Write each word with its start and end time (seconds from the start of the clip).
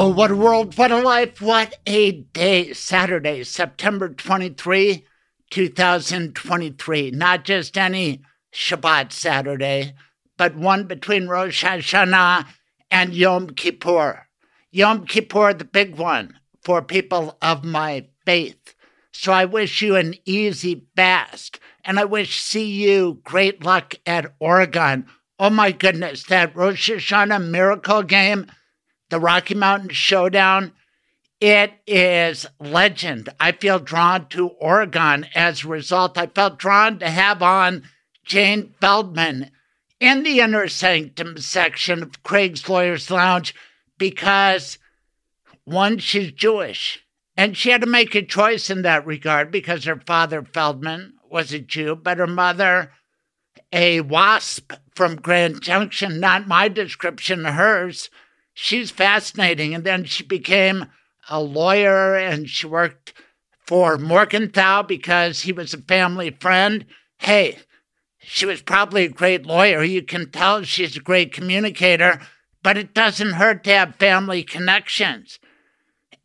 Oh, 0.00 0.10
what 0.10 0.30
a 0.30 0.36
world, 0.36 0.78
what 0.78 0.92
a 0.92 1.00
life, 1.00 1.42
what 1.42 1.74
a 1.84 2.12
day. 2.12 2.72
Saturday, 2.72 3.42
September 3.42 4.08
23, 4.08 5.04
2023. 5.50 7.10
Not 7.10 7.44
just 7.44 7.76
any 7.76 8.22
Shabbat 8.54 9.10
Saturday, 9.10 9.94
but 10.36 10.54
one 10.54 10.84
between 10.84 11.26
Rosh 11.26 11.64
Hashanah 11.64 12.46
and 12.92 13.12
Yom 13.12 13.50
Kippur. 13.50 14.28
Yom 14.70 15.04
Kippur, 15.04 15.52
the 15.52 15.64
big 15.64 15.96
one 15.96 16.38
for 16.62 16.80
people 16.80 17.36
of 17.42 17.64
my 17.64 18.06
faith. 18.24 18.76
So 19.10 19.32
I 19.32 19.46
wish 19.46 19.82
you 19.82 19.96
an 19.96 20.14
easy 20.24 20.86
fast, 20.94 21.58
and 21.84 21.98
I 21.98 22.04
wish 22.04 22.52
CU 22.52 23.18
great 23.24 23.64
luck 23.64 23.96
at 24.06 24.32
Oregon. 24.38 25.06
Oh 25.40 25.50
my 25.50 25.72
goodness, 25.72 26.22
that 26.26 26.54
Rosh 26.54 26.88
Hashanah 26.88 27.44
miracle 27.44 28.04
game 28.04 28.46
the 29.10 29.20
Rocky 29.20 29.54
Mountain 29.54 29.90
Showdown. 29.90 30.72
It 31.40 31.72
is 31.86 32.46
legend. 32.58 33.28
I 33.38 33.52
feel 33.52 33.78
drawn 33.78 34.28
to 34.30 34.48
Oregon 34.48 35.26
as 35.34 35.64
a 35.64 35.68
result. 35.68 36.18
I 36.18 36.26
felt 36.26 36.58
drawn 36.58 36.98
to 36.98 37.08
have 37.08 37.42
on 37.42 37.84
Jane 38.24 38.74
Feldman 38.80 39.50
in 40.00 40.22
the 40.22 40.40
inner 40.40 40.68
sanctum 40.68 41.38
section 41.38 42.02
of 42.02 42.22
Craig's 42.22 42.68
Lawyers 42.68 43.10
Lounge 43.10 43.54
because, 43.98 44.78
one, 45.64 45.98
she's 45.98 46.32
Jewish. 46.32 47.04
And 47.36 47.56
she 47.56 47.70
had 47.70 47.82
to 47.82 47.86
make 47.86 48.16
a 48.16 48.22
choice 48.22 48.68
in 48.68 48.82
that 48.82 49.06
regard 49.06 49.52
because 49.52 49.84
her 49.84 50.00
father, 50.04 50.42
Feldman, 50.42 51.14
was 51.30 51.52
a 51.52 51.60
Jew, 51.60 51.94
but 51.94 52.18
her 52.18 52.26
mother, 52.26 52.92
a 53.72 54.00
wasp 54.00 54.72
from 54.94 55.16
Grand 55.16 55.62
Junction, 55.62 56.18
not 56.18 56.48
my 56.48 56.66
description, 56.66 57.44
hers 57.44 58.10
she's 58.60 58.90
fascinating. 58.90 59.72
And 59.72 59.84
then 59.84 60.04
she 60.04 60.24
became 60.24 60.86
a 61.30 61.40
lawyer 61.40 62.16
and 62.16 62.48
she 62.48 62.66
worked 62.66 63.14
for 63.64 63.96
Morgenthau 63.96 64.82
because 64.82 65.42
he 65.42 65.52
was 65.52 65.72
a 65.72 65.78
family 65.78 66.30
friend. 66.30 66.84
Hey, 67.18 67.58
she 68.18 68.46
was 68.46 68.60
probably 68.60 69.04
a 69.04 69.10
great 69.10 69.46
lawyer. 69.46 69.84
You 69.84 70.02
can 70.02 70.30
tell 70.30 70.64
she's 70.64 70.96
a 70.96 71.00
great 71.00 71.32
communicator, 71.32 72.20
but 72.62 72.76
it 72.76 72.94
doesn't 72.94 73.34
hurt 73.34 73.62
to 73.64 73.70
have 73.70 73.94
family 73.94 74.42
connections. 74.42 75.38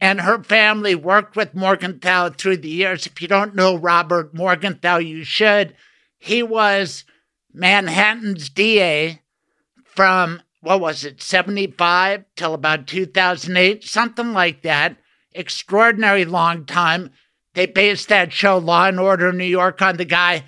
And 0.02 0.22
her 0.22 0.44
family 0.44 0.95
worked 0.95 1.36
with 1.36 1.54
Morgenthau 1.54 2.30
through 2.30 2.58
the 2.58 2.70
years. 2.70 3.06
If 3.06 3.22
you 3.22 3.28
don't 3.28 3.54
know 3.54 3.76
Robert 3.76 4.34
Morgenthau, 4.34 4.98
you 4.98 5.23
should. 5.23 5.76
He 6.17 6.42
was 6.42 7.06
Manhattan's 7.54 8.50
DA 8.50 9.22
from 9.86 10.42
what 10.64 10.80
was 10.80 11.03
it, 11.03 11.22
75 11.22 12.23
till 12.38 12.53
about 12.53 12.88
2008, 12.88 13.83
something 13.83 14.31
like 14.31 14.61
that. 14.61 14.95
Extraordinary 15.33 16.23
long 16.23 16.65
time. 16.65 17.11
They 17.54 17.65
based 17.65 18.08
that 18.08 18.32
show, 18.32 18.58
Law 18.58 18.86
and 18.86 18.99
Order 18.99 19.33
New 19.33 19.43
York, 19.43 19.82
on 19.82 19.98
the 19.98 20.05
guy. 20.05 20.45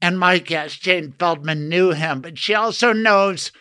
And 0.00 0.18
my 0.18 0.38
guess, 0.38 0.76
Jane 0.76 1.14
Feldman 1.18 1.68
knew 1.68 1.92
him, 1.92 2.22
but 2.22 2.38
she 2.38 2.54
also 2.54 2.94
knows 2.94 3.52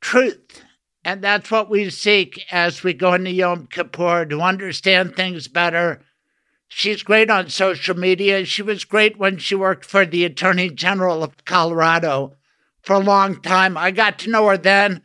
truth. 0.00 0.64
And 1.04 1.22
that's 1.22 1.48
what 1.48 1.70
we 1.70 1.90
seek 1.90 2.44
as 2.50 2.82
we 2.82 2.92
go 2.92 3.14
into 3.14 3.30
Yom 3.30 3.68
Kippur 3.68 4.24
to 4.26 4.40
understand 4.40 5.14
things 5.14 5.46
better. 5.46 6.02
She's 6.66 7.04
great 7.04 7.30
on 7.30 7.50
social 7.50 7.96
media. 7.96 8.44
She 8.44 8.62
was 8.62 8.84
great 8.84 9.16
when 9.16 9.38
she 9.38 9.54
worked 9.54 9.84
for 9.84 10.04
the 10.04 10.24
Attorney 10.24 10.70
General 10.70 11.22
of 11.22 11.44
Colorado 11.44 12.34
for 12.88 12.94
a 12.94 13.00
long 13.00 13.38
time. 13.42 13.76
I 13.76 13.90
got 13.90 14.18
to 14.20 14.30
know 14.30 14.48
her 14.48 14.56
then, 14.56 15.02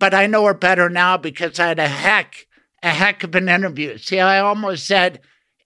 but 0.00 0.12
I 0.12 0.26
know 0.26 0.46
her 0.46 0.52
better 0.52 0.90
now 0.90 1.16
because 1.16 1.60
I 1.60 1.68
had 1.68 1.78
a 1.78 1.86
heck, 1.86 2.48
a 2.82 2.90
heck 2.90 3.22
of 3.22 3.36
an 3.36 3.48
interview. 3.48 3.98
See, 3.98 4.18
I 4.18 4.40
almost 4.40 4.84
said 4.84 5.20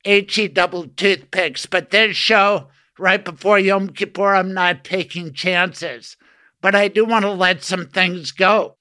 HE 0.04 0.48
double 0.48 0.86
toothpicks, 0.88 1.64
but 1.64 1.88
this 1.88 2.18
show, 2.18 2.68
right 2.98 3.24
before 3.24 3.58
Yom 3.58 3.88
Kippur, 3.88 4.34
I'm 4.34 4.52
not 4.52 4.84
taking 4.84 5.32
chances. 5.32 6.18
But 6.60 6.74
I 6.74 6.88
do 6.88 7.06
want 7.06 7.24
to 7.24 7.32
let 7.32 7.64
some 7.64 7.86
things 7.86 8.30
go 8.30 8.76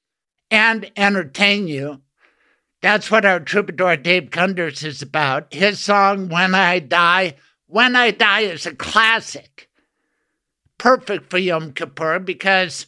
and 0.52 0.92
entertain 0.98 1.70
you. 1.70 2.02
That's 2.82 3.10
what 3.10 3.24
our 3.24 3.40
troubadour 3.40 3.96
Dave 3.96 4.30
Gunders 4.30 4.84
is 4.84 5.02
about. 5.02 5.54
His 5.54 5.80
song, 5.80 6.28
When 6.28 6.54
I 6.54 6.80
Die, 6.80 7.36
When 7.68 7.96
I 7.96 8.12
Die 8.12 8.42
is 8.42 8.66
a 8.66 8.76
classic 8.76 9.67
perfect 10.78 11.30
for 11.30 11.38
Yom 11.38 11.74
Kippur 11.74 12.20
because 12.20 12.88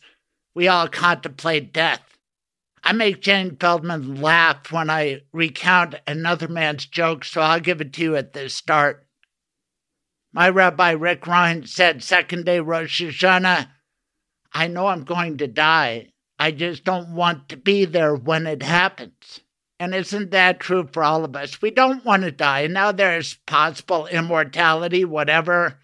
we 0.56 0.68
all 0.68 0.88
contemplate 0.88 1.74
death. 1.74 2.18
I 2.84 2.94
make 2.94 3.22
Jane 3.22 3.58
Feldman 3.58 4.22
laugh 4.22 4.72
when 4.72 4.90
I 4.90 5.22
recount 5.34 5.96
another 6.08 6.48
man's 6.48 6.86
joke, 6.86 7.26
so 7.26 7.42
I'll 7.42 7.60
give 7.60 7.82
it 7.82 7.94
to 7.94 8.02
you 8.02 8.16
at 8.16 8.34
the 8.34 8.50
start. 8.50 9.06
My 10.32 10.50
Rabbi 10.50 10.92
Rick 10.92 11.28
Ryan 11.28 11.66
said, 11.66 12.04
second 12.04 12.46
day 12.46 12.60
Rosh 12.60 13.02
Hashanah, 13.02 13.68
I 14.54 14.68
know 14.68 14.88
I'm 14.88 15.04
going 15.04 15.38
to 15.40 15.48
die. 15.48 16.10
I 16.38 16.52
just 16.52 16.84
don't 16.84 17.14
want 17.16 17.50
to 17.50 17.58
be 17.58 17.86
there 17.86 18.16
when 18.16 18.48
it 18.48 18.64
happens. 18.64 19.42
And 19.80 19.94
isn't 19.94 20.32
that 20.32 20.60
true 20.60 20.88
for 20.92 21.04
all 21.04 21.26
of 21.26 21.36
us? 21.36 21.62
We 21.62 21.72
don't 21.72 22.06
want 22.06 22.24
to 22.24 22.32
die. 22.32 22.62
And 22.62 22.74
now 22.74 22.92
there's 22.92 23.36
possible 23.46 24.08
immortality, 24.08 25.04
whatever 25.06 25.80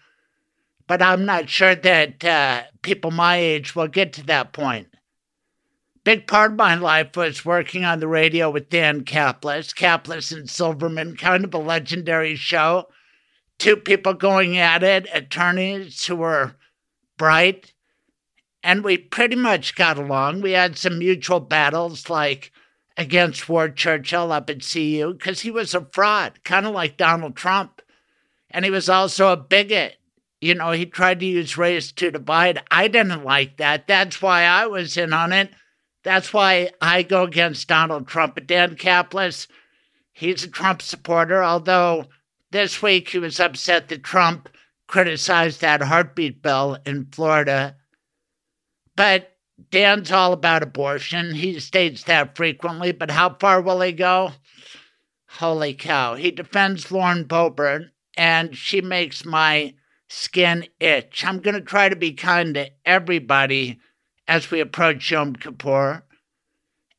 but 0.86 1.02
I'm 1.02 1.24
not 1.24 1.48
sure 1.48 1.74
that 1.74 2.24
uh, 2.24 2.62
people 2.82 3.10
my 3.10 3.36
age 3.36 3.74
will 3.74 3.88
get 3.88 4.12
to 4.14 4.26
that 4.26 4.52
point. 4.52 4.88
Big 6.04 6.28
part 6.28 6.52
of 6.52 6.58
my 6.58 6.76
life 6.76 7.16
was 7.16 7.44
working 7.44 7.84
on 7.84 7.98
the 7.98 8.06
radio 8.06 8.48
with 8.48 8.70
Dan 8.70 9.02
Caplis, 9.02 9.74
Caplis 9.74 10.30
and 10.30 10.48
Silverman, 10.48 11.16
kind 11.16 11.44
of 11.44 11.52
a 11.52 11.58
legendary 11.58 12.36
show. 12.36 12.86
Two 13.58 13.76
people 13.76 14.14
going 14.14 14.56
at 14.56 14.84
it, 14.84 15.08
attorneys 15.12 16.06
who 16.06 16.14
were 16.14 16.54
bright, 17.16 17.72
and 18.62 18.84
we 18.84 18.98
pretty 18.98 19.34
much 19.34 19.74
got 19.74 19.98
along. 19.98 20.42
We 20.42 20.52
had 20.52 20.78
some 20.78 20.98
mutual 20.98 21.40
battles, 21.40 22.08
like 22.08 22.52
against 22.96 23.48
Ward 23.48 23.76
Churchill 23.76 24.30
up 24.30 24.48
at 24.48 24.64
CU, 24.64 25.14
because 25.14 25.40
he 25.40 25.50
was 25.50 25.74
a 25.74 25.88
fraud, 25.92 26.44
kind 26.44 26.66
of 26.66 26.74
like 26.74 26.96
Donald 26.96 27.34
Trump. 27.34 27.82
And 28.50 28.64
he 28.64 28.70
was 28.70 28.88
also 28.88 29.32
a 29.32 29.36
bigot 29.36 29.96
you 30.40 30.54
know, 30.54 30.72
he 30.72 30.86
tried 30.86 31.20
to 31.20 31.26
use 31.26 31.56
race 31.56 31.92
to 31.92 32.10
divide. 32.10 32.62
I 32.70 32.88
didn't 32.88 33.24
like 33.24 33.56
that. 33.56 33.86
That's 33.86 34.20
why 34.20 34.42
I 34.42 34.66
was 34.66 34.96
in 34.96 35.12
on 35.12 35.32
it. 35.32 35.50
That's 36.04 36.32
why 36.32 36.70
I 36.80 37.02
go 37.02 37.24
against 37.24 37.68
Donald 37.68 38.06
Trump. 38.06 38.34
But 38.34 38.46
Dan 38.46 38.76
Caplis, 38.76 39.48
he's 40.12 40.44
a 40.44 40.48
Trump 40.48 40.82
supporter, 40.82 41.42
although 41.42 42.06
this 42.50 42.80
week 42.80 43.08
he 43.08 43.18
was 43.18 43.40
upset 43.40 43.88
that 43.88 44.04
Trump 44.04 44.48
criticized 44.86 45.60
that 45.62 45.82
heartbeat 45.82 46.42
bill 46.42 46.78
in 46.86 47.06
Florida. 47.06 47.76
But 48.94 49.36
Dan's 49.70 50.12
all 50.12 50.32
about 50.32 50.62
abortion. 50.62 51.34
He 51.34 51.58
states 51.60 52.04
that 52.04 52.36
frequently, 52.36 52.92
but 52.92 53.10
how 53.10 53.36
far 53.40 53.60
will 53.60 53.80
he 53.80 53.92
go? 53.92 54.32
Holy 55.28 55.74
cow. 55.74 56.14
He 56.14 56.30
defends 56.30 56.92
Lauren 56.92 57.24
Boebert, 57.24 57.90
and 58.16 58.56
she 58.56 58.80
makes 58.80 59.24
my 59.24 59.74
skin 60.08 60.66
itch. 60.80 61.24
I'm 61.24 61.40
going 61.40 61.54
to 61.54 61.60
try 61.60 61.88
to 61.88 61.96
be 61.96 62.12
kind 62.12 62.54
to 62.54 62.70
everybody 62.84 63.80
as 64.28 64.50
we 64.50 64.60
approach 64.60 65.10
Yom 65.10 65.34
Kippur. 65.36 66.02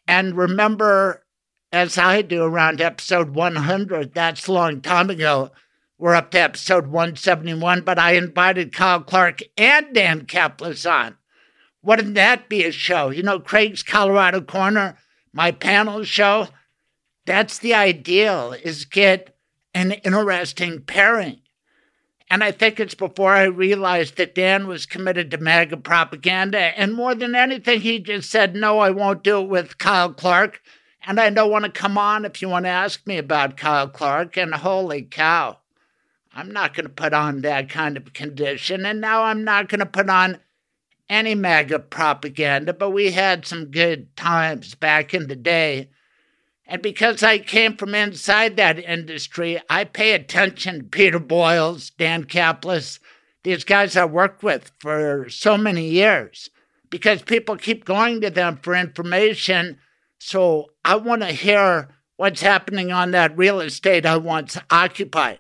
And 0.08 0.38
remember, 0.38 1.26
as 1.72 1.98
I 1.98 2.22
do 2.22 2.44
around 2.44 2.80
episode 2.80 3.32
100, 3.32 4.14
that's 4.14 4.48
a 4.48 4.54
long 4.54 4.82
time 4.82 5.10
ago. 5.10 5.52
We're 5.98 6.16
up 6.16 6.32
to 6.32 6.40
episode 6.40 6.88
171, 6.88 7.82
but 7.82 7.98
I 7.98 8.12
invited 8.12 8.74
Kyle 8.74 9.02
Clark 9.02 9.40
and 9.58 9.94
Dan 9.94 10.26
Caplis 10.26 10.90
on. 10.90 11.18
Wouldn't 11.82 12.16
that 12.16 12.50
be 12.50 12.64
a 12.64 12.72
show? 12.72 13.10
You 13.10 13.24
know, 13.24 13.40
Craig's 13.40 13.84
Colorado 13.84 14.42
Corner, 14.42 14.98
my 15.34 15.52
panel 15.52 16.04
show. 16.04 16.50
That's 17.26 17.58
the 17.60 17.74
ideal, 17.74 18.54
is 18.54 18.86
get 18.86 19.36
an 19.74 19.92
interesting 19.92 20.82
pairing. 20.82 21.42
And 22.30 22.44
I 22.44 22.52
think 22.52 22.80
it's 22.80 22.96
before 22.96 23.34
I 23.34 23.44
realized 23.44 24.18
that 24.18 24.36
Dan 24.36 24.68
was 24.68 24.86
committed 24.86 25.32
to 25.32 25.38
MAGA 25.38 25.78
propaganda. 25.78 26.60
And 26.60 26.94
more 26.94 27.16
than 27.16 27.36
anything, 27.36 27.82
he 27.82 28.00
just 28.00 28.30
said, 28.30 28.54
no, 28.54 28.80
I 28.80 28.90
won't 28.90 29.24
do 29.24 29.42
it 29.42 29.48
with 29.48 29.78
Kyle 29.78 30.14
Clark. 30.14 30.62
And 31.06 31.22
I 31.22 31.30
don't 31.30 31.52
want 31.52 31.64
to 31.64 31.72
come 31.72 31.98
on 31.98 32.26
if 32.26 32.42
you 32.42 32.50
want 32.50 32.66
to 32.66 32.70
ask 32.70 33.08
me 33.08 33.18
about 33.18 33.56
Kyle 33.56 33.88
Clark. 33.88 34.38
And 34.38 34.54
holy 34.54 35.04
cow, 35.04 35.60
I'm 36.34 36.52
not 36.52 36.74
going 36.74 36.86
to 36.86 36.94
put 36.94 37.14
on 37.14 37.42
that 37.42 37.70
kind 37.70 37.96
of 37.96 38.12
condition. 38.12 38.86
And 38.86 39.00
now 39.00 39.24
I'm 39.24 39.46
not 39.46 39.70
going 39.70 39.80
to 39.80 39.86
put 39.86 40.10
on 40.10 40.40
any 41.10 41.34
MAGA 41.34 41.80
propaganda, 41.80 42.74
but 42.74 42.90
we 42.90 43.12
had 43.12 43.46
some 43.46 43.72
good 43.72 44.14
times 44.18 44.76
back 44.76 45.14
in 45.14 45.28
the 45.28 45.36
day. 45.38 45.90
And 46.70 46.82
because 46.82 47.24
I 47.24 47.38
came 47.40 47.78
from 47.78 47.96
inside 47.96 48.58
that 48.58 48.78
industry, 48.78 49.62
I 49.70 49.86
pay 49.86 50.12
attention 50.12 50.80
to 50.80 50.84
Peter 50.84 51.20
Boyles, 51.20 51.92
Dan 51.92 52.26
Caplis, 52.26 53.00
these 53.44 53.64
guys 53.64 53.96
I 53.96 54.04
worked 54.04 54.44
with 54.44 54.72
for 54.80 55.28
so 55.30 55.58
many 55.58 55.88
years, 55.88 56.50
because 56.90 57.22
people 57.22 57.56
keep 57.56 57.86
going 57.86 58.20
to 58.20 58.30
them 58.30 58.60
for 58.62 58.76
information. 58.76 59.78
So 60.20 60.72
I 60.84 60.98
want 60.98 61.22
to 61.22 61.28
hear 61.28 61.88
what's 62.18 62.42
happening 62.42 62.92
on 62.92 63.12
that 63.12 63.38
real 63.38 63.62
estate 63.62 64.06
I 64.06 64.18
once 64.18 64.58
occupied. 64.70 65.40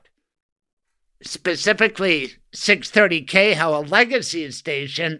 Specifically, 1.21 2.35
630 2.53 3.23
KHOW 3.23 3.73
a 3.73 3.81
legacy 3.81 4.49
station 4.51 5.19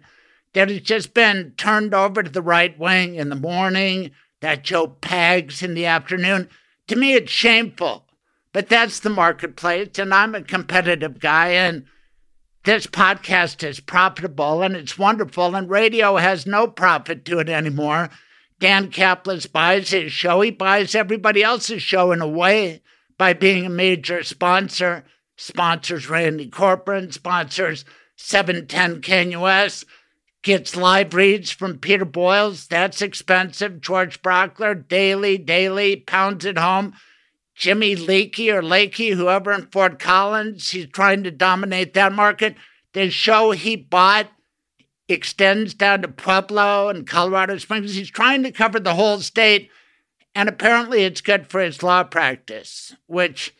that 0.54 0.69
has 0.69 0.81
just 0.81 1.13
been 1.13 1.54
turned 1.57 1.94
over 1.94 2.24
to 2.24 2.30
the 2.30 2.42
right 2.42 2.77
wing 2.80 3.15
in 3.15 3.27
the 3.27 3.36
morning, 3.36 4.12
that 4.42 4.63
Joe 4.63 4.95
Pags 5.01 5.63
in 5.63 5.74
the 5.74 5.86
afternoon. 5.86 6.50
To 6.88 6.95
me, 6.95 7.13
it's 7.13 7.31
shameful, 7.31 8.06
but 8.54 8.69
that's 8.69 9.00
the 9.00 9.10
marketplace, 9.10 10.00
and 10.00 10.13
I'm 10.13 10.36
a 10.36 10.42
competitive 10.42 11.19
guy, 11.19 11.50
and 11.50 11.86
this 12.68 12.86
podcast 12.86 13.63
is 13.66 13.80
profitable 13.80 14.62
and 14.62 14.75
it's 14.75 15.00
wonderful, 15.00 15.56
and 15.56 15.69
radio 15.69 16.18
has 16.18 16.45
no 16.45 16.68
profit 16.68 17.24
to 17.24 17.39
it 17.39 17.48
anymore. 17.48 18.10
Dan 18.60 18.92
Caplis 18.92 19.50
buys 19.50 19.92
his 19.92 20.12
show, 20.12 20.42
he 20.42 20.51
buys 20.51 20.94
everybody 20.94 21.44
else's 21.44 21.81
show 21.81 22.12
in 22.12 22.19
a 22.22 22.28
way 22.28 22.81
by 23.18 23.31
being 23.31 23.66
a 23.66 23.69
major 23.69 24.22
sponsor. 24.22 25.06
Sponsors 25.38 26.10
Randy 26.10 26.50
Corporon, 26.50 27.13
sponsors 27.13 27.86
710 28.18 29.01
KNUS, 29.01 29.86
gets 30.48 30.78
live 30.78 31.14
reads 31.14 31.52
from 31.52 31.78
Peter 31.78 32.06
Boyles. 32.06 32.68
That's 32.68 33.02
expensive. 33.02 33.82
George 33.82 34.22
Brauchler, 34.22 34.88
daily, 34.88 35.38
daily, 35.38 35.98
pounds 35.98 36.46
at 36.46 36.58
home. 36.58 36.94
Jimmy 37.54 37.98
Leakey 37.98 38.54
or 38.54 38.62
Lakey, 38.62 39.14
whoever 39.14 39.52
in 39.52 39.68
Fort 39.68 40.00
Collins, 40.00 40.70
he's 40.70 40.88
trying 40.88 41.26
to 41.26 41.32
dominate 41.32 41.94
that 41.96 42.14
market. 42.14 42.56
The 42.94 43.10
show 43.10 43.52
he 43.52 43.76
bought 43.76 44.28
extends 45.10 45.74
down 45.74 46.04
to 46.04 46.08
Pueblo 46.08 46.88
and 46.88 47.06
Colorado 47.06 47.58
Springs. 47.58 47.96
He's 47.96 48.10
trying 48.10 48.44
to 48.44 48.52
cover 48.54 48.80
the 48.80 48.96
whole 48.96 49.20
state. 49.20 49.70
And 50.34 50.48
apparently 50.48 51.04
it's 51.04 51.20
good 51.20 51.48
for 51.48 51.60
his 51.60 51.84
law 51.84 52.06
practice, 52.06 52.96
which, 53.06 53.54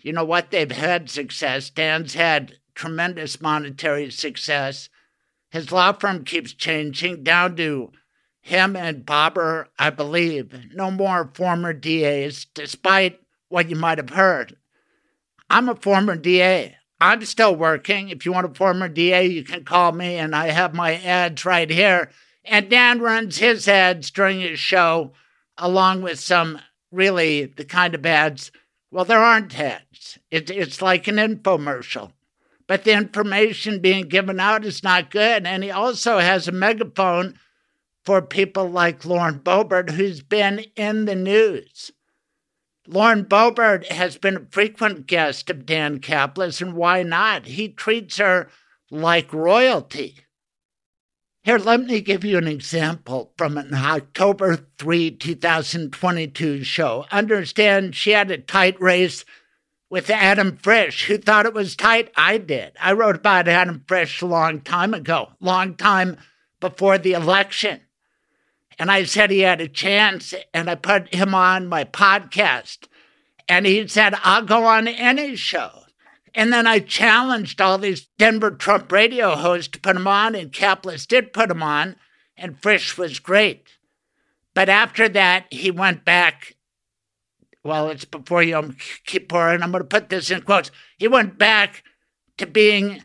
you 0.00 0.14
know 0.14 0.24
what, 0.24 0.52
they've 0.52 0.72
had 0.72 1.10
success. 1.10 1.68
Dan's 1.68 2.14
had 2.14 2.54
tremendous 2.74 3.42
monetary 3.42 4.10
success. 4.10 4.88
His 5.50 5.72
law 5.72 5.92
firm 5.92 6.24
keeps 6.24 6.52
changing 6.52 7.22
down 7.22 7.56
to 7.56 7.92
him 8.40 8.76
and 8.76 9.06
Bobber, 9.06 9.68
I 9.78 9.90
believe. 9.90 10.74
No 10.74 10.90
more 10.90 11.30
former 11.34 11.72
DAs, 11.72 12.46
despite 12.54 13.20
what 13.48 13.70
you 13.70 13.76
might 13.76 13.98
have 13.98 14.10
heard. 14.10 14.56
I'm 15.50 15.68
a 15.68 15.74
former 15.74 16.16
DA. 16.16 16.76
I'm 17.00 17.24
still 17.24 17.54
working. 17.54 18.08
If 18.08 18.26
you 18.26 18.32
want 18.32 18.50
a 18.50 18.54
former 18.54 18.88
DA, 18.88 19.26
you 19.26 19.44
can 19.44 19.64
call 19.64 19.92
me, 19.92 20.16
and 20.16 20.34
I 20.34 20.48
have 20.48 20.74
my 20.74 20.96
ads 20.96 21.44
right 21.44 21.70
here. 21.70 22.10
And 22.44 22.68
Dan 22.68 23.00
runs 23.00 23.38
his 23.38 23.68
ads 23.68 24.10
during 24.10 24.40
his 24.40 24.58
show, 24.58 25.12
along 25.56 26.02
with 26.02 26.18
some 26.18 26.60
really 26.90 27.46
the 27.46 27.64
kind 27.64 27.94
of 27.94 28.04
ads. 28.04 28.50
Well, 28.90 29.04
there 29.04 29.22
aren't 29.22 29.58
ads. 29.58 30.18
It, 30.30 30.50
it's 30.50 30.82
like 30.82 31.06
an 31.08 31.16
infomercial 31.16 32.12
but 32.68 32.84
the 32.84 32.92
information 32.92 33.80
being 33.80 34.06
given 34.06 34.38
out 34.38 34.64
is 34.64 34.84
not 34.84 35.10
good. 35.10 35.46
And 35.46 35.64
he 35.64 35.70
also 35.70 36.18
has 36.18 36.46
a 36.46 36.52
megaphone 36.52 37.34
for 38.04 38.22
people 38.22 38.68
like 38.68 39.04
Lauren 39.04 39.40
Boebert, 39.40 39.90
who's 39.90 40.22
been 40.22 40.66
in 40.76 41.06
the 41.06 41.16
news. 41.16 41.90
Lauren 42.86 43.24
Boebert 43.24 43.90
has 43.90 44.16
been 44.16 44.36
a 44.36 44.46
frequent 44.50 45.06
guest 45.06 45.50
of 45.50 45.66
Dan 45.66 45.98
Caplis, 45.98 46.62
and 46.62 46.74
why 46.74 47.02
not? 47.02 47.46
He 47.46 47.68
treats 47.68 48.18
her 48.18 48.48
like 48.90 49.32
royalty. 49.32 50.16
Here, 51.42 51.58
let 51.58 51.80
me 51.84 52.00
give 52.00 52.24
you 52.24 52.36
an 52.36 52.48
example 52.48 53.32
from 53.38 53.56
an 53.56 53.74
October 53.74 54.66
3, 54.78 55.12
2022 55.12 56.64
show. 56.64 57.06
Understand 57.10 57.94
she 57.94 58.10
had 58.10 58.30
a 58.30 58.38
tight 58.38 58.78
race 58.80 59.24
with 59.90 60.10
Adam 60.10 60.56
Frisch. 60.56 61.06
Who 61.06 61.18
thought 61.18 61.46
it 61.46 61.54
was 61.54 61.76
tight? 61.76 62.10
I 62.16 62.38
did. 62.38 62.72
I 62.80 62.92
wrote 62.92 63.16
about 63.16 63.48
Adam 63.48 63.84
Frisch 63.86 64.20
a 64.22 64.26
long 64.26 64.60
time 64.60 64.94
ago, 64.94 65.30
long 65.40 65.74
time 65.74 66.18
before 66.60 66.98
the 66.98 67.12
election. 67.12 67.80
And 68.78 68.90
I 68.90 69.04
said 69.04 69.30
he 69.30 69.40
had 69.40 69.60
a 69.60 69.68
chance, 69.68 70.34
and 70.54 70.70
I 70.70 70.76
put 70.76 71.12
him 71.12 71.34
on 71.34 71.68
my 71.68 71.84
podcast. 71.84 72.86
And 73.48 73.66
he 73.66 73.88
said, 73.88 74.14
I'll 74.22 74.44
go 74.44 74.64
on 74.64 74.86
any 74.86 75.34
show. 75.34 75.70
And 76.34 76.52
then 76.52 76.66
I 76.66 76.78
challenged 76.78 77.60
all 77.60 77.78
these 77.78 78.06
Denver 78.18 78.52
Trump 78.52 78.92
radio 78.92 79.34
hosts 79.34 79.72
to 79.72 79.80
put 79.80 79.96
him 79.96 80.06
on, 80.06 80.34
and 80.34 80.52
Caplis 80.52 81.06
did 81.06 81.32
put 81.32 81.50
him 81.50 81.62
on, 81.62 81.96
and 82.36 82.60
Frisch 82.62 82.96
was 82.96 83.18
great. 83.18 83.66
But 84.54 84.68
after 84.68 85.08
that, 85.08 85.46
he 85.50 85.70
went 85.70 86.04
back 86.04 86.54
well, 87.68 87.90
it's 87.90 88.06
before 88.06 88.42
Yom 88.42 88.64
um, 88.64 88.76
Kippur, 89.04 89.50
and 89.50 89.62
I'm 89.62 89.70
going 89.70 89.82
to 89.82 89.88
put 89.88 90.08
this 90.08 90.30
in 90.30 90.40
quotes. 90.40 90.70
He 90.96 91.06
went 91.06 91.38
back 91.38 91.84
to 92.38 92.46
being 92.46 93.04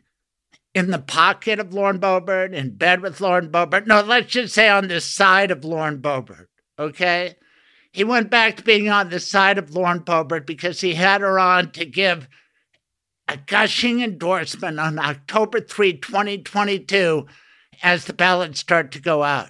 in 0.73 0.89
the 0.89 0.99
pocket 0.99 1.59
of 1.59 1.73
Lauren 1.73 1.99
Boebert, 1.99 2.53
in 2.53 2.75
bed 2.75 3.01
with 3.01 3.19
Lauren 3.19 3.51
Boebert. 3.51 3.85
No, 3.85 4.01
let's 4.01 4.31
just 4.31 4.53
say 4.53 4.69
on 4.69 4.87
the 4.87 5.01
side 5.01 5.51
of 5.51 5.65
Lauren 5.65 5.99
Boebert, 5.99 6.47
okay? 6.79 7.35
He 7.91 8.03
went 8.03 8.31
back 8.31 8.57
to 8.57 8.63
being 8.63 8.89
on 8.89 9.09
the 9.09 9.19
side 9.19 9.57
of 9.57 9.75
Lauren 9.75 9.99
Boebert 9.99 10.47
because 10.47 10.81
he 10.81 10.95
had 10.95 11.21
her 11.21 11.37
on 11.37 11.71
to 11.73 11.85
give 11.85 12.27
a 13.27 13.37
gushing 13.37 14.01
endorsement 14.01 14.79
on 14.79 14.97
October 14.97 15.59
3, 15.59 15.97
2022, 15.97 17.27
as 17.83 18.05
the 18.05 18.13
ballots 18.13 18.61
start 18.61 18.91
to 18.93 19.01
go 19.01 19.23
out. 19.23 19.49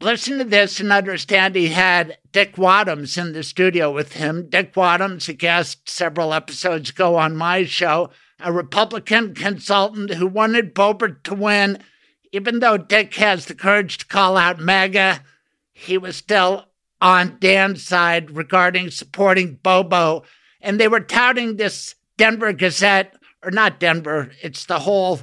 Listen 0.00 0.38
to 0.38 0.44
this 0.44 0.78
and 0.78 0.92
understand 0.92 1.56
he 1.56 1.68
had 1.68 2.18
Dick 2.30 2.54
Wadhams 2.54 3.18
in 3.18 3.32
the 3.32 3.42
studio 3.42 3.92
with 3.92 4.12
him. 4.12 4.48
Dick 4.48 4.74
Wadhams, 4.74 5.28
a 5.28 5.32
guest 5.32 5.90
several 5.90 6.32
episodes 6.32 6.90
ago 6.90 7.16
on 7.16 7.36
my 7.36 7.64
show, 7.64 8.10
a 8.38 8.52
Republican 8.52 9.34
consultant 9.34 10.14
who 10.14 10.26
wanted 10.28 10.72
Boebert 10.72 11.24
to 11.24 11.34
win. 11.34 11.82
Even 12.30 12.60
though 12.60 12.76
Dick 12.76 13.14
has 13.14 13.46
the 13.46 13.56
courage 13.56 13.98
to 13.98 14.06
call 14.06 14.36
out 14.36 14.60
MAGA, 14.60 15.24
he 15.72 15.98
was 15.98 16.14
still 16.14 16.66
on 17.00 17.36
Dan's 17.40 17.82
side 17.82 18.30
regarding 18.30 18.90
supporting 18.90 19.58
Bobo. 19.64 20.22
And 20.60 20.78
they 20.78 20.86
were 20.86 21.00
touting 21.00 21.56
this 21.56 21.96
Denver 22.16 22.52
Gazette, 22.52 23.16
or 23.42 23.50
not 23.50 23.80
Denver, 23.80 24.30
it's 24.42 24.64
the 24.64 24.80
whole 24.80 25.20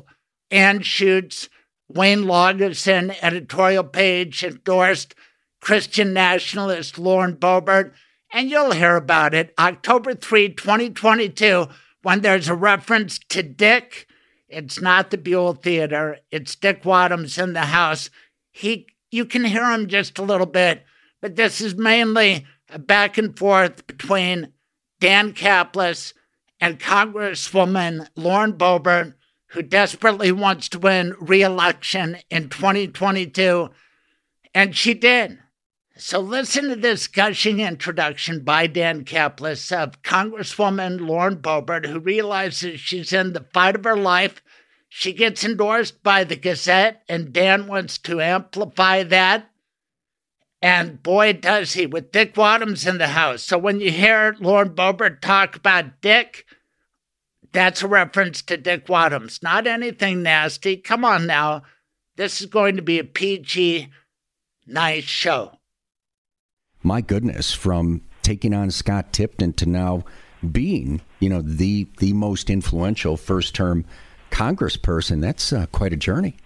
Anschutz 0.51 1.47
Wayne 1.87 2.23
Laugesen 2.23 3.15
editorial 3.21 3.83
page 3.83 4.43
endorsed 4.43 5.15
Christian 5.61 6.13
nationalist 6.13 6.97
Lauren 6.97 7.35
Boebert, 7.35 7.93
and 8.31 8.49
you'll 8.49 8.71
hear 8.71 8.95
about 8.95 9.33
it 9.33 9.53
October 9.57 10.13
3, 10.13 10.49
2022, 10.49 11.67
when 12.01 12.21
there's 12.21 12.47
a 12.47 12.55
reference 12.55 13.19
to 13.29 13.43
Dick. 13.43 14.07
It's 14.47 14.81
not 14.81 15.11
the 15.11 15.17
Buell 15.17 15.53
Theater, 15.53 16.17
it's 16.31 16.55
Dick 16.55 16.83
Wadhams 16.83 17.41
in 17.41 17.53
the 17.53 17.61
house. 17.61 18.09
He, 18.51 18.87
you 19.11 19.25
can 19.25 19.43
hear 19.43 19.65
him 19.71 19.87
just 19.87 20.17
a 20.17 20.23
little 20.23 20.47
bit, 20.47 20.83
but 21.21 21.35
this 21.35 21.61
is 21.61 21.75
mainly 21.75 22.45
a 22.69 22.79
back 22.79 23.17
and 23.17 23.37
forth 23.37 23.85
between 23.87 24.51
Dan 24.99 25.33
Caplis 25.33 26.13
and 26.59 26.79
Congresswoman 26.79 28.07
Lauren 28.15 28.53
Boebert 28.53 29.13
who 29.55 29.63
desperately 29.63 30.33
wants 30.33 30.67
to 30.67 30.77
win 30.77 31.15
re 31.17 31.41
election 31.41 32.17
in 32.29 32.49
2022. 32.49 33.69
And 34.53 34.75
she 34.75 34.93
did. 34.93 35.39
So 35.95 36.19
listen 36.19 36.67
to 36.67 36.75
this 36.75 37.07
gushing 37.07 37.61
introduction 37.61 38.43
by 38.43 38.67
Dan 38.67 39.05
Caplis 39.05 39.71
of 39.71 40.01
Congresswoman 40.01 41.07
Lauren 41.07 41.37
Boebert, 41.37 41.85
who 41.85 41.99
realizes 41.99 42.81
she's 42.81 43.13
in 43.13 43.31
the 43.31 43.45
fight 43.53 43.75
of 43.75 43.85
her 43.85 43.95
life. 43.95 44.41
She 44.89 45.13
gets 45.13 45.45
endorsed 45.45 46.03
by 46.03 46.25
the 46.25 46.35
Gazette, 46.35 47.03
and 47.07 47.31
Dan 47.31 47.67
wants 47.67 47.97
to 47.99 48.19
amplify 48.19 49.03
that. 49.03 49.49
And 50.61 51.01
boy, 51.01 51.31
does 51.31 51.73
he, 51.73 51.85
with 51.85 52.11
Dick 52.11 52.35
Wadhams 52.35 52.85
in 52.85 52.97
the 52.97 53.07
house. 53.07 53.41
So 53.43 53.57
when 53.57 53.79
you 53.79 53.91
hear 53.91 54.35
Lauren 54.41 54.75
Boebert 54.75 55.21
talk 55.21 55.55
about 55.55 56.01
Dick, 56.01 56.43
that's 57.55 57.81
a 57.81 57.87
reference 57.87 58.41
to 58.43 58.57
Dick 58.57 58.87
Wadhams, 58.87 59.41
not 59.41 59.65
anything 59.67 60.21
nasty. 60.21 60.77
Come 60.77 61.05
on 61.05 61.25
now. 61.25 61.63
This 62.17 62.41
is 62.41 62.47
going 62.47 62.75
to 62.75 62.81
be 62.81 62.99
a 62.99 63.03
PG, 63.03 63.89
nice 64.67 65.03
show. 65.03 65.51
my 66.83 67.01
goodness, 67.01 67.53
from 67.53 68.01
taking 68.21 68.53
on 68.53 68.71
Scott 68.71 69.11
Tipton 69.11 69.53
to 69.53 69.65
now 69.65 70.03
being, 70.51 71.01
you 71.19 71.29
know, 71.29 71.41
the 71.41 71.87
the 71.97 72.13
most 72.13 72.49
influential 72.49 73.17
first 73.17 73.55
term 73.55 73.85
congressperson. 74.31 75.21
That's 75.21 75.51
uh, 75.51 75.65
quite 75.67 75.93
a 75.93 75.97
journey. 75.97 76.37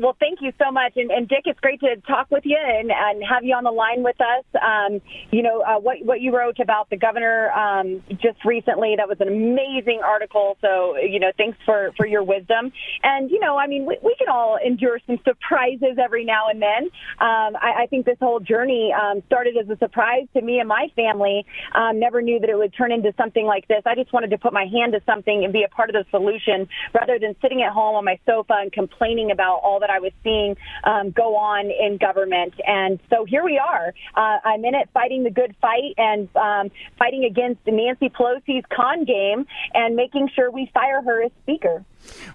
Well, 0.00 0.16
thank 0.18 0.40
you 0.40 0.50
so 0.58 0.72
much. 0.72 0.94
And, 0.96 1.10
and, 1.10 1.28
Dick, 1.28 1.42
it's 1.44 1.60
great 1.60 1.80
to 1.80 1.96
talk 2.08 2.30
with 2.30 2.44
you 2.46 2.56
and, 2.56 2.90
and 2.90 3.22
have 3.22 3.44
you 3.44 3.54
on 3.54 3.64
the 3.64 3.70
line 3.70 4.02
with 4.02 4.16
us. 4.18 4.44
Um, 4.56 5.02
you 5.30 5.42
know, 5.42 5.60
uh, 5.60 5.78
what, 5.78 5.98
what 6.02 6.22
you 6.22 6.34
wrote 6.34 6.58
about 6.58 6.88
the 6.88 6.96
governor 6.96 7.50
um, 7.52 8.02
just 8.12 8.42
recently, 8.46 8.94
that 8.96 9.06
was 9.06 9.18
an 9.20 9.28
amazing 9.28 10.00
article. 10.02 10.56
So, 10.62 10.96
you 10.96 11.20
know, 11.20 11.32
thanks 11.36 11.58
for, 11.66 11.92
for 11.98 12.06
your 12.06 12.24
wisdom. 12.24 12.72
And, 13.02 13.30
you 13.30 13.40
know, 13.40 13.58
I 13.58 13.66
mean, 13.66 13.84
we, 13.84 13.98
we 14.02 14.16
can 14.16 14.28
all 14.30 14.56
endure 14.56 15.00
some 15.06 15.18
surprises 15.22 15.98
every 16.02 16.24
now 16.24 16.48
and 16.48 16.62
then. 16.62 16.84
Um, 17.20 17.60
I, 17.60 17.82
I 17.82 17.86
think 17.90 18.06
this 18.06 18.18
whole 18.20 18.40
journey 18.40 18.94
um, 18.96 19.22
started 19.26 19.58
as 19.58 19.68
a 19.68 19.76
surprise 19.76 20.24
to 20.32 20.40
me 20.40 20.60
and 20.60 20.68
my 20.68 20.86
family. 20.96 21.44
Um, 21.74 22.00
never 22.00 22.22
knew 22.22 22.40
that 22.40 22.48
it 22.48 22.56
would 22.56 22.72
turn 22.72 22.90
into 22.90 23.12
something 23.18 23.44
like 23.44 23.68
this. 23.68 23.82
I 23.84 23.96
just 23.96 24.14
wanted 24.14 24.30
to 24.30 24.38
put 24.38 24.54
my 24.54 24.64
hand 24.64 24.94
to 24.94 25.02
something 25.04 25.44
and 25.44 25.52
be 25.52 25.62
a 25.62 25.68
part 25.68 25.90
of 25.90 25.94
the 25.94 26.06
solution 26.10 26.68
rather 26.94 27.18
than 27.18 27.36
sitting 27.42 27.60
at 27.60 27.74
home 27.74 27.96
on 27.96 28.06
my 28.06 28.18
sofa 28.24 28.54
and 28.60 28.72
complaining 28.72 29.30
about 29.30 29.60
all 29.62 29.80
that 29.80 29.89
I 29.90 29.98
was 29.98 30.12
seeing 30.22 30.56
um, 30.84 31.10
go 31.10 31.36
on 31.36 31.70
in 31.70 31.98
government. 31.98 32.54
And 32.66 32.98
so 33.10 33.24
here 33.24 33.44
we 33.44 33.58
are. 33.58 33.92
Uh, 34.14 34.38
I'm 34.44 34.64
in 34.64 34.74
it 34.74 34.88
fighting 34.94 35.24
the 35.24 35.30
good 35.30 35.54
fight 35.60 35.94
and 35.96 36.28
um, 36.36 36.70
fighting 36.98 37.24
against 37.24 37.60
Nancy 37.66 38.08
Pelosi's 38.08 38.64
con 38.74 39.04
game 39.04 39.46
and 39.74 39.96
making 39.96 40.30
sure 40.34 40.50
we 40.50 40.70
fire 40.72 41.02
her 41.02 41.24
as 41.24 41.32
Speaker. 41.42 41.84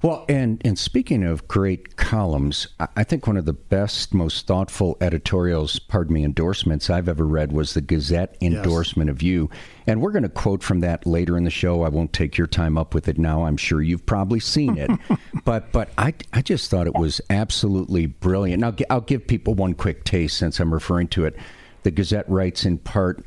Well, 0.02 0.26
and, 0.30 0.62
and 0.66 0.78
speaking 0.78 1.24
of 1.24 1.48
great 1.48 1.96
columns, 1.96 2.68
I 2.96 3.04
think 3.04 3.28
one 3.28 3.38
of 3.38 3.46
the 3.46 3.54
best, 3.54 4.14
most 4.14 4.48
thoughtful 4.48 4.98
editorials, 5.02 5.80
pardon 5.80 6.14
me, 6.14 6.24
endorsements 6.24 6.90
I've 6.90 7.10
ever 7.10 7.26
read 7.26 7.52
was 7.52 7.74
the 7.74 7.82
Gazette 7.82 8.38
endorsement 8.42 9.08
yes. 9.08 9.16
of 9.16 9.22
you. 9.22 9.50
And 9.88 10.02
we're 10.02 10.12
going 10.12 10.24
to 10.24 10.30
quote 10.30 10.64
from 10.64 10.80
that 10.82 11.06
later 11.06 11.38
in 11.38 11.44
the 11.44 11.50
show. 11.50 11.84
I 11.84 11.90
won't 11.90 12.14
take 12.14 12.38
your 12.38 12.48
time 12.48 12.78
up 12.78 12.94
with 12.94 13.08
it 13.08 13.18
now. 13.18 13.46
I'm 13.46 13.58
sure 13.58 13.82
you've 13.82 14.06
probably 14.06 14.40
seen 14.40 14.78
it. 14.78 14.92
but 15.46 15.72
but 15.72 15.90
I, 15.98 16.14
I 16.34 16.42
just 16.42 16.70
thought 16.72 16.88
it 16.88 16.96
was 16.96 17.22
absolutely 17.30 18.06
brilliant. 18.06 18.62
Now, 18.62 18.74
I'll 18.90 19.02
give 19.02 19.28
people 19.28 19.54
one 19.54 19.74
quick 19.74 20.04
taste 20.04 20.38
since 20.38 20.60
I'm 20.60 20.74
referring 20.74 21.08
to 21.10 21.26
it. 21.26 21.36
The 21.84 21.92
Gazette 21.92 22.28
writes 22.30 22.66
in 22.66 22.80
part 22.80 23.24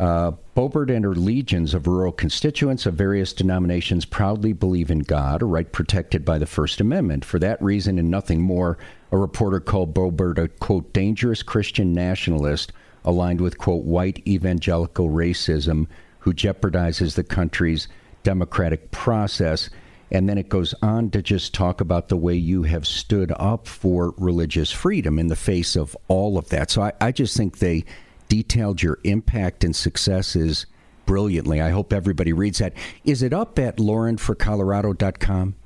uh, 0.00 0.32
Boebert 0.56 0.90
and 0.90 1.04
her 1.04 1.14
legions 1.14 1.74
of 1.74 1.86
rural 1.86 2.10
constituents 2.10 2.86
of 2.86 2.94
various 2.94 3.34
denominations 3.34 4.06
proudly 4.06 4.54
believe 4.54 4.90
in 4.90 5.00
God, 5.00 5.42
a 5.42 5.44
right 5.44 5.70
protected 5.70 6.24
by 6.24 6.38
the 6.38 6.46
First 6.46 6.80
Amendment. 6.80 7.22
For 7.22 7.38
that 7.38 7.60
reason 7.60 7.98
and 7.98 8.10
nothing 8.10 8.40
more, 8.40 8.78
a 9.12 9.18
reporter 9.18 9.60
called 9.60 9.94
Boebert 9.94 10.38
a, 10.38 10.48
quote, 10.48 10.90
dangerous 10.94 11.42
Christian 11.42 11.92
nationalist 11.92 12.72
aligned 13.04 13.42
with, 13.42 13.58
quote, 13.58 13.84
white 13.84 14.26
evangelical 14.26 15.10
racism 15.10 15.86
who 16.20 16.32
jeopardizes 16.32 17.14
the 17.14 17.24
country's 17.24 17.86
democratic 18.22 18.90
process. 18.92 19.68
And 20.10 20.30
then 20.30 20.38
it 20.38 20.48
goes 20.48 20.74
on 20.80 21.10
to 21.10 21.20
just 21.20 21.52
talk 21.52 21.82
about 21.82 22.08
the 22.08 22.16
way 22.16 22.34
you 22.34 22.62
have 22.62 22.86
stood 22.86 23.32
up 23.36 23.68
for 23.68 24.14
religious 24.16 24.72
freedom 24.72 25.18
in 25.18 25.26
the 25.26 25.36
face 25.36 25.76
of 25.76 25.94
all 26.08 26.38
of 26.38 26.48
that. 26.48 26.70
So 26.70 26.80
I, 26.80 26.92
I 27.02 27.12
just 27.12 27.36
think 27.36 27.58
they 27.58 27.84
detailed 28.30 28.80
your 28.80 28.98
impact 29.02 29.64
and 29.64 29.76
successes 29.76 30.64
brilliantly. 31.04 31.60
I 31.60 31.70
hope 31.70 31.92
everybody 31.92 32.32
reads 32.32 32.58
that. 32.58 32.72
Is 33.04 33.22
it 33.22 33.34
up 33.34 33.58
at 33.58 33.76
laurenforcolorado.com? 33.76 35.56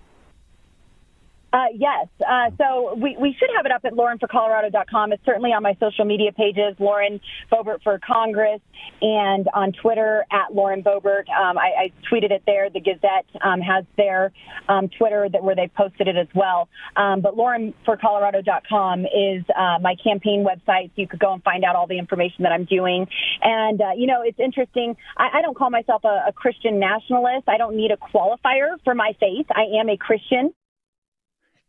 Uh, 1.54 1.66
yes. 1.73 2.08
Uh, 2.20 2.50
so 2.58 2.96
we, 2.96 3.16
we 3.20 3.32
should 3.38 3.49
have 3.56 3.64
it 3.64 3.70
up 3.70 3.84
at 3.84 3.92
laurenforcolorado.com. 3.92 5.12
It's 5.12 5.25
certainly 5.25 5.50
on 5.50 5.62
my 5.62 5.76
social 5.78 6.04
media 6.04 6.32
pages, 6.32 6.75
Lauren 6.80 7.20
Boebert 7.52 7.80
for 7.84 8.00
Congress, 8.04 8.61
and 9.00 9.46
on 9.54 9.70
Twitter 9.70 10.25
at 10.32 10.52
Lauren 10.52 10.82
Boebert. 10.82 11.28
Um, 11.30 11.56
I, 11.56 11.84
I, 11.84 11.92
tweeted 12.11 12.32
it 12.32 12.42
there. 12.44 12.70
The 12.70 12.80
Gazette 12.80 13.26
um, 13.40 13.61
has 13.61 13.84
their 13.96 14.32
um, 14.68 14.88
Twitter 14.99 15.28
that 15.30 15.44
where 15.44 15.54
they 15.54 15.70
posted 15.76 16.08
it 16.08 16.16
as 16.16 16.26
well. 16.34 16.68
Um, 16.96 17.20
but 17.20 17.37
laurenforcolorado.com 17.37 19.04
is 19.04 19.44
uh, 19.56 19.78
my 19.80 19.94
campaign 20.02 20.44
website. 20.44 20.88
So 20.88 21.02
you 21.02 21.06
could 21.06 21.20
go 21.20 21.34
and 21.34 21.42
find 21.44 21.62
out 21.64 21.76
all 21.76 21.87
the 21.87 22.00
information 22.00 22.42
that 22.42 22.50
I'm 22.50 22.64
doing. 22.64 23.06
And, 23.42 23.80
uh, 23.80 23.92
you 23.96 24.08
know, 24.08 24.23
it's 24.25 24.40
interesting. 24.40 24.96
I, 25.16 25.38
I 25.38 25.42
don't 25.42 25.56
call 25.56 25.70
myself 25.70 26.02
a, 26.02 26.25
a 26.28 26.32
Christian 26.32 26.80
nationalist. 26.80 27.49
I 27.49 27.58
don't 27.58 27.76
need 27.76 27.92
a 27.92 27.96
qualifier 27.96 28.75
for 28.82 28.96
my 28.96 29.12
faith. 29.20 29.46
I 29.54 29.78
am 29.78 29.88
a 29.88 29.96
Christian. 29.96 30.52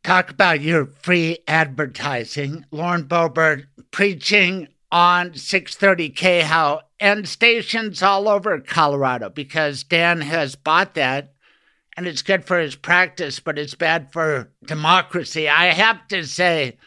Talk 0.05 0.29
about 0.29 0.62
your 0.62 0.85
free 0.85 1.39
advertising. 1.47 2.67
Lauren 2.69 3.05
Boebert 3.05 3.65
preaching 3.89 4.67
on 4.91 5.33
630 5.33 6.09
KHOW 6.12 6.81
and 7.00 7.27
stations 7.27 8.03
all 8.03 8.29
over 8.29 8.59
Colorado 8.59 9.29
because 9.29 9.83
Dan 9.83 10.21
has 10.21 10.53
bought 10.53 10.93
that 10.93 11.33
and 11.97 12.05
it's 12.05 12.21
good 12.21 12.45
for 12.45 12.59
his 12.59 12.75
practice, 12.75 13.39
but 13.39 13.57
it's 13.57 13.74
bad 13.74 14.13
for 14.13 14.51
democracy. 14.63 15.50
I 15.50 15.74
have 15.74 16.07
to 16.09 16.24
say 16.24 16.77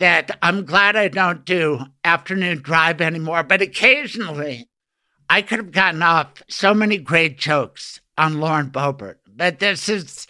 that 0.00 0.36
I'm 0.42 0.64
glad 0.64 0.96
I 0.96 1.06
don't 1.06 1.44
do 1.44 1.84
afternoon 2.04 2.62
drive 2.62 3.00
anymore, 3.00 3.44
but 3.44 3.62
occasionally 3.62 4.68
I 5.30 5.40
could 5.40 5.60
have 5.60 5.70
gotten 5.70 6.02
off 6.02 6.42
so 6.48 6.74
many 6.74 6.98
great 6.98 7.38
jokes 7.38 8.00
on 8.18 8.40
Lauren 8.40 8.70
Boebert. 8.70 9.18
But 9.36 9.60
this 9.60 9.88
is 9.88 10.26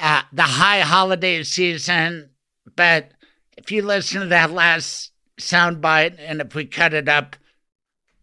uh, 0.00 0.22
the 0.32 0.42
high 0.42 0.80
holiday 0.80 1.42
season. 1.42 2.30
But 2.74 3.12
if 3.56 3.70
you 3.70 3.82
listen 3.82 4.20
to 4.20 4.26
that 4.28 4.50
last 4.50 5.12
soundbite, 5.40 6.16
and 6.18 6.40
if 6.40 6.54
we 6.54 6.66
cut 6.66 6.94
it 6.94 7.08
up, 7.08 7.36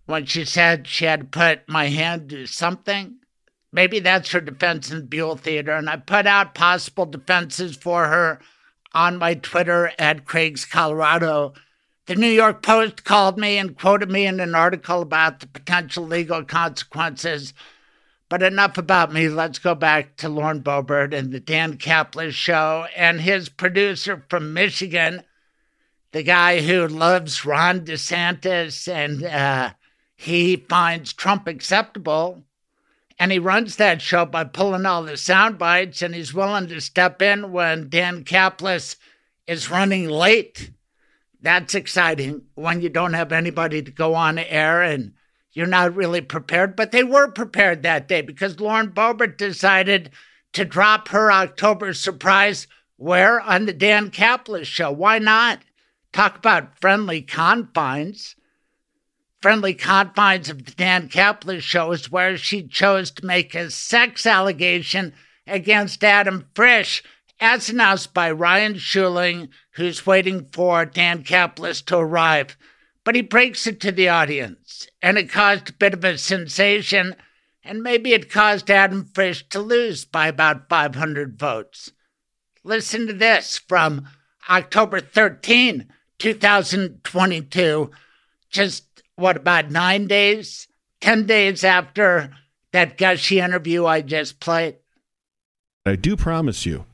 when 0.05 0.25
she 0.25 0.45
said 0.45 0.87
she 0.87 1.05
had 1.05 1.31
put 1.31 1.67
my 1.67 1.87
hand 1.87 2.29
to 2.29 2.45
something, 2.45 3.15
maybe 3.71 3.99
that's 3.99 4.31
her 4.31 4.41
defense 4.41 4.91
in 4.91 4.99
the 4.99 5.05
Buell 5.05 5.37
Theater. 5.37 5.71
And 5.71 5.89
I 5.89 5.97
put 5.97 6.27
out 6.27 6.55
possible 6.55 7.05
defenses 7.05 7.75
for 7.75 8.07
her 8.07 8.39
on 8.93 9.17
my 9.17 9.33
Twitter 9.35 9.91
at 9.97 10.25
Craig's 10.25 10.65
Colorado. 10.65 11.53
The 12.05 12.15
New 12.15 12.27
York 12.27 12.61
Post 12.61 13.05
called 13.05 13.37
me 13.37 13.57
and 13.57 13.77
quoted 13.77 14.11
me 14.11 14.25
in 14.25 14.39
an 14.39 14.55
article 14.55 15.01
about 15.01 15.39
the 15.39 15.47
potential 15.47 16.05
legal 16.05 16.43
consequences 16.43 17.53
but 18.33 18.41
enough 18.41 18.79
about 18.79 19.13
me. 19.13 19.29
Let's 19.29 19.59
go 19.59 19.75
back 19.75 20.17
to 20.17 20.27
Lauren 20.27 20.63
Boebert 20.63 21.13
and 21.13 21.31
the 21.31 21.39
Dan 21.39 21.77
Caplis 21.77 22.33
show 22.33 22.87
and 22.95 23.21
his 23.21 23.47
producer 23.47 24.25
from 24.27 24.55
Michigan, 24.55 25.21
the 26.13 26.23
guy 26.23 26.61
who 26.61 26.87
loves 26.87 27.45
Ron 27.45 27.81
DeSantis 27.81 28.91
and 28.91 29.23
uh, 29.23 29.73
he 30.15 30.55
finds 30.55 31.13
Trump 31.13 31.47
acceptable. 31.47 32.43
And 33.19 33.31
he 33.31 33.37
runs 33.37 33.75
that 33.75 34.01
show 34.01 34.25
by 34.25 34.45
pulling 34.45 34.87
all 34.87 35.03
the 35.03 35.15
sound 35.15 35.59
bites, 35.59 36.01
and 36.01 36.15
he's 36.15 36.33
willing 36.33 36.65
to 36.69 36.81
step 36.81 37.21
in 37.21 37.51
when 37.51 37.87
Dan 37.87 38.23
Caplis 38.23 38.95
is 39.45 39.69
running 39.69 40.09
late. 40.09 40.71
That's 41.39 41.75
exciting 41.75 42.45
when 42.55 42.81
you 42.81 42.89
don't 42.89 43.13
have 43.13 43.31
anybody 43.31 43.83
to 43.83 43.91
go 43.91 44.15
on 44.15 44.39
air 44.39 44.81
and 44.81 45.13
you're 45.53 45.67
not 45.67 45.95
really 45.95 46.21
prepared, 46.21 46.75
but 46.75 46.91
they 46.91 47.03
were 47.03 47.31
prepared 47.31 47.83
that 47.83 48.07
day 48.07 48.21
because 48.21 48.59
Lauren 48.59 48.89
Boebert 48.89 49.37
decided 49.37 50.09
to 50.53 50.65
drop 50.65 51.09
her 51.09 51.31
October 51.31 51.93
surprise 51.93 52.67
where 52.97 53.39
on 53.39 53.65
the 53.65 53.73
Dan 53.73 54.09
Caplis 54.09 54.65
show. 54.65 54.91
Why 54.91 55.19
not? 55.19 55.59
Talk 56.11 56.37
about 56.37 56.79
friendly 56.79 57.21
confines. 57.21 58.35
Friendly 59.41 59.73
confines 59.73 60.49
of 60.49 60.65
the 60.65 60.71
Dan 60.71 61.09
Caplis 61.09 61.61
show 61.61 61.91
is 61.91 62.11
where 62.11 62.37
she 62.37 62.67
chose 62.67 63.11
to 63.11 63.25
make 63.25 63.53
a 63.53 63.69
sex 63.69 64.25
allegation 64.25 65.13
against 65.45 66.03
Adam 66.03 66.47
Frisch, 66.55 67.03
as 67.39 67.69
announced 67.69 68.13
by 68.13 68.31
Ryan 68.31 68.75
Schuiling, 68.75 69.49
who's 69.71 70.05
waiting 70.05 70.47
for 70.51 70.85
Dan 70.85 71.23
Caplis 71.23 71.83
to 71.87 71.97
arrive 71.97 72.55
but 73.03 73.15
he 73.15 73.21
breaks 73.21 73.67
it 73.67 73.79
to 73.81 73.91
the 73.91 74.09
audience, 74.09 74.87
and 75.01 75.17
it 75.17 75.29
caused 75.29 75.69
a 75.69 75.73
bit 75.73 75.93
of 75.93 76.03
a 76.03 76.17
sensation, 76.17 77.15
and 77.63 77.83
maybe 77.83 78.13
it 78.13 78.31
caused 78.31 78.69
Adam 78.69 79.09
Frisch 79.13 79.47
to 79.49 79.59
lose 79.59 80.05
by 80.05 80.27
about 80.27 80.69
500 80.69 81.37
votes. 81.37 81.91
Listen 82.63 83.07
to 83.07 83.13
this 83.13 83.57
from 83.57 84.07
October 84.49 84.99
13, 84.99 85.87
2022, 86.19 87.91
just 88.49 89.03
what, 89.15 89.37
about 89.37 89.71
nine 89.71 90.07
days, 90.07 90.67
10 91.01 91.25
days 91.25 91.63
after 91.63 92.31
that 92.71 92.97
gushy 92.97 93.39
interview 93.39 93.85
I 93.85 94.01
just 94.01 94.39
played. 94.39 94.77
I 95.85 95.95
do 95.95 96.15
promise 96.15 96.65
you, 96.65 96.85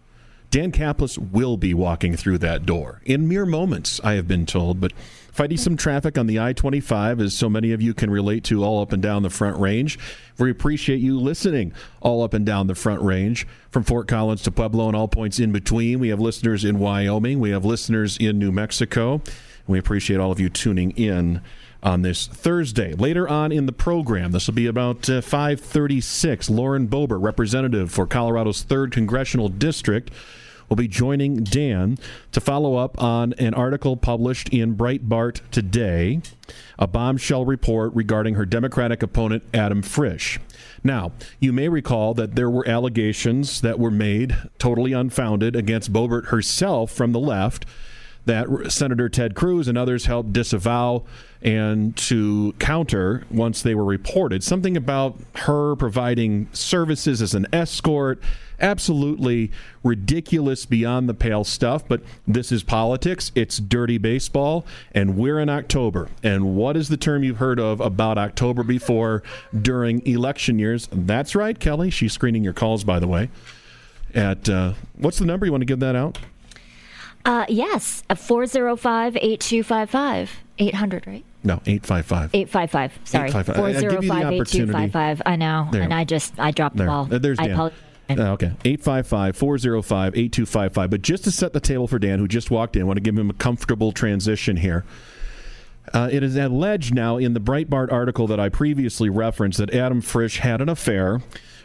Dan 0.49 0.71
Caplis 0.71 1.17
will 1.17 1.57
be 1.57 1.75
walking 1.75 2.15
through 2.15 2.39
that 2.39 2.65
door 2.65 3.01
in 3.05 3.27
mere 3.27 3.45
moments, 3.45 4.01
I 4.03 4.13
have 4.13 4.27
been 4.27 4.47
told, 4.47 4.81
but 4.81 4.93
fighting 5.39 5.57
some 5.57 5.77
traffic 5.77 6.17
on 6.17 6.27
the 6.27 6.37
I 6.37 6.51
25, 6.51 7.21
as 7.21 7.33
so 7.33 7.49
many 7.49 7.71
of 7.71 7.81
you 7.81 7.93
can 7.93 8.09
relate 8.09 8.43
to 8.43 8.61
all 8.61 8.81
up 8.81 8.91
and 8.91 9.01
down 9.01 9.23
the 9.23 9.29
Front 9.29 9.57
Range. 9.57 9.97
We 10.37 10.51
appreciate 10.51 10.99
you 10.99 11.17
listening 11.17 11.71
all 12.01 12.23
up 12.23 12.33
and 12.33 12.45
down 12.45 12.67
the 12.67 12.75
Front 12.75 13.01
Range 13.03 13.47
from 13.71 13.83
Fort 13.83 14.09
Collins 14.09 14.43
to 14.43 14.51
Pueblo 14.51 14.87
and 14.87 14.97
all 14.97 15.07
points 15.07 15.39
in 15.39 15.53
between. 15.53 15.99
We 15.99 16.09
have 16.09 16.19
listeners 16.19 16.65
in 16.65 16.77
Wyoming, 16.77 17.39
we 17.39 17.51
have 17.51 17.63
listeners 17.63 18.17
in 18.17 18.37
New 18.37 18.51
Mexico. 18.51 19.21
We 19.65 19.79
appreciate 19.79 20.19
all 20.19 20.33
of 20.33 20.41
you 20.41 20.49
tuning 20.49 20.91
in 20.97 21.39
on 21.81 22.01
this 22.01 22.27
Thursday. 22.27 22.91
Later 22.91 23.25
on 23.25 23.53
in 23.53 23.65
the 23.65 23.71
program, 23.71 24.33
this 24.33 24.47
will 24.47 24.55
be 24.55 24.67
about 24.67 25.09
uh, 25.09 25.21
5:36. 25.21 26.49
Lauren 26.49 26.85
Boebert, 26.85 27.23
representative 27.23 27.93
for 27.93 28.05
Colorado's 28.05 28.63
third 28.63 28.91
congressional 28.91 29.47
district, 29.47 30.11
will 30.69 30.75
be 30.75 30.87
joining 30.87 31.43
Dan 31.43 31.97
to 32.31 32.39
follow 32.39 32.75
up 32.75 33.01
on 33.01 33.33
an 33.33 33.53
article 33.53 33.97
published 33.97 34.49
in 34.49 34.75
Breitbart 34.75 35.41
today, 35.51 36.21
a 36.77 36.87
bombshell 36.87 37.43
report 37.43 37.93
regarding 37.95 38.35
her 38.35 38.45
Democratic 38.45 39.03
opponent 39.03 39.43
Adam 39.53 39.81
Frisch. 39.81 40.39
Now, 40.83 41.11
you 41.39 41.51
may 41.51 41.67
recall 41.67 42.13
that 42.13 42.35
there 42.35 42.49
were 42.49 42.67
allegations 42.67 43.61
that 43.61 43.79
were 43.79 43.91
made, 43.91 44.37
totally 44.59 44.93
unfounded, 44.93 45.55
against 45.55 45.91
Boebert 45.91 46.27
herself 46.27 46.91
from 46.91 47.11
the 47.11 47.19
left 47.19 47.65
that 48.25 48.71
Senator 48.71 49.09
Ted 49.09 49.33
Cruz 49.33 49.67
and 49.67 49.77
others 49.77 50.05
helped 50.05 50.33
disavow 50.33 51.03
and 51.41 51.95
to 51.95 52.53
counter 52.59 53.23
once 53.29 53.61
they 53.61 53.73
were 53.73 53.85
reported. 53.85 54.43
Something 54.43 54.75
about 54.75 55.17
her 55.35 55.75
providing 55.75 56.49
services 56.51 57.21
as 57.21 57.33
an 57.33 57.47
escort, 57.53 58.21
absolutely 58.59 59.51
ridiculous, 59.81 60.65
beyond 60.65 61.07
the 61.07 61.13
pale 61.13 61.45
stuff. 61.45 61.87
But 61.87 62.01
this 62.27 62.51
is 62.51 62.61
politics, 62.61 63.31
it's 63.35 63.57
dirty 63.57 63.97
baseball, 63.97 64.65
and 64.91 65.15
we're 65.15 65.39
in 65.39 65.49
October. 65.49 66.09
And 66.23 66.55
what 66.55 66.75
is 66.75 66.89
the 66.89 66.97
term 66.97 67.23
you've 67.23 67.37
heard 67.37 67.59
of 67.59 67.79
about 67.79 68.17
October 68.17 68.63
before 68.63 69.23
during 69.59 70.05
election 70.05 70.59
years? 70.59 70.89
That's 70.91 71.35
right, 71.35 71.57
Kelly. 71.57 71.89
She's 71.89 72.11
screening 72.11 72.43
your 72.43 72.53
calls, 72.53 72.83
by 72.83 72.99
the 72.99 73.07
way. 73.07 73.29
At 74.13 74.49
uh, 74.49 74.73
what's 74.97 75.19
the 75.19 75.25
number? 75.25 75.45
You 75.45 75.53
want 75.53 75.61
to 75.61 75.65
give 75.65 75.79
that 75.79 75.95
out? 75.95 76.17
Uh, 77.23 77.45
yes, 77.47 78.03
405 78.13 79.15
8255. 79.15 80.39
800, 80.57 81.07
right? 81.07 81.23
No, 81.43 81.61
855. 81.65 82.31
855. 82.33 82.99
Sorry. 83.05 83.31
405 83.31 84.33
8255. 84.33 85.21
I 85.25 85.35
know. 85.35 85.69
There. 85.71 85.81
And 85.81 85.93
I 85.93 86.03
just, 86.03 86.37
I 86.37 86.51
dropped 86.51 86.75
there. 86.75 86.87
the 86.87 86.91
ball. 86.91 87.05
There's 87.05 87.37
Dan. 87.37 87.49
I 87.49 87.53
apologize. 87.53 87.79
Uh, 88.09 88.31
okay. 88.33 88.51
855 88.65 89.37
405 89.37 90.15
8255. 90.15 90.89
But 90.89 91.01
just 91.01 91.23
to 91.25 91.31
set 91.31 91.53
the 91.53 91.59
table 91.59 91.87
for 91.87 91.99
Dan, 91.99 92.19
who 92.19 92.27
just 92.27 92.49
walked 92.49 92.75
in, 92.75 92.81
I 92.81 92.85
want 92.85 92.97
to 92.97 93.01
give 93.01 93.17
him 93.17 93.29
a 93.29 93.33
comfortable 93.33 93.91
transition 93.91 94.57
here. 94.57 94.83
Uh, 95.93 96.09
it 96.11 96.23
is 96.23 96.35
alleged 96.35 96.93
now 96.93 97.17
in 97.17 97.33
the 97.33 97.39
Breitbart 97.39 97.91
article 97.91 98.27
that 98.27 98.39
I 98.39 98.49
previously 98.49 99.09
referenced 99.09 99.59
that 99.59 99.73
Adam 99.73 100.01
Frisch 100.01 100.39
had 100.39 100.61
an 100.61 100.69
affair 100.69 101.21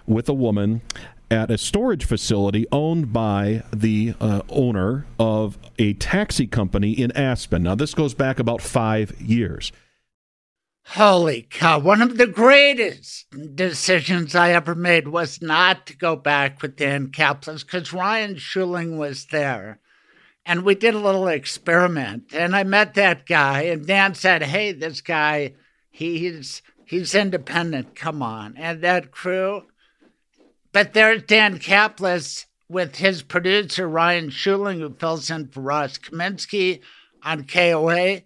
with 0.06 0.28
a 0.28 0.34
woman 0.34 0.82
at 1.30 1.50
a 1.50 1.58
storage 1.58 2.04
facility 2.04 2.66
owned 2.70 3.12
by 3.12 3.62
the 3.72 4.14
uh, 4.20 4.42
owner 4.48 5.06
of 5.18 5.58
a 5.78 5.94
taxi 5.94 6.46
company 6.46 6.92
in 6.92 7.10
Aspen. 7.12 7.62
Now, 7.62 7.74
this 7.74 7.94
goes 7.94 8.14
back 8.14 8.38
about 8.38 8.60
five 8.60 9.20
years. 9.20 9.72
Holy 10.88 11.48
cow. 11.50 11.78
One 11.78 12.02
of 12.02 12.18
the 12.18 12.26
greatest 12.26 13.26
decisions 13.54 14.34
I 14.34 14.52
ever 14.52 14.74
made 14.74 15.08
was 15.08 15.40
not 15.40 15.86
to 15.86 15.96
go 15.96 16.14
back 16.14 16.60
with 16.60 16.76
Dan 16.76 17.08
Caplis 17.08 17.64
because 17.64 17.92
Ryan 17.92 18.34
Schuiling 18.34 18.98
was 18.98 19.26
there. 19.26 19.80
And 20.44 20.62
we 20.62 20.74
did 20.74 20.94
a 20.94 20.98
little 20.98 21.26
experiment. 21.26 22.34
And 22.34 22.54
I 22.54 22.64
met 22.64 22.94
that 22.94 23.24
guy, 23.24 23.62
and 23.62 23.86
Dan 23.86 24.14
said, 24.14 24.42
Hey, 24.42 24.72
this 24.72 25.00
guy, 25.00 25.54
he's 25.90 26.60
he's 26.84 27.14
independent. 27.14 27.96
Come 27.96 28.22
on. 28.22 28.54
And 28.58 28.82
that 28.82 29.10
crew, 29.10 29.62
but 30.74 30.92
there's 30.92 31.22
Dan 31.22 31.60
Caplis 31.60 32.46
with 32.68 32.96
his 32.96 33.22
producer, 33.22 33.88
Ryan 33.88 34.28
Schuiling, 34.28 34.80
who 34.80 34.92
fills 34.92 35.30
in 35.30 35.46
for 35.46 35.60
Ross 35.60 35.96
Kaminsky 35.98 36.80
on 37.22 37.44
KOA. 37.44 38.22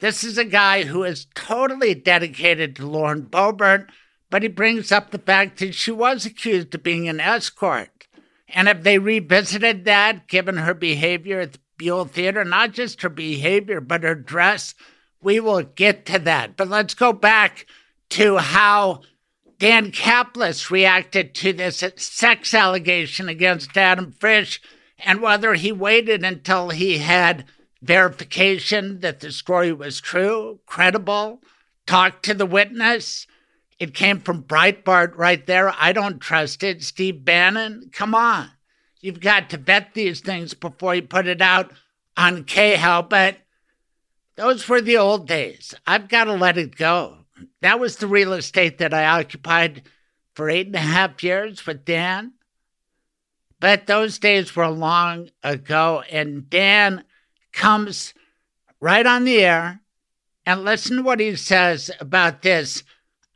This 0.00 0.24
is 0.24 0.38
a 0.38 0.46
guy 0.46 0.84
who 0.84 1.04
is 1.04 1.26
totally 1.34 1.94
dedicated 1.94 2.74
to 2.76 2.86
Lauren 2.86 3.24
Boebert, 3.24 3.88
but 4.30 4.42
he 4.42 4.48
brings 4.48 4.90
up 4.90 5.10
the 5.10 5.18
fact 5.18 5.58
that 5.58 5.74
she 5.74 5.92
was 5.92 6.24
accused 6.24 6.74
of 6.74 6.82
being 6.82 7.06
an 7.06 7.20
escort. 7.20 8.06
And 8.48 8.66
if 8.66 8.82
they 8.82 8.98
revisited 8.98 9.84
that, 9.84 10.26
given 10.26 10.56
her 10.56 10.74
behavior 10.74 11.40
at 11.40 11.52
the 11.52 11.58
Buell 11.76 12.06
Theater, 12.06 12.46
not 12.46 12.72
just 12.72 13.02
her 13.02 13.10
behavior, 13.10 13.82
but 13.82 14.04
her 14.04 14.14
dress, 14.14 14.74
we 15.22 15.38
will 15.38 15.62
get 15.62 16.06
to 16.06 16.18
that. 16.20 16.56
But 16.56 16.68
let's 16.68 16.94
go 16.94 17.12
back 17.12 17.66
to 18.10 18.38
how 18.38 19.02
Dan 19.60 19.92
Caplis 19.92 20.70
reacted 20.70 21.34
to 21.34 21.52
this 21.52 21.84
sex 21.96 22.54
allegation 22.54 23.28
against 23.28 23.76
Adam 23.76 24.10
Frisch 24.10 24.58
and 24.98 25.20
whether 25.20 25.52
he 25.52 25.70
waited 25.70 26.24
until 26.24 26.70
he 26.70 26.96
had 26.96 27.44
verification 27.82 29.00
that 29.00 29.20
the 29.20 29.30
story 29.30 29.70
was 29.70 30.00
true, 30.00 30.60
credible, 30.64 31.42
talked 31.86 32.24
to 32.24 32.32
the 32.32 32.46
witness. 32.46 33.26
It 33.78 33.92
came 33.92 34.20
from 34.20 34.44
Breitbart 34.44 35.14
right 35.18 35.46
there. 35.46 35.74
I 35.78 35.92
don't 35.92 36.20
trust 36.20 36.62
it. 36.62 36.82
Steve 36.82 37.22
Bannon, 37.22 37.90
come 37.92 38.14
on. 38.14 38.48
You've 39.02 39.20
got 39.20 39.50
to 39.50 39.58
vet 39.58 39.92
these 39.92 40.20
things 40.20 40.54
before 40.54 40.94
you 40.94 41.02
put 41.02 41.26
it 41.26 41.42
out 41.42 41.70
on 42.16 42.44
KHOW. 42.44 43.02
But 43.02 43.36
those 44.36 44.66
were 44.70 44.80
the 44.80 44.96
old 44.96 45.28
days. 45.28 45.74
I've 45.86 46.08
got 46.08 46.24
to 46.24 46.32
let 46.32 46.56
it 46.56 46.76
go. 46.76 47.19
That 47.62 47.80
was 47.80 47.96
the 47.96 48.06
real 48.06 48.32
estate 48.32 48.78
that 48.78 48.94
I 48.94 49.04
occupied 49.04 49.82
for 50.34 50.48
eight 50.48 50.66
and 50.66 50.76
a 50.76 50.80
half 50.80 51.22
years 51.22 51.66
with 51.66 51.84
Dan. 51.84 52.32
But 53.58 53.86
those 53.86 54.18
days 54.18 54.56
were 54.56 54.68
long 54.68 55.30
ago, 55.42 56.02
and 56.10 56.48
Dan 56.48 57.04
comes 57.52 58.14
right 58.80 59.04
on 59.04 59.24
the 59.24 59.40
air 59.40 59.80
and 60.46 60.64
listen 60.64 60.96
to 60.96 61.02
what 61.02 61.20
he 61.20 61.36
says 61.36 61.90
about 62.00 62.42
this 62.42 62.82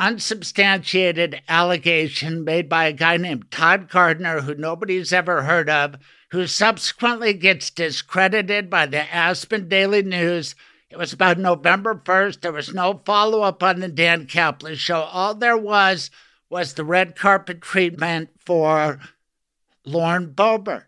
unsubstantiated 0.01 1.41
allegation 1.49 2.43
made 2.43 2.69
by 2.69 2.87
a 2.87 2.93
guy 2.93 3.17
named 3.17 3.51
Todd 3.51 3.89
Gardner, 3.91 4.41
who 4.41 4.55
nobody's 4.55 5.13
ever 5.13 5.43
heard 5.43 5.71
of, 5.71 5.97
who 6.31 6.47
subsequently 6.47 7.33
gets 7.33 7.71
discredited 7.71 8.69
by 8.69 8.87
the 8.87 9.15
Aspen 9.15 9.69
Daily 9.69 10.03
News 10.03 10.55
it 10.95 10.99
was 10.99 11.13
about 11.13 11.39
November 11.39 11.97
1st. 11.97 12.41
There 12.41 12.53
was 12.53 12.73
no 12.73 13.01
follow 13.05 13.43
up 13.43 13.65
on 13.65 13.81
the 13.81 13.89
Dan 13.89 14.29
Caplis 14.29 14.77
show. 14.77 15.01
All 15.01 15.35
there 15.35 15.57
was 15.57 16.09
was 16.49 16.75
the 16.75 16.85
red 16.85 17.17
carpet 17.17 17.61
treatment 17.61 18.31
for 18.39 19.01
Lauren 19.85 20.33
Boebert, 20.33 20.85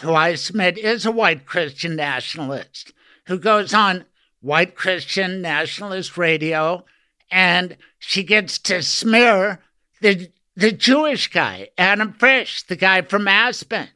who 0.00 0.12
I 0.12 0.34
submit 0.34 0.76
is 0.76 1.06
a 1.06 1.12
white 1.12 1.46
Christian 1.46 1.94
nationalist, 1.94 2.92
who 3.26 3.38
goes 3.38 3.72
on 3.72 4.06
white 4.40 4.74
Christian 4.74 5.40
nationalist 5.40 6.18
radio 6.18 6.84
and 7.30 7.76
she 8.00 8.24
gets 8.24 8.58
to 8.58 8.82
smear 8.82 9.60
the, 10.00 10.32
the 10.56 10.72
Jewish 10.72 11.28
guy, 11.28 11.68
Adam 11.78 12.12
Frisch, 12.12 12.64
the 12.64 12.74
guy 12.74 13.02
from 13.02 13.28
Aspen, 13.28 13.90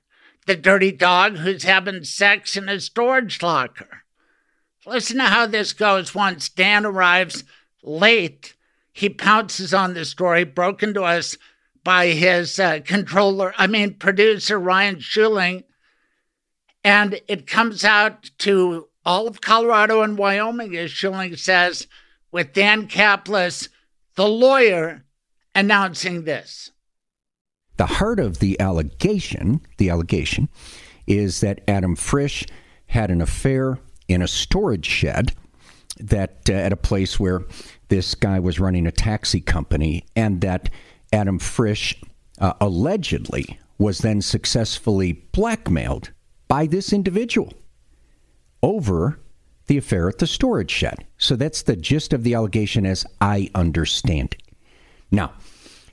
the 0.47 0.55
dirty 0.55 0.92
dog 0.92 1.38
who's 1.38 1.64
having 1.64 2.05
sex 2.05 2.57
in 2.57 2.68
a 2.68 2.79
storage 2.79 3.42
locker. 3.42 4.05
Listen 4.88 5.18
to 5.18 5.24
how 5.24 5.46
this 5.46 5.74
goes 5.74 6.14
once 6.14 6.48
Dan 6.48 6.87
arrives 6.87 7.44
late. 7.83 8.55
He 8.90 9.11
pounces 9.11 9.74
on 9.74 9.92
the 9.92 10.07
story 10.07 10.44
broken 10.44 10.94
to 10.94 11.03
us 11.03 11.37
by 11.85 12.07
his 12.09 12.59
uh, 12.59 12.81
controller, 12.85 13.53
I 13.59 13.66
mean, 13.66 13.94
producer 13.94 14.59
Ryan 14.59 14.96
Schuiling. 14.96 15.64
And 16.83 17.20
it 17.29 17.46
comes 17.46 17.85
out 17.85 18.31
to 18.38 18.88
all 19.05 19.29
of 19.29 19.42
Colorado 19.42 20.01
and 20.01 20.16
Wyoming, 20.16 20.74
as 20.74 20.90
Schuiling 20.90 21.38
says, 21.38 21.87
with 22.33 22.55
Dan 22.55 22.88
Caplis, 22.88 23.68
the 24.14 24.29
lawyer, 24.29 25.05
announcing 25.55 26.24
this. 26.24 26.70
The 27.77 27.87
heart 27.87 28.20
of 28.20 28.38
the 28.38 28.59
allegation, 28.59 29.61
the 29.77 29.90
allegation, 29.90 30.48
is 31.07 31.40
that 31.40 31.61
Adam 31.68 31.94
Frisch 31.94 32.46
had 32.87 33.11
an 33.11 33.20
affair 33.20 33.79
in 34.09 34.23
a 34.23 34.29
storage 34.29 34.87
shed 34.87 35.33
that 36.01 36.49
uh, 36.49 36.55
at 36.55 36.73
a 36.73 36.77
place 36.77 37.21
where 37.21 37.42
this 37.88 38.14
guy 38.14 38.38
was 38.38 38.61
running 38.61 38.87
a 38.87 38.92
taxi 38.92 39.40
company, 39.40 40.05
and 40.16 40.40
that 40.40 40.71
Adam 41.12 41.38
Frisch 41.38 42.01
uh, 42.40 42.53
allegedly 42.61 43.59
was 43.79 43.99
then 43.99 44.21
successfully 44.21 45.12
blackmailed 45.33 46.11
by 46.49 46.66
this 46.66 46.92
individual 46.92 47.53
over 48.62 49.21
the 49.66 49.79
affair 49.79 50.09
at 50.09 50.18
the 50.18 50.27
storage 50.27 50.71
shed. 50.71 51.07
So 51.18 51.37
that's 51.37 51.62
the 51.62 51.77
gist 51.77 52.12
of 52.12 52.25
the 52.25 52.35
allegation 52.35 52.85
as 52.87 53.07
I 53.21 53.51
understand 53.55 54.35
it. 54.35 54.42
Now, 55.11 55.33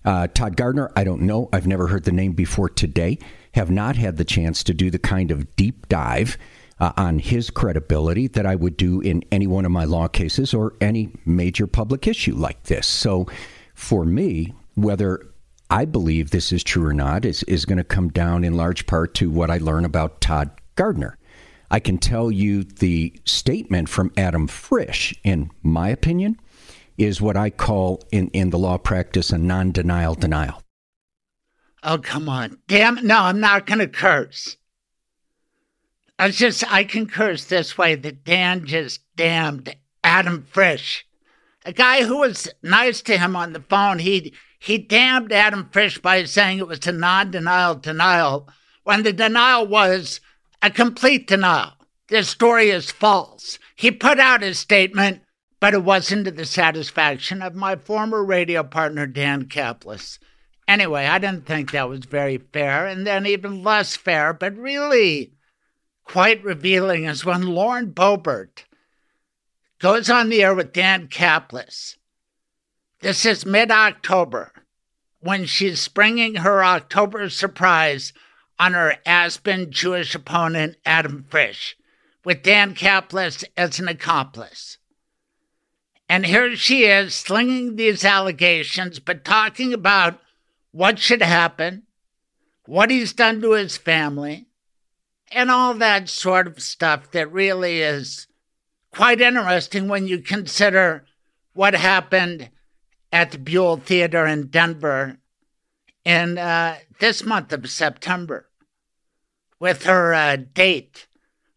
uh, 0.04 0.28
Todd 0.28 0.56
Gardner, 0.56 0.92
I 0.96 1.04
don't 1.04 1.22
know. 1.22 1.50
I've 1.52 1.68
never 1.68 1.88
heard 1.88 2.04
the 2.04 2.12
name 2.12 2.34
before 2.34 2.70
today. 2.70 3.18
Have 3.54 3.72
not 3.72 3.96
had 3.96 4.18
the 4.18 4.26
chance 4.26 4.64
to 4.64 4.74
do 4.74 4.90
the 4.90 5.00
kind 5.00 5.32
of 5.32 5.56
deep 5.56 5.88
dive 5.88 6.38
uh, 6.80 6.92
on 6.98 7.20
his 7.20 7.50
credibility 7.50 8.28
that 8.28 8.46
I 8.46 8.56
would 8.56 8.78
do 8.78 9.02
in 9.02 9.24
any 9.32 9.48
one 9.48 9.66
of 9.66 9.72
my 9.72 9.86
law 9.86 10.08
cases 10.08 10.54
or 10.54 10.74
any 10.82 11.12
major 11.26 11.68
public 11.68 12.08
issue 12.08 12.36
like 12.36 12.64
this. 12.64 12.86
So 12.88 13.28
for 13.74 14.06
me, 14.06 14.54
whether 14.76 15.26
I 15.70 15.86
believe 15.86 16.30
this 16.30 16.52
is 16.52 16.64
true 16.64 16.86
or 16.86 16.94
not 16.94 17.26
is, 17.26 17.44
is 17.44 17.66
going 17.66 17.78
to 17.78 17.84
come 17.84 18.10
down 18.10 18.44
in 18.44 18.56
large 18.56 18.86
part 18.86 19.14
to 19.16 19.30
what 19.30 19.50
I 19.50 19.58
learn 19.58 19.86
about 19.86 20.22
Todd 20.22 20.52
Gardner. 20.76 21.18
I 21.72 21.80
can 21.80 21.98
tell 21.98 22.30
you 22.30 22.64
the 22.64 23.14
statement 23.26 23.90
from 23.90 24.12
Adam 24.16 24.48
Frisch, 24.48 25.16
in 25.24 25.50
my 25.64 25.90
opinion, 25.90 26.40
is 26.98 27.22
what 27.22 27.36
I 27.36 27.50
call 27.50 28.04
in, 28.12 28.28
in 28.30 28.52
the 28.52 28.60
law 28.60 28.78
practice 28.78 29.32
a 29.32 29.38
non 29.38 29.72
denial 29.72 30.14
denial. 30.16 30.62
Oh, 31.84 31.98
come 31.98 32.30
on. 32.30 32.58
Damn, 32.68 33.06
no, 33.06 33.20
I'm 33.20 33.40
not 33.40 33.66
going 33.66 33.80
to 33.80 33.88
curse. 33.88 34.58
I 36.18 36.30
just, 36.30 36.72
I 36.72 36.86
can 36.86 37.08
curse 37.08 37.46
this 37.46 37.78
way 37.78 37.96
that 37.96 38.24
Dan 38.24 38.66
just 38.66 39.02
damned 39.18 39.76
Adam 40.04 40.48
Frisch. 40.50 41.06
A 41.66 41.74
guy 41.74 42.04
who 42.04 42.20
was 42.20 42.48
nice 42.64 43.02
to 43.02 43.18
him 43.18 43.36
on 43.36 43.52
the 43.52 43.60
phone, 43.60 44.00
he, 44.00 44.34
he 44.60 44.78
damned 44.78 45.34
Adam 45.34 45.70
Frisch 45.72 45.98
by 45.98 46.24
saying 46.24 46.60
it 46.60 46.68
was 46.68 46.88
a 46.88 46.92
non 46.94 47.32
denial 47.32 47.76
denial 47.76 48.48
when 48.84 49.04
the 49.04 49.12
denial 49.12 49.68
was 49.68 50.22
a 50.62 50.70
complete 50.70 51.28
denial. 51.28 51.74
This 52.08 52.30
story 52.30 52.70
is 52.70 52.92
false. 52.92 53.60
He 53.76 53.92
put 53.92 54.20
out 54.20 54.42
his 54.42 54.58
statement, 54.58 55.22
but 55.60 55.74
it 55.74 55.84
wasn't 55.84 56.26
to 56.26 56.32
the 56.32 56.46
satisfaction 56.46 57.42
of 57.42 57.56
my 57.56 57.76
former 57.76 58.24
radio 58.24 58.64
partner, 58.64 59.06
Dan 59.06 59.46
Caplis. 59.46 60.20
Anyway, 60.68 61.06
I 61.06 61.20
didn't 61.20 61.46
think 61.46 61.72
that 61.72 61.90
was 61.90 62.06
very 62.06 62.38
fair, 62.38 62.88
and 62.88 63.06
then 63.06 63.26
even 63.26 63.64
less 63.64 63.96
fair, 63.96 64.34
but 64.34 64.56
really 64.56 65.35
quite 66.06 66.44
revealing 66.44 67.04
is 67.04 67.26
when 67.26 67.42
Lauren 67.48 67.92
Boebert 67.92 68.64
goes 69.80 70.10
on 70.10 70.30
the 70.30 70.42
air 70.42 70.56
with 70.56 70.72
Dan 70.72 71.08
Caplis. 71.08 71.98
This 73.02 73.26
is 73.26 73.46
mid 73.46 73.72
October 73.72 74.52
when 75.20 75.46
she's 75.46 75.82
springing 75.82 76.36
her 76.36 76.64
October 76.64 77.30
surprise 77.30 78.14
on 78.58 78.74
her 78.74 78.96
Aspen 79.06 79.72
Jewish 79.72 80.16
opponent, 80.16 80.78
Adam 80.86 81.26
Frisch, 81.30 81.76
with 82.24 82.44
Dan 82.44 82.74
Caplis 82.74 83.44
as 83.58 83.80
an 83.80 83.88
accomplice. 83.88 84.78
And 86.08 86.26
here 86.26 86.56
she 86.56 86.84
is 86.84 87.16
slinging 87.16 87.76
these 87.76 88.06
allegations, 88.06 89.00
but 89.00 89.26
talking 89.26 89.74
about 89.74 90.22
what 90.72 91.00
should 91.00 91.22
happen, 91.22 91.84
what 92.66 92.92
he's 92.92 93.14
done 93.14 93.42
to 93.42 93.52
his 93.54 93.78
family, 93.78 94.48
and 95.36 95.52
all 95.52 95.74
that 95.74 96.08
sort 96.08 96.48
of 96.48 96.62
stuff 96.62 97.12
that 97.12 97.32
really 97.32 97.82
is 97.82 98.26
quite 98.92 99.20
interesting 99.20 99.90
when 99.90 100.08
you 100.08 100.20
consider 100.20 101.06
what 101.54 101.76
happened 101.76 102.50
at 103.12 103.32
the 103.32 103.38
Buell 103.38 103.76
Theater 103.76 104.26
in 104.26 104.48
Denver 104.48 105.18
in 106.06 106.38
uh, 106.38 106.78
this 107.02 107.26
month 107.26 107.52
of 107.52 107.70
September 107.70 108.48
with 109.60 109.84
her 109.84 110.14
uh, 110.14 110.38
date 110.54 111.08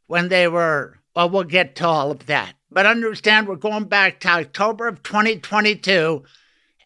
when 0.09 0.29
they 0.29 0.49
were, 0.49 0.99
well, 1.15 1.31
we'll 1.31 1.45
get 1.45 1.77
to 1.77 1.87
all 1.87 2.11
of 2.11 2.27
that. 2.27 2.55
But 2.73 2.87
understand 2.87 3.47
we're 3.47 3.57
going 3.57 3.85
back 3.85 4.19
to 4.21 4.29
October 4.29 4.89
of 4.89 5.05
2022 5.05 6.25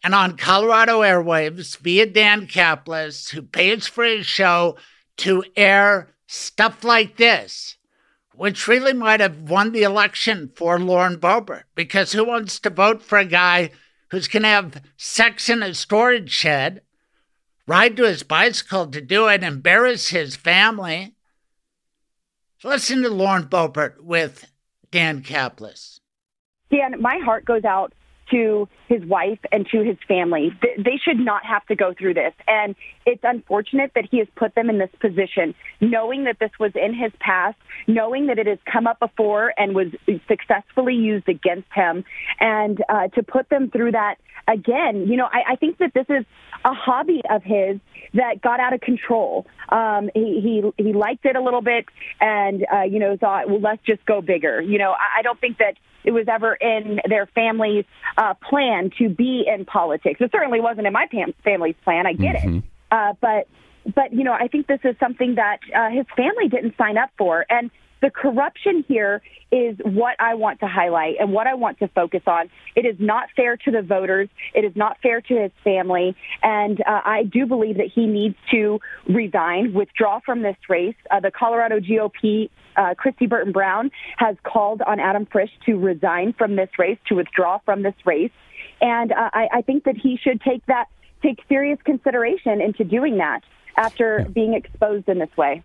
and 0.03 0.13
on 0.13 0.37
Colorado 0.37 1.01
airwaves 1.01 1.75
via 1.77 2.05
Dan 2.05 2.45
Caplis, 2.45 3.31
who 3.31 3.41
pays 3.41 3.87
for 3.87 4.03
his 4.03 4.27
show 4.27 4.77
to 5.17 5.43
air 5.55 6.12
stuff 6.33 6.83
like 6.83 7.17
this, 7.17 7.77
which 8.33 8.67
really 8.67 8.93
might 8.93 9.19
have 9.19 9.49
won 9.49 9.71
the 9.71 9.83
election 9.83 10.51
for 10.55 10.79
Lauren 10.79 11.17
Boebert. 11.17 11.63
Because 11.75 12.11
who 12.11 12.25
wants 12.25 12.59
to 12.59 12.69
vote 12.69 13.01
for 13.01 13.17
a 13.17 13.25
guy 13.25 13.69
who's 14.09 14.27
going 14.27 14.43
to 14.43 14.49
have 14.49 14.81
sex 14.97 15.49
in 15.49 15.63
a 15.63 15.73
storage 15.73 16.31
shed, 16.31 16.81
ride 17.67 17.95
to 17.97 18.03
his 18.03 18.23
bicycle 18.23 18.87
to 18.87 19.01
do 19.01 19.27
it, 19.27 19.43
embarrass 19.43 20.09
his 20.09 20.35
family? 20.35 21.15
Listen 22.63 23.03
to 23.03 23.09
Lauren 23.09 23.43
Boebert 23.43 24.01
with 24.01 24.49
Dan 24.89 25.21
Caplis. 25.21 25.99
Dan, 26.71 26.99
my 27.01 27.19
heart 27.23 27.45
goes 27.45 27.65
out 27.65 27.93
to 28.31 28.67
his 28.87 29.03
wife 29.05 29.39
and 29.51 29.67
to 29.71 29.81
his 29.81 29.97
family. 30.07 30.51
They 30.61 30.99
should 31.03 31.19
not 31.19 31.45
have 31.45 31.65
to 31.67 31.75
go 31.75 31.93
through 31.93 32.15
this. 32.15 32.33
And 32.47 32.75
it's 33.05 33.21
unfortunate 33.23 33.91
that 33.95 34.05
he 34.09 34.19
has 34.19 34.27
put 34.35 34.55
them 34.55 34.69
in 34.69 34.77
this 34.77 34.89
position, 34.99 35.55
knowing 35.81 36.25
that 36.25 36.37
this 36.39 36.51
was 36.59 36.71
in 36.75 36.93
his 36.93 37.11
past, 37.19 37.57
knowing 37.87 38.27
that 38.27 38.39
it 38.39 38.47
has 38.47 38.59
come 38.71 38.87
up 38.87 38.99
before 38.99 39.53
and 39.57 39.75
was 39.75 39.87
successfully 40.27 40.95
used 40.95 41.27
against 41.27 41.67
him, 41.73 42.03
and 42.39 42.83
uh, 42.89 43.07
to 43.09 43.23
put 43.23 43.49
them 43.49 43.69
through 43.69 43.91
that 43.91 44.15
again. 44.47 45.07
You 45.07 45.17
know, 45.17 45.25
I, 45.25 45.53
I 45.53 45.55
think 45.55 45.77
that 45.79 45.93
this 45.93 46.05
is 46.09 46.25
a 46.65 46.73
hobby 46.73 47.21
of 47.29 47.43
his 47.43 47.79
that 48.13 48.41
got 48.41 48.59
out 48.59 48.73
of 48.73 48.81
control. 48.81 49.45
Um, 49.69 50.09
he, 50.13 50.39
he 50.77 50.83
he 50.83 50.93
liked 50.93 51.25
it 51.25 51.35
a 51.35 51.41
little 51.41 51.61
bit, 51.61 51.85
and 52.19 52.65
uh, 52.71 52.81
you 52.83 52.99
know 52.99 53.17
thought, 53.17 53.49
well, 53.49 53.61
let's 53.61 53.83
just 53.85 54.05
go 54.05 54.21
bigger. 54.21 54.61
You 54.61 54.77
know, 54.77 54.91
I, 54.91 55.19
I 55.19 55.21
don't 55.23 55.39
think 55.39 55.57
that 55.57 55.75
it 56.03 56.11
was 56.11 56.25
ever 56.27 56.53
in 56.53 56.99
their 57.07 57.25
family's 57.27 57.85
uh, 58.17 58.33
plan 58.35 58.91
to 58.97 59.09
be 59.09 59.45
in 59.47 59.65
politics. 59.65 60.19
It 60.21 60.31
certainly 60.31 60.61
wasn't 60.61 60.87
in 60.87 60.93
my 60.93 61.07
family's 61.43 61.75
plan. 61.83 62.05
I 62.07 62.13
get 62.13 62.37
mm-hmm. 62.37 62.57
it, 62.57 62.63
uh, 62.91 63.13
but 63.19 63.47
but 63.93 64.13
you 64.13 64.23
know, 64.23 64.33
I 64.33 64.47
think 64.47 64.67
this 64.67 64.79
is 64.83 64.95
something 64.99 65.35
that 65.35 65.59
uh, 65.75 65.89
his 65.89 66.05
family 66.15 66.47
didn't 66.47 66.75
sign 66.77 66.97
up 66.97 67.09
for, 67.17 67.45
and 67.49 67.69
the 68.03 68.11
corruption 68.11 68.83
here 68.85 69.21
is 69.49 69.77
what 69.81 70.17
I 70.19 70.35
want 70.35 70.59
to 70.59 70.67
highlight 70.67 71.15
and 71.21 71.31
what 71.31 71.47
I 71.47 71.53
want 71.53 71.79
to 71.79 71.87
focus 71.87 72.21
on. 72.27 72.49
It 72.75 72.85
is 72.85 72.97
not 72.99 73.29
fair 73.33 73.55
to 73.55 73.71
the 73.71 73.81
voters. 73.81 74.27
It 74.53 74.65
is 74.65 74.75
not 74.75 74.97
fair 75.01 75.21
to 75.21 75.41
his 75.41 75.51
family. 75.63 76.13
And 76.41 76.81
uh, 76.81 77.01
I 77.05 77.23
do 77.23 77.45
believe 77.45 77.77
that 77.77 77.87
he 77.95 78.05
needs 78.05 78.35
to 78.51 78.81
resign, 79.07 79.73
withdraw 79.73 80.19
from 80.19 80.41
this 80.41 80.57
race. 80.67 80.95
Uh, 81.09 81.21
the 81.21 81.31
Colorado 81.31 81.79
GOP, 81.79 82.49
uh, 82.75 82.93
Kristi 82.95 83.29
Burton 83.29 83.53
Brown, 83.53 83.89
has 84.17 84.35
called 84.43 84.81
on 84.81 84.99
Adam 84.99 85.25
Frisch 85.25 85.51
to 85.65 85.75
resign 85.75 86.33
from 86.33 86.57
this 86.57 86.69
race, 86.77 86.97
to 87.07 87.15
withdraw 87.15 87.59
from 87.63 87.83
this 87.83 87.95
race. 88.03 88.31
And 88.81 89.13
uh, 89.13 89.29
I, 89.31 89.47
I 89.53 89.61
think 89.61 89.85
that 89.85 89.95
he 89.95 90.19
should 90.21 90.41
take 90.41 90.65
that, 90.65 90.87
take 91.21 91.39
serious 91.47 91.79
consideration 91.85 92.59
into 92.59 92.83
doing 92.83 93.19
that 93.19 93.43
after 93.77 94.27
being 94.33 94.55
exposed 94.55 95.07
in 95.07 95.19
this 95.19 95.35
way. 95.37 95.63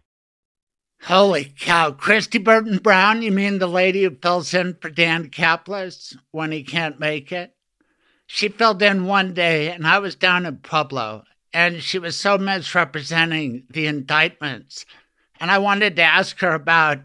Holy 1.03 1.53
cow. 1.59 1.91
Kristi 1.93 2.43
Burton 2.43 2.79
Brown, 2.79 3.23
you 3.23 3.31
mean 3.31 3.59
the 3.59 3.67
lady 3.67 4.03
who 4.03 4.11
fills 4.11 4.53
in 4.53 4.77
for 4.81 4.91
Dan 4.91 5.31
Caplis 5.31 6.17
when 6.33 6.53
he 6.53 6.63
can't 6.63 7.01
make 7.01 7.33
it? 7.33 7.55
She 8.27 8.49
filled 8.49 8.83
in 8.83 9.07
one 9.07 9.33
day, 9.33 9.71
and 9.71 9.87
I 9.87 10.01
was 10.01 10.15
down 10.15 10.45
in 10.45 10.59
Pueblo, 10.59 11.25
and 11.53 11.83
she 11.83 11.99
was 11.99 12.15
so 12.17 12.37
misrepresenting 12.37 13.65
the 13.71 13.87
indictments. 13.87 14.85
And 15.41 15.51
I 15.51 15.59
wanted 15.59 15.97
to 15.97 16.03
ask 16.03 16.39
her 16.41 16.53
about 16.53 16.99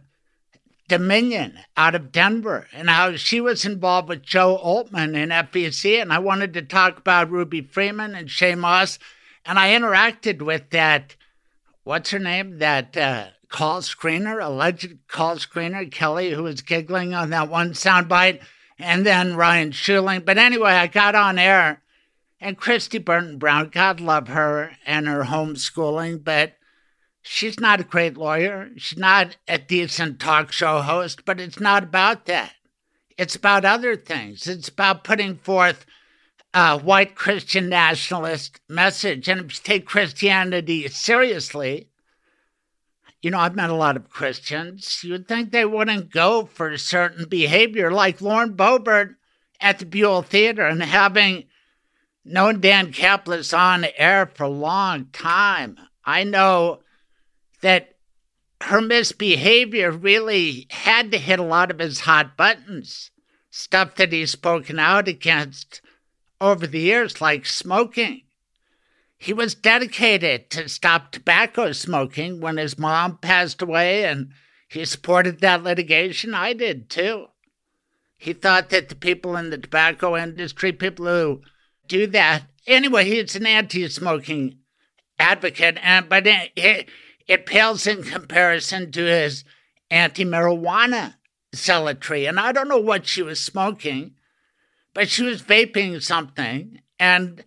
Dominion 0.89 1.59
out 1.77 1.95
of 1.95 2.11
Denver 2.11 2.67
and 2.73 2.89
how 2.89 3.15
she 3.15 3.39
was 3.39 3.63
involved 3.63 4.09
with 4.09 4.21
Joe 4.21 4.59
Oltmann 4.61 5.15
in 5.15 5.29
FEC. 5.29 6.01
And 6.01 6.11
I 6.11 6.19
wanted 6.19 6.53
to 6.55 6.61
talk 6.61 6.97
about 6.97 7.31
Ruby 7.31 7.61
Freeman 7.61 8.15
and 8.15 8.27
Shaye 8.27 8.57
Moss. 8.57 8.99
And 9.45 9.57
I 9.57 9.69
interacted 9.69 10.41
with 10.41 10.71
that, 10.71 11.15
what's 11.83 12.11
her 12.11 12.19
name? 12.19 12.59
That 12.59 12.97
uh, 12.97 13.27
call 13.53 13.81
screener, 13.81 14.43
alleged 14.43 14.97
call 15.07 15.35
screener, 15.35 15.89
Kelly, 15.89 16.31
who 16.31 16.41
was 16.41 16.63
giggling 16.63 17.13
on 17.13 17.29
that 17.29 17.49
one 17.49 17.73
soundbite, 17.73 18.41
and 18.79 19.05
then 19.05 19.35
Ryan 19.35 19.69
Schuiling. 19.69 20.25
But 20.25 20.39
anyway, 20.39 20.71
I 20.71 20.87
got 20.87 21.13
on 21.13 21.37
air, 21.37 21.83
and 22.41 22.59
Kristi 22.59 23.03
Burton 23.03 23.37
Brown, 23.37 23.69
God 23.69 24.01
love 24.01 24.27
her 24.27 24.71
and 24.87 25.07
her 25.07 25.25
homeschooling, 25.25 26.23
but 26.23 26.57
she's 27.21 27.59
not 27.59 27.79
a 27.79 27.83
great 27.83 28.17
lawyer. 28.17 28.71
She's 28.75 28.97
not 28.97 29.37
a 29.47 29.59
decent 29.59 30.19
talk 30.19 30.51
show 30.51 30.81
host, 30.81 31.23
but 31.23 31.39
it's 31.39 31.59
not 31.59 31.83
about 31.83 32.25
that. 32.25 32.53
It's 33.19 33.35
about 33.35 33.65
other 33.65 33.95
things. 33.95 34.47
It's 34.47 34.67
about 34.67 35.03
putting 35.03 35.35
forth 35.35 35.85
a 36.55 36.79
white 36.79 37.13
Christian 37.13 37.69
nationalist 37.69 38.59
message. 38.67 39.27
And 39.27 39.41
if 39.41 39.57
you 39.57 39.61
take 39.63 39.85
Christianity 39.85 40.87
seriously, 40.87 41.91
you 43.23 43.31
know, 43.31 43.39
I've 43.39 43.55
met 43.55 43.69
a 43.69 43.75
lot 43.75 43.95
of 43.95 44.09
Christians. 44.09 45.01
You'd 45.01 45.29
think 45.29 45.51
they 45.51 45.63
wouldn't 45.63 46.11
go 46.11 46.45
for 46.45 46.77
certain 46.77 47.25
behavior, 47.29 47.89
like 47.89 48.19
Lauren 48.19 48.55
Boebert 48.55 49.15
at 49.61 49.79
the 49.79 49.85
Buell 49.85 50.21
Theater 50.21 50.67
and 50.67 50.83
having 50.83 51.45
known 52.25 52.59
Dan 52.59 52.91
Caplis 52.91 53.57
on 53.57 53.87
air 53.95 54.25
for 54.25 54.43
a 54.43 54.49
long 54.49 55.05
time. 55.13 55.77
I 56.03 56.25
know 56.25 56.81
that 57.61 57.95
her 58.59 58.81
misbehavior 58.81 59.89
really 59.89 60.67
had 60.69 61.09
to 61.11 61.17
hit 61.17 61.39
a 61.39 61.43
lot 61.43 61.71
of 61.71 61.79
his 61.79 62.01
hot 62.01 62.35
buttons, 62.35 63.09
stuff 63.49 63.95
that 63.95 64.11
he's 64.11 64.31
spoken 64.31 64.79
out 64.79 65.07
against 65.07 65.79
over 66.41 66.67
the 66.67 66.81
years, 66.81 67.21
like 67.21 67.45
smoking. 67.45 68.23
He 69.23 69.31
was 69.31 69.55
dedicated 69.55 70.49
to 70.49 70.67
stop 70.67 71.13
tobacco 71.13 71.71
smoking 71.71 72.41
when 72.41 72.57
his 72.57 72.77
mom 72.77 73.19
passed 73.19 73.61
away, 73.61 74.03
and 74.03 74.33
he 74.67 74.83
supported 74.83 75.39
that 75.39 75.63
litigation. 75.63 76.33
I 76.33 76.51
did 76.51 76.89
too. 76.89 77.27
He 78.17 78.33
thought 78.33 78.69
that 78.71 78.89
the 78.89 78.95
people 78.95 79.37
in 79.37 79.49
the 79.49 79.57
tobacco 79.57 80.17
industry, 80.17 80.73
people 80.73 81.05
who 81.05 81.41
do 81.87 82.05
that, 82.07 82.47
anyway, 82.67 83.05
he's 83.05 83.37
an 83.37 83.45
anti 83.45 83.87
smoking 83.87 84.57
advocate, 85.17 85.77
and, 85.81 86.09
but 86.09 86.27
it, 86.27 86.51
it, 86.57 86.89
it 87.25 87.45
pales 87.45 87.87
in 87.87 88.03
comparison 88.03 88.91
to 88.91 89.05
his 89.05 89.45
anti 89.89 90.25
marijuana 90.25 91.13
zealotry. 91.55 92.25
And 92.25 92.41
I 92.41 92.51
don't 92.51 92.67
know 92.67 92.77
what 92.77 93.07
she 93.07 93.21
was 93.21 93.39
smoking, 93.39 94.15
but 94.93 95.07
she 95.07 95.23
was 95.23 95.41
vaping 95.41 96.03
something. 96.03 96.81
And 96.99 97.45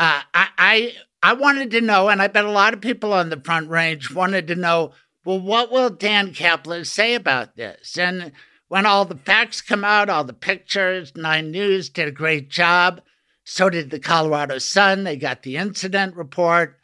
uh, 0.00 0.22
I, 0.32 0.48
I, 0.56 0.94
I 1.22 1.32
wanted 1.34 1.70
to 1.72 1.82
know, 1.82 2.08
and 2.08 2.22
I 2.22 2.26
bet 2.28 2.46
a 2.46 2.50
lot 2.50 2.72
of 2.72 2.80
people 2.80 3.12
on 3.12 3.28
the 3.28 3.40
Front 3.40 3.68
Range 3.68 4.10
wanted 4.12 4.46
to 4.48 4.54
know 4.54 4.92
well, 5.24 5.38
what 5.38 5.70
will 5.70 5.90
Dan 5.90 6.32
Caplis 6.32 6.86
say 6.86 7.14
about 7.14 7.56
this? 7.56 7.98
And 7.98 8.32
when 8.68 8.86
all 8.86 9.04
the 9.04 9.18
facts 9.18 9.60
come 9.60 9.84
out, 9.84 10.08
all 10.08 10.24
the 10.24 10.32
pictures, 10.32 11.12
Nine 11.14 11.50
News 11.50 11.90
did 11.90 12.08
a 12.08 12.12
great 12.12 12.48
job. 12.48 13.02
So 13.44 13.68
did 13.68 13.90
the 13.90 14.00
Colorado 14.00 14.56
Sun. 14.56 15.04
They 15.04 15.16
got 15.16 15.42
the 15.42 15.58
incident 15.58 16.16
report. 16.16 16.78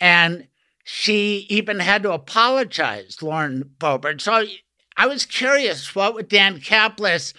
And 0.00 0.48
she 0.82 1.46
even 1.48 1.78
had 1.78 2.02
to 2.02 2.12
apologize, 2.12 3.22
Lauren 3.22 3.70
Boebert. 3.78 4.20
So 4.20 4.44
I 4.96 5.06
was 5.06 5.24
curious 5.24 5.94
what 5.94 6.14
would 6.14 6.28
Dan 6.28 6.58
Caplis 6.58 7.32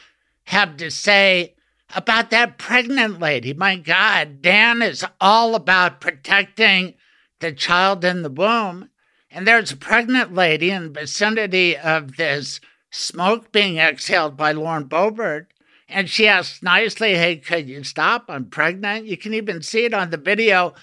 have 0.46 0.78
to 0.78 0.90
say 0.90 1.56
about 1.96 2.30
that 2.30 2.58
pregnant 2.58 3.20
lady? 3.20 3.54
My 3.54 3.76
God, 3.76 4.42
Dan 4.42 4.82
is 4.82 5.06
all 5.20 5.56
about 5.56 6.02
protecting 6.02 6.96
the 7.40 7.52
child 7.52 8.06
in 8.06 8.22
the 8.22 8.30
womb. 8.30 8.90
And 9.30 9.48
there's 9.48 9.72
a 9.72 9.78
pregnant 9.78 10.34
lady 10.34 10.72
in 10.72 10.84
the 10.84 11.00
vicinity 11.00 11.78
of 11.78 12.18
this 12.18 12.60
smoke 12.90 13.52
being 13.52 13.78
exhaled 13.78 14.36
by 14.36 14.52
Lauren 14.52 14.86
Boebert. 14.88 15.48
And 15.88 16.10
she 16.10 16.28
asks 16.28 16.64
nicely, 16.64 17.16
Hey, 17.16 17.38
could 17.38 17.68
you 17.68 17.84
stop? 17.84 18.26
I'm 18.30 18.46
pregnant. 18.46 19.06
You 19.06 19.18
can 19.18 19.34
even 19.34 19.62
see 19.62 19.86
it 19.86 19.94
on 19.94 20.10
the 20.10 20.18
video. 20.18 20.74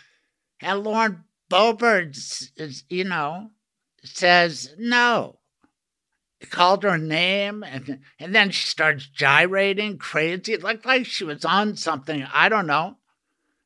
And 0.61 0.83
Lauren 0.83 1.25
Boebert, 1.51 2.17
you 2.89 3.05
know, 3.05 3.51
says 4.03 4.75
no. 4.79 5.38
Called 6.51 6.85
her 6.85 6.99
name, 6.99 7.65
and, 7.65 7.99
and 8.21 8.35
then 8.35 8.51
she 8.51 8.67
starts 8.67 9.09
gyrating 9.09 9.99
crazy. 9.99 10.53
It 10.53 10.63
looked 10.63 10.87
like 10.87 11.05
she 11.05 11.25
was 11.25 11.45
on 11.45 11.75
something. 11.75 12.25
I 12.33 12.49
don't 12.49 12.69
know. 12.69 12.99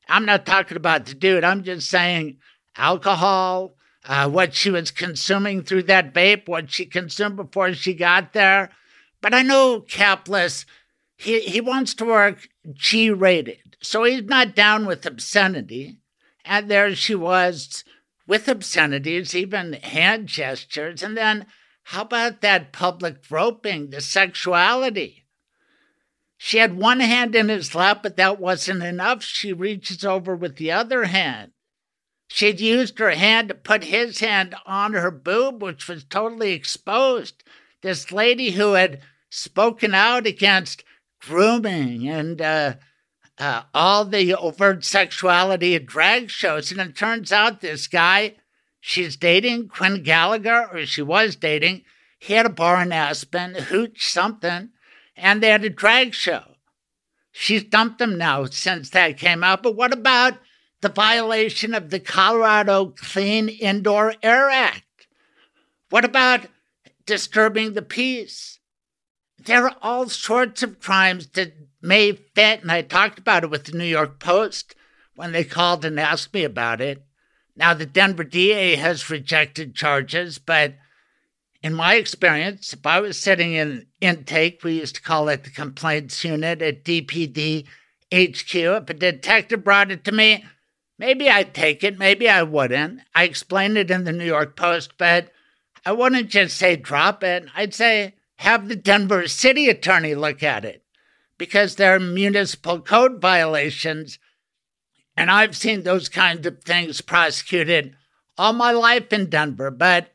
I'm 0.09 0.25
not 0.25 0.45
talking 0.45 0.75
about 0.75 1.05
the 1.05 1.13
dude. 1.13 1.43
I'm 1.43 1.63
just 1.63 1.87
saying 1.87 2.37
alcohol, 2.75 3.75
uh, 4.05 4.29
what 4.29 4.53
she 4.53 4.69
was 4.69 4.91
consuming 4.91 5.61
through 5.61 5.83
that 5.83 6.13
vape, 6.13 6.47
what 6.47 6.71
she 6.71 6.85
consumed 6.85 7.35
before 7.35 7.73
she 7.73 7.93
got 7.93 8.33
there. 8.33 8.71
But 9.21 9.33
I 9.33 9.43
know 9.43 9.81
Caplis, 9.81 10.65
he, 11.15 11.41
he 11.41 11.61
wants 11.61 11.93
to 11.95 12.05
work 12.05 12.49
G 12.73 13.11
rated. 13.11 13.77
So 13.81 14.03
he's 14.03 14.23
not 14.23 14.55
down 14.55 14.85
with 14.85 15.05
obscenity. 15.05 15.99
And 16.43 16.69
there 16.69 16.93
she 16.95 17.15
was 17.15 17.83
with 18.27 18.49
obscenities, 18.49 19.35
even 19.35 19.73
hand 19.73 20.27
gestures. 20.27 21.03
And 21.03 21.15
then 21.15 21.45
how 21.83 22.03
about 22.03 22.41
that 22.41 22.71
public 22.71 23.27
groping, 23.27 23.89
the 23.89 24.01
sexuality? 24.01 25.25
She 26.37 26.57
had 26.57 26.77
one 26.77 26.99
hand 26.99 27.35
in 27.35 27.49
his 27.49 27.73
lap, 27.75 28.03
but 28.03 28.17
that 28.17 28.39
wasn't 28.39 28.83
enough. 28.83 29.23
She 29.23 29.53
reaches 29.53 30.03
over 30.03 30.35
with 30.35 30.57
the 30.57 30.71
other 30.71 31.05
hand. 31.05 31.51
She'd 32.27 32.59
used 32.59 32.99
her 32.99 33.11
hand 33.11 33.49
to 33.49 33.55
put 33.55 33.85
his 33.85 34.19
hand 34.19 34.55
on 34.65 34.93
her 34.93 35.11
boob, 35.11 35.61
which 35.61 35.87
was 35.87 36.03
totally 36.03 36.53
exposed. 36.53 37.43
This 37.81 38.11
lady 38.11 38.51
who 38.51 38.73
had 38.73 39.01
spoken 39.29 39.93
out 39.93 40.25
against 40.25 40.83
grooming 41.21 42.09
and 42.09 42.41
uh, 42.41 42.73
uh, 43.37 43.63
all 43.73 44.05
the 44.05 44.33
overt 44.35 44.83
sexuality 44.83 45.75
at 45.75 45.85
drag 45.85 46.29
shows. 46.29 46.71
And 46.71 46.81
it 46.81 46.95
turns 46.95 47.31
out 47.31 47.61
this 47.61 47.87
guy 47.87 48.35
she's 48.85 49.15
dating, 49.15 49.69
Quinn 49.69 50.03
Gallagher, 50.03 50.67
or 50.69 50.85
she 50.85 51.01
was 51.01 51.37
dating, 51.37 51.85
he 52.19 52.33
had 52.33 52.45
a 52.45 52.49
bar 52.49 52.81
in 52.81 52.91
Aspen, 52.91 53.55
hooch 53.55 54.11
something, 54.11 54.71
and 55.15 55.41
they 55.41 55.47
had 55.47 55.63
a 55.63 55.69
drag 55.69 56.13
show. 56.13 56.43
She's 57.31 57.63
dumped 57.63 58.01
him 58.01 58.17
now 58.17 58.43
since 58.45 58.89
that 58.89 59.17
came 59.17 59.41
out. 59.41 59.63
But 59.63 59.77
what 59.77 59.93
about 59.93 60.33
the 60.81 60.89
violation 60.89 61.73
of 61.73 61.91
the 61.91 61.99
Colorado 61.99 62.93
Clean 62.97 63.47
Indoor 63.47 64.15
Air 64.21 64.49
Act? 64.49 65.07
What 65.89 66.03
about 66.03 66.47
disturbing 67.05 67.73
the 67.73 67.81
peace? 67.81 68.59
There 69.39 69.65
are 69.65 69.77
all 69.81 70.09
sorts 70.09 70.61
of 70.61 70.81
crimes 70.81 71.27
that 71.29 71.53
may 71.81 72.11
fit, 72.11 72.61
and 72.61 72.71
I 72.71 72.81
talked 72.81 73.17
about 73.17 73.45
it 73.45 73.49
with 73.49 73.63
the 73.63 73.77
New 73.77 73.85
York 73.85 74.19
Post 74.19 74.75
when 75.15 75.31
they 75.31 75.45
called 75.45 75.85
and 75.85 75.97
asked 75.99 76.33
me 76.33 76.43
about 76.43 76.81
it. 76.81 77.05
Now, 77.55 77.73
the 77.73 77.85
Denver 77.85 78.23
DA 78.23 78.75
has 78.75 79.09
rejected 79.09 79.75
charges, 79.75 80.39
but 80.39 80.75
in 81.61 81.73
my 81.73 81.95
experience, 81.95 82.73
if 82.73 82.85
I 82.85 82.99
was 82.99 83.17
sitting 83.17 83.53
in 83.53 83.85
intake, 84.01 84.63
we 84.63 84.79
used 84.79 84.95
to 84.95 85.01
call 85.01 85.29
it 85.29 85.43
the 85.43 85.49
complaints 85.49 86.23
unit 86.23 86.61
at 86.61 86.83
DPD 86.83 87.65
HQ, 88.11 88.55
if 88.55 88.89
a 88.89 88.93
detective 88.93 89.63
brought 89.63 89.91
it 89.91 90.03
to 90.05 90.11
me, 90.11 90.43
Maybe 90.99 91.29
I'd 91.29 91.53
take 91.53 91.83
it, 91.83 91.97
maybe 91.97 92.29
I 92.29 92.43
wouldn't. 92.43 93.01
I 93.15 93.23
explained 93.23 93.77
it 93.77 93.89
in 93.89 94.03
the 94.03 94.11
New 94.11 94.25
York 94.25 94.55
Post, 94.55 94.93
but 94.97 95.31
I 95.85 95.91
wouldn't 95.91 96.29
just 96.29 96.55
say 96.55 96.75
drop 96.75 97.23
it. 97.23 97.45
I'd 97.55 97.73
say 97.73 98.13
have 98.37 98.67
the 98.67 98.75
Denver 98.75 99.27
city 99.27 99.69
attorney 99.69 100.15
look 100.15 100.43
at 100.43 100.63
it 100.63 100.83
because 101.37 101.75
there 101.75 101.95
are 101.95 101.99
municipal 101.99 102.79
code 102.79 103.19
violations. 103.19 104.19
And 105.15 105.29
I've 105.29 105.55
seen 105.55 105.83
those 105.83 106.09
kinds 106.09 106.45
of 106.47 106.63
things 106.63 107.01
prosecuted 107.01 107.95
all 108.37 108.53
my 108.53 108.71
life 108.71 109.13
in 109.13 109.29
Denver, 109.29 109.69
but 109.69 110.13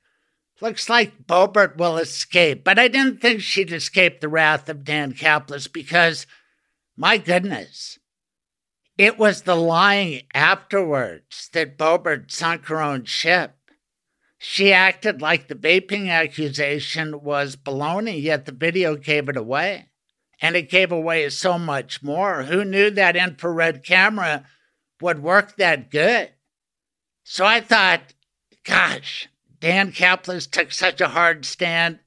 looks 0.60 0.88
like 0.88 1.26
Boebert 1.26 1.76
will 1.76 1.98
escape. 1.98 2.64
But 2.64 2.78
I 2.78 2.88
didn't 2.88 3.20
think 3.20 3.40
she'd 3.40 3.72
escape 3.72 4.20
the 4.20 4.28
wrath 4.28 4.68
of 4.68 4.84
Dan 4.84 5.12
Caplis 5.12 5.72
because, 5.72 6.26
my 6.96 7.16
goodness, 7.16 7.98
it 8.96 9.16
was 9.18 9.42
the 9.42 9.54
lying 9.54 10.22
afterwards 10.34 11.48
that 11.52 11.78
Boebert 11.78 12.32
sunk 12.32 12.66
her 12.66 12.82
own 12.82 13.04
ship. 13.04 13.54
She 14.38 14.72
acted 14.72 15.22
like 15.22 15.46
the 15.46 15.54
vaping 15.54 16.08
accusation 16.08 17.22
was 17.22 17.56
baloney, 17.56 18.20
yet 18.20 18.46
the 18.46 18.52
video 18.52 18.96
gave 18.96 19.28
it 19.28 19.36
away. 19.36 19.90
And 20.40 20.54
it 20.54 20.70
gave 20.70 20.92
away 20.92 21.28
so 21.30 21.58
much 21.58 22.02
more. 22.02 22.44
Who 22.44 22.64
knew 22.64 22.90
that 22.90 23.16
infrared 23.16 23.84
camera 23.84 24.44
would 25.00 25.22
work 25.22 25.56
that 25.56 25.90
good? 25.90 26.30
So 27.24 27.44
I 27.44 27.60
thought, 27.60 28.14
gosh, 28.64 29.28
Dan 29.60 29.92
Caplis 29.92 30.50
took 30.50 30.72
such 30.72 31.00
a 31.00 31.08
hard 31.08 31.44
stand. 31.44 31.98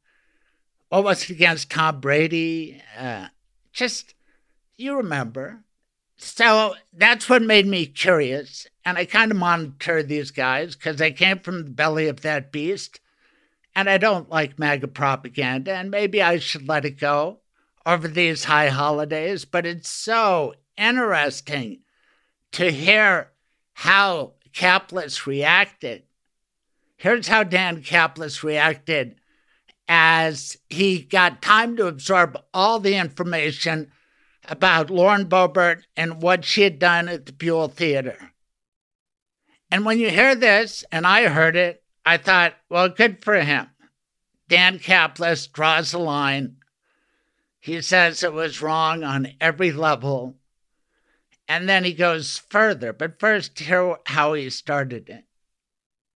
What 0.90 1.04
was 1.04 1.24
it 1.24 1.30
against 1.30 1.70
Tom 1.70 2.00
Brady? 2.00 2.82
Uh, 2.98 3.28
just, 3.72 4.14
you 4.78 4.96
remember. 4.96 5.64
So 6.18 6.76
that's 6.94 7.30
what 7.30 7.42
made 7.42 7.66
me 7.66 7.86
curious. 7.86 8.68
And 8.86 8.98
I 8.98 9.06
kind 9.06 9.32
of 9.32 9.38
monitor 9.38 10.04
these 10.04 10.32
guys 10.32 10.76
because 10.76 10.98
they 10.98 11.12
came 11.12 11.40
from 11.40 11.64
the 11.64 11.70
belly 11.72 12.08
of 12.08 12.22
that 12.22 12.52
beast. 12.52 13.00
And 13.76 13.90
I 13.90 13.98
don't 13.98 14.30
like 14.30 14.60
MAGA 14.60 14.90
propaganda. 14.90 15.74
And 15.74 15.90
maybe 15.92 16.22
I 16.22 16.40
should 16.40 16.68
let 16.68 16.86
it 16.86 17.00
go 17.00 17.40
over 17.86 18.08
these 18.08 18.46
high 18.46 18.70
holidays. 18.70 19.46
But 19.46 19.66
it's 19.66 19.90
so 19.90 20.56
interesting 20.78 21.80
to 22.54 22.72
hear 22.72 23.32
how 23.74 24.34
Caplis 24.54 25.26
reacted. 25.26 26.04
Here's 26.98 27.28
how 27.28 27.44
Dan 27.44 27.82
Caplis 27.82 28.44
reacted 28.44 29.16
as 29.88 30.58
he 30.70 31.02
got 31.02 31.42
time 31.42 31.76
to 31.78 31.88
absorb 31.88 32.38
all 32.54 32.80
the 32.80 32.96
information 32.96 33.92
about 34.48 34.90
Lauren 34.90 35.26
Boebert 35.26 35.84
and 35.96 36.22
what 36.22 36.46
she 36.46 36.62
had 36.62 36.80
done 36.80 37.08
at 37.08 37.26
the 37.26 37.34
Buell 37.34 37.68
Theater. 37.68 38.32
And 39.70 39.86
when 39.86 40.00
you 40.00 40.10
hear 40.10 40.36
this, 40.36 40.84
and 40.92 41.08
I 41.08 41.28
heard 41.28 41.56
it, 41.56 41.84
I 42.06 42.18
thought, 42.18 42.54
well, 42.70 42.90
good 42.90 43.24
for 43.24 43.40
him. 43.40 43.68
Dan 44.48 44.80
Caplis 44.80 45.48
draws 45.52 45.94
a 45.94 46.00
line. 46.00 46.58
He 47.60 47.82
says 47.82 48.24
it 48.24 48.34
was 48.34 48.62
wrong 48.62 49.04
on 49.04 49.34
every 49.40 49.72
level. 49.72 50.36
And 51.52 51.68
then 51.68 51.84
he 51.84 51.92
goes 51.92 52.38
further. 52.38 52.94
But 52.94 53.20
first, 53.20 53.60
hear 53.60 53.98
how 54.06 54.32
he 54.36 54.50
started 54.50 55.10
it. 55.10 55.26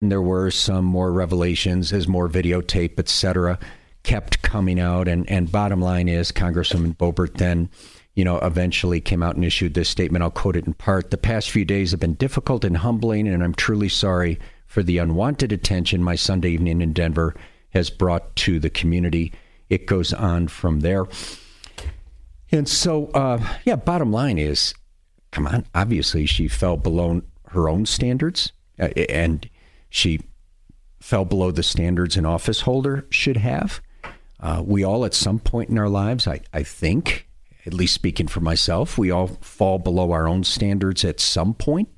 There 0.00 0.22
were 0.22 0.52
some 0.52 0.84
more 0.84 1.12
revelations 1.12 1.92
as 1.92 2.06
more 2.06 2.28
videotape, 2.28 3.00
etc., 3.00 3.58
kept 4.04 4.42
coming 4.42 4.78
out. 4.78 5.08
And, 5.08 5.28
and 5.28 5.50
bottom 5.50 5.80
line 5.80 6.08
is, 6.08 6.30
Congresswoman 6.30 6.96
Boebert 6.96 7.38
then 7.38 7.68
you 8.14 8.24
know, 8.24 8.38
eventually 8.38 9.00
came 9.00 9.24
out 9.24 9.34
and 9.34 9.44
issued 9.44 9.74
this 9.74 9.88
statement. 9.88 10.22
I'll 10.22 10.30
quote 10.30 10.54
it 10.54 10.68
in 10.68 10.74
part. 10.74 11.10
The 11.10 11.16
past 11.16 11.50
few 11.50 11.64
days 11.64 11.90
have 11.90 11.98
been 11.98 12.14
difficult 12.14 12.64
and 12.64 12.76
humbling, 12.76 13.26
and 13.26 13.42
I'm 13.42 13.54
truly 13.54 13.88
sorry 13.88 14.38
for 14.68 14.84
the 14.84 14.98
unwanted 14.98 15.50
attention 15.50 16.00
my 16.00 16.14
Sunday 16.14 16.50
evening 16.50 16.80
in 16.80 16.92
Denver 16.92 17.34
has 17.70 17.90
brought 17.90 18.36
to 18.36 18.60
the 18.60 18.70
community. 18.70 19.32
It 19.68 19.86
goes 19.86 20.12
on 20.12 20.46
from 20.46 20.78
there. 20.78 21.06
And 22.52 22.68
so, 22.68 23.08
uh, 23.08 23.44
yeah, 23.64 23.74
bottom 23.74 24.12
line 24.12 24.38
is 24.38 24.74
come 25.34 25.46
on, 25.48 25.66
obviously 25.74 26.24
she 26.26 26.46
fell 26.46 26.76
below 26.76 27.20
her 27.48 27.68
own 27.68 27.84
standards, 27.84 28.52
uh, 28.78 28.88
and 29.08 29.50
she 29.90 30.20
fell 31.00 31.24
below 31.24 31.50
the 31.50 31.62
standards 31.62 32.16
an 32.16 32.24
office 32.24 32.62
holder 32.62 33.04
should 33.10 33.36
have. 33.36 33.80
Uh, 34.40 34.62
we 34.64 34.84
all, 34.84 35.04
at 35.04 35.12
some 35.12 35.38
point 35.38 35.70
in 35.70 35.76
our 35.76 35.88
lives, 35.88 36.26
I, 36.26 36.40
I 36.52 36.62
think, 36.62 37.28
at 37.66 37.74
least 37.74 37.94
speaking 37.94 38.28
for 38.28 38.40
myself, 38.40 38.96
we 38.96 39.10
all 39.10 39.26
fall 39.40 39.78
below 39.78 40.12
our 40.12 40.28
own 40.28 40.44
standards 40.44 41.04
at 41.04 41.18
some 41.18 41.52
point, 41.52 41.88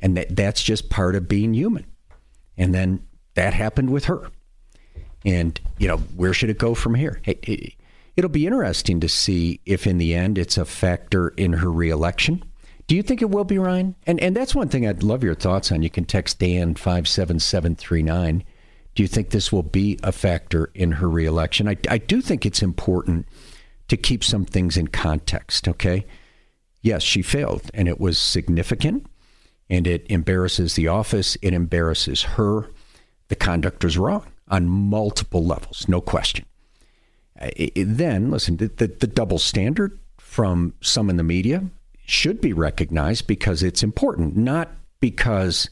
and 0.00 0.16
that, 0.16 0.34
that's 0.34 0.62
just 0.62 0.90
part 0.90 1.14
of 1.14 1.28
being 1.28 1.54
human. 1.54 1.86
And 2.56 2.74
then 2.74 3.06
that 3.34 3.54
happened 3.54 3.90
with 3.90 4.06
her. 4.06 4.30
And, 5.24 5.58
you 5.78 5.88
know, 5.88 5.98
where 5.98 6.34
should 6.34 6.50
it 6.50 6.58
go 6.58 6.74
from 6.74 6.94
here? 6.94 7.20
Hey, 7.22 7.76
it'll 8.16 8.30
be 8.30 8.46
interesting 8.46 9.00
to 9.00 9.08
see 9.08 9.60
if 9.64 9.86
in 9.86 9.98
the 9.98 10.14
end 10.14 10.38
it's 10.38 10.58
a 10.58 10.64
factor 10.64 11.28
in 11.28 11.54
her 11.54 11.70
reelection. 11.70 12.42
Do 12.86 12.94
you 12.94 13.02
think 13.02 13.22
it 13.22 13.30
will 13.30 13.44
be, 13.44 13.58
Ryan? 13.58 13.94
And 14.06 14.20
and 14.20 14.36
that's 14.36 14.54
one 14.54 14.68
thing 14.68 14.86
I'd 14.86 15.02
love 15.02 15.24
your 15.24 15.34
thoughts 15.34 15.72
on. 15.72 15.82
You 15.82 15.90
can 15.90 16.04
text 16.04 16.38
Dan 16.38 16.74
five 16.74 17.08
seven 17.08 17.40
seven 17.40 17.74
three 17.76 18.02
nine. 18.02 18.44
Do 18.94 19.02
you 19.02 19.08
think 19.08 19.30
this 19.30 19.50
will 19.50 19.62
be 19.62 19.98
a 20.02 20.12
factor 20.12 20.70
in 20.74 20.92
her 20.92 21.08
reelection? 21.08 21.68
I, 21.68 21.76
I 21.88 21.98
do 21.98 22.20
think 22.20 22.46
it's 22.46 22.62
important 22.62 23.26
to 23.88 23.96
keep 23.96 24.22
some 24.22 24.44
things 24.44 24.76
in 24.76 24.88
context, 24.88 25.66
okay? 25.66 26.06
Yes, 26.80 27.02
she 27.02 27.20
failed, 27.20 27.70
and 27.74 27.88
it 27.88 27.98
was 27.98 28.18
significant, 28.18 29.06
and 29.68 29.86
it 29.86 30.06
embarrasses 30.08 30.74
the 30.74 30.86
office, 30.86 31.36
it 31.42 31.52
embarrasses 31.52 32.22
her. 32.22 32.70
The 33.28 33.36
conduct 33.36 33.82
was 33.82 33.98
wrong 33.98 34.26
on 34.48 34.68
multiple 34.68 35.44
levels, 35.44 35.88
no 35.88 36.00
question. 36.00 36.44
It, 37.40 37.72
it, 37.74 37.96
then, 37.96 38.30
listen, 38.30 38.58
the, 38.58 38.68
the, 38.68 38.86
the 38.86 39.06
double 39.06 39.38
standard 39.38 39.98
from 40.18 40.74
some 40.80 41.10
in 41.10 41.16
the 41.16 41.24
media 41.24 41.64
should 42.04 42.40
be 42.40 42.52
recognized 42.52 43.26
because 43.26 43.62
it's 43.62 43.82
important, 43.82 44.36
not 44.36 44.70
because 45.00 45.70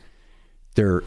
there 0.75 1.03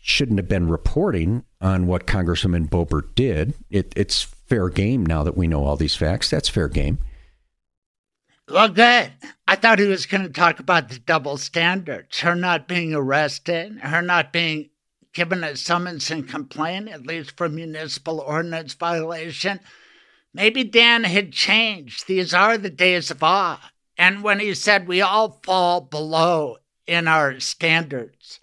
shouldn't 0.00 0.38
have 0.38 0.48
been 0.48 0.68
reporting 0.68 1.44
on 1.60 1.86
what 1.86 2.06
Congresswoman 2.06 2.68
Boebert 2.68 3.14
did. 3.14 3.54
It, 3.68 3.92
it's 3.96 4.22
fair 4.22 4.68
game 4.68 5.04
now 5.04 5.22
that 5.22 5.36
we 5.36 5.46
know 5.46 5.64
all 5.64 5.76
these 5.76 5.96
facts. 5.96 6.30
That's 6.30 6.48
fair 6.48 6.68
game. 6.68 6.98
Well, 8.48 8.68
good. 8.68 9.12
I 9.46 9.54
thought 9.56 9.78
he 9.78 9.86
was 9.86 10.06
going 10.06 10.24
to 10.24 10.32
talk 10.32 10.58
about 10.58 10.88
the 10.88 10.98
double 10.98 11.36
standards 11.36 12.20
her 12.20 12.34
not 12.34 12.66
being 12.66 12.94
arrested, 12.94 13.78
her 13.80 14.02
not 14.02 14.32
being 14.32 14.70
given 15.12 15.44
a 15.44 15.56
summons 15.56 16.10
and 16.10 16.28
complaint, 16.28 16.88
at 16.88 17.06
least 17.06 17.36
for 17.36 17.48
municipal 17.48 18.20
ordinance 18.20 18.74
violation. 18.74 19.60
Maybe 20.32 20.64
Dan 20.64 21.04
had 21.04 21.32
changed. 21.32 22.06
These 22.06 22.32
are 22.34 22.56
the 22.58 22.70
days 22.70 23.10
of 23.10 23.22
awe. 23.22 23.70
And 24.00 24.22
when 24.22 24.40
he 24.40 24.54
said 24.54 24.88
we 24.88 25.02
all 25.02 25.42
fall 25.44 25.82
below 25.82 26.56
in 26.86 27.06
our 27.06 27.38
standards, 27.38 28.40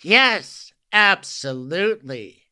yes, 0.00 0.72
absolutely. 0.92 2.44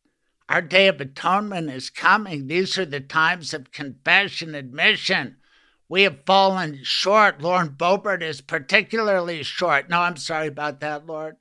Our 0.49 0.61
day 0.61 0.89
of 0.89 1.01
atonement 1.01 1.71
is 1.71 1.89
coming. 1.89 2.49
These 2.49 2.77
are 2.79 2.85
the 2.85 2.99
times 2.99 3.55
of 3.55 3.71
confession, 3.71 4.57
admission. 4.57 5.37
We 5.89 6.03
have 6.03 6.27
fallen 6.27 6.81
short. 6.83 7.41
Lauren 7.41 7.77
Boebert 7.77 8.23
is 8.23 8.41
particularly 8.41 9.45
short. 9.45 9.89
No, 9.89 10.01
I'm 10.01 10.17
sorry 10.17 10.49
about 10.49 10.81
that, 10.81 11.07
Lord. 11.07 11.37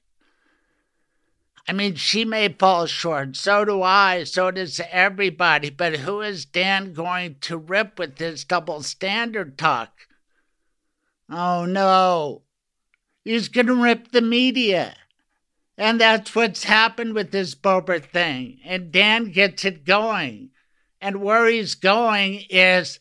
I 1.67 1.73
mean, 1.73 1.95
she 1.95 2.25
may 2.25 2.47
fall 2.49 2.85
short. 2.85 3.35
So 3.37 3.65
do 3.65 3.81
I. 3.81 4.23
So 4.25 4.51
does 4.51 4.79
everybody. 4.91 5.71
But 5.71 5.97
who 6.01 6.21
is 6.21 6.45
Dan 6.45 6.93
going 6.93 7.37
to 7.41 7.57
rip 7.57 7.97
with 7.97 8.17
this 8.17 8.43
double 8.43 8.83
standard 8.83 9.57
talk? 9.57 10.05
Oh 11.31 11.65
no. 11.65 12.43
He's 13.23 13.47
going 13.47 13.67
to 13.67 13.75
rip 13.75 14.11
the 14.11 14.21
media. 14.21 14.95
And 15.77 16.01
that's 16.01 16.35
what's 16.35 16.65
happened 16.65 17.13
with 17.13 17.31
this 17.31 17.55
Boebert 17.55 18.05
thing. 18.05 18.59
And 18.65 18.91
Dan 18.91 19.31
gets 19.31 19.63
it 19.63 19.85
going. 19.85 20.49
And 20.99 21.21
where 21.21 21.47
he's 21.47 21.75
going 21.75 22.43
is 22.49 22.99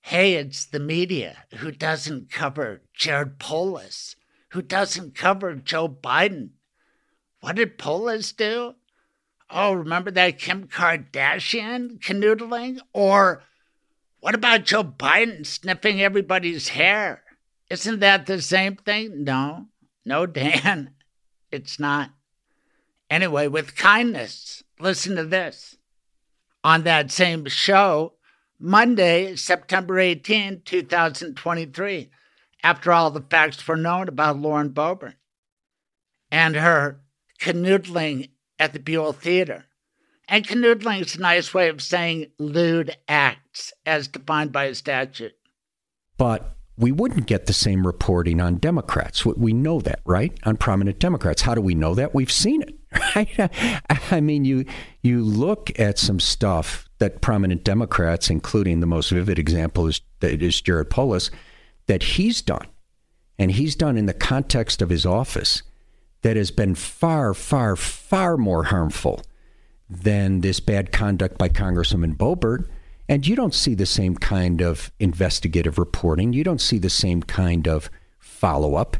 hey, 0.00 0.34
it's 0.34 0.64
the 0.64 0.80
media 0.80 1.44
who 1.58 1.70
doesn't 1.70 2.30
cover 2.30 2.80
Jared 2.94 3.38
Polis, 3.38 4.16
who 4.50 4.62
doesn't 4.62 5.14
cover 5.14 5.54
Joe 5.54 5.86
Biden. 5.88 6.50
What 7.40 7.56
did 7.56 7.76
Polis 7.78 8.32
do? 8.32 8.74
Oh, 9.50 9.72
remember 9.72 10.10
that 10.10 10.38
Kim 10.38 10.66
Kardashian 10.66 12.00
canoodling? 12.00 12.78
Or 12.94 13.42
what 14.20 14.34
about 14.34 14.64
Joe 14.64 14.82
Biden 14.82 15.46
sniffing 15.46 16.00
everybody's 16.00 16.68
hair? 16.68 17.22
Isn't 17.70 18.00
that 18.00 18.26
the 18.26 18.40
same 18.40 18.76
thing? 18.76 19.24
No, 19.24 19.66
no, 20.04 20.26
Dan, 20.26 20.94
it's 21.52 21.78
not. 21.78 22.10
Anyway, 23.10 23.48
with 23.48 23.76
kindness, 23.76 24.62
listen 24.78 25.16
to 25.16 25.24
this. 25.24 25.76
On 26.64 26.82
that 26.84 27.10
same 27.10 27.46
show, 27.46 28.14
Monday, 28.58 29.36
September 29.36 29.98
18, 29.98 30.62
2023, 30.64 32.10
after 32.62 32.92
all 32.92 33.10
the 33.10 33.20
facts 33.20 33.66
were 33.66 33.76
known 33.76 34.08
about 34.08 34.38
Lauren 34.38 34.70
Boebert 34.70 35.14
and 36.30 36.56
her 36.56 37.00
canoodling 37.40 38.30
at 38.58 38.72
the 38.72 38.80
Buell 38.80 39.12
Theater. 39.12 39.66
And 40.28 40.46
canoodling 40.46 41.02
is 41.02 41.16
a 41.16 41.20
nice 41.20 41.54
way 41.54 41.68
of 41.68 41.80
saying 41.80 42.32
lewd 42.38 42.96
acts 43.06 43.72
as 43.86 44.08
defined 44.08 44.52
by 44.52 44.64
a 44.64 44.74
statute. 44.74 45.34
But 46.18 46.57
we 46.78 46.92
wouldn't 46.92 47.26
get 47.26 47.46
the 47.46 47.52
same 47.52 47.86
reporting 47.86 48.40
on 48.40 48.56
Democrats. 48.56 49.26
We 49.26 49.52
know 49.52 49.80
that, 49.80 50.00
right? 50.04 50.32
On 50.44 50.56
prominent 50.56 51.00
Democrats. 51.00 51.42
How 51.42 51.54
do 51.54 51.60
we 51.60 51.74
know 51.74 51.94
that? 51.96 52.14
We've 52.14 52.32
seen 52.32 52.62
it. 52.62 52.74
Right? 53.14 53.50
I 54.10 54.20
mean, 54.20 54.46
you 54.46 54.64
you 55.02 55.22
look 55.22 55.78
at 55.78 55.98
some 55.98 56.20
stuff 56.20 56.88
that 56.98 57.20
prominent 57.20 57.62
Democrats, 57.62 58.30
including 58.30 58.80
the 58.80 58.86
most 58.86 59.10
vivid 59.10 59.38
example 59.38 59.86
is 59.88 60.00
is 60.22 60.60
Jared 60.62 60.88
Polis, 60.88 61.30
that 61.86 62.02
he's 62.02 62.40
done, 62.40 62.66
and 63.38 63.50
he's 63.50 63.76
done 63.76 63.98
in 63.98 64.06
the 64.06 64.14
context 64.14 64.80
of 64.80 64.88
his 64.88 65.04
office, 65.04 65.62
that 66.22 66.36
has 66.36 66.50
been 66.50 66.74
far, 66.74 67.34
far, 67.34 67.76
far 67.76 68.36
more 68.36 68.64
harmful 68.64 69.22
than 69.90 70.40
this 70.40 70.60
bad 70.60 70.90
conduct 70.90 71.36
by 71.36 71.48
Congresswoman 71.48 72.16
Boebert 72.16 72.68
and 73.08 73.26
you 73.26 73.34
don't 73.34 73.54
see 73.54 73.74
the 73.74 73.86
same 73.86 74.16
kind 74.16 74.60
of 74.60 74.92
investigative 75.00 75.78
reporting. 75.78 76.32
You 76.32 76.44
don't 76.44 76.60
see 76.60 76.78
the 76.78 76.90
same 76.90 77.22
kind 77.22 77.66
of 77.66 77.90
follow 78.18 78.74
up. 78.74 78.96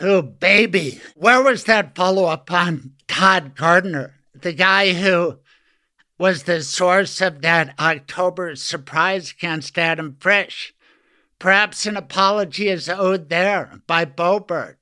Oh, 0.00 0.22
baby. 0.22 1.00
Where 1.14 1.42
was 1.42 1.64
that 1.64 1.94
follow 1.94 2.24
up 2.24 2.50
on 2.50 2.94
Todd 3.06 3.54
Gardner, 3.54 4.14
the 4.34 4.52
guy 4.52 4.92
who 4.92 5.38
was 6.18 6.42
the 6.42 6.62
source 6.62 7.20
of 7.20 7.42
that 7.42 7.78
October 7.78 8.56
surprise 8.56 9.32
against 9.32 9.78
Adam 9.78 10.16
Frisch? 10.18 10.74
Perhaps 11.38 11.86
an 11.86 11.96
apology 11.96 12.68
is 12.68 12.88
owed 12.88 13.28
there 13.28 13.80
by 13.86 14.04
Boebert 14.04 14.76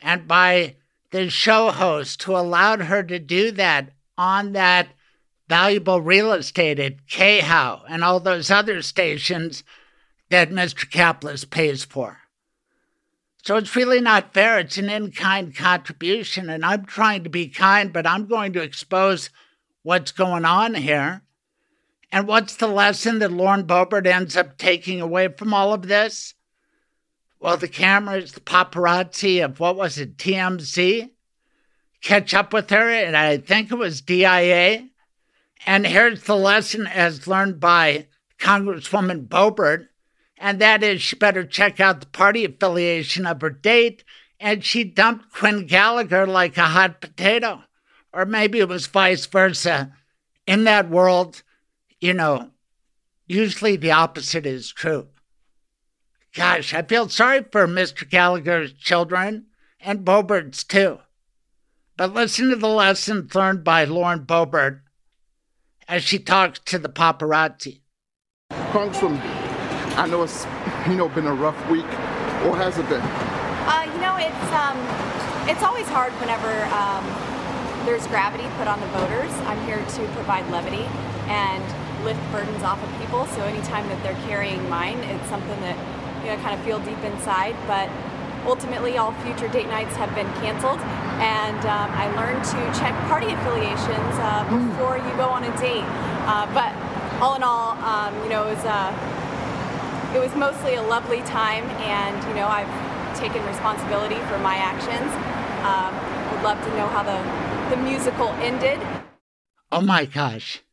and 0.00 0.26
by 0.26 0.76
the 1.10 1.28
show 1.28 1.70
host 1.70 2.22
who 2.22 2.34
allowed 2.34 2.82
her 2.82 3.02
to 3.02 3.18
do 3.18 3.50
that 3.52 3.90
on 4.16 4.52
that 4.52 4.88
valuable 5.48 6.00
real 6.00 6.32
estate 6.32 6.78
at 6.78 7.06
KHOW 7.06 7.82
and 7.88 8.02
all 8.02 8.20
those 8.20 8.50
other 8.50 8.82
stations 8.82 9.64
that 10.30 10.50
Mr. 10.50 10.90
Caplis 10.90 11.48
pays 11.48 11.84
for. 11.84 12.18
So 13.42 13.56
it's 13.56 13.76
really 13.76 14.00
not 14.00 14.32
fair. 14.32 14.58
It's 14.58 14.78
an 14.78 14.88
in 14.88 15.12
kind 15.12 15.54
contribution. 15.54 16.48
And 16.48 16.64
I'm 16.64 16.86
trying 16.86 17.24
to 17.24 17.30
be 17.30 17.48
kind, 17.48 17.92
but 17.92 18.06
I'm 18.06 18.26
going 18.26 18.54
to 18.54 18.62
expose 18.62 19.28
what's 19.82 20.12
going 20.12 20.46
on 20.46 20.74
here. 20.74 21.22
And 22.10 22.26
what's 22.26 22.56
the 22.56 22.68
lesson 22.68 23.18
that 23.18 23.32
Lauren 23.32 23.66
Boebert 23.66 24.06
ends 24.06 24.36
up 24.36 24.56
taking 24.56 25.00
away 25.00 25.28
from 25.28 25.52
all 25.52 25.74
of 25.74 25.88
this? 25.88 26.34
Well, 27.38 27.58
the 27.58 27.68
cameras, 27.68 28.32
the 28.32 28.40
paparazzi 28.40 29.44
of 29.44 29.60
what 29.60 29.76
was 29.76 29.98
it, 29.98 30.16
TMZ, 30.16 31.10
catch 32.00 32.32
up 32.32 32.54
with 32.54 32.70
her, 32.70 32.88
and 32.88 33.16
I 33.16 33.36
think 33.36 33.70
it 33.70 33.74
was 33.74 34.00
DIA 34.00 34.88
and 35.66 35.86
here's 35.86 36.24
the 36.24 36.36
lesson 36.36 36.86
as 36.86 37.26
learned 37.26 37.60
by 37.60 38.08
Congresswoman 38.38 39.28
Boebert, 39.28 39.88
and 40.36 40.60
that 40.60 40.82
is 40.82 41.00
she 41.00 41.16
better 41.16 41.44
check 41.44 41.80
out 41.80 42.00
the 42.00 42.06
party 42.06 42.44
affiliation 42.44 43.26
of 43.26 43.40
her 43.40 43.50
date. 43.50 44.04
And 44.40 44.64
she 44.64 44.84
dumped 44.84 45.32
Quinn 45.32 45.66
Gallagher 45.66 46.26
like 46.26 46.58
a 46.58 46.62
hot 46.62 47.00
potato. 47.00 47.62
Or 48.12 48.26
maybe 48.26 48.58
it 48.58 48.68
was 48.68 48.86
vice 48.86 49.24
versa. 49.26 49.92
In 50.46 50.64
that 50.64 50.90
world, 50.90 51.42
you 52.00 52.12
know, 52.12 52.50
usually 53.26 53.76
the 53.76 53.92
opposite 53.92 54.44
is 54.44 54.70
true. 54.70 55.08
Gosh, 56.34 56.74
I 56.74 56.82
feel 56.82 57.08
sorry 57.08 57.44
for 57.50 57.66
Mr. 57.66 58.08
Gallagher's 58.08 58.72
children 58.74 59.46
and 59.80 60.04
Boebert's 60.04 60.64
too. 60.64 60.98
But 61.96 62.12
listen 62.12 62.50
to 62.50 62.56
the 62.56 62.68
lessons 62.68 63.34
learned 63.34 63.64
by 63.64 63.84
Lauren 63.84 64.26
Boebert 64.26 64.80
as 65.88 66.02
she 66.02 66.18
talks 66.18 66.58
to 66.60 66.78
the 66.78 66.88
paparazzi. 66.88 67.80
Congresswoman, 68.72 69.20
I 69.96 70.06
know 70.06 70.22
it's 70.22 70.46
you 70.88 70.96
know 70.96 71.08
been 71.08 71.26
a 71.26 71.34
rough 71.34 71.58
week. 71.70 71.86
Or 72.44 72.56
has 72.56 72.76
it 72.76 72.86
been? 72.90 73.00
Uh, 73.00 73.88
you 73.88 74.00
know, 74.04 74.16
it's 74.20 74.48
um, 74.52 74.76
it's 75.48 75.62
always 75.62 75.88
hard 75.88 76.12
whenever 76.20 76.52
um, 76.76 77.00
there's 77.86 78.06
gravity 78.08 78.44
put 78.58 78.68
on 78.68 78.80
the 78.80 78.86
voters. 78.88 79.32
I'm 79.48 79.60
here 79.64 79.80
to 79.80 80.02
provide 80.12 80.44
levity, 80.50 80.84
and 81.32 81.64
lift 82.04 82.20
burdens 82.30 82.62
off 82.62 82.82
of 82.84 83.00
people. 83.00 83.24
So 83.32 83.42
anytime 83.44 83.88
that 83.88 84.02
they're 84.02 84.20
carrying 84.28 84.60
mine, 84.68 84.98
it's 85.08 85.28
something 85.28 85.58
that 85.64 85.76
you 86.20 86.30
know 86.30 86.36
kind 86.42 86.52
of 86.52 86.60
feel 86.66 86.78
deep 86.80 87.00
inside. 87.00 87.56
But 87.66 87.88
ultimately, 88.46 88.98
all 88.98 89.12
future 89.24 89.48
date 89.48 89.68
nights 89.68 89.94
have 89.96 90.14
been 90.14 90.30
canceled, 90.40 90.80
and 91.20 91.58
um, 91.66 91.90
I 91.92 92.08
learned 92.16 92.44
to 92.44 92.60
check 92.78 92.94
party 93.08 93.32
affiliations 93.32 94.14
uh, 94.20 94.44
hmm. 94.44 94.68
before 94.70 94.96
you 94.98 95.10
go 95.16 95.28
on 95.28 95.44
a 95.44 95.52
date. 95.58 95.86
Uh, 96.26 96.46
but 96.52 96.72
all 97.22 97.36
in 97.36 97.42
all, 97.42 97.72
um, 97.84 98.12
you 98.22 98.28
know, 98.28 98.46
it 98.46 98.56
was 98.56 98.64
uh, 98.64 98.90
it 100.14 100.20
was 100.20 100.34
mostly 100.34 100.74
a 100.74 100.82
lovely 100.82 101.22
time, 101.22 101.64
and 101.86 102.16
you 102.28 102.34
know, 102.34 102.48
I've 102.48 102.70
taken 103.16 103.44
responsibility 103.46 104.18
for 104.26 104.38
my 104.38 104.56
actions. 104.56 105.10
Um, 105.62 105.92
would 106.34 106.42
love 106.42 106.58
to 106.64 106.70
know 106.76 106.88
how 106.88 107.02
the 107.02 107.20
the 107.70 107.80
musical 107.82 108.28
ended. 108.42 108.80
Oh 109.72 109.80
my 109.80 110.04
gosh. 110.04 110.63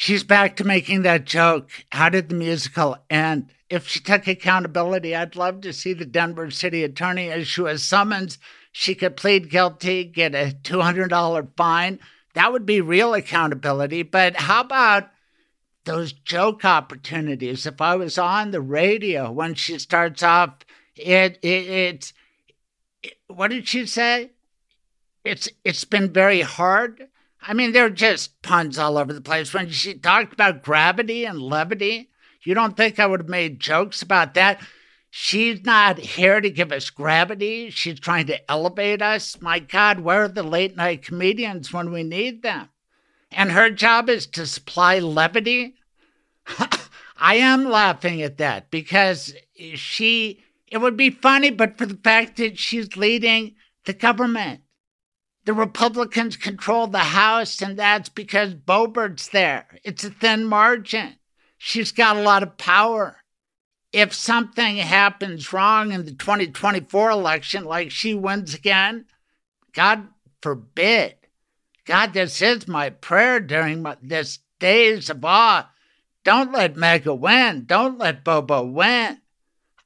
She's 0.00 0.22
back 0.22 0.54
to 0.56 0.64
making 0.64 1.02
that 1.02 1.24
joke. 1.24 1.70
How 1.90 2.08
did 2.08 2.28
the 2.28 2.36
musical 2.36 2.98
end? 3.10 3.52
If 3.68 3.88
she 3.88 3.98
took 3.98 4.28
accountability, 4.28 5.12
I'd 5.12 5.34
love 5.34 5.60
to 5.62 5.72
see 5.72 5.92
the 5.92 6.04
Denver 6.04 6.52
city 6.52 6.84
attorney 6.84 7.26
issue 7.26 7.66
a 7.66 7.78
summons. 7.78 8.38
She 8.70 8.94
could 8.94 9.16
plead 9.16 9.50
guilty, 9.50 10.04
get 10.04 10.36
a 10.36 10.54
$200 10.62 11.48
fine. 11.56 11.98
That 12.34 12.52
would 12.52 12.64
be 12.64 12.80
real 12.80 13.12
accountability. 13.12 14.04
But 14.04 14.36
how 14.36 14.60
about 14.60 15.10
those 15.84 16.12
joke 16.12 16.64
opportunities? 16.64 17.66
If 17.66 17.80
I 17.80 17.96
was 17.96 18.18
on 18.18 18.52
the 18.52 18.60
radio 18.60 19.32
when 19.32 19.54
she 19.54 19.80
starts 19.80 20.22
off, 20.22 20.58
it, 20.94 21.40
it 21.42 21.66
it's 21.68 22.12
it, 23.02 23.14
what 23.26 23.50
did 23.50 23.66
she 23.66 23.84
say? 23.84 24.30
It's 25.24 25.48
it's 25.64 25.84
been 25.84 26.12
very 26.12 26.42
hard 26.42 27.08
I 27.40 27.54
mean, 27.54 27.72
there 27.72 27.86
are 27.86 27.90
just 27.90 28.42
puns 28.42 28.78
all 28.78 28.98
over 28.98 29.12
the 29.12 29.20
place. 29.20 29.54
When 29.54 29.70
she 29.70 29.94
talked 29.94 30.32
about 30.32 30.62
gravity 30.62 31.24
and 31.24 31.40
levity, 31.40 32.10
you 32.42 32.54
don't 32.54 32.76
think 32.76 32.98
I 32.98 33.06
would 33.06 33.20
have 33.20 33.28
made 33.28 33.60
jokes 33.60 34.02
about 34.02 34.34
that? 34.34 34.60
She's 35.10 35.64
not 35.64 35.98
here 35.98 36.40
to 36.40 36.50
give 36.50 36.70
us 36.70 36.90
gravity. 36.90 37.70
She's 37.70 37.98
trying 37.98 38.26
to 38.26 38.50
elevate 38.50 39.00
us. 39.00 39.40
My 39.40 39.58
God, 39.58 40.00
where 40.00 40.24
are 40.24 40.28
the 40.28 40.42
late 40.42 40.76
night 40.76 41.02
comedians 41.02 41.72
when 41.72 41.92
we 41.92 42.02
need 42.02 42.42
them? 42.42 42.68
And 43.30 43.52
her 43.52 43.70
job 43.70 44.08
is 44.08 44.26
to 44.28 44.46
supply 44.46 44.98
levity. 44.98 45.74
I 47.16 47.36
am 47.36 47.64
laughing 47.64 48.22
at 48.22 48.38
that 48.38 48.70
because 48.70 49.34
she, 49.74 50.44
it 50.68 50.78
would 50.78 50.96
be 50.96 51.10
funny, 51.10 51.50
but 51.50 51.78
for 51.78 51.86
the 51.86 51.96
fact 51.96 52.36
that 52.36 52.58
she's 52.58 52.96
leading 52.96 53.54
the 53.84 53.92
government. 53.92 54.60
The 55.48 55.54
Republicans 55.54 56.36
control 56.36 56.88
the 56.88 56.98
House, 56.98 57.62
and 57.62 57.78
that's 57.78 58.10
because 58.10 58.52
Boebert's 58.52 59.28
there. 59.28 59.66
It's 59.82 60.04
a 60.04 60.10
thin 60.10 60.44
margin. 60.44 61.14
She's 61.56 61.90
got 61.90 62.18
a 62.18 62.20
lot 62.20 62.42
of 62.42 62.58
power. 62.58 63.22
If 63.90 64.12
something 64.12 64.76
happens 64.76 65.50
wrong 65.50 65.92
in 65.92 66.04
the 66.04 66.12
2024 66.12 67.08
election, 67.08 67.64
like 67.64 67.90
she 67.90 68.12
wins 68.12 68.52
again, 68.52 69.06
God 69.72 70.08
forbid. 70.42 71.14
God, 71.86 72.12
this 72.12 72.42
is 72.42 72.68
my 72.68 72.90
prayer 72.90 73.40
during 73.40 73.80
my, 73.80 73.96
this 74.02 74.40
days 74.58 75.08
of 75.08 75.24
awe. 75.24 75.70
Don't 76.24 76.52
let 76.52 76.76
MAGA 76.76 77.14
win. 77.14 77.64
Don't 77.64 77.96
let 77.96 78.22
Bobo 78.22 78.66
win. 78.66 79.22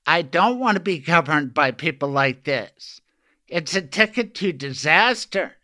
I 0.09 0.23
don't 0.23 0.59
want 0.59 0.75
to 0.75 0.83
be 0.83 0.99
governed 0.99 1.55
by 1.55 1.71
people 1.71 2.09
like 2.09 2.43
this. 2.43 3.02
It's 3.53 3.75
a 3.75 3.83
ticket 3.83 4.35
to 4.37 4.51
disaster. 4.55 5.59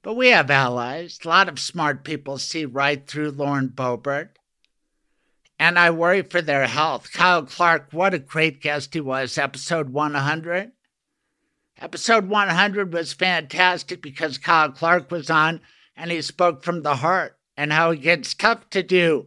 But 0.00 0.14
we 0.14 0.28
have 0.28 0.48
allies. 0.48 1.18
A 1.24 1.28
lot 1.28 1.48
of 1.48 1.58
smart 1.58 2.04
people 2.04 2.38
see 2.38 2.64
right 2.64 3.04
through 3.04 3.32
Lauren 3.32 3.70
Boebert. 3.70 4.28
And 5.58 5.76
I 5.76 5.90
worry 5.90 6.22
for 6.22 6.40
their 6.40 6.68
health. 6.68 7.12
Kyle 7.12 7.42
Clark, 7.42 7.88
what 7.90 8.14
a 8.14 8.20
great 8.20 8.62
guest 8.62 8.94
he 8.94 9.00
was, 9.00 9.36
episode 9.36 9.90
100. 9.90 10.70
Episode 11.80 12.28
100 12.28 12.92
was 12.92 13.12
fantastic 13.12 14.00
because 14.00 14.38
Kyle 14.38 14.70
Clark 14.70 15.10
was 15.10 15.30
on 15.30 15.60
and 15.96 16.12
he 16.12 16.22
spoke 16.22 16.62
from 16.62 16.82
the 16.82 16.94
heart 16.94 17.36
and 17.56 17.72
how 17.72 17.90
it 17.90 18.02
gets 18.02 18.34
tough 18.34 18.70
to 18.70 18.84
do 18.84 19.26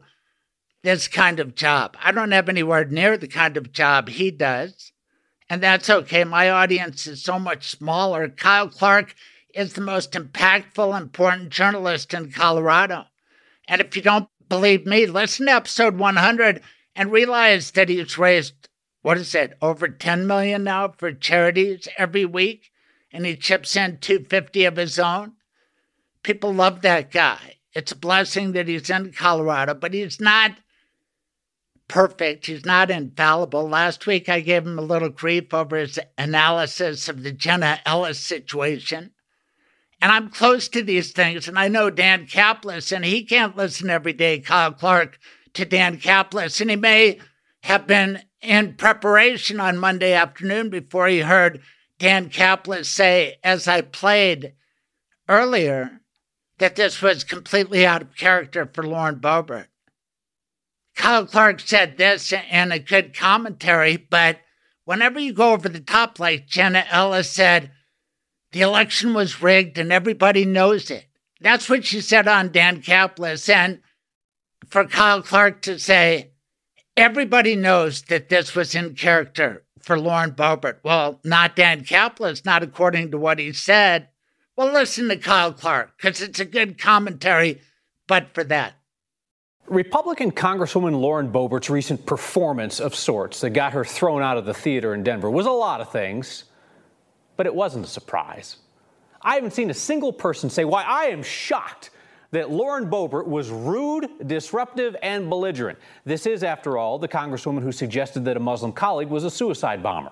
this 0.84 1.10
kind 1.10 1.38
of 1.41 1.56
job. 1.56 1.97
I 2.02 2.14
don't 2.14 2.32
have 2.32 2.47
anywhere 2.47 2.86
near 2.86 3.18
the 3.18 3.28
kind 3.28 3.58
of 3.58 3.74
job 3.74 4.08
he 4.08 4.32
does. 4.32 4.91
And 5.52 5.62
that's 5.62 5.89
okay. 5.89 6.24
My 6.24 6.49
audience 6.49 7.06
is 7.08 7.22
so 7.22 7.38
much 7.38 7.72
smaller. 7.72 8.30
Kyle 8.30 8.70
Clark 8.70 9.14
is 9.54 9.74
the 9.74 9.82
most 9.82 10.14
impactful, 10.14 10.97
important 10.97 11.49
journalist 11.49 12.14
in 12.14 12.32
Colorado. 12.32 13.08
And 13.68 13.82
if 13.82 13.93
you 13.97 14.02
don't 14.02 14.30
believe 14.47 14.86
me, 14.86 15.06
listen 15.06 15.47
to 15.47 15.52
episode 15.52 15.97
100 15.97 16.62
and 16.95 17.12
realize 17.12 17.72
that 17.72 17.89
he's 17.89 18.18
raised, 18.18 18.70
what 19.02 19.18
is 19.18 19.36
it, 19.36 19.58
over 19.62 19.89
10 19.89 20.26
million 20.26 20.64
now 20.64 20.93
for 20.97 21.12
charities 21.12 21.89
every 21.97 22.24
week. 22.24 22.72
And 23.12 23.26
he 23.26 23.36
chips 23.36 23.76
in 23.76 23.97
250 23.97 24.64
of 24.64 24.78
his 24.78 24.97
own. 24.99 25.34
People 26.24 26.54
love 26.54 26.82
that 26.84 27.12
guy. 27.12 27.58
It's 27.74 27.91
a 27.91 27.97
blessing 27.97 28.54
that 28.54 28.70
he's 28.70 28.89
in 28.89 29.12
Colorado, 29.12 29.74
but 29.74 29.93
he's 29.93 30.22
not 30.22 30.52
perfect. 31.92 32.46
He's 32.46 32.66
not 32.66 32.89
infallible. 32.89 33.68
Last 33.68 34.08
week, 34.08 34.30
I 34.30 34.39
gave 34.39 34.66
him 34.66 34.80
a 34.80 34.82
little 34.82 35.10
grief 35.10 35.54
over 35.54 35.76
his 35.76 36.00
analysis 36.18 37.10
of 37.10 37.22
the 37.22 37.34
Jenna 37.34 37.80
Ellis 37.86 38.18
situation. 38.18 39.12
And 40.02 40.10
I'm 40.10 40.30
close 40.30 40.70
to 40.70 40.82
these 40.82 41.12
things, 41.12 41.50
and 41.50 41.60
I 41.60 41.68
know 41.68 41.89
Dan 41.89 42.26
Caplis, 42.28 42.94
and 42.96 43.04
he 43.04 43.24
can't 43.24 43.58
listen 43.58 43.89
every 43.89 44.14
day, 44.14 44.39
Kyle 44.39 44.72
Clark, 44.72 45.20
to 45.54 45.66
Dan 45.66 45.98
Caplis. 45.98 46.62
And 46.62 46.70
he 46.70 46.78
may 46.78 47.20
have 47.64 47.86
been 47.88 48.22
in 48.42 48.76
preparation 48.76 49.60
on 49.60 49.78
Monday 49.78 50.14
afternoon 50.14 50.70
before 50.70 51.08
he 51.08 51.20
heard 51.20 51.62
Dan 52.00 52.30
Caplis 52.30 52.86
say, 52.86 53.36
as 53.44 53.68
I 53.68 53.82
played 53.82 54.54
earlier, 55.28 56.00
that 56.58 56.78
this 56.78 57.02
was 57.02 57.26
completely 57.26 57.86
out 57.86 58.02
of 58.02 58.16
character 58.16 58.68
for 58.74 58.84
Lauren 58.84 59.20
Boebert. 59.20 59.68
Kyle 60.96 61.26
Clark 61.26 61.60
said 61.62 61.98
this 61.98 62.34
in 62.34 62.72
a 62.72 62.80
good 62.80 63.16
commentary, 63.16 63.98
but 63.98 64.39
whenever 64.86 65.20
you 65.20 65.34
go 65.34 65.54
over 65.54 65.70
the 65.70 65.80
top, 65.80 66.20
like 66.20 66.48
Jenna 66.48 66.86
Ellis 66.89 67.30
said, 67.30 67.72
the 68.52 68.62
election 68.62 69.14
was 69.14 69.42
rigged 69.42 69.78
and 69.78 69.92
everybody 69.92 70.46
knows 70.46 70.92
it. 70.92 71.06
That's 71.39 71.70
what 71.70 71.86
she 71.86 72.02
said 72.02 72.28
on 72.28 72.52
Dan 72.52 72.82
Caplis. 72.82 73.50
And 73.50 73.80
for 74.68 74.86
Kyle 74.86 75.22
Clark 75.22 75.62
to 75.64 75.80
say, 75.80 76.32
everybody 76.96 77.56
knows 77.56 78.04
that 78.04 78.30
this 78.30 78.54
was 78.54 78.76
in 78.76 78.94
character 78.96 79.64
for 79.82 80.00
Lauren 80.00 80.32
Boebert. 80.32 80.80
Well, 80.84 81.20
not 81.24 81.56
Dan 81.56 81.84
Caplis, 81.84 82.46
not 82.46 82.64
according 82.64 83.12
to 83.12 83.18
what 83.18 83.39
he 83.39 83.54
said. 83.54 84.10
Well, 84.56 84.72
listen 84.72 85.08
to 85.10 85.18
Kyle 85.18 85.54
Clark 85.54 85.98
because 85.98 86.22
it's 86.22 86.39
a 86.39 86.46
good 86.46 86.78
commentary, 86.78 87.62
but 88.08 88.34
for 88.34 88.44
that. 88.46 88.76
Republican 89.72 90.32
Congresswoman 90.32 90.99
Lauren 90.99 91.32
Boebert's 91.32 91.70
recent 91.70 92.05
performance 92.05 92.82
of 92.82 92.93
sorts 92.93 93.39
that 93.39 93.51
got 93.51 93.72
her 93.72 93.86
thrown 93.86 94.22
out 94.22 94.36
of 94.36 94.45
the 94.45 94.53
theater 94.53 94.93
in 94.93 95.01
Denver 95.01 95.30
was 95.30 95.45
a 95.45 95.51
lot 95.51 95.80
of 95.80 95.89
things, 95.89 96.43
but 97.38 97.45
it 97.45 97.55
wasn't 97.55 97.86
a 97.86 97.88
surprise. 97.88 98.57
I 99.22 99.36
haven't 99.36 99.51
seen 99.51 99.70
a 99.70 99.74
single 99.74 100.12
person 100.12 100.49
say 100.49 100.66
why 100.66 100.84
I 100.84 101.05
am 101.05 101.24
shocked 101.24 101.91
that 102.32 102.49
Lauren 102.49 102.89
Boebert 102.89 103.28
was 103.28 103.49
rude, 103.49 104.09
disruptive, 104.28 104.95
and 105.01 105.30
belligerent. 105.30 105.80
This 106.03 106.26
is, 106.26 106.43
after 106.43 106.78
all, 106.78 106.99
the 106.99 107.07
Congresswoman 107.07 107.62
who 107.62 107.72
suggested 107.72 108.26
that 108.26 108.36
a 108.36 108.41
Muslim 108.41 108.74
colleague 108.74 109.09
was 109.09 109.24
a 109.24 109.32
suicide 109.32 109.82
bomber. 109.82 110.12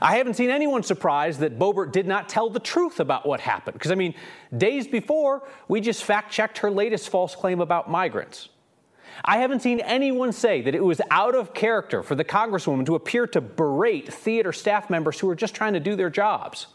I 0.00 0.18
haven't 0.18 0.34
seen 0.34 0.50
anyone 0.50 0.84
surprised 0.84 1.40
that 1.40 1.58
Boebert 1.58 1.90
did 1.90 2.06
not 2.06 2.28
tell 2.28 2.48
the 2.48 2.60
truth 2.60 3.00
about 3.00 3.26
what 3.26 3.40
happened. 3.40 3.74
Because, 3.74 3.90
I 3.90 3.96
mean, 3.96 4.14
days 4.56 4.86
before, 4.86 5.48
we 5.66 5.80
just 5.80 6.04
fact 6.04 6.30
checked 6.30 6.58
her 6.58 6.70
latest 6.70 7.08
false 7.08 7.34
claim 7.34 7.60
about 7.60 7.90
migrants. 7.90 8.50
I 9.24 9.38
haven't 9.38 9.60
seen 9.60 9.80
anyone 9.80 10.32
say 10.32 10.62
that 10.62 10.74
it 10.74 10.82
was 10.82 11.00
out 11.10 11.34
of 11.34 11.52
character 11.52 12.02
for 12.02 12.14
the 12.14 12.24
Congresswoman 12.24 12.86
to 12.86 12.94
appear 12.94 13.26
to 13.28 13.40
berate 13.40 14.12
theater 14.12 14.52
staff 14.52 14.88
members 14.88 15.20
who 15.20 15.28
are 15.28 15.34
just 15.34 15.54
trying 15.54 15.74
to 15.74 15.80
do 15.80 15.96
their 15.96 16.10
jobs. 16.10 16.68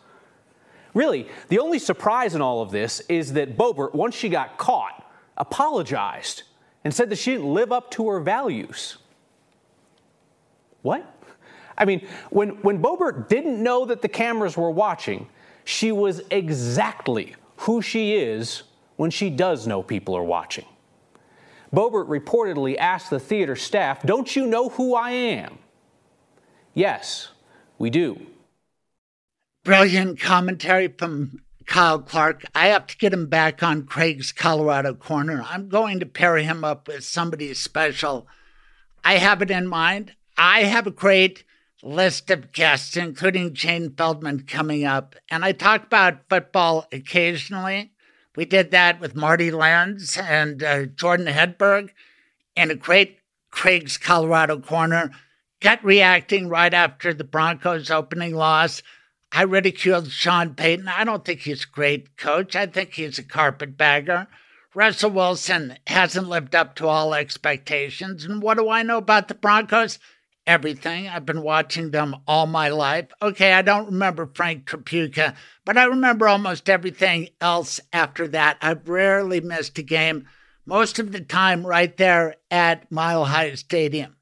Really, 0.94 1.28
the 1.50 1.60
only 1.60 1.80
surprise 1.80 2.36
in 2.36 2.42
all 2.42 2.62
of 2.62 2.72
this 2.72 3.02
is 3.10 3.34
that 3.34 3.58
Boebert, 3.58 3.94
once 3.94 4.16
she 4.16 4.30
got 4.30 4.58
caught, 4.58 5.06
apologized 5.38 6.44
and 6.84 6.94
said 6.94 7.10
that 7.10 7.18
she 7.18 7.32
didn't 7.32 7.54
live 7.54 7.72
up 7.72 7.92
to 7.92 8.08
her 8.10 8.20
values. 8.20 8.98
What? 10.84 11.04
I 11.78 11.86
mean, 11.86 12.08
when, 12.30 12.50
when 12.62 12.82
Boebert 12.82 13.28
didn't 13.28 13.62
know 13.62 13.86
that 13.86 14.02
the 14.02 14.08
cameras 14.08 14.56
were 14.56 14.72
watching, 14.72 15.28
she 15.66 15.92
was 15.92 16.22
exactly 16.30 17.36
who 17.58 17.82
she 17.82 18.16
is 18.16 18.64
when 18.96 19.10
she 19.10 19.30
does 19.30 19.68
know 19.68 19.84
people 19.84 20.16
are 20.16 20.24
watching. 20.24 20.66
Boebert 21.76 22.08
reportedly 22.08 22.78
asked 22.78 23.10
the 23.10 23.20
theater 23.20 23.58
staff, 23.58 24.02
Don't 24.04 24.34
you 24.34 24.48
know 24.48 24.70
who 24.70 24.96
I 24.96 25.12
am? 25.12 25.58
Yes, 26.74 27.30
we 27.78 27.90
do. 27.90 28.28
Brilliant 29.66 30.20
commentary 30.20 30.88
from 30.88 31.42
Kyle 31.66 32.00
Clark. 32.00 32.46
I 32.56 32.68
have 32.68 32.88
to 32.88 32.98
get 32.98 33.12
him 33.12 33.28
back 33.28 33.62
on 33.62 33.86
Craig's 33.86 34.32
Colorado 34.32 34.94
Corner. 34.94 35.44
I'm 35.50 35.68
going 35.68 36.00
to 36.00 36.06
pair 36.06 36.38
him 36.38 36.64
up 36.64 36.88
with 36.88 37.04
somebody 37.04 37.54
special. 37.54 38.26
I 39.04 39.16
have 39.16 39.42
it 39.42 39.52
in 39.52 39.68
mind. 39.68 40.14
I 40.38 40.64
have 40.64 40.88
a 40.88 40.92
great 40.92 41.44
list 41.84 42.32
of 42.32 42.54
guests, 42.54 42.96
including 42.96 43.54
Jane 43.54 43.94
Feldman, 43.96 44.46
coming 44.46 44.86
up. 44.86 45.16
And 45.30 45.44
I 45.44 45.52
talk 45.52 45.84
about 45.84 46.30
football 46.30 46.88
occasionally. 46.94 47.92
We 48.36 48.46
did 48.46 48.72
that 48.72 49.00
with 49.00 49.16
Marty 49.16 49.52
Lenz 49.52 50.18
and 50.18 50.62
uh, 50.62 50.86
Jordan 50.86 51.28
Hedberg 51.28 51.90
in 52.56 52.72
a 52.72 52.76
great 52.76 53.20
Craig's 53.50 53.98
Colorado 53.98 54.60
Corner. 54.60 55.12
Gut 55.62 55.84
reacting 55.84 56.50
right 56.50 56.74
after 56.74 57.14
the 57.14 57.24
Broncos' 57.24 57.90
opening 57.90 58.36
loss. 58.36 58.84
I 59.32 59.44
ridiculed 59.44 60.12
Sean 60.12 60.54
Payton. 60.54 60.88
I 60.88 61.04
don't 61.04 61.26
think 61.26 61.42
he's 61.42 61.64
a 61.64 61.68
great 61.68 62.18
coach. 62.18 62.56
I 62.56 62.66
think 62.66 62.94
he's 62.94 63.18
a 63.18 63.24
carpetbagger. 63.24 64.28
Russell 64.74 65.12
Wilson 65.12 65.78
hasn't 65.88 66.28
lived 66.28 66.54
up 66.54 66.76
to 66.76 66.88
all 66.88 67.14
expectations. 67.14 68.26
And 68.26 68.42
what 68.42 68.58
do 68.58 68.70
I 68.70 68.84
know 68.84 68.98
about 68.98 69.30
the 69.30 69.36
Broncos? 69.36 70.00
Everything. 70.48 71.08
I've 71.08 71.26
been 71.26 71.42
watching 71.42 71.90
them 71.90 72.16
all 72.28 72.46
my 72.46 72.70
life. 72.70 73.08
Okay, 73.22 73.54
I 73.54 73.64
don't 73.64 73.88
remember 73.88 74.30
Frank 74.36 74.66
Tripucka, 74.66 75.36
but 75.66 75.76
I 75.76 75.86
remember 75.86 76.28
almost 76.28 76.70
everything 76.70 77.30
else 77.42 77.80
after 77.92 78.28
that. 78.28 78.58
I've 78.62 78.88
rarely 78.88 79.42
missed 79.42 79.80
a 79.80 79.82
game, 79.82 80.28
most 80.66 81.00
of 81.00 81.12
the 81.12 81.22
time 81.22 81.66
right 81.66 81.96
there 81.98 82.36
at 82.52 82.92
Mile 82.92 83.26
High 83.26 83.56
Stadium. 83.56 84.18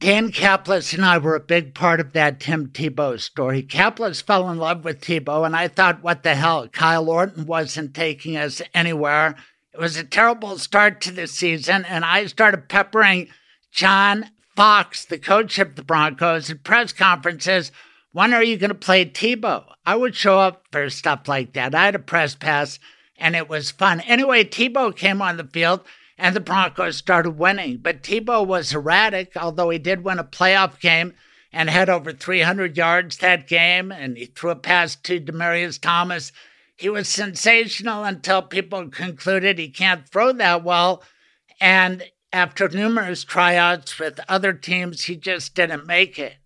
Dan 0.00 0.32
Caplis 0.32 0.94
and 0.94 1.04
I 1.04 1.18
were 1.18 1.34
a 1.34 1.40
big 1.40 1.74
part 1.74 2.00
of 2.00 2.14
that 2.14 2.40
Tim 2.40 2.68
Tebow 2.68 3.20
story. 3.20 3.62
Caplis 3.62 4.22
fell 4.22 4.48
in 4.48 4.56
love 4.56 4.82
with 4.82 5.02
Tebow, 5.02 5.44
and 5.44 5.54
I 5.54 5.68
thought, 5.68 6.02
what 6.02 6.22
the 6.22 6.34
hell? 6.34 6.68
Kyle 6.68 7.10
Orton 7.10 7.44
wasn't 7.44 7.92
taking 7.92 8.34
us 8.34 8.62
anywhere. 8.72 9.36
It 9.74 9.78
was 9.78 9.98
a 9.98 10.04
terrible 10.04 10.56
start 10.56 11.02
to 11.02 11.12
the 11.12 11.26
season, 11.26 11.84
and 11.84 12.02
I 12.02 12.24
started 12.24 12.70
peppering 12.70 13.28
John 13.72 14.30
Fox, 14.60 15.06
the 15.06 15.16
coach 15.16 15.58
of 15.58 15.74
the 15.74 15.82
Broncos, 15.82 16.50
at 16.50 16.64
press 16.64 16.92
conferences. 16.92 17.72
When 18.12 18.34
are 18.34 18.44
you 18.44 18.58
going 18.58 18.68
to 18.68 18.74
play 18.74 19.06
Tebow? 19.06 19.64
I 19.86 19.96
would 19.96 20.14
show 20.14 20.38
up 20.38 20.66
for 20.70 20.90
stuff 20.90 21.26
like 21.28 21.54
that. 21.54 21.74
I 21.74 21.86
had 21.86 21.94
a 21.94 21.98
press 21.98 22.34
pass, 22.34 22.78
and 23.16 23.34
it 23.34 23.48
was 23.48 23.70
fun. 23.70 24.00
Anyway, 24.00 24.44
Tebow 24.44 24.94
came 24.94 25.22
on 25.22 25.38
the 25.38 25.48
field 25.50 25.80
and 26.18 26.36
the 26.36 26.40
Broncos 26.40 26.98
started 26.98 27.38
winning. 27.38 27.78
But 27.78 28.02
Tebow 28.02 28.46
was 28.46 28.74
erratic, 28.74 29.34
although 29.34 29.70
he 29.70 29.78
did 29.78 30.04
win 30.04 30.18
a 30.18 30.24
playoff 30.24 30.78
game 30.78 31.14
and 31.50 31.70
had 31.70 31.88
over 31.88 32.12
300 32.12 32.76
yards 32.76 33.16
that 33.16 33.48
game, 33.48 33.90
and 33.90 34.18
he 34.18 34.26
threw 34.26 34.50
a 34.50 34.56
pass 34.56 34.94
to 34.94 35.22
Demaryius 35.22 35.80
Thomas. 35.80 36.32
He 36.76 36.90
was 36.90 37.08
sensational 37.08 38.04
until 38.04 38.42
people 38.42 38.90
concluded 38.90 39.58
he 39.58 39.70
can't 39.70 40.06
throw 40.06 40.34
that 40.34 40.62
well. 40.62 41.02
And 41.62 42.04
after 42.32 42.68
numerous 42.68 43.24
tryouts 43.24 43.98
with 43.98 44.20
other 44.28 44.52
teams, 44.52 45.04
he 45.04 45.16
just 45.16 45.54
didn't 45.54 45.86
make 45.86 46.18
it. 46.18 46.36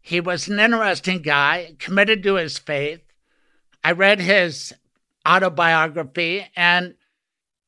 He 0.00 0.20
was 0.20 0.48
an 0.48 0.60
interesting 0.60 1.22
guy, 1.22 1.76
committed 1.78 2.22
to 2.24 2.34
his 2.34 2.58
faith. 2.58 3.00
I 3.82 3.92
read 3.92 4.20
his 4.20 4.74
autobiography, 5.26 6.46
and 6.56 6.94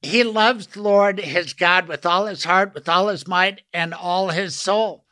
he 0.02 0.22
loves 0.22 0.76
Lord 0.76 1.18
his 1.18 1.52
God 1.52 1.88
with 1.88 2.04
all 2.04 2.26
his 2.26 2.44
heart, 2.44 2.74
with 2.74 2.88
all 2.88 3.08
his 3.08 3.26
might, 3.26 3.62
and 3.72 3.94
all 3.94 4.30
his 4.30 4.54
soul. 4.54 5.04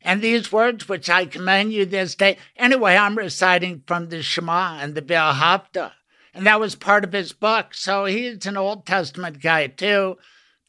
And 0.00 0.22
these 0.22 0.52
words 0.52 0.88
which 0.88 1.10
I 1.10 1.26
command 1.26 1.72
you 1.72 1.84
this 1.84 2.14
day. 2.14 2.38
Anyway, 2.56 2.96
I'm 2.96 3.18
reciting 3.18 3.82
from 3.86 4.08
the 4.08 4.22
Shema 4.22 4.78
and 4.80 4.94
the 4.94 5.02
V'ahavta. 5.02 5.92
And 6.32 6.46
that 6.46 6.60
was 6.60 6.76
part 6.76 7.02
of 7.02 7.12
his 7.12 7.32
book. 7.32 7.74
So 7.74 8.04
he's 8.04 8.46
an 8.46 8.56
Old 8.56 8.86
Testament 8.86 9.42
guy 9.42 9.66
too. 9.66 10.16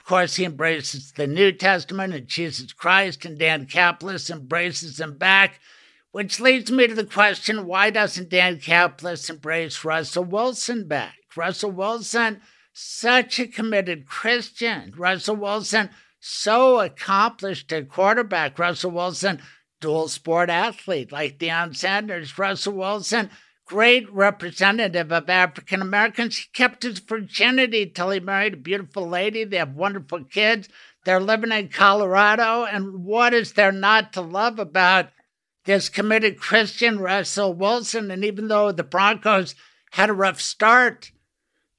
Course, 0.09 0.37
he 0.37 0.43
embraces 0.43 1.11
the 1.11 1.27
New 1.27 1.51
Testament 1.51 2.15
and 2.15 2.27
Jesus 2.27 2.73
Christ, 2.73 3.25
and 3.25 3.37
Dan 3.37 3.67
Caplis 3.67 4.31
embraces 4.31 4.99
him 4.99 5.19
back. 5.19 5.59
Which 6.09 6.39
leads 6.39 6.71
me 6.71 6.87
to 6.87 6.95
the 6.95 7.05
question 7.05 7.67
why 7.67 7.91
doesn't 7.91 8.29
Dan 8.29 8.57
Caplis 8.57 9.29
embrace 9.29 9.85
Russell 9.85 10.23
Wilson 10.23 10.87
back? 10.87 11.13
Russell 11.35 11.69
Wilson 11.69 12.41
such 12.73 13.37
a 13.37 13.45
committed 13.45 14.07
Christian. 14.07 14.95
Russell 14.97 15.35
Wilson, 15.35 15.91
so 16.19 16.79
accomplished 16.79 17.71
a 17.71 17.83
quarterback. 17.83 18.57
Russell 18.57 18.89
Wilson, 18.89 19.39
dual 19.79 20.07
sport 20.07 20.49
athlete 20.49 21.11
like 21.11 21.37
Deion 21.37 21.75
Sanders. 21.75 22.35
Russell 22.35 22.73
Wilson, 22.73 23.29
great 23.69 24.11
representative 24.11 25.11
of 25.11 25.29
African 25.29 25.79
Americans. 25.79 26.37
He 26.37 26.45
kept 26.53 26.81
his 26.81 26.97
virginity 26.97 27.85
till 27.85 28.09
he 28.09 28.19
married 28.19 28.55
a 28.55 28.57
beautiful 28.57 29.07
lady. 29.07 29.43
They 29.43 29.57
have 29.57 29.75
wonderful 29.75 30.23
kids. 30.23 30.67
They're 31.05 31.19
living 31.19 31.51
in 31.51 31.69
Colorado. 31.69 32.65
And 32.65 33.05
what 33.05 33.31
is 33.31 33.53
there 33.53 33.71
not 33.71 34.11
to 34.13 34.21
love 34.21 34.57
about 34.57 35.09
this 35.65 35.87
committed 35.87 36.39
Christian, 36.39 36.99
Russell 36.99 37.53
Wilson? 37.53 38.09
And 38.09 38.25
even 38.25 38.47
though 38.47 38.71
the 38.71 38.83
Broncos 38.83 39.53
had 39.91 40.09
a 40.09 40.13
rough 40.13 40.41
start, 40.41 41.11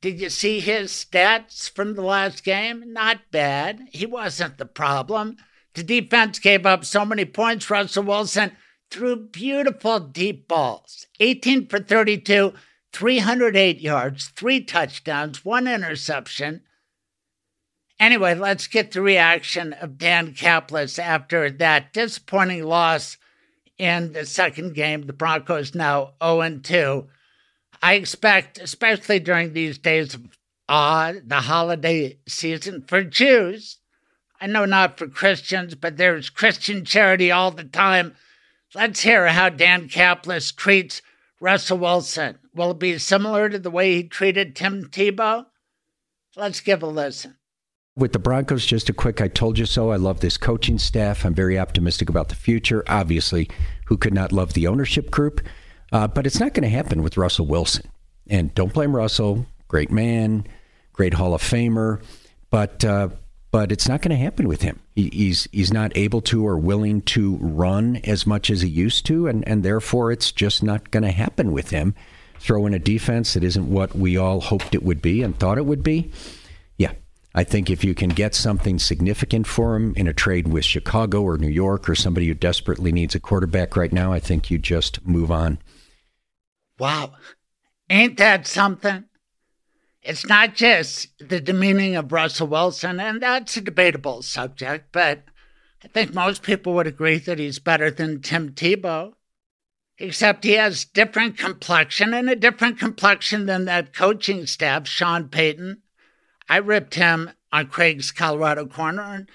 did 0.01 0.21
you 0.21 0.31
see 0.31 0.61
his 0.61 0.93
stats 0.93 1.69
from 1.69 1.95
the 1.95 2.03
last 2.03 2.45
game? 2.45 2.93
Not 2.93 3.33
bad. 3.33 3.89
He 3.91 4.07
wasn't 4.07 4.59
the 4.59 4.65
problem. 4.65 5.39
The 5.75 5.83
defense 5.83 6.39
gave 6.39 6.67
up 6.67 6.85
so 6.85 7.05
many 7.05 7.25
points. 7.25 7.69
Russell 7.69 8.05
Wilson 8.05 8.53
threw 8.91 9.17
beautiful 9.17 10.01
deep 10.01 10.49
balls 10.49 11.07
18 11.21 11.69
for 11.69 11.79
32, 11.79 12.53
308 12.93 13.81
yards, 13.81 14.29
three 14.29 14.61
touchdowns, 14.61 15.45
one 15.45 15.69
interception. 15.69 16.63
Anyway, 17.99 18.35
let's 18.35 18.67
get 18.67 18.93
the 18.93 19.03
reaction 19.03 19.75
of 19.75 19.99
Dan 19.99 20.33
Caplis 20.33 20.99
after 20.99 21.51
that 21.51 21.93
disappointing 21.93 22.65
loss 22.65 23.19
in 23.79 24.13
the 24.13 24.25
second 24.25 24.75
game. 24.75 25.07
The 25.07 25.13
Broncos 25.13 25.75
now 25.75 26.15
0 26.23 26.61
2. 26.63 27.07
I 27.83 27.95
expect, 27.95 28.59
especially 28.59 29.21
during 29.21 29.53
these 29.53 29.79
days 29.79 30.15
of 30.15 30.27
awe, 30.69 31.13
the 31.25 31.43
holiday 31.43 32.19
season 32.27 32.83
for 32.83 33.03
Jews, 33.03 33.79
I 34.41 34.47
know 34.47 34.65
not 34.65 34.97
for 34.97 35.07
Christians, 35.07 35.75
but 35.75 35.99
there's 35.99 36.31
Christian 36.31 36.85
charity 36.85 37.31
all 37.31 37.51
the 37.51 37.65
time. 37.65 38.15
Let's 38.75 39.01
hear 39.01 39.27
how 39.27 39.49
Dan 39.49 39.89
Caplis 39.89 40.55
treats 40.55 41.03
Russell 41.41 41.79
Wilson. 41.79 42.39
Will 42.55 42.71
it 42.71 42.79
be 42.79 42.99
similar 42.99 43.49
to 43.49 43.59
the 43.59 43.71
way 43.71 43.97
he 43.97 44.05
treated 44.05 44.55
Tim 44.55 44.85
Tebow? 44.85 45.47
Let's 46.37 46.61
give 46.61 46.83
a 46.83 46.87
listen. 46.87 47.37
With 47.97 48.13
the 48.13 48.21
Broncos, 48.21 48.65
just 48.65 48.89
a 48.89 48.93
quick 48.93 49.21
I 49.21 49.27
told 49.27 49.59
you 49.59 49.67
so. 49.67 49.91
I 49.91 49.97
love 49.97 50.21
this 50.21 50.37
coaching 50.37 50.79
staff. 50.79 51.25
I'm 51.25 51.35
very 51.35 51.59
optimistic 51.59 52.09
about 52.09 52.29
the 52.29 52.37
future. 52.37 52.85
Obviously, 52.87 53.51
who 53.87 53.97
could 53.97 54.15
not 54.15 54.31
love 54.31 54.53
the 54.53 54.69
ownership 54.69 55.11
group? 55.11 55.41
Uh, 55.91 56.07
but 56.07 56.25
it's 56.25 56.39
not 56.39 56.55
going 56.55 56.63
to 56.63 56.69
happen 56.69 57.03
with 57.03 57.17
Russell 57.17 57.47
Wilson. 57.47 57.91
And 58.29 58.55
don't 58.55 58.73
blame 58.73 58.95
Russell. 58.95 59.47
Great 59.67 59.91
man, 59.91 60.47
great 60.93 61.15
Hall 61.15 61.35
of 61.35 61.43
Famer. 61.43 62.01
But 62.51 62.85
uh, 62.85 63.09
but 63.51 63.73
it's 63.73 63.89
not 63.89 64.03
going 64.03 64.11
to 64.11 64.23
happen 64.23 64.47
with 64.47 64.63
him. 64.63 64.81
He, 64.95 65.11
he's 65.13 65.49
he's 65.53 65.73
not 65.73 65.97
able 65.97 66.21
to 66.23 66.47
or 66.47 66.57
willing 66.57 67.03
to 67.03 67.37
run 67.37 67.97
as 68.05 68.27
much 68.27 68.51
as 68.51 68.63
he 68.63 68.69
used 68.69 69.07
to, 69.07 69.27
and, 69.27 69.47
and 69.47 69.63
therefore 69.63 70.13
it's 70.13 70.33
just 70.33 70.63
not 70.63 70.91
going 70.91 71.03
to 71.03 71.11
happen 71.11 71.53
with 71.53 71.71
him. 71.71 71.95
Throw 72.39 72.67
in 72.67 72.75
a 72.75 72.79
defense 72.79 73.35
that 73.35 73.45
isn't 73.45 73.71
what 73.71 73.95
we 73.95 74.17
all 74.17 74.41
hoped 74.41 74.75
it 74.75 74.83
would 74.83 75.03
be 75.03 75.23
and 75.23 75.39
thought 75.39 75.59
it 75.59 75.67
would 75.67 75.83
be. 75.83 76.11
Yeah, 76.79 76.93
I 77.35 77.45
think 77.45 77.69
if 77.69 77.85
you 77.85 77.95
can 77.95 78.11
get 78.11 78.35
something 78.35 78.79
significant 78.79 79.47
for 79.47 79.77
him 79.77 79.95
in 79.97 80.07
a 80.07 80.15
trade 80.15 80.49
with 80.49 80.65
Chicago 80.65 81.23
or 81.23 81.37
New 81.37 81.49
York 81.49 81.89
or 81.89 81.95
somebody 81.95 82.29
who 82.29 82.35
desperately 82.35 82.93
needs 82.93 83.15
a 83.15 83.21
quarterback 83.21 83.77
right 83.77 83.93
now, 83.93 84.13
I 84.13 84.21
think 84.21 84.51
you 84.51 84.59
just 84.59 85.07
move 85.07 85.31
on. 85.31 85.59
Wow. 86.79 87.13
Ain't 87.91 88.17
that 88.19 88.47
something? 88.47 89.05
It's 90.03 90.27
not 90.27 90.55
just 90.55 91.09
the 91.19 91.41
demeaning 91.41 91.95
of 91.95 92.13
Russell 92.13 92.47
Wilson, 92.47 93.01
and 93.01 93.21
that's 93.21 93.57
a 93.57 93.61
debatable 93.61 94.23
subject, 94.23 94.93
but 94.93 95.25
I 95.85 95.89
think 95.89 96.15
most 96.15 96.43
people 96.43 96.75
would 96.75 96.87
agree 96.87 97.19
that 97.19 97.39
he's 97.39 97.59
better 97.59 97.91
than 97.91 98.23
Tim 98.23 98.53
Tebow. 98.53 99.15
Except 99.99 100.45
he 100.45 100.53
has 100.53 100.87
different 100.87 101.37
complexion 101.37 102.15
and 102.15 102.31
a 102.31 102.35
different 102.35 102.79
complexion 102.79 103.45
than 103.45 103.67
that 103.67 103.95
coaching 103.95 104.47
staff, 104.47 104.89
Sean 104.89 105.29
Payton. 105.29 105.83
I 106.49 106.57
ripped 106.57 106.95
him 106.95 107.33
on 107.53 107.67
Craig's 107.67 108.11
Colorado 108.11 108.65
Corner. 108.67 109.03
And 109.03 109.29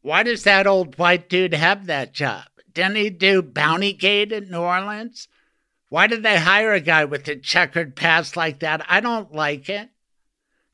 why 0.00 0.24
does 0.24 0.42
that 0.42 0.66
old 0.66 0.98
white 0.98 1.28
dude 1.28 1.54
have 1.54 1.86
that 1.86 2.12
job? 2.12 2.46
Didn't 2.72 2.96
he 2.96 3.10
do 3.10 3.42
Bounty 3.42 3.92
Gate 3.92 4.32
in 4.32 4.50
New 4.50 4.58
Orleans? 4.58 5.28
Why 5.88 6.08
did 6.08 6.24
they 6.24 6.38
hire 6.38 6.72
a 6.72 6.80
guy 6.80 7.04
with 7.04 7.28
a 7.28 7.36
checkered 7.36 7.94
past 7.94 8.36
like 8.36 8.58
that? 8.58 8.84
I 8.88 8.98
don't 8.98 9.32
like 9.32 9.68
it. 9.68 9.90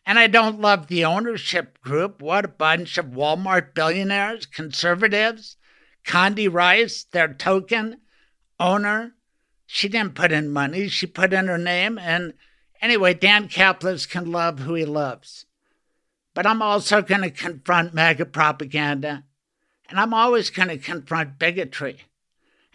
And 0.09 0.19
I 0.19 0.27
don't 0.27 0.59
love 0.59 0.87
the 0.87 1.05
ownership 1.05 1.83
group. 1.83 2.23
What 2.23 2.47
a 2.47 2.49
bunch 2.49 2.97
of 2.97 3.09
Walmart 3.09 3.75
billionaires, 3.75 4.47
conservatives. 4.47 5.59
Condi 6.03 6.51
Rice, 6.51 7.05
their 7.05 7.35
token 7.35 8.01
owner. 8.59 9.17
She 9.67 9.87
didn't 9.87 10.15
put 10.15 10.33
in 10.33 10.49
money, 10.49 10.89
she 10.89 11.07
put 11.07 11.35
in 11.35 11.47
her 11.47 11.59
name. 11.59 11.99
And 11.99 12.33
anyway, 12.81 13.13
Dan 13.13 13.49
Caplis 13.49 14.09
can 14.09 14.33
love 14.33 14.61
who 14.61 14.73
he 14.73 14.87
loves. 14.87 15.45
But 16.33 16.47
I'm 16.47 16.63
also 16.63 17.03
going 17.03 17.21
to 17.21 17.31
confront 17.31 17.93
MAGA 17.93 18.25
propaganda. 18.25 19.25
And 19.91 20.01
I'm 20.01 20.15
always 20.15 20.49
going 20.49 20.69
to 20.69 20.79
confront 20.79 21.39
bigotry. 21.39 22.01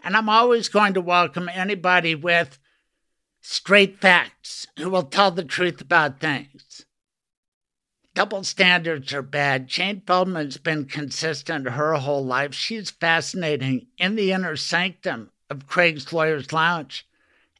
And 0.04 0.16
I'm 0.16 0.28
always 0.28 0.68
going 0.68 0.94
to 0.94 1.00
welcome 1.00 1.50
anybody 1.52 2.14
with 2.14 2.60
straight 3.40 4.00
facts 4.00 4.68
who 4.78 4.88
will 4.88 5.02
tell 5.02 5.32
the 5.32 5.42
truth 5.42 5.80
about 5.80 6.20
things. 6.20 6.83
Double 8.14 8.44
standards 8.44 9.12
are 9.12 9.22
bad. 9.22 9.66
Jane 9.66 10.00
Feldman's 10.06 10.56
been 10.56 10.84
consistent 10.84 11.68
her 11.68 11.94
whole 11.94 12.24
life. 12.24 12.54
She's 12.54 12.90
fascinating 12.90 13.88
in 13.98 14.14
the 14.14 14.30
inner 14.30 14.54
sanctum 14.54 15.30
of 15.50 15.66
Craig's 15.66 16.12
Lawyers 16.12 16.52
Lounge. 16.52 17.06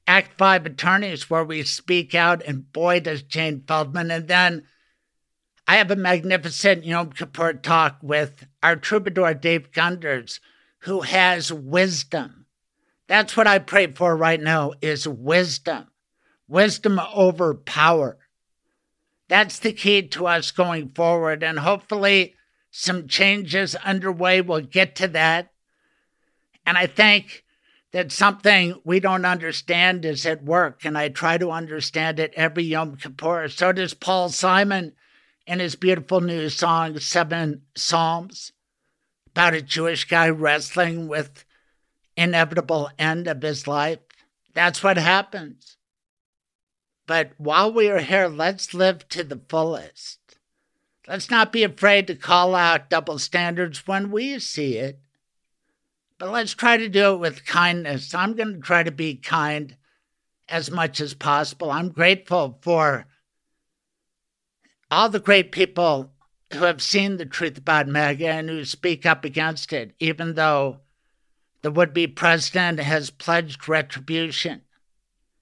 Act 0.07 0.39
Five 0.39 0.65
attorneys, 0.65 1.29
where 1.29 1.45
we 1.45 1.65
speak 1.65 2.15
out, 2.15 2.43
and 2.45 2.73
boy, 2.73 3.01
does 3.01 3.23
Jane 3.23 3.65
Feldman. 3.67 4.13
And 4.13 4.29
then 4.29 4.65
I 5.67 5.77
have 5.77 5.91
a 5.91 5.97
magnificent 5.97 6.85
Yom 6.85 7.11
Kippur 7.11 7.55
talk 7.55 7.99
with 8.03 8.47
our 8.63 8.77
troubadour 8.77 9.35
Dave 9.35 9.73
Gunders, 9.73 10.39
who 10.81 11.01
has 11.01 11.53
wisdom. 11.53 12.47
That's 13.09 13.37
what 13.37 13.47
I 13.47 13.59
pray 13.59 13.89
for 13.89 14.17
right 14.17 14.41
now 14.41 14.73
is 14.81 15.09
wisdom. 15.09 15.89
Wisdom 16.47 17.01
over 17.13 17.55
power. 17.55 18.19
That's 19.29 19.59
the 19.59 19.73
key 19.73 20.03
to 20.09 20.27
us 20.27 20.51
going 20.51 20.91
forward. 20.91 21.43
And 21.43 21.59
hopefully, 21.61 22.35
some 22.71 23.09
changes 23.09 23.75
underway 23.77 24.41
will 24.41 24.61
get 24.61 24.95
to 24.97 25.09
that. 25.09 25.51
And 26.67 26.77
I 26.77 26.87
think 26.87 27.45
that 27.93 28.11
something 28.11 28.75
we 28.85 29.01
don't 29.01 29.25
understand 29.25 30.05
is 30.05 30.27
at 30.27 30.43
work. 30.45 30.85
And 30.85 30.99
I 30.99 31.09
try 31.09 31.39
to 31.39 31.51
understand 31.51 32.19
it 32.19 32.35
every 32.35 32.65
Yom 32.65 32.97
Kippur. 32.97 33.49
So 33.49 33.73
does 33.73 33.95
Paul 33.95 34.29
Simon 34.31 34.93
in 35.47 35.61
his 35.61 35.77
beautiful 35.77 36.21
new 36.21 36.49
song, 36.49 36.99
Seven 36.99 37.63
Psalms, 37.77 38.53
about 39.33 39.55
a 39.55 39.63
Jewish 39.63 40.05
guy 40.05 40.29
wrestling 40.29 41.09
with 41.09 41.45
inevitable 42.17 42.91
end 42.99 43.27
of 43.27 43.43
his 43.43 43.67
life. 43.67 43.99
That's 44.55 44.83
what 44.83 44.97
happens. 44.97 45.77
But 47.07 47.33
while 47.37 47.73
we 47.73 47.91
are 47.91 48.01
here, 48.01 48.29
let's 48.29 48.73
live 48.73 49.09
to 49.11 49.25
the 49.25 49.41
fullest. 49.49 50.19
Let's 51.07 51.31
not 51.31 51.53
be 51.53 51.63
afraid 51.63 52.07
to 52.07 52.15
call 52.15 52.55
out 52.55 52.89
double 52.89 53.19
standards 53.19 53.87
when 53.87 54.11
we 54.11 54.39
see 54.39 54.79
it. 54.79 54.99
But 56.19 56.31
let's 56.31 56.55
try 56.55 56.77
to 56.77 56.89
do 56.89 57.15
it 57.15 57.19
with 57.19 57.45
kindness. 57.45 58.15
I'm 58.15 58.35
going 58.35 58.55
to 58.55 58.61
try 58.61 58.83
to 58.83 58.91
be 58.91 59.17
kind 59.17 59.77
as 60.49 60.71
much 60.71 61.01
as 61.01 61.13
possible. 61.13 61.71
I'm 61.71 61.91
grateful 61.91 62.59
for 62.63 63.07
all 64.91 65.09
the 65.09 65.21
great 65.21 65.53
people 65.53 66.13
who 66.53 66.65
have 66.65 66.81
seen 66.81 67.17
the 67.17 67.27
truth 67.27 67.59
about 67.59 67.89
MAGA 67.89 68.29
and 68.29 68.49
who 68.49 68.65
speak 68.65 69.05
up 69.05 69.25
against 69.25 69.73
it, 69.73 69.93
even 69.99 70.35
though 70.35 70.81
the 71.63 71.71
would 71.71 71.93
be 71.93 72.07
president 72.07 72.79
has 72.79 73.11
pledged 73.11 73.69
retribution. 73.69 74.63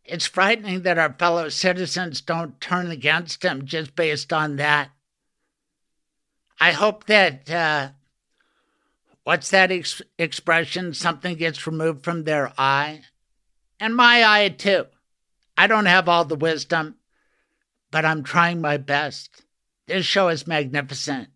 It's 0.05 0.27
frightening 0.27 0.83
that 0.83 0.99
our 0.99 1.13
fellow 1.13 1.49
citizens 1.49 2.21
don't 2.21 2.61
turn 2.61 2.91
against 2.91 3.45
him 3.45 3.67
just 3.67 3.95
based 3.95 4.33
on 4.33 4.57
that. 4.57 4.91
I 6.61 6.73
hope 6.73 7.07
that, 7.07 7.51
uh, 7.51 7.91
what's 9.25 9.51
that 9.51 9.71
ex- 9.71 10.03
expression? 10.19 10.95
Something 10.95 11.37
gets 11.37 11.67
removed 11.67 12.05
from 12.05 12.25
their 12.25 12.53
eye. 12.59 13.03
And 13.79 13.97
my 13.97 14.25
eye, 14.25 14.49
too. 14.49 14.87
I 15.57 15.67
don't 15.67 15.87
have 15.87 16.09
all 16.09 16.25
the 16.25 16.37
wisdom, 16.37 16.97
but 17.91 18.05
I'm 18.05 18.23
trying 18.23 18.61
my 18.61 18.77
best. 18.77 19.45
This 19.87 20.07
show 20.07 20.29
is 20.29 20.47
magnificent. 20.47 21.29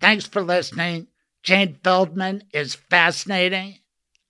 Thanks 0.00 0.26
for 0.26 0.42
listening. 0.42 1.08
Jane 1.42 1.78
Feldman 1.82 2.44
is 2.52 2.74
fascinating. 2.74 3.78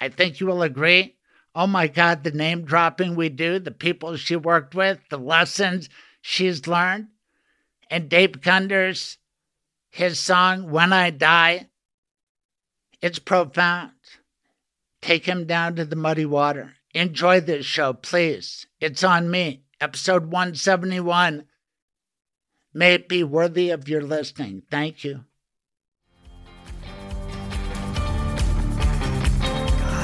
I 0.00 0.08
think 0.08 0.40
you 0.40 0.46
will 0.46 0.62
agree. 0.62 1.16
Oh 1.54 1.66
my 1.66 1.88
God, 1.88 2.22
the 2.22 2.30
name 2.30 2.64
dropping 2.64 3.16
we 3.16 3.28
do, 3.28 3.58
the 3.58 3.72
people 3.72 4.16
she 4.16 4.36
worked 4.36 4.74
with, 4.74 5.00
the 5.10 5.18
lessons 5.18 5.88
she's 6.20 6.66
learned. 6.66 7.08
And 7.90 8.08
Dave 8.08 8.40
Gunders, 8.40 9.18
his 9.90 10.20
song, 10.20 10.70
When 10.70 10.92
I 10.92 11.10
Die, 11.10 11.68
it's 13.02 13.18
profound. 13.18 13.92
Take 15.00 15.26
him 15.26 15.46
down 15.46 15.76
to 15.76 15.84
the 15.84 15.96
muddy 15.96 16.26
water. 16.26 16.74
Enjoy 16.94 17.40
this 17.40 17.66
show, 17.66 17.94
please. 17.94 18.66
It's 18.80 19.02
on 19.02 19.30
me. 19.30 19.62
Episode 19.80 20.26
171. 20.26 21.46
May 22.74 22.94
it 22.94 23.08
be 23.08 23.24
worthy 23.24 23.70
of 23.70 23.88
your 23.88 24.02
listening. 24.02 24.62
Thank 24.70 25.02
you. 25.02 25.24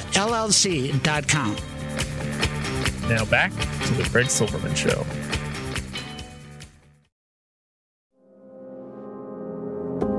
llc.com. 0.00 1.56
Now 3.08 3.24
back 3.24 3.52
to 3.52 3.94
the 3.94 4.04
Fred 4.04 4.30
Silverman 4.30 4.74
Show. 4.74 5.04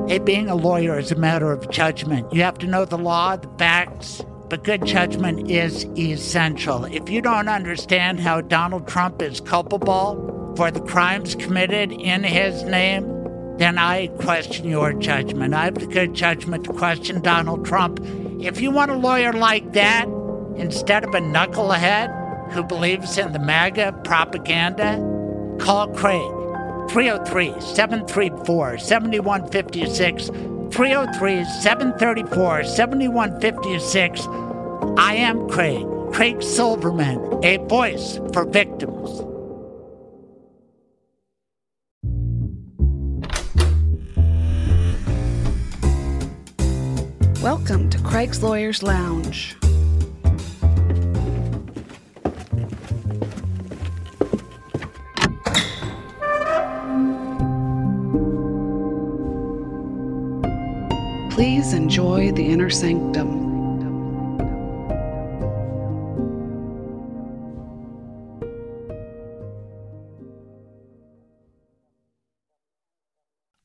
Hey, 0.07 0.19
being 0.19 0.49
a 0.49 0.55
lawyer 0.55 0.99
is 0.99 1.11
a 1.11 1.15
matter 1.15 1.51
of 1.51 1.69
judgment. 1.69 2.32
You 2.34 2.43
have 2.43 2.57
to 2.59 2.67
know 2.67 2.86
the 2.86 2.97
law, 2.97 3.38
the 3.38 3.49
facts, 3.57 4.21
but 4.49 4.63
good 4.63 4.86
judgment 4.86 5.49
is 5.49 5.86
essential. 5.97 6.86
If 6.86 7.09
you 7.09 7.21
don't 7.21 7.47
understand 7.47 8.19
how 8.19 8.41
Donald 8.41 8.88
Trump 8.88 9.21
is 9.21 9.39
culpable 9.39 10.53
for 10.55 10.69
the 10.69 10.82
crimes 10.82 11.36
committed 11.36 11.91
in 11.91 12.24
his 12.24 12.63
name, 12.63 13.22
then 13.58 13.78
I 13.78 14.08
question 14.08 14.68
your 14.68 14.93
judgment. 14.93 15.54
I 15.54 15.66
have 15.66 15.76
the 15.76 15.86
good 15.86 16.14
judgment 16.14 16.66
to 16.66 16.74
question 16.74 17.22
Donald 17.22 17.66
Trump. 17.66 17.99
If 18.41 18.60
you 18.60 18.72
want 18.72 18.91
a 18.91 18.95
lawyer 18.95 19.32
like 19.32 19.74
that, 19.74 20.08
instead 20.56 21.04
of 21.04 21.14
a 21.14 21.20
knucklehead 21.20 22.51
who 22.51 22.64
believes 22.64 23.18
in 23.18 23.32
the 23.32 23.39
MAGA 23.39 24.01
propaganda, 24.04 24.97
call 25.60 25.88
Craig. 25.89 26.32
303 26.89 27.62
734 27.62 28.78
7156. 28.78 30.28
303 30.74 31.45
734 31.45 32.64
7156. 32.64 34.28
I 34.97 35.16
am 35.16 35.47
Craig, 35.47 35.86
Craig 36.12 36.41
Silverman, 36.41 37.39
a 37.43 37.58
voice 37.58 38.20
for 38.34 38.45
victims. 38.45 39.32
Welcome 47.43 47.89
to 47.89 47.99
Craig's 47.99 48.41
Lawyers 48.41 48.81
Lounge. 48.81 49.57
Please 61.31 61.73
enjoy 61.73 62.31
the 62.31 62.45
inner 62.47 62.69
sanctum. 62.69 63.42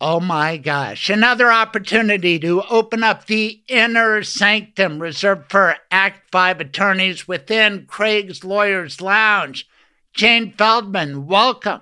Oh 0.01 0.21
my 0.21 0.59
gosh. 0.59 1.11
Another 1.11 1.51
opportunity 1.51 2.39
to 2.39 2.63
open 2.71 3.03
up 3.03 3.27
the 3.27 3.61
inner 3.67 4.23
sanctum 4.23 5.03
reserved 5.03 5.51
for 5.51 5.75
Act 5.91 6.31
5 6.31 6.61
attorneys 6.61 7.27
within 7.27 7.85
Craig's 7.87 8.45
Lawyers 8.45 9.01
Lounge. 9.01 9.69
Jane 10.15 10.55
Feldman, 10.57 11.27
welcome. 11.27 11.81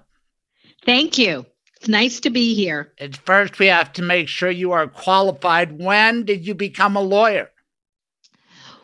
Thank 0.87 1.19
you. 1.19 1.45
It's 1.77 1.89
nice 1.89 2.21
to 2.21 2.31
be 2.31 2.55
here. 2.55 2.95
At 2.99 3.19
first, 3.19 3.59
we 3.59 3.67
have 3.67 3.93
to 3.95 4.03
make 4.03 4.29
sure 4.29 4.51
you 4.51 4.73
are 4.73 4.89
qualified. 4.89 5.79
When 5.79 6.25
did 6.25 6.47
you 6.47 6.55
become 6.55 6.97
a 6.97 7.03
lawyer? 7.03 7.51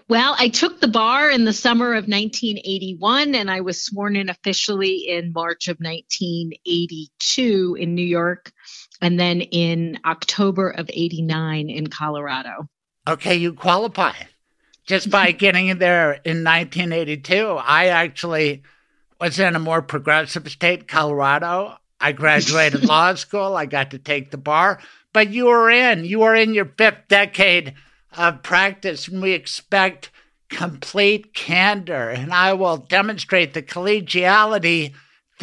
Well, 0.09 0.37
I 0.39 0.51
took 0.51 0.81
the 0.81 0.89
bar 0.89 1.31
in 1.31 1.47
the 1.47 1.55
summer 1.55 1.95
of 1.95 2.05
1981 2.05 3.35
and 3.35 3.51
I 3.51 3.63
was 3.63 3.83
sworn 3.83 4.15
in 4.15 4.29
officially 4.29 5.09
in 5.09 5.33
March 5.33 5.69
of 5.69 5.79
1982 5.79 7.79
in 7.81 7.95
New 7.95 8.05
York 8.05 8.53
and 9.03 9.19
then 9.19 9.41
in 9.41 9.99
October 10.07 10.71
of 10.71 10.89
89 10.91 11.69
in 11.69 11.89
Colorado. 11.89 12.69
Okay, 13.07 13.35
you 13.35 13.53
qualify 13.53 14.15
just 14.87 15.11
by 15.11 15.33
getting 15.33 15.69
in 15.69 15.79
there 15.79 16.13
in 16.25 16.45
1982. 16.45 17.59
I 17.61 17.87
actually 17.89 18.63
was 19.21 19.39
in 19.39 19.57
a 19.57 19.61
more 19.61 19.83
progressive 19.83 20.49
state, 20.49 20.89
Colorado. 20.89 21.77
I 22.01 22.13
graduated 22.13 22.85
law 22.89 23.15
school. 23.15 23.57
I 23.57 23.67
got 23.67 23.91
to 23.91 23.99
take 23.99 24.31
the 24.31 24.39
bar, 24.39 24.79
but 25.13 25.31
you 25.31 25.47
were 25.47 25.69
in. 25.69 26.05
You 26.05 26.21
were 26.21 26.35
in 26.35 26.55
your 26.55 26.73
fifth 26.79 27.09
decade 27.09 27.75
of 28.17 28.43
practice, 28.43 29.09
and 29.09 29.21
we 29.21 29.33
expect 29.33 30.11
complete 30.49 31.35
candor. 31.35 32.11
And 32.11 32.33
I 32.33 32.53
will 32.53 32.77
demonstrate 32.77 33.55
the 33.55 33.63
collegiality 33.63 34.93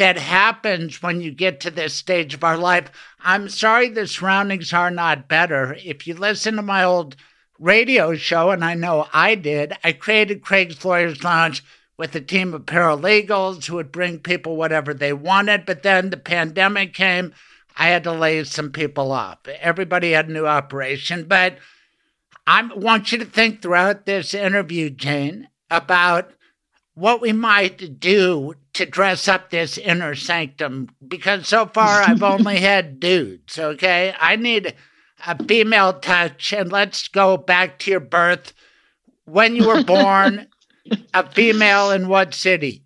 that 0.00 0.16
happens 0.16 1.02
when 1.02 1.20
you 1.20 1.30
get 1.30 1.60
to 1.60 1.70
this 1.70 1.92
stage 1.92 2.32
of 2.32 2.42
our 2.42 2.56
life. 2.56 2.90
I'm 3.20 3.50
sorry 3.50 3.90
the 3.90 4.06
surroundings 4.06 4.72
are 4.72 4.90
not 4.90 5.28
better. 5.28 5.76
If 5.84 6.06
you 6.06 6.14
listen 6.14 6.56
to 6.56 6.62
my 6.62 6.82
old 6.82 7.16
radio 7.58 8.14
show, 8.14 8.48
and 8.50 8.64
I 8.64 8.72
know 8.72 9.08
I 9.12 9.34
did, 9.34 9.74
I 9.84 9.92
created 9.92 10.42
Craig's 10.42 10.82
Lawyers 10.82 11.22
Lounge 11.22 11.62
with 11.98 12.14
a 12.14 12.20
team 12.22 12.54
of 12.54 12.62
paralegals 12.62 13.66
who 13.66 13.76
would 13.76 13.92
bring 13.92 14.20
people 14.20 14.56
whatever 14.56 14.94
they 14.94 15.12
wanted. 15.12 15.66
But 15.66 15.82
then 15.82 16.08
the 16.08 16.16
pandemic 16.16 16.94
came. 16.94 17.34
I 17.76 17.88
had 17.88 18.04
to 18.04 18.12
lay 18.12 18.42
some 18.44 18.72
people 18.72 19.12
off. 19.12 19.46
Everybody 19.60 20.12
had 20.12 20.30
a 20.30 20.32
new 20.32 20.46
operation. 20.46 21.24
But 21.24 21.58
I 22.46 22.62
want 22.74 23.12
you 23.12 23.18
to 23.18 23.26
think 23.26 23.60
throughout 23.60 24.06
this 24.06 24.32
interview, 24.32 24.88
Jane, 24.88 25.48
about 25.70 26.32
what 26.94 27.20
we 27.20 27.32
might 27.32 28.00
do 28.00 28.54
to 28.74 28.86
dress 28.86 29.28
up 29.28 29.50
this 29.50 29.78
inner 29.78 30.14
sanctum 30.14 30.88
because 31.06 31.48
so 31.48 31.66
far 31.66 32.02
I've 32.02 32.22
only 32.34 32.60
had 32.60 33.00
dudes, 33.00 33.58
okay? 33.58 34.14
I 34.18 34.36
need 34.36 34.74
a 35.26 35.44
female 35.44 35.94
touch 35.94 36.52
and 36.52 36.70
let's 36.70 37.08
go 37.08 37.36
back 37.36 37.78
to 37.80 37.90
your 37.90 38.00
birth. 38.00 38.52
When 39.24 39.54
you 39.54 39.66
were 39.66 39.84
born, 39.84 40.46
a 41.14 41.30
female 41.30 41.90
in 41.90 42.08
what 42.08 42.34
city? 42.34 42.84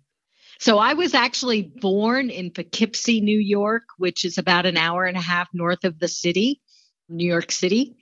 So 0.59 0.77
I 0.77 0.93
was 0.93 1.13
actually 1.13 1.63
born 1.63 2.29
in 2.29 2.51
Poughkeepsie, 2.51 3.21
New 3.21 3.39
York, 3.39 3.83
which 3.97 4.25
is 4.25 4.37
about 4.37 4.65
an 4.65 4.77
hour 4.77 5.05
and 5.05 5.17
a 5.17 5.21
half 5.21 5.49
north 5.53 5.83
of 5.83 5.99
the 5.99 6.07
city, 6.07 6.61
New 7.09 7.27
York 7.27 7.51
City. 7.51 7.95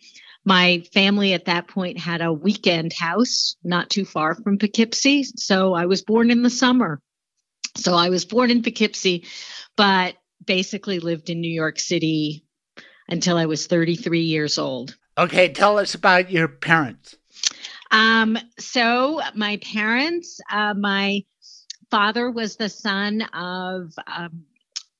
My 0.46 0.84
family 0.94 1.34
at 1.34 1.46
that 1.46 1.68
point 1.68 1.98
had 1.98 2.22
a 2.22 2.34
weekend 2.34 2.94
house 2.94 3.56
not 3.64 3.89
too 3.89 4.06
far 4.06 4.36
from 4.36 4.58
Poughkeepsie. 4.58 5.24
So 5.24 5.74
I 5.74 5.86
was 5.86 6.02
born 6.02 6.32
in 6.32 6.44
the 6.44 6.50
summer. 6.50 7.02
So 7.78 7.96
I 7.96 8.10
was 8.10 8.26
born 8.26 8.52
in 8.52 8.62
Poughkeepsie, 8.62 9.26
but 9.78 10.16
basically 10.46 11.00
lived 11.00 11.30
in 11.30 11.39
New 11.39 11.52
York 11.52 11.80
City 11.80 12.46
until 13.08 13.38
I 13.38 13.46
was 13.46 13.68
33 13.68 14.22
years 14.22 14.58
old. 14.58 14.96
Okay, 15.18 15.50
tell 15.50 15.80
us 15.80 15.96
about 15.96 16.32
your 16.32 16.48
parents. 16.48 17.16
Um, 17.91 18.38
so 18.60 19.22
my 19.36 19.58
parents, 19.58 20.39
uh, 20.52 20.74
my 20.74 21.24
father 21.91 22.32
was 22.32 22.56
the 22.56 22.70
son 22.70 23.22
of 23.22 23.94
um, 24.08 24.46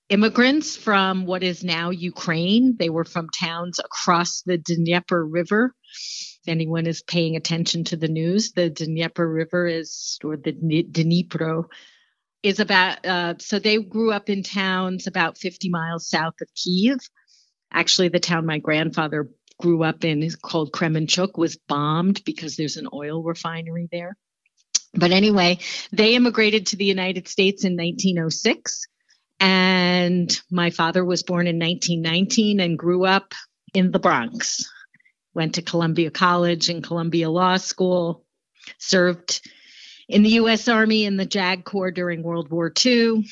immigrants 0.10 0.76
from 0.76 1.26
what 1.26 1.44
is 1.44 1.64
now 1.64 1.90
Ukraine. 1.90 2.76
They 2.78 2.90
were 2.90 3.06
from 3.06 3.30
towns 3.30 3.80
across 3.80 4.42
the 4.42 4.58
Dnieper 4.58 5.26
River. 5.26 5.74
If 6.46 6.48
anyone 6.52 6.88
is 6.88 7.02
paying 7.02 7.36
attention 7.36 7.86
to 7.86 7.98
the 7.98 8.08
news, 8.08 8.52
the 8.52 8.70
Dnieper 8.70 9.28
River 9.28 9.68
is, 9.68 10.20
or 10.24 10.38
the 10.38 10.54
Dnipro, 10.54 11.66
is 12.42 12.60
about, 12.60 13.06
uh, 13.06 13.36
so 13.40 13.60
they 13.60 13.78
grew 13.78 14.12
up 14.12 14.30
in 14.30 14.44
towns 14.44 15.08
about 15.08 15.38
50 15.38 15.70
miles 15.70 16.10
south 16.10 16.36
of 16.42 16.48
Kiev. 16.54 17.00
Actually, 17.72 18.10
the 18.10 18.20
town 18.20 18.46
my 18.46 18.60
grandfather 18.60 19.30
grew 19.60 19.84
up 19.84 20.04
in 20.04 20.22
is 20.22 20.36
called 20.36 20.74
Kremenchuk 20.74 21.38
was 21.38 21.58
bombed 21.68 22.24
because 22.26 22.58
there's 22.58 22.78
an 22.78 22.90
oil 22.94 23.24
refinery 23.24 23.88
there. 23.92 24.18
But 24.94 25.12
anyway, 25.12 25.60
they 25.92 26.16
immigrated 26.16 26.68
to 26.68 26.76
the 26.76 26.86
United 26.86 27.28
States 27.28 27.64
in 27.64 27.74
1906 27.74 28.88
and 29.44 30.42
my 30.50 30.70
father 30.70 31.04
was 31.04 31.22
born 31.22 31.48
in 31.48 31.60
1919 31.60 32.62
and 32.62 32.80
grew 32.80 33.06
up 33.06 33.34
in 33.74 33.92
the 33.92 34.00
Bronx. 34.00 34.72
Went 35.34 35.56
to 35.56 35.62
Columbia 35.62 36.12
College 36.12 36.70
and 36.70 36.82
Columbia 36.82 37.30
Law 37.30 37.58
School, 37.58 38.24
served 38.78 39.46
in 40.08 40.24
the 40.24 40.30
U.S. 40.30 40.70
Army 40.70 41.04
in 41.04 41.18
the 41.18 41.26
JAG 41.26 41.66
Corps 41.66 41.92
during 41.92 42.24
World 42.24 42.52
War 42.52 42.72
II. 42.86 43.26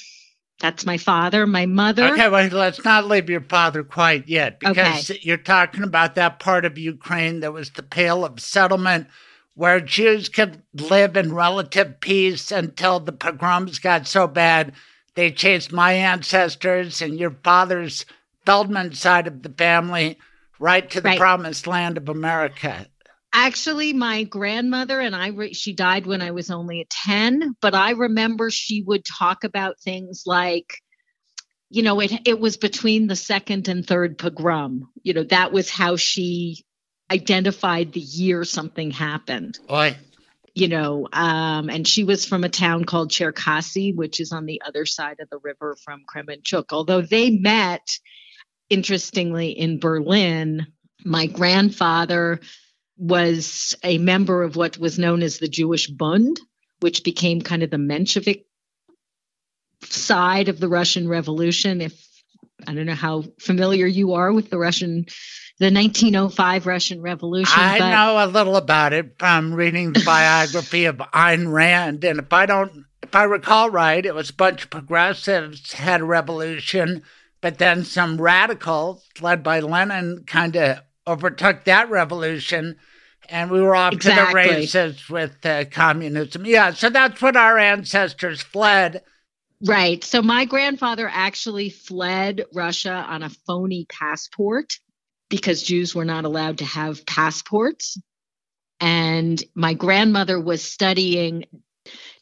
That's 0.59 0.85
my 0.85 0.97
father. 0.97 1.47
My 1.47 1.65
mother. 1.65 2.09
Okay, 2.09 2.27
well, 2.27 2.49
let's 2.49 2.83
not 2.83 3.07
leave 3.07 3.29
your 3.29 3.41
father 3.41 3.81
quite 3.81 4.27
yet 4.27 4.59
because 4.59 5.09
okay. 5.11 5.19
you're 5.23 5.37
talking 5.37 5.83
about 5.83 6.15
that 6.15 6.39
part 6.39 6.65
of 6.65 6.77
Ukraine 6.77 7.39
that 7.39 7.53
was 7.53 7.69
the 7.71 7.83
Pale 7.83 8.25
of 8.25 8.41
Settlement 8.41 9.07
where 9.53 9.79
Jews 9.79 10.27
could 10.27 10.61
live 10.73 11.15
in 11.15 11.33
relative 11.33 12.01
peace 12.01 12.51
until 12.51 12.99
the 12.99 13.13
pogroms 13.13 13.79
got 13.79 14.07
so 14.07 14.27
bad 14.27 14.73
they 15.15 15.31
chased 15.31 15.71
my 15.71 15.93
ancestors 15.93 17.01
and 17.01 17.19
your 17.19 17.31
father's 17.43 18.05
Feldman 18.45 18.93
side 18.93 19.27
of 19.27 19.43
the 19.43 19.49
family 19.49 20.17
right 20.59 20.89
to 20.91 21.01
the 21.01 21.09
right. 21.09 21.19
promised 21.19 21.67
land 21.67 21.97
of 21.97 22.09
America. 22.09 22.87
Actually, 23.33 23.93
my 23.93 24.23
grandmother 24.23 24.99
and 24.99 25.15
I, 25.15 25.27
re- 25.27 25.53
she 25.53 25.73
died 25.73 26.05
when 26.05 26.21
I 26.21 26.31
was 26.31 26.51
only 26.51 26.85
10, 26.89 27.55
but 27.61 27.73
I 27.73 27.91
remember 27.91 28.49
she 28.49 28.81
would 28.81 29.05
talk 29.05 29.43
about 29.43 29.79
things 29.79 30.23
like, 30.25 30.73
you 31.69 31.81
know, 31.81 31.99
it, 32.01 32.11
it 32.27 32.39
was 32.39 32.57
between 32.57 33.07
the 33.07 33.15
second 33.15 33.67
and 33.67 33.85
third 33.85 34.17
pogrom. 34.17 34.89
You 35.03 35.13
know, 35.13 35.23
that 35.23 35.53
was 35.53 35.69
how 35.69 35.95
she 35.95 36.65
identified 37.09 37.93
the 37.93 38.01
year 38.01 38.43
something 38.43 38.91
happened. 38.91 39.59
Oi 39.69 39.95
you 40.53 40.67
know, 40.67 41.07
um, 41.13 41.69
and 41.69 41.87
she 41.87 42.03
was 42.03 42.25
from 42.25 42.43
a 42.43 42.49
town 42.49 42.85
called 42.85 43.11
Cherkasy, 43.11 43.95
which 43.95 44.19
is 44.19 44.31
on 44.31 44.45
the 44.45 44.61
other 44.65 44.85
side 44.85 45.19
of 45.19 45.29
the 45.29 45.39
river 45.39 45.75
from 45.83 46.03
Kremenchuk. 46.13 46.65
Although 46.71 47.01
they 47.01 47.29
met, 47.29 47.87
interestingly, 48.69 49.51
in 49.51 49.79
Berlin, 49.79 50.67
my 51.05 51.27
grandfather 51.27 52.39
was 52.97 53.75
a 53.83 53.97
member 53.97 54.43
of 54.43 54.55
what 54.55 54.77
was 54.77 54.99
known 54.99 55.23
as 55.23 55.39
the 55.39 55.47
Jewish 55.47 55.87
Bund, 55.87 56.39
which 56.81 57.03
became 57.03 57.41
kind 57.41 57.63
of 57.63 57.71
the 57.71 57.77
Menshevik 57.77 58.45
side 59.83 60.49
of 60.49 60.59
the 60.59 60.69
Russian 60.69 61.07
Revolution. 61.07 61.81
If 61.81 62.07
I 62.67 62.73
don't 62.73 62.85
know 62.85 62.93
how 62.93 63.23
familiar 63.39 63.87
you 63.87 64.13
are 64.13 64.31
with 64.31 64.49
the 64.49 64.59
Russian 64.59 65.05
the 65.61 65.67
1905 65.67 66.65
Russian 66.65 67.03
Revolution. 67.03 67.53
I 67.55 67.77
but... 67.77 67.91
know 67.91 68.25
a 68.25 68.25
little 68.25 68.55
about 68.55 68.93
it 68.93 69.13
from 69.19 69.53
reading 69.53 69.93
the 69.93 70.01
biography 70.03 70.85
of 70.85 70.97
Ayn 71.13 71.53
Rand, 71.53 72.03
and 72.03 72.17
if 72.17 72.33
I 72.33 72.47
don't, 72.47 72.85
if 73.03 73.13
I 73.13 73.25
recall 73.25 73.69
right, 73.69 74.03
it 74.03 74.15
was 74.15 74.31
a 74.31 74.33
bunch 74.33 74.63
of 74.63 74.71
progressives 74.71 75.73
had 75.73 76.01
a 76.01 76.05
revolution, 76.05 77.03
but 77.41 77.59
then 77.59 77.85
some 77.85 78.19
radicals 78.19 79.07
led 79.21 79.43
by 79.43 79.59
Lenin 79.59 80.23
kind 80.25 80.55
of 80.55 80.79
overtook 81.05 81.65
that 81.65 81.91
revolution, 81.91 82.77
and 83.29 83.51
we 83.51 83.61
were 83.61 83.75
off 83.75 83.93
exactly. 83.93 84.41
to 84.41 84.49
the 84.49 84.55
races 84.55 85.09
with 85.09 85.45
uh, 85.45 85.65
communism. 85.65 86.43
Yeah, 86.43 86.73
so 86.73 86.89
that's 86.89 87.21
what 87.21 87.37
our 87.37 87.59
ancestors 87.59 88.41
fled. 88.41 89.03
Right. 89.63 90.03
So 90.03 90.23
my 90.23 90.45
grandfather 90.45 91.07
actually 91.07 91.69
fled 91.69 92.45
Russia 92.51 93.05
on 93.07 93.21
a 93.21 93.29
phony 93.29 93.85
passport 93.87 94.79
because 95.31 95.63
Jews 95.63 95.95
were 95.95 96.05
not 96.05 96.25
allowed 96.25 96.59
to 96.59 96.65
have 96.65 97.05
passports. 97.07 97.97
And 98.79 99.41
my 99.55 99.73
grandmother 99.73 100.39
was 100.39 100.61
studying 100.61 101.45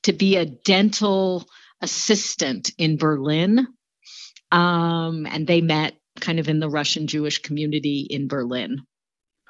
to 0.04 0.14
be 0.14 0.38
a 0.38 0.46
dental 0.46 1.46
assistant 1.82 2.72
in 2.78 2.98
Berlin. 2.98 3.68
Um, 4.52 5.26
and 5.26 5.46
they 5.46 5.60
met 5.60 5.96
kind 6.20 6.40
of 6.40 6.48
in 6.48 6.60
the 6.60 6.70
Russian 6.70 7.08
Jewish 7.08 7.40
community 7.42 8.08
in 8.10 8.28
Berlin. 8.28 8.84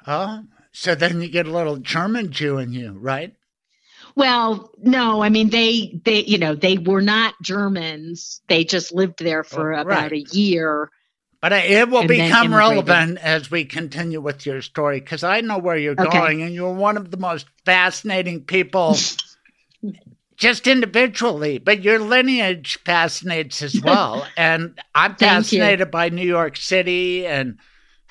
Oh, 0.06 0.42
so 0.72 0.94
then 0.94 1.20
you 1.20 1.28
get 1.28 1.46
a 1.46 1.52
little 1.52 1.76
German 1.76 2.32
Jew 2.32 2.58
in 2.58 2.72
you, 2.72 2.92
right? 2.92 3.34
Well, 4.16 4.70
no, 4.78 5.22
I 5.22 5.28
mean 5.28 5.50
they 5.50 6.00
they 6.04 6.24
you 6.24 6.38
know 6.38 6.54
they 6.54 6.78
were 6.78 7.02
not 7.02 7.34
Germans. 7.42 8.40
They 8.48 8.64
just 8.64 8.92
lived 8.92 9.18
there 9.18 9.44
for 9.44 9.72
oh, 9.72 9.80
about 9.80 10.10
right. 10.10 10.12
a 10.12 10.36
year 10.36 10.90
But 11.40 11.52
it 11.52 11.88
will 11.88 12.06
become 12.06 12.54
relevant 12.54 13.18
as 13.18 13.50
we 13.50 13.64
continue 13.64 14.20
with 14.20 14.44
your 14.44 14.60
story 14.60 15.00
because 15.00 15.24
I 15.24 15.40
know 15.40 15.56
where 15.56 15.76
you're 15.76 15.98
okay. 15.98 16.10
going, 16.10 16.42
and 16.42 16.54
you're 16.54 16.72
one 16.72 16.98
of 16.98 17.10
the 17.10 17.16
most 17.16 17.46
fascinating 17.64 18.42
people, 18.42 18.94
just 20.36 20.66
individually, 20.66 21.56
but 21.56 21.82
your 21.82 21.98
lineage 21.98 22.78
fascinates 22.84 23.62
as 23.62 23.80
well. 23.84 24.26
and 24.36 24.78
I'm 24.94 25.16
fascinated 25.16 25.90
by 25.90 26.10
New 26.10 26.26
York 26.26 26.58
City 26.58 27.26
and 27.26 27.56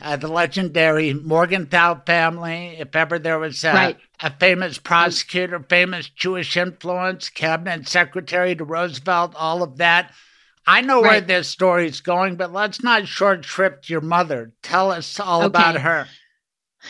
uh, 0.02 0.16
the 0.16 0.28
legendary 0.28 1.14
Morgenthau 1.14 2.02
family. 2.06 2.78
If 2.80 2.96
ever 2.96 3.20
there 3.20 3.38
was 3.38 3.64
a, 3.64 3.74
right. 3.74 3.98
a 4.22 4.32
famous 4.32 4.78
prosecutor, 4.78 5.64
famous 5.70 6.10
Jewish 6.10 6.58
influence, 6.58 7.30
cabinet 7.30 7.88
secretary 7.88 8.56
to 8.56 8.64
Roosevelt, 8.64 9.36
all 9.36 9.62
of 9.62 9.78
that. 9.78 10.14
I 10.70 10.82
know 10.82 11.02
right. 11.02 11.10
where 11.10 11.22
this 11.22 11.48
story's 11.48 12.02
going, 12.02 12.36
but 12.36 12.54
let's 12.54 12.84
not 12.84 13.08
short 13.08 13.42
trip 13.42 13.90
your 13.90 14.02
mother. 14.02 14.54
Tell 14.62 14.92
us 14.92 15.20
all 15.20 15.40
okay. 15.40 15.48
about 15.48 15.82
her. 15.82 16.08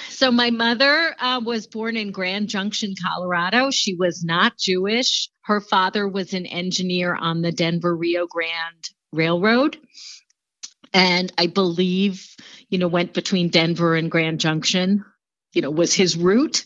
So, 0.09 0.31
my 0.31 0.49
mother 0.49 1.15
uh, 1.17 1.39
was 1.41 1.65
born 1.65 1.95
in 1.95 2.11
Grand 2.11 2.49
Junction, 2.49 2.93
Colorado. 3.01 3.71
She 3.71 3.95
was 3.95 4.21
not 4.21 4.57
Jewish. 4.57 5.29
Her 5.43 5.61
father 5.61 6.09
was 6.09 6.33
an 6.33 6.45
engineer 6.45 7.15
on 7.15 7.41
the 7.41 7.53
Denver 7.53 7.95
Rio 7.95 8.27
Grande 8.27 8.89
Railroad. 9.13 9.77
And 10.93 11.31
I 11.37 11.47
believe, 11.47 12.27
you 12.67 12.79
know, 12.79 12.89
went 12.89 13.13
between 13.13 13.47
Denver 13.47 13.95
and 13.95 14.11
Grand 14.11 14.41
Junction, 14.41 15.05
you 15.53 15.61
know, 15.61 15.71
was 15.71 15.93
his 15.93 16.17
route. 16.17 16.65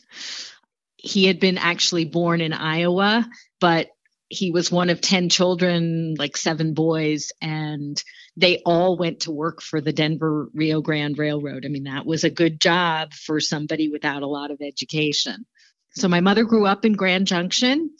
He 0.97 1.25
had 1.25 1.39
been 1.39 1.59
actually 1.59 2.05
born 2.05 2.41
in 2.41 2.53
Iowa, 2.53 3.29
but 3.59 3.91
he 4.33 4.51
was 4.51 4.71
one 4.71 4.89
of 4.89 5.01
10 5.01 5.29
children, 5.29 6.15
like 6.17 6.35
seven 6.37 6.73
boys, 6.73 7.31
and 7.41 8.01
they 8.35 8.61
all 8.65 8.97
went 8.97 9.21
to 9.21 9.31
work 9.31 9.61
for 9.61 9.79
the 9.79 9.93
Denver 9.93 10.49
Rio 10.53 10.81
Grande 10.81 11.17
Railroad. 11.17 11.65
I 11.65 11.69
mean, 11.69 11.83
that 11.83 12.05
was 12.05 12.23
a 12.23 12.29
good 12.29 12.59
job 12.59 13.13
for 13.13 13.39
somebody 13.39 13.89
without 13.89 14.23
a 14.23 14.27
lot 14.27 14.51
of 14.51 14.61
education. 14.61 15.45
So 15.91 16.07
my 16.07 16.21
mother 16.21 16.43
grew 16.43 16.65
up 16.65 16.85
in 16.85 16.93
Grand 16.93 17.27
Junction. 17.27 17.91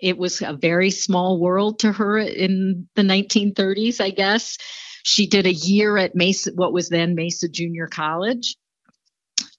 It 0.00 0.16
was 0.16 0.40
a 0.40 0.54
very 0.54 0.90
small 0.90 1.38
world 1.38 1.80
to 1.80 1.92
her 1.92 2.18
in 2.18 2.88
the 2.94 3.02
1930s, 3.02 4.00
I 4.00 4.10
guess. 4.10 4.56
She 5.02 5.26
did 5.26 5.46
a 5.46 5.52
year 5.52 5.98
at 5.98 6.14
Mesa, 6.14 6.52
what 6.54 6.72
was 6.72 6.88
then 6.88 7.14
Mesa 7.14 7.48
Junior 7.48 7.86
College. 7.86 8.56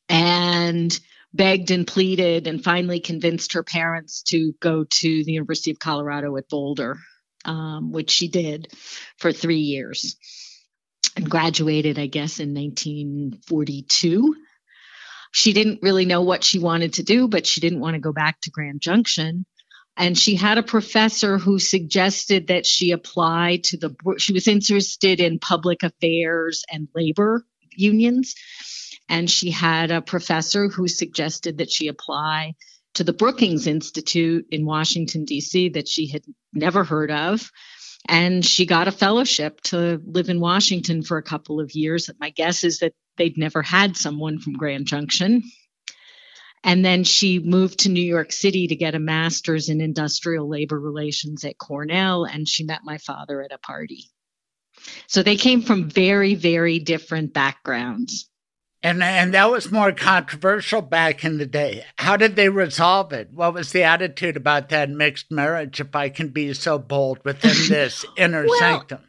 And 0.10 0.98
begged 1.36 1.72
and 1.72 1.86
pleaded 1.86 2.48
and 2.48 2.64
finally 2.64 3.00
convinced 3.00 3.54
her 3.54 3.64
parents 3.64 4.24
to 4.24 4.54
go 4.62 4.86
to 4.86 5.24
the 5.24 5.34
University 5.34 5.72
of 5.72 5.80
Colorado 5.80 6.36
at 6.38 6.48
Boulder, 6.48 6.98
um, 7.44 7.92
which 7.92 8.10
she 8.10 8.28
did 8.30 8.72
for 9.18 9.32
three 9.32 9.60
years 9.60 10.16
and 11.16 11.30
graduated, 11.30 12.00
I 12.00 12.08
guess, 12.08 12.40
in 12.40 12.54
1942. 12.54 14.36
She 15.34 15.54
didn't 15.54 15.82
really 15.82 16.06
know 16.06 16.22
what 16.22 16.44
she 16.44 16.60
wanted 16.60 16.94
to 16.94 17.04
do, 17.04 17.28
but 17.28 17.46
she 17.46 17.60
didn't 17.60 17.82
want 17.82 17.96
to 17.96 18.00
go 18.00 18.14
back 18.14 18.40
to 18.42 18.52
Grand 18.52 18.82
Junction. 18.82 19.46
And 19.98 20.18
she 20.18 20.36
had 20.36 20.58
a 20.58 20.64
professor 20.64 21.38
who 21.38 21.60
suggested 21.60 22.48
that 22.48 22.66
she 22.66 22.92
apply 22.92 23.62
to 23.66 23.78
the, 23.78 23.96
she 24.18 24.34
was 24.34 24.48
interested 24.48 25.20
in 25.20 25.40
public 25.40 25.84
affairs 25.84 26.64
and 26.72 26.88
labor 26.96 27.46
unions 27.78 28.36
and 29.08 29.30
she 29.30 29.52
had 29.52 29.92
a 29.92 30.02
professor 30.02 30.68
who 30.68 30.88
suggested 30.88 31.58
that 31.58 31.72
she 31.72 31.88
apply 31.88 32.56
to 32.96 33.04
the 33.04 33.14
Brookings 33.14 33.68
Institute 33.68 34.48
in 34.52 34.66
Washington, 34.66 35.26
D.C., 35.26 35.70
that 35.70 35.88
she 35.88 36.08
had 36.08 36.24
never 36.54 36.84
heard 36.84 37.12
of. 37.12 37.52
And 38.08 38.46
she 38.46 38.66
got 38.66 38.88
a 38.88 38.92
fellowship 38.92 39.62
to 39.62 40.02
live 40.06 40.30
in 40.30 40.40
Washington 40.40 41.02
for 41.02 41.18
a 41.18 41.24
couple 41.24 41.60
of 41.60 41.74
years. 41.74 42.10
My 42.20 42.30
guess 42.30 42.64
is 42.64 42.80
that 42.80 42.94
they'd 43.18 43.38
never 43.38 43.62
had 43.62 43.98
someone 43.98 44.40
from 44.40 44.54
Grand 44.54 44.86
Junction. 44.86 45.44
And 46.64 46.84
then 46.84 47.04
she 47.04 47.40
moved 47.40 47.80
to 47.80 47.90
New 47.90 48.04
York 48.04 48.32
City 48.32 48.68
to 48.68 48.76
get 48.76 48.96
a 48.96 49.00
master's 49.00 49.70
in 49.70 49.82
industrial 49.82 50.50
labor 50.50 50.80
relations 50.80 51.44
at 51.44 51.58
Cornell. 51.58 52.26
And 52.26 52.48
she 52.48 52.64
met 52.64 52.82
my 52.84 52.98
father 52.98 53.42
at 53.42 53.52
a 53.52 53.58
party. 53.58 54.06
So 55.08 55.22
they 55.22 55.36
came 55.36 55.62
from 55.62 55.90
very, 55.90 56.36
very 56.36 56.80
different 56.80 57.34
backgrounds. 57.34 58.30
And 58.86 59.02
and 59.02 59.34
that 59.34 59.50
was 59.50 59.72
more 59.72 59.92
controversial 59.92 60.80
back 60.80 61.26
in 61.26 61.40
the 61.40 61.48
day. 61.48 61.84
How 61.98 62.18
did 62.18 62.36
they 62.36 62.50
resolve 62.50 63.14
it? 63.14 63.32
What 63.34 63.56
was 63.56 63.72
the 63.72 63.82
attitude 63.82 64.38
about 64.38 64.70
that 64.70 64.92
mixed 64.92 65.32
marriage, 65.32 65.80
if 65.80 65.96
I 65.96 66.10
can 66.10 66.28
be 66.28 66.54
so 66.54 66.78
bold, 66.78 67.18
within 67.26 67.56
this 67.68 68.06
inner 68.16 68.46
well, 68.46 68.60
sanctum? 68.60 69.00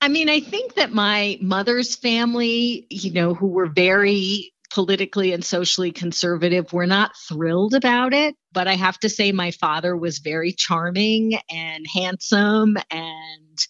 I 0.00 0.08
mean, 0.08 0.28
I 0.28 0.40
think 0.40 0.74
that 0.74 0.90
my 0.90 1.38
mother's 1.40 1.94
family, 1.94 2.88
you 2.90 3.12
know, 3.12 3.32
who 3.32 3.46
were 3.46 3.68
very 3.68 4.52
politically 4.74 5.32
and 5.32 5.44
socially 5.44 5.92
conservative, 5.92 6.72
were 6.72 6.88
not 6.88 7.12
thrilled 7.28 7.74
about 7.74 8.12
it. 8.12 8.34
But 8.50 8.66
I 8.66 8.74
have 8.74 8.98
to 8.98 9.08
say, 9.08 9.30
my 9.30 9.52
father 9.52 9.96
was 9.96 10.18
very 10.18 10.50
charming 10.50 11.38
and 11.48 11.86
handsome 11.86 12.76
and 12.90 13.66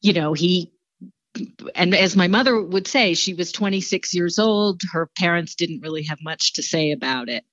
you 0.00 0.14
know 0.14 0.32
he 0.32 0.72
and 1.74 1.94
as 1.94 2.16
my 2.16 2.28
mother 2.28 2.60
would 2.60 2.86
say, 2.86 3.14
she 3.14 3.34
was 3.34 3.52
26 3.52 4.14
years 4.14 4.38
old. 4.38 4.80
Her 4.92 5.08
parents 5.18 5.54
didn't 5.54 5.80
really 5.80 6.04
have 6.04 6.18
much 6.22 6.54
to 6.54 6.62
say 6.62 6.92
about 6.92 7.28
it. 7.28 7.44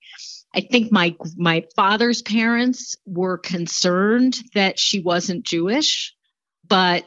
I 0.54 0.62
think 0.62 0.92
my 0.92 1.16
my 1.36 1.66
father's 1.76 2.22
parents 2.22 2.96
were 3.06 3.38
concerned 3.38 4.38
that 4.54 4.80
she 4.80 5.02
wasn't 5.02 5.46
Jewish, 5.46 6.16
but 6.66 7.06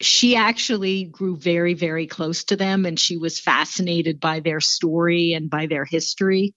she 0.00 0.34
actually 0.34 1.04
grew 1.04 1.36
very 1.36 1.74
very 1.74 2.06
close 2.06 2.44
to 2.44 2.56
them 2.56 2.86
and 2.86 2.98
she 2.98 3.16
was 3.16 3.38
fascinated 3.38 4.18
by 4.18 4.40
their 4.40 4.60
story 4.60 5.34
and 5.34 5.48
by 5.48 5.66
their 5.66 5.84
history. 5.84 6.54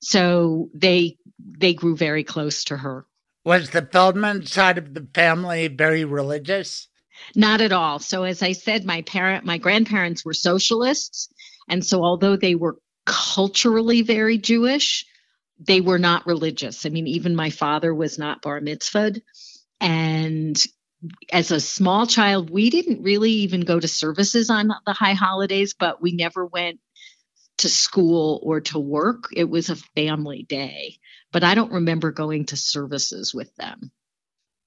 So 0.00 0.70
they 0.74 1.18
they 1.38 1.74
grew 1.74 1.96
very 1.96 2.24
close 2.24 2.64
to 2.64 2.76
her. 2.76 3.06
Was 3.44 3.70
the 3.70 3.82
Feldman 3.82 4.46
side 4.46 4.76
of 4.76 4.92
the 4.92 5.06
family 5.14 5.68
very 5.68 6.04
religious? 6.04 6.88
Not 7.34 7.60
at 7.60 7.72
all. 7.72 7.98
So 7.98 8.24
as 8.24 8.42
I 8.42 8.52
said, 8.52 8.84
my 8.84 9.02
parent, 9.02 9.44
my 9.44 9.58
grandparents 9.58 10.24
were 10.24 10.34
socialists, 10.34 11.28
and 11.68 11.84
so 11.84 12.02
although 12.02 12.36
they 12.36 12.54
were 12.54 12.78
culturally 13.06 14.02
very 14.02 14.38
Jewish, 14.38 15.06
they 15.58 15.80
were 15.80 15.98
not 15.98 16.26
religious. 16.26 16.86
I 16.86 16.88
mean, 16.88 17.06
even 17.06 17.36
my 17.36 17.50
father 17.50 17.94
was 17.94 18.18
not 18.18 18.42
bar 18.42 18.60
mitzvahed, 18.60 19.20
and 19.80 20.62
as 21.32 21.50
a 21.50 21.60
small 21.60 22.06
child, 22.06 22.50
we 22.50 22.70
didn't 22.70 23.02
really 23.02 23.30
even 23.30 23.62
go 23.62 23.80
to 23.80 23.88
services 23.88 24.50
on 24.50 24.68
the 24.68 24.92
high 24.92 25.14
holidays, 25.14 25.74
but 25.78 26.02
we 26.02 26.12
never 26.12 26.44
went 26.44 26.78
to 27.58 27.68
school 27.68 28.40
or 28.42 28.60
to 28.60 28.78
work. 28.78 29.28
It 29.32 29.48
was 29.48 29.70
a 29.70 29.76
family 29.76 30.42
day, 30.42 30.96
but 31.32 31.44
I 31.44 31.54
don't 31.54 31.72
remember 31.72 32.10
going 32.10 32.46
to 32.46 32.56
services 32.56 33.34
with 33.34 33.54
them. 33.56 33.90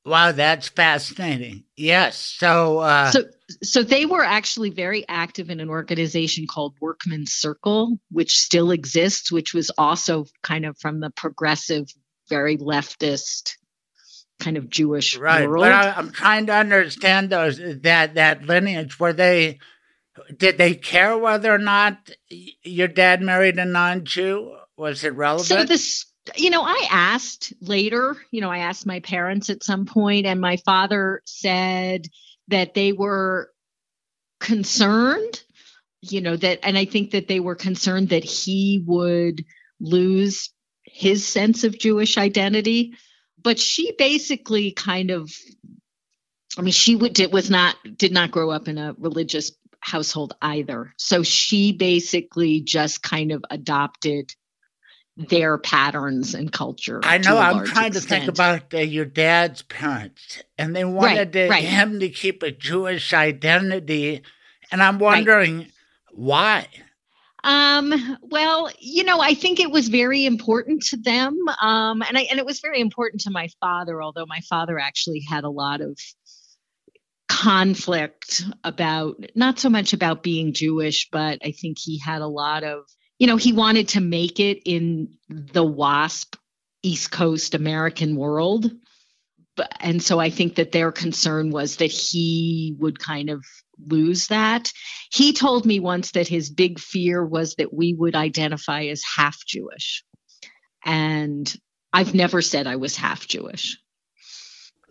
Wow, 0.05 0.33
that's 0.33 0.67
fascinating. 0.67 1.63
Yes. 1.77 2.17
So, 2.17 2.79
uh, 2.79 3.11
so, 3.11 3.23
so 3.61 3.83
they 3.83 4.05
were 4.05 4.23
actually 4.23 4.69
very 4.69 5.07
active 5.07 5.49
in 5.49 5.61
an 5.61 5.69
organization 5.69 6.45
called 6.45 6.75
Workmen's 6.81 7.31
Circle, 7.31 7.97
which 8.11 8.37
still 8.37 8.71
exists, 8.71 9.31
which 9.31 9.53
was 9.53 9.71
also 9.77 10.25
kind 10.41 10.65
of 10.65 10.77
from 10.77 10.99
the 10.99 11.09
progressive, 11.09 11.87
very 12.29 12.57
leftist 12.57 13.55
kind 14.39 14.57
of 14.57 14.69
Jewish 14.69 15.17
right. 15.17 15.47
world. 15.47 15.63
But 15.63 15.71
I, 15.71 15.99
am 15.99 16.11
trying 16.11 16.47
to 16.47 16.53
understand 16.53 17.29
those 17.29 17.57
that 17.81 18.15
that 18.15 18.43
lineage. 18.45 18.99
Were 18.99 19.13
they? 19.13 19.59
Did 20.35 20.57
they 20.57 20.75
care 20.75 21.17
whether 21.17 21.53
or 21.53 21.59
not 21.59 22.11
your 22.29 22.87
dad 22.87 23.21
married 23.21 23.57
a 23.57 23.65
non-Jew? 23.65 24.55
Was 24.77 25.03
it 25.03 25.15
relevant? 25.15 25.47
So 25.47 25.63
this 25.63 26.05
you 26.35 26.49
know, 26.49 26.63
I 26.63 26.87
asked 26.89 27.53
later, 27.61 28.15
you 28.31 28.41
know, 28.41 28.49
I 28.49 28.59
asked 28.59 28.85
my 28.85 28.99
parents 28.99 29.49
at 29.49 29.63
some 29.63 29.85
point, 29.85 30.25
and 30.25 30.39
my 30.39 30.57
father 30.57 31.21
said 31.25 32.07
that 32.47 32.73
they 32.73 32.93
were 32.93 33.49
concerned, 34.39 35.41
you 36.01 36.21
know, 36.21 36.35
that, 36.35 36.59
and 36.63 36.77
I 36.77 36.85
think 36.85 37.11
that 37.11 37.27
they 37.27 37.39
were 37.39 37.55
concerned 37.55 38.09
that 38.09 38.23
he 38.23 38.83
would 38.85 39.45
lose 39.79 40.49
his 40.85 41.27
sense 41.27 41.63
of 41.63 41.77
Jewish 41.77 42.17
identity. 42.17 42.93
But 43.41 43.59
she 43.59 43.93
basically 43.97 44.71
kind 44.71 45.11
of, 45.11 45.29
I 46.57 46.61
mean, 46.61 46.71
she 46.71 46.95
would, 46.95 47.13
did, 47.13 47.33
was 47.33 47.49
not, 47.49 47.75
did 47.97 48.13
not 48.13 48.31
grow 48.31 48.51
up 48.51 48.67
in 48.67 48.77
a 48.77 48.95
religious 48.97 49.51
household 49.81 50.33
either. 50.41 50.93
So 50.97 51.23
she 51.23 51.73
basically 51.73 52.61
just 52.61 53.01
kind 53.01 53.33
of 53.33 53.43
adopted 53.49 54.33
their 55.15 55.57
patterns 55.57 56.33
and 56.33 56.51
culture. 56.51 56.99
I 57.03 57.17
know. 57.19 57.37
I'm 57.37 57.65
trying 57.65 57.87
extent. 57.87 57.93
to 57.93 58.01
think 58.01 58.27
about 58.27 58.73
uh, 58.73 58.77
your 58.79 59.05
dad's 59.05 59.61
parents, 59.61 60.41
and 60.57 60.75
they 60.75 60.83
wanted 60.83 61.17
right, 61.17 61.31
to, 61.33 61.49
right. 61.49 61.63
him 61.63 61.99
to 61.99 62.09
keep 62.09 62.41
a 62.43 62.51
Jewish 62.51 63.13
identity, 63.13 64.23
and 64.71 64.81
I'm 64.81 64.99
wondering 64.99 65.59
right. 65.59 65.71
why. 66.11 66.67
Um, 67.43 68.17
well, 68.21 68.71
you 68.79 69.03
know, 69.03 69.19
I 69.19 69.33
think 69.33 69.59
it 69.59 69.69
was 69.69 69.89
very 69.89 70.25
important 70.25 70.83
to 70.87 70.97
them. 70.97 71.37
Um, 71.61 72.01
and 72.01 72.17
I 72.17 72.21
and 72.31 72.39
it 72.39 72.45
was 72.45 72.61
very 72.61 72.79
important 72.79 73.21
to 73.23 73.31
my 73.31 73.49
father, 73.59 74.01
although 74.01 74.25
my 74.25 74.39
father 74.49 74.79
actually 74.79 75.23
had 75.29 75.43
a 75.43 75.49
lot 75.49 75.81
of 75.81 75.99
conflict 77.27 78.43
about 78.63 79.17
not 79.35 79.59
so 79.59 79.69
much 79.69 79.91
about 79.91 80.23
being 80.23 80.53
Jewish, 80.53 81.09
but 81.11 81.39
I 81.43 81.51
think 81.51 81.77
he 81.79 81.99
had 81.99 82.21
a 82.21 82.27
lot 82.27 82.63
of, 82.63 82.85
you 83.23 83.27
know, 83.27 83.37
he 83.37 83.53
wanted 83.53 83.87
to 83.87 84.01
make 84.01 84.41
it 84.41 84.61
in 84.65 85.07
the 85.29 85.63
WASP 85.63 86.35
East 86.81 87.09
Coast 87.09 87.55
American 87.55 88.17
world. 88.17 88.69
But, 89.55 89.71
and 89.79 90.03
so 90.03 90.19
I 90.19 90.29
think 90.29 90.55
that 90.55 90.73
their 90.73 90.91
concern 90.91 91.49
was 91.49 91.77
that 91.77 91.89
he 91.89 92.75
would 92.79 92.99
kind 92.99 93.29
of 93.29 93.45
lose 93.79 94.27
that. 94.27 94.73
He 95.09 95.31
told 95.31 95.65
me 95.65 95.79
once 95.79 96.11
that 96.11 96.27
his 96.27 96.49
big 96.49 96.79
fear 96.79 97.25
was 97.25 97.55
that 97.55 97.73
we 97.73 97.93
would 97.93 98.13
identify 98.13 98.87
as 98.87 99.01
half 99.15 99.37
Jewish. 99.45 100.03
And 100.83 101.55
I've 101.93 102.13
never 102.13 102.41
said 102.41 102.67
I 102.67 102.75
was 102.75 102.97
half 102.97 103.25
Jewish. 103.25 103.79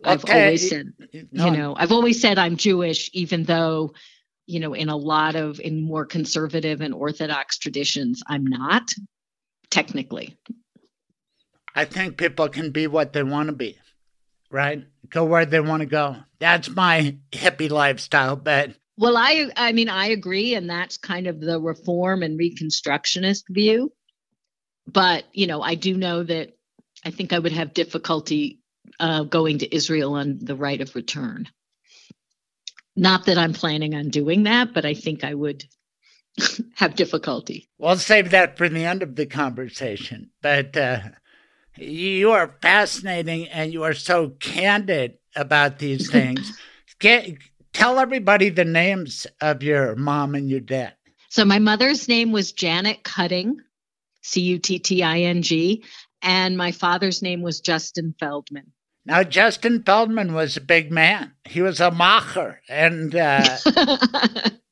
I've 0.03 0.25
always 0.27 0.69
said, 0.69 0.87
no. 1.31 1.45
you 1.45 1.51
know, 1.51 1.75
I've 1.77 1.91
always 1.91 2.19
said 2.19 2.39
I'm 2.39 2.57
Jewish, 2.57 3.11
even 3.13 3.43
though, 3.43 3.93
you 4.45 4.59
know, 4.59 4.73
in 4.73 4.89
a 4.89 4.97
lot 4.97 5.35
of 5.35 5.59
in 5.59 5.81
more 5.81 6.05
conservative 6.05 6.81
and 6.81 6.93
orthodox 6.93 7.57
traditions, 7.57 8.21
I'm 8.27 8.45
not 8.45 8.89
technically. 9.69 10.37
I 11.75 11.85
think 11.85 12.17
people 12.17 12.49
can 12.49 12.71
be 12.71 12.87
what 12.87 13.13
they 13.13 13.23
want 13.23 13.47
to 13.47 13.55
be, 13.55 13.79
right? 14.51 14.83
Go 15.09 15.25
where 15.25 15.45
they 15.45 15.59
want 15.59 15.81
to 15.81 15.87
go. 15.87 16.17
That's 16.39 16.69
my 16.69 17.17
hippie 17.31 17.71
lifestyle, 17.71 18.35
but 18.35 18.71
well, 18.97 19.17
I 19.17 19.49
I 19.55 19.71
mean 19.71 19.89
I 19.89 20.07
agree, 20.07 20.53
and 20.53 20.69
that's 20.69 20.97
kind 20.97 21.27
of 21.27 21.39
the 21.39 21.59
reform 21.59 22.21
and 22.21 22.39
reconstructionist 22.39 23.43
view. 23.49 23.91
But 24.87 25.23
you 25.33 25.47
know, 25.47 25.61
I 25.61 25.75
do 25.75 25.95
know 25.95 26.23
that 26.23 26.51
I 27.03 27.11
think 27.11 27.33
I 27.33 27.39
would 27.39 27.53
have 27.53 27.73
difficulty 27.73 28.59
uh, 28.99 29.23
going 29.23 29.59
to 29.59 29.75
Israel 29.75 30.13
on 30.13 30.39
the 30.39 30.55
right 30.55 30.79
of 30.79 30.95
return. 30.95 31.47
Not 32.95 33.25
that 33.25 33.37
I'm 33.37 33.53
planning 33.53 33.95
on 33.95 34.09
doing 34.09 34.43
that, 34.43 34.73
but 34.73 34.85
I 34.85 34.93
think 34.93 35.23
I 35.23 35.33
would 35.33 35.65
have 36.75 36.95
difficulty. 36.95 37.69
We'll 37.77 37.97
save 37.97 38.31
that 38.31 38.57
for 38.57 38.69
the 38.69 38.85
end 38.85 39.03
of 39.03 39.15
the 39.15 39.25
conversation. 39.25 40.29
But 40.41 40.77
uh, 40.77 40.99
you 41.77 42.31
are 42.31 42.57
fascinating 42.61 43.47
and 43.47 43.73
you 43.73 43.83
are 43.83 43.93
so 43.93 44.29
candid 44.29 45.17
about 45.35 45.79
these 45.79 46.09
things. 46.11 46.57
Get, 46.99 47.37
tell 47.73 47.99
everybody 47.99 48.49
the 48.49 48.65
names 48.65 49.25
of 49.41 49.63
your 49.63 49.95
mom 49.95 50.35
and 50.35 50.49
your 50.49 50.59
dad. 50.59 50.93
So, 51.29 51.45
my 51.45 51.57
mother's 51.57 52.07
name 52.07 52.31
was 52.31 52.51
Janet 52.51 53.03
Cutting, 53.03 53.57
C 54.21 54.41
U 54.41 54.59
T 54.59 54.77
T 54.77 55.01
I 55.01 55.21
N 55.21 55.41
G, 55.41 55.83
and 56.21 56.55
my 56.55 56.71
father's 56.71 57.23
name 57.23 57.41
was 57.41 57.59
Justin 57.59 58.13
Feldman. 58.19 58.72
Now, 59.05 59.23
Justin 59.23 59.83
Feldman 59.83 60.33
was 60.33 60.55
a 60.55 60.61
big 60.61 60.91
man. 60.91 61.33
He 61.45 61.61
was 61.61 61.81
a 61.81 61.91
macher 61.91 62.57
and 62.69 63.13
uh, 63.13 63.57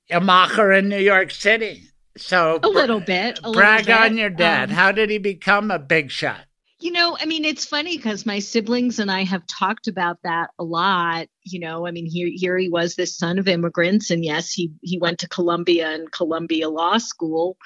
a 0.10 0.22
macher 0.22 0.78
in 0.78 0.88
New 0.88 1.00
York 1.00 1.32
City. 1.32 1.84
So 2.18 2.60
a 2.64 2.70
little 2.70 3.00
bit. 3.00 3.40
A 3.44 3.52
brag 3.52 3.88
little 3.88 4.02
bit. 4.02 4.12
on 4.12 4.18
your 4.18 4.30
dad. 4.30 4.70
Um, 4.70 4.76
How 4.76 4.92
did 4.92 5.10
he 5.10 5.18
become 5.18 5.72
a 5.72 5.80
big 5.80 6.12
shot? 6.12 6.46
You 6.80 6.92
know, 6.92 7.16
I 7.20 7.26
mean, 7.26 7.46
it's 7.46 7.66
funny 7.66 7.96
because 7.96 8.26
my 8.26 8.40
siblings 8.40 8.98
and 8.98 9.12
I 9.12 9.24
have 9.24 9.46
talked 9.46 9.88
about 9.88 10.18
that 10.24 10.50
a 10.58 10.64
lot. 10.64 11.28
You 11.44 11.60
know, 11.60 11.86
I 11.86 11.92
mean, 11.92 12.08
here 12.08 12.30
here 12.34 12.58
he 12.58 12.70
was, 12.70 12.96
this 12.96 13.18
son 13.18 13.38
of 13.38 13.48
immigrants, 13.48 14.10
and 14.10 14.26
yes, 14.26 14.52
he 14.52 14.72
he 14.82 14.98
went 14.98 15.20
to 15.20 15.30
Columbia 15.30 15.90
and 15.92 16.12
Columbia 16.12 16.70
Law 16.70 16.98
School. 16.98 17.58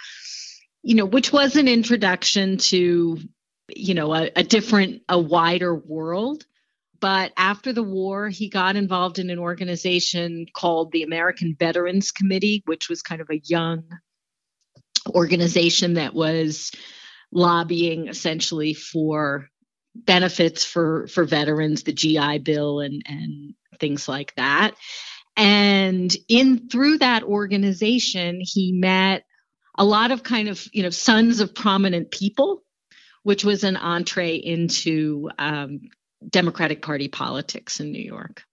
You 0.83 0.95
know, 0.95 1.05
which 1.05 1.31
was 1.31 1.55
an 1.55 1.67
introduction 1.67 2.57
to, 2.57 3.17
you 3.69 3.93
know, 3.93 4.13
a, 4.13 4.29
a 4.35 4.43
different, 4.43 5.01
a 5.09 5.17
wider 5.17 5.73
world. 5.73 6.45
But 6.99 7.33
after 7.37 7.73
the 7.73 7.83
war, 7.83 8.29
he 8.29 8.49
got 8.49 8.75
involved 8.75 9.19
in 9.19 9.29
an 9.29 9.39
organization 9.39 10.45
called 10.53 10.91
the 10.91 11.03
American 11.03 11.55
Veterans 11.57 12.11
Committee, 12.11 12.63
which 12.65 12.89
was 12.89 13.01
kind 13.01 13.21
of 13.21 13.29
a 13.29 13.41
young 13.43 13.83
organization 15.09 15.95
that 15.95 16.13
was 16.13 16.71
lobbying 17.31 18.07
essentially 18.07 18.73
for 18.73 19.49
benefits 19.95 20.63
for 20.63 21.07
for 21.07 21.25
veterans, 21.25 21.83
the 21.83 21.93
GI 21.93 22.39
Bill 22.39 22.79
and 22.79 23.03
and 23.05 23.53
things 23.79 24.07
like 24.07 24.33
that. 24.35 24.75
And 25.37 26.15
in 26.29 26.69
through 26.69 26.99
that 26.99 27.23
organization, 27.23 28.39
he 28.41 28.71
met 28.71 29.25
a 29.77 29.83
lot 29.85 30.11
of 30.11 30.23
kind 30.23 30.47
of 30.47 30.65
you 30.71 30.83
know 30.83 30.89
sons 30.89 31.39
of 31.39 31.53
prominent 31.53 32.11
people, 32.11 32.63
which 33.23 33.43
was 33.43 33.63
an 33.63 33.75
entree 33.75 34.35
into 34.35 35.29
um, 35.37 35.81
Democratic 36.29 36.81
Party 36.81 37.07
politics 37.07 37.79
in 37.79 37.91
New 37.91 38.01
York. 38.01 38.43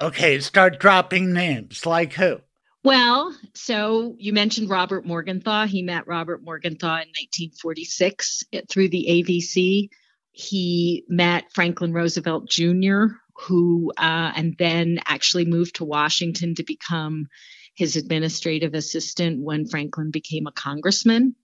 Okay, 0.00 0.40
start 0.40 0.80
dropping 0.80 1.32
names. 1.32 1.84
Like 1.84 2.14
who? 2.14 2.40
Well, 2.82 3.36
so 3.54 4.16
you 4.18 4.32
mentioned 4.32 4.70
Robert 4.70 5.04
Morgenthau. 5.04 5.66
He 5.66 5.82
met 5.82 6.06
Robert 6.06 6.42
Morgenthau 6.42 6.86
in 6.86 7.08
1946 7.08 8.44
through 8.70 8.88
the 8.88 9.06
AVC. 9.10 9.90
He 10.32 11.04
met 11.08 11.52
Franklin 11.52 11.92
Roosevelt 11.92 12.48
Jr., 12.48 13.06
who 13.36 13.92
uh, 13.98 14.32
and 14.34 14.56
then 14.58 15.00
actually 15.04 15.44
moved 15.44 15.76
to 15.76 15.84
Washington 15.84 16.54
to 16.54 16.62
become 16.62 17.26
his 17.74 17.96
administrative 17.96 18.74
assistant 18.74 19.42
when 19.42 19.66
Franklin 19.66 20.10
became 20.10 20.46
a 20.46 20.52
congressman 20.52 21.34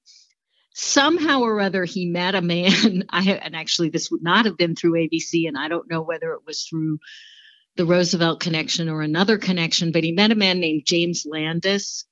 somehow 0.79 1.41
or 1.41 1.59
other 1.59 1.87
he 1.87 2.05
met 2.05 2.35
a 2.35 2.43
man 2.43 3.05
I, 3.11 3.23
and 3.23 3.57
actually 3.57 3.89
this 3.89 4.11
would 4.11 4.23
not 4.23 4.45
have 4.45 4.59
been 4.59 4.77
through 4.77 4.93
AVC 4.93 5.49
and 5.49 5.57
i 5.57 5.69
don't 5.69 5.89
know 5.91 6.03
whether 6.03 6.35
it 6.35 6.43
was 6.47 6.65
through 6.65 6.99
the 7.77 7.87
roosevelt 7.87 8.41
connection 8.41 8.91
or 8.91 9.01
another 9.01 9.39
connection 9.39 9.91
but 9.91 10.05
he 10.05 10.13
met 10.13 10.33
a 10.33 10.35
man 10.35 10.61
named 10.61 10.83
james 10.85 11.25
landis 11.27 12.05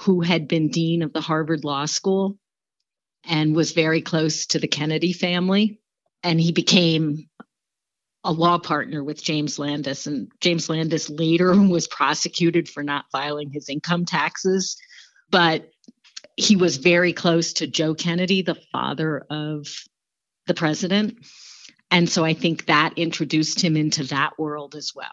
who 0.00 0.22
had 0.22 0.48
been 0.48 0.70
dean 0.70 1.02
of 1.02 1.12
the 1.12 1.20
harvard 1.20 1.62
law 1.62 1.84
school 1.84 2.36
and 3.28 3.54
was 3.54 3.70
very 3.70 4.02
close 4.02 4.46
to 4.46 4.58
the 4.58 4.66
kennedy 4.66 5.12
family 5.12 5.80
and 6.24 6.40
he 6.40 6.50
became 6.50 7.28
a 8.24 8.32
law 8.32 8.58
partner 8.58 9.02
with 9.02 9.22
James 9.22 9.58
Landis. 9.58 10.06
And 10.06 10.30
James 10.42 10.68
Landis 10.68 11.08
later 11.08 11.54
was 11.68 11.88
prosecuted 11.88 12.68
for 12.68 12.82
not 12.82 13.06
filing 13.10 13.50
his 13.50 13.70
income 13.70 14.04
taxes. 14.04 14.76
But 15.30 15.70
he 16.40 16.56
was 16.56 16.78
very 16.78 17.12
close 17.12 17.54
to 17.54 17.66
Joe 17.66 17.94
Kennedy, 17.94 18.42
the 18.42 18.58
father 18.72 19.26
of 19.30 19.66
the 20.46 20.54
president. 20.54 21.18
And 21.90 22.08
so 22.08 22.24
I 22.24 22.34
think 22.34 22.66
that 22.66 22.94
introduced 22.96 23.60
him 23.60 23.76
into 23.76 24.04
that 24.04 24.38
world 24.38 24.74
as 24.74 24.92
well. 24.94 25.12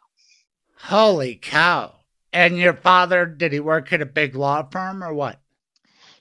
Holy 0.78 1.36
cow. 1.36 1.94
And 2.32 2.58
your 2.58 2.74
father, 2.74 3.26
did 3.26 3.52
he 3.52 3.60
work 3.60 3.92
at 3.92 4.02
a 4.02 4.06
big 4.06 4.36
law 4.36 4.64
firm 4.64 5.04
or 5.04 5.14
what? 5.14 5.40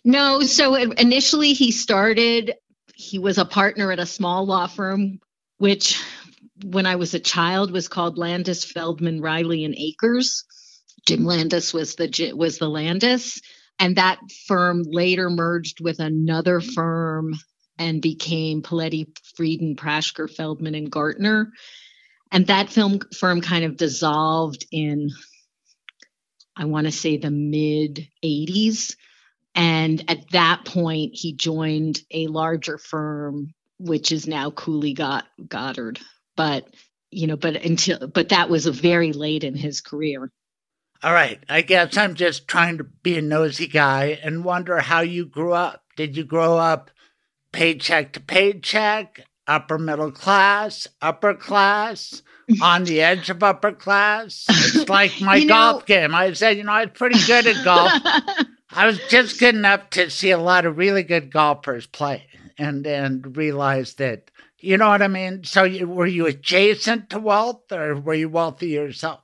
No. 0.04 0.40
So 0.42 0.74
initially 0.74 1.52
he 1.52 1.72
started, 1.72 2.54
he 2.94 3.18
was 3.18 3.38
a 3.38 3.44
partner 3.44 3.92
at 3.92 3.98
a 3.98 4.06
small 4.06 4.46
law 4.46 4.66
firm, 4.66 5.20
which 5.58 6.02
when 6.64 6.86
I 6.86 6.96
was 6.96 7.12
a 7.14 7.20
child 7.20 7.70
was 7.70 7.88
called 7.88 8.18
Landis, 8.18 8.64
Feldman, 8.64 9.20
Riley, 9.20 9.64
and 9.64 9.74
Akers. 9.76 10.44
Jim 11.06 11.24
Landis 11.24 11.72
was 11.72 11.94
the 11.94 12.32
was 12.34 12.58
the 12.58 12.68
Landis 12.68 13.40
and 13.78 13.96
that 13.96 14.18
firm 14.46 14.82
later 14.84 15.30
merged 15.30 15.80
with 15.80 16.00
another 16.00 16.60
firm 16.60 17.34
and 17.78 18.00
became 18.00 18.62
Poletti, 18.62 19.06
Freidin, 19.38 19.76
Prashker, 19.76 20.30
Feldman, 20.30 20.74
and 20.74 20.90
Gartner. 20.90 21.52
And 22.32 22.46
that 22.46 22.70
film 22.70 23.00
firm 23.16 23.40
kind 23.40 23.64
of 23.64 23.76
dissolved 23.76 24.66
in, 24.72 25.10
I 26.56 26.64
want 26.64 26.86
to 26.86 26.92
say, 26.92 27.18
the 27.18 27.30
mid 27.30 28.08
80s. 28.24 28.96
And 29.54 30.04
at 30.10 30.30
that 30.32 30.64
point, 30.64 31.12
he 31.14 31.34
joined 31.34 32.00
a 32.10 32.26
larger 32.26 32.78
firm, 32.78 33.54
which 33.78 34.12
is 34.12 34.26
now 34.26 34.50
Cooley 34.50 34.94
Godward. 34.94 36.00
But 36.36 36.66
you 37.10 37.26
know, 37.26 37.36
but 37.36 37.56
until 37.56 38.08
but 38.08 38.30
that 38.30 38.50
was 38.50 38.66
a 38.66 38.72
very 38.72 39.12
late 39.12 39.44
in 39.44 39.54
his 39.54 39.80
career. 39.80 40.30
All 41.02 41.12
right. 41.12 41.42
I 41.48 41.62
guess 41.62 41.96
I'm 41.96 42.14
just 42.14 42.48
trying 42.48 42.78
to 42.78 42.84
be 42.84 43.18
a 43.18 43.22
nosy 43.22 43.66
guy 43.66 44.18
and 44.22 44.44
wonder 44.44 44.78
how 44.78 45.00
you 45.00 45.26
grew 45.26 45.52
up. 45.52 45.82
Did 45.96 46.16
you 46.16 46.24
grow 46.24 46.56
up 46.56 46.90
paycheck 47.52 48.12
to 48.12 48.20
paycheck, 48.20 49.22
upper 49.46 49.78
middle 49.78 50.12
class, 50.12 50.88
upper 51.00 51.34
class, 51.34 52.22
on 52.60 52.84
the 52.84 53.00
edge 53.00 53.30
of 53.30 53.42
upper 53.42 53.72
class? 53.72 54.44
It's 54.48 54.88
like 54.88 55.12
my 55.20 55.44
golf 55.44 55.82
know, 55.82 55.86
game. 55.86 56.14
I 56.14 56.32
said, 56.32 56.56
you 56.56 56.64
know, 56.64 56.72
I 56.72 56.84
was 56.84 56.94
pretty 56.94 57.18
good 57.26 57.46
at 57.46 57.64
golf. 57.64 57.92
I 58.70 58.86
was 58.86 58.98
just 59.08 59.40
good 59.40 59.54
enough 59.54 59.88
to 59.90 60.10
see 60.10 60.30
a 60.30 60.38
lot 60.38 60.66
of 60.66 60.76
really 60.76 61.02
good 61.02 61.32
golfers 61.32 61.86
play 61.86 62.26
and 62.58 62.86
and 62.86 63.36
realize 63.36 63.94
that 63.94 64.30
you 64.58 64.76
know 64.76 64.88
what 64.88 65.02
I 65.02 65.08
mean. 65.08 65.44
So, 65.44 65.64
you, 65.64 65.86
were 65.86 66.06
you 66.06 66.26
adjacent 66.26 67.10
to 67.10 67.18
wealth, 67.18 67.70
or 67.70 67.94
were 68.00 68.14
you 68.14 68.28
wealthy 68.28 68.68
yourself? 68.68 69.20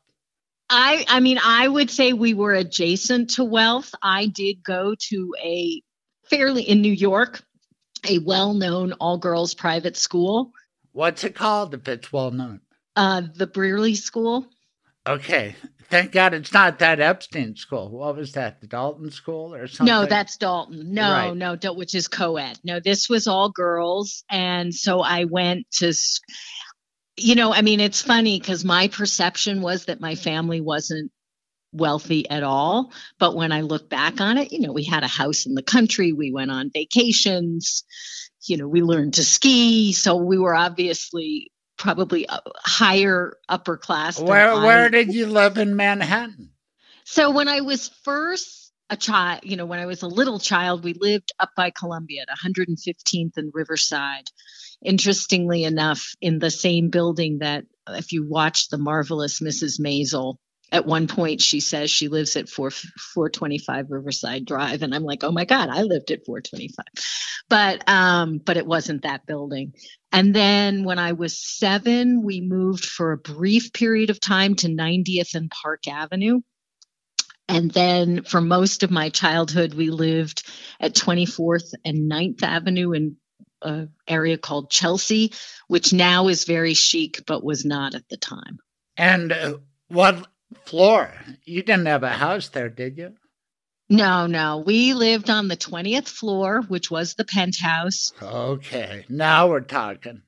I 0.73 1.05
I 1.09 1.21
mean 1.21 1.39
I 1.45 1.69
would 1.69 1.91
say 1.91 2.13
we 2.13 2.35
were 2.35 2.55
adjacent 2.55 3.31
to 3.31 3.45
wealth. 3.45 3.95
I 4.03 4.27
did 4.27 4.65
go 4.65 4.95
to 5.09 5.35
a 5.43 5.83
fairly 6.25 6.63
in 6.63 6.81
New 6.81 6.93
York, 6.93 7.43
a 8.09 8.19
well-known 8.19 8.95
all-girls 8.95 9.55
private 9.55 9.99
school. 9.99 10.51
What's 10.93 11.25
it 11.25 11.35
called 11.35 11.75
if 11.75 11.87
it's 11.89 12.13
well 12.13 12.31
known? 12.31 12.61
Uh, 12.97 13.23
the 13.35 13.47
Brearley 13.47 13.95
School. 13.95 14.47
Okay. 15.07 15.57
Thank 15.91 16.13
God 16.13 16.33
it's 16.33 16.55
not 16.55 16.79
that 16.79 17.01
Epstein 17.01 17.55
school. 17.55 17.91
What 17.91 18.17
was 18.17 18.33
that? 18.33 18.63
The 18.63 18.67
Dalton 18.67 19.11
school 19.11 19.55
or 19.55 19.67
something? 19.67 19.93
No, 19.93 20.07
that's 20.07 20.39
Dalton. 20.39 20.95
No, 20.95 21.13
right. 21.35 21.37
no, 21.37 21.75
which 21.75 21.95
is 21.95 22.09
co 22.09 22.39
ed. 22.39 22.59
No, 22.65 22.81
this 22.81 23.11
was 23.11 23.27
all 23.27 23.51
girls. 23.51 24.25
And 24.31 24.75
so 24.75 25.03
I 25.03 25.25
went 25.25 25.71
to, 25.73 25.93
you 27.17 27.35
know, 27.35 27.53
I 27.53 27.63
mean, 27.63 27.81
it's 27.81 28.03
funny 28.03 28.39
because 28.39 28.65
my 28.65 28.89
perception 28.89 29.61
was 29.61 29.87
that 29.87 30.01
my 30.01 30.15
family 30.15 30.61
wasn't 30.61 31.11
wealthy 31.73 32.29
at 32.29 32.43
all. 32.43 32.93
But 33.19 33.35
when 33.35 33.53
I 33.53 33.63
look 33.63 33.89
back 33.89 34.21
on 34.21 34.39
it, 34.39 34.53
you 34.53 34.61
know, 34.61 34.73
we 34.73 34.85
had 34.85 35.05
a 35.05 35.09
house 35.09 35.47
in 35.47 35.55
the 35.55 35.63
country, 35.63 36.13
we 36.13 36.33
went 36.33 36.51
on 36.51 36.71
vacations, 36.73 37.85
you 38.47 38.57
know, 38.57 38.69
we 38.69 38.83
learned 38.83 39.15
to 39.15 39.25
ski. 39.25 39.93
So 39.93 40.17
we 40.17 40.39
were 40.39 40.55
obviously 40.55 41.51
probably 41.79 42.27
higher 42.65 43.37
upper 43.49 43.77
class. 43.77 44.21
Where 44.21 44.55
where 44.55 44.89
did 44.89 45.15
you 45.15 45.27
live 45.27 45.59
in 45.59 45.77
Manhattan? 45.77 46.51
So 47.05 47.31
when 47.31 47.49
I 47.49 47.61
was 47.61 47.89
first 48.05 48.73
a 48.89 48.97
child, 48.97 49.41
you 49.45 49.57
know, 49.57 49.67
when 49.67 49.81
I 49.81 49.87
was 49.87 50.03
a 50.03 50.07
little 50.07 50.39
child, 50.39 50.85
we 50.85 50.95
lived 50.95 51.33
up 51.41 51.51
by 51.57 51.71
Columbia 51.71 52.23
at 52.23 52.39
115th 52.39 53.37
and 53.37 53.51
Riverside. 53.53 54.29
Interestingly 54.85 55.65
enough, 55.65 56.15
in 56.21 56.39
the 56.39 56.51
same 56.51 56.91
building 56.91 57.39
that 57.39 57.65
if 57.89 58.13
you 58.13 58.29
watch 58.29 58.69
the 58.69 58.79
marvelous 58.79 59.41
Mrs. 59.41 59.81
Maisel, 59.81 60.37
at 60.73 60.87
one 60.87 61.07
point 61.07 61.43
she 61.43 61.61
says 61.61 61.91
she 61.91 62.09
lives 62.09 62.35
at 62.35 62.49
4 62.49 62.71
425 62.71 63.91
Riverside 63.91 64.47
Drive 64.47 64.83
and 64.83 64.95
I'm 64.95 65.05
like, 65.05 65.23
"Oh 65.23 65.31
my 65.31 65.45
god, 65.45 65.69
I 65.69 65.83
lived 65.83 66.11
at 66.11 66.25
425." 66.25 66.87
But 67.49 67.89
um 67.89 68.39
but 68.39 68.57
it 68.57 68.67
wasn't 68.67 69.03
that 69.03 69.27
building. 69.27 69.75
And 70.11 70.35
then 70.35 70.85
when 70.85 70.99
I 70.99 71.13
was 71.13 71.39
7, 71.39 72.23
we 72.25 72.41
moved 72.41 72.85
for 72.85 73.13
a 73.13 73.19
brief 73.19 73.73
period 73.73 74.11
of 74.11 74.21
time 74.21 74.55
to 74.57 74.69
90th 74.69 75.35
and 75.35 75.51
Park 75.51 75.87
Avenue. 75.89 76.41
And 77.49 77.71
then 77.71 78.23
for 78.23 78.41
most 78.41 78.83
of 78.83 78.91
my 78.91 79.11
childhood, 79.11 79.75
we 79.75 79.91
lived 79.91 80.47
at 80.81 80.95
24th 80.95 81.75
and 81.85 82.11
9th 82.11 82.43
Avenue 82.43 82.93
in 82.93 83.17
an 83.63 83.93
area 84.07 84.39
called 84.39 84.71
Chelsea, 84.71 85.33
which 85.69 85.93
now 85.93 86.29
is 86.29 86.45
very 86.45 86.75
chic, 86.75 87.23
but 87.27 87.45
was 87.45 87.65
not 87.65 87.95
at 87.95 88.09
the 88.09 88.17
time. 88.17 88.59
And 88.97 89.33
uh, 89.33 89.59
what 89.89 90.27
floor. 90.65 91.13
You 91.45 91.63
didn't 91.63 91.87
have 91.87 92.03
a 92.03 92.11
house 92.11 92.49
there, 92.49 92.69
did 92.69 92.99
you? 92.99 93.15
No, 93.89 94.27
no. 94.27 94.59
We 94.59 94.95
lived 94.95 95.29
on 95.29 95.49
the 95.49 95.57
20th 95.57 96.09
floor, 96.09 96.63
which 96.63 96.91
was 96.91 97.15
the 97.15 97.25
penthouse. 97.25 98.13
Okay. 98.23 99.05
Now 99.09 99.49
we're 99.49 99.61
talking. 99.61 100.23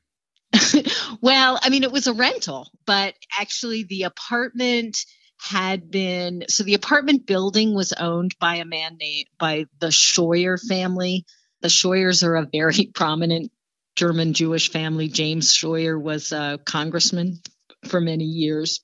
well, 1.21 1.59
I 1.63 1.71
mean, 1.71 1.83
it 1.83 1.93
was 1.93 2.07
a 2.07 2.13
rental, 2.13 2.71
but 2.87 3.15
actually 3.39 3.85
the 3.85 4.03
apartment 4.03 4.99
had 5.41 5.91
been 5.91 6.45
so 6.49 6.63
the 6.63 6.75
apartment 6.75 7.27
building 7.27 7.75
was 7.75 7.93
owned 7.93 8.35
by 8.39 8.57
a 8.57 8.65
man 8.65 8.97
named 8.99 9.29
by 9.39 9.67
the 9.81 9.91
Scheuer 9.91 10.59
family. 10.59 11.25
The 11.65 11.71
Scheuers 11.71 12.23
are 12.23 12.37
a 12.37 12.47
very 12.53 12.85
prominent 12.95 13.51
German 13.97 14.35
Jewish 14.35 14.71
family. 14.71 15.09
James 15.09 15.51
Scheuer 15.51 15.99
was 15.99 16.31
a 16.31 16.61
congressman 16.63 17.41
for 17.87 18.03
many 18.03 18.25
years 18.25 18.81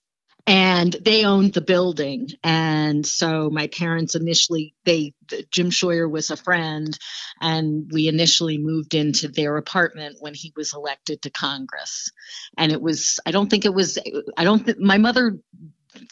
and 0.47 0.97
they 1.05 1.25
owned 1.25 1.53
the 1.53 1.61
building 1.61 2.29
and 2.43 3.07
so 3.07 3.51
my 3.51 3.67
parents 3.67 4.15
initially 4.15 4.75
they 4.85 5.13
jim 5.51 5.71
scheuer 5.71 6.11
was 6.11 6.31
a 6.31 6.37
friend 6.37 6.99
and 7.41 7.91
we 7.93 8.09
initially 8.09 8.59
moved 8.59 8.95
into 8.95 9.29
their 9.29 9.57
apartment 9.57 10.17
when 10.21 10.35
he 10.35 10.53
was 10.57 10.73
elected 10.75 11.21
to 11.23 11.31
congress 11.31 12.11
and 12.57 12.73
it 12.73 12.81
was 12.81 13.21
i 13.27 13.31
don't 13.31 13.51
think 13.51 13.65
it 13.65 13.75
was 13.75 13.99
i 14.37 14.45
don't 14.45 14.65
think 14.65 14.79
my 14.79 14.99
mother 14.99 15.39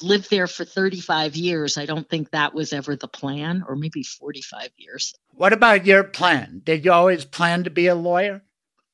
lived 0.02 0.30
there 0.30 0.46
for 0.46 0.64
35 0.64 1.36
years 1.36 1.78
i 1.78 1.86
don't 1.86 2.08
think 2.08 2.30
that 2.30 2.54
was 2.54 2.72
ever 2.72 2.96
the 2.96 3.08
plan 3.08 3.64
or 3.66 3.76
maybe 3.76 4.02
45 4.02 4.70
years. 4.76 5.14
What 5.34 5.52
about 5.52 5.86
your 5.86 6.04
plan? 6.04 6.62
Did 6.64 6.84
you 6.84 6.92
always 6.92 7.24
plan 7.24 7.64
to 7.64 7.70
be 7.70 7.86
a 7.86 7.94
lawyer? 7.94 8.42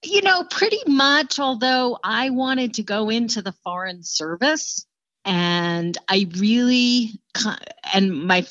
You 0.03 0.23
know 0.23 0.45
pretty 0.45 0.81
much 0.87 1.39
although 1.39 1.99
i 2.05 2.31
wanted 2.31 2.75
to 2.75 2.83
go 2.83 3.09
into 3.11 3.43
the 3.43 3.55
foreign 3.65 4.03
service 4.03 4.87
and 5.25 5.97
I 6.09 6.27
really 6.37 7.21
and 7.93 8.27
my 8.27 8.47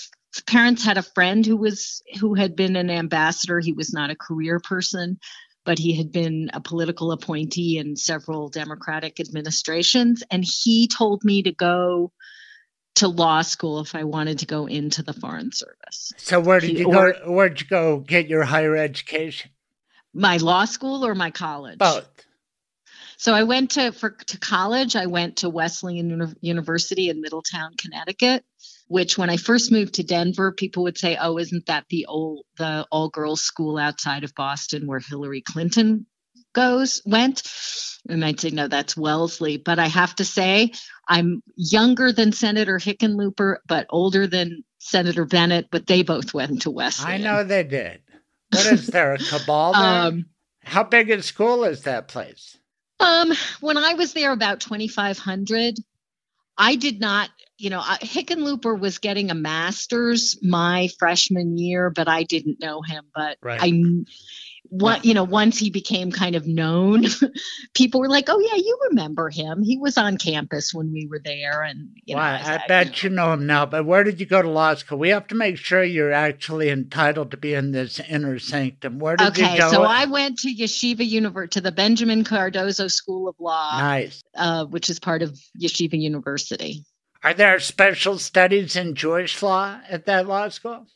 parents 0.47 0.83
had 0.83 0.97
a 0.97 1.03
friend 1.03 1.45
who 1.45 1.57
was 1.57 2.01
who 2.19 2.33
had 2.33 2.55
been 2.55 2.75
an 2.75 2.89
ambassador. 2.89 3.59
He 3.59 3.73
was 3.73 3.93
not 3.93 4.09
a 4.09 4.15
career 4.15 4.59
person, 4.59 5.19
but 5.65 5.77
he 5.77 5.95
had 5.95 6.11
been 6.11 6.49
a 6.53 6.61
political 6.61 7.11
appointee 7.11 7.77
in 7.77 7.95
several 7.95 8.49
Democratic 8.49 9.19
administrations, 9.19 10.23
and 10.31 10.43
he 10.43 10.87
told 10.87 11.23
me 11.23 11.43
to 11.43 11.51
go 11.51 12.11
to 12.95 13.07
law 13.07 13.41
school 13.41 13.79
if 13.79 13.95
I 13.95 14.03
wanted 14.03 14.39
to 14.39 14.45
go 14.45 14.67
into 14.67 15.03
the 15.03 15.13
foreign 15.13 15.51
service. 15.51 16.13
So 16.17 16.39
where 16.39 16.59
did 16.59 16.77
you 16.77 16.87
or, 16.87 17.13
go? 17.13 17.31
Where'd 17.31 17.59
you 17.59 17.67
go 17.67 17.97
get 17.99 18.27
your 18.27 18.43
higher 18.43 18.75
education? 18.75 19.51
My 20.13 20.37
law 20.37 20.65
school 20.65 21.05
or 21.05 21.15
my 21.15 21.31
college? 21.31 21.79
Both. 21.79 22.07
So 23.17 23.33
I 23.33 23.43
went 23.43 23.71
to 23.71 23.91
for 23.91 24.11
to 24.11 24.37
college. 24.37 24.95
I 24.95 25.05
went 25.05 25.37
to 25.37 25.49
Wesleyan 25.49 26.09
Uni- 26.09 26.35
University 26.41 27.09
in 27.09 27.21
Middletown, 27.21 27.75
Connecticut. 27.77 28.43
Which, 28.87 29.17
when 29.17 29.29
I 29.29 29.37
first 29.37 29.71
moved 29.71 29.95
to 29.95 30.03
Denver, 30.03 30.51
people 30.51 30.83
would 30.83 30.97
say, 30.97 31.17
"Oh, 31.19 31.39
isn't 31.39 31.65
that 31.67 31.85
the 31.89 32.05
old 32.05 32.45
the 32.57 32.85
all 32.91 33.09
girls 33.09 33.41
school 33.41 33.77
outside 33.77 34.23
of 34.23 34.35
Boston 34.35 34.85
where 34.85 34.99
Hillary 34.99 35.41
Clinton 35.41 36.05
goes 36.53 37.01
went?" 37.05 37.43
And 38.07 38.23
I'd 38.23 38.39
say, 38.39 38.49
"No, 38.49 38.67
that's 38.67 38.95
Wellesley." 38.97 39.57
But 39.57 39.79
I 39.79 39.87
have 39.87 40.15
to 40.15 40.25
say, 40.25 40.71
I'm 41.07 41.43
younger 41.55 42.11
than 42.11 42.31
Senator 42.31 42.77
Hickenlooper, 42.79 43.57
but 43.67 43.87
older 43.89 44.27
than 44.27 44.63
Senator 44.79 45.25
bennet 45.25 45.67
But 45.71 45.87
they 45.87 46.03
both 46.03 46.33
went 46.33 46.63
to 46.63 46.71
Wesleyan. 46.71 47.21
I 47.21 47.23
know 47.23 47.43
they 47.43 47.63
did. 47.63 48.01
What 48.51 48.65
is 48.67 48.87
there 48.87 49.13
a 49.13 49.17
cabal 49.17 49.73
there? 49.73 49.81
Um, 49.81 50.25
How 50.63 50.83
big 50.83 51.09
a 51.09 51.21
school 51.21 51.63
is 51.63 51.83
that 51.83 52.07
place? 52.07 52.57
Um, 52.99 53.33
when 53.59 53.77
I 53.77 53.95
was 53.95 54.13
there 54.13 54.31
about 54.31 54.61
2,500, 54.61 55.75
I 56.57 56.75
did 56.75 56.99
not, 56.99 57.29
you 57.57 57.69
know, 57.69 57.81
Hickenlooper 57.81 58.79
was 58.79 58.99
getting 58.99 59.31
a 59.31 59.35
master's 59.35 60.37
my 60.41 60.89
freshman 60.99 61.57
year, 61.57 61.89
but 61.89 62.07
I 62.07 62.23
didn't 62.23 62.59
know 62.59 62.81
him. 62.81 63.05
But 63.13 63.37
right. 63.41 63.61
I 63.61 63.71
what 64.73 65.05
you 65.05 65.13
know 65.13 65.23
once 65.23 65.59
he 65.59 65.69
became 65.69 66.11
kind 66.11 66.35
of 66.35 66.47
known 66.47 67.05
people 67.75 68.01
were 68.01 68.09
like 68.09 68.27
oh 68.27 68.39
yeah 68.39 68.55
you 68.55 68.79
remember 68.89 69.29
him. 69.29 69.61
He 69.61 69.77
was 69.77 69.99
on 69.99 70.17
campus 70.17 70.73
when 70.73 70.91
we 70.91 71.05
were 71.05 71.21
there 71.23 71.61
and 71.61 71.89
you 72.05 72.15
well, 72.15 72.25
know, 72.25 72.47
I, 72.49 72.55
I, 72.55 72.67
bet 72.67 73.03
you 73.03 73.09
know. 73.09 73.23
you 73.23 73.27
know 73.27 73.33
him 73.33 73.45
now 73.45 73.65
but 73.67 73.85
where 73.85 74.03
did 74.03 74.19
you 74.19 74.25
go 74.25 74.41
to 74.41 74.49
law 74.49 74.73
school? 74.73 74.97
We 74.97 75.09
have 75.09 75.27
to 75.27 75.35
make 75.35 75.57
sure 75.57 75.83
you're 75.83 76.11
actually 76.11 76.69
entitled 76.69 77.31
to 77.31 77.37
be 77.37 77.53
in 77.53 77.71
this 77.71 77.99
inner 77.99 78.39
sanctum. 78.39 78.97
Where 78.97 79.15
did 79.15 79.27
okay, 79.27 79.53
you 79.53 79.59
go 79.59 79.69
so 79.69 79.83
i 79.83 80.05
went 80.05 80.39
to 80.39 80.53
yeshiva 80.53 81.05
university 81.07 81.59
to 81.59 81.61
the 81.61 81.71
benjamin 81.71 82.23
cardozo 82.23 82.87
school 82.87 83.27
of 83.27 83.35
law 83.39 83.77
nice. 83.77 84.23
uh, 84.35 84.65
which 84.65 84.89
is 84.89 84.99
part 84.99 85.21
of 85.21 85.39
yeshiva 85.59 85.99
university. 85.99 86.83
Are 87.23 87.33
there 87.33 87.59
special 87.59 88.17
studies 88.17 88.75
in 88.75 88.95
jewish 88.95 89.41
law 89.43 89.79
at 89.87 90.07
that 90.07 90.27
law 90.27 90.49
school 90.49 90.87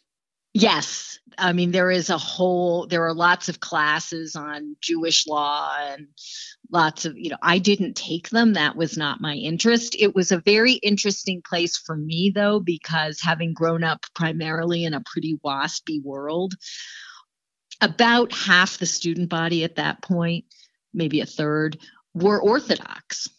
Yes. 0.53 1.19
I 1.37 1.53
mean, 1.53 1.71
there 1.71 1.91
is 1.91 2.09
a 2.09 2.17
whole, 2.17 2.87
there 2.87 3.05
are 3.05 3.13
lots 3.13 3.47
of 3.47 3.59
classes 3.59 4.35
on 4.35 4.75
Jewish 4.81 5.27
law 5.27 5.75
and 5.79 6.07
lots 6.71 7.05
of, 7.05 7.15
you 7.15 7.29
know, 7.29 7.37
I 7.41 7.59
didn't 7.59 7.95
take 7.95 8.29
them. 8.29 8.53
That 8.53 8.75
was 8.75 8.97
not 8.97 9.21
my 9.21 9.35
interest. 9.35 9.95
It 9.99 10.15
was 10.15 10.31
a 10.31 10.39
very 10.39 10.73
interesting 10.73 11.43
place 11.47 11.77
for 11.77 11.95
me, 11.95 12.31
though, 12.33 12.59
because 12.59 13.21
having 13.21 13.53
grown 13.53 13.83
up 13.83 14.05
primarily 14.15 14.83
in 14.83 14.95
a 14.95 15.03
pretty 15.05 15.37
waspy 15.45 16.03
world, 16.03 16.55
about 17.79 18.33
half 18.33 18.79
the 18.79 18.87
student 18.87 19.29
body 19.29 19.63
at 19.63 19.75
that 19.75 20.01
point, 20.01 20.45
maybe 20.93 21.21
a 21.21 21.27
third, 21.27 21.77
were 22.15 22.41
Orthodox 22.41 23.29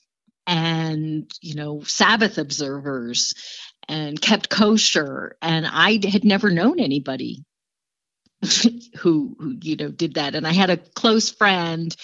and 0.48 1.30
you 1.42 1.54
know 1.54 1.82
sabbath 1.82 2.38
observers 2.38 3.34
and 3.88 4.20
kept 4.20 4.48
kosher. 4.48 5.36
And 5.40 5.66
i 5.66 5.98
had 6.06 6.24
never 6.24 6.50
known 6.50 6.78
anybody 6.78 7.44
who, 8.98 9.36
who 9.38 9.56
you 9.62 9.76
know 9.76 9.90
did 9.90 10.14
that. 10.14 10.34
And 10.34 10.46
i 10.46 10.52
had 10.52 10.70
a 10.70 10.76
close 10.76 11.30
friend 11.30 11.94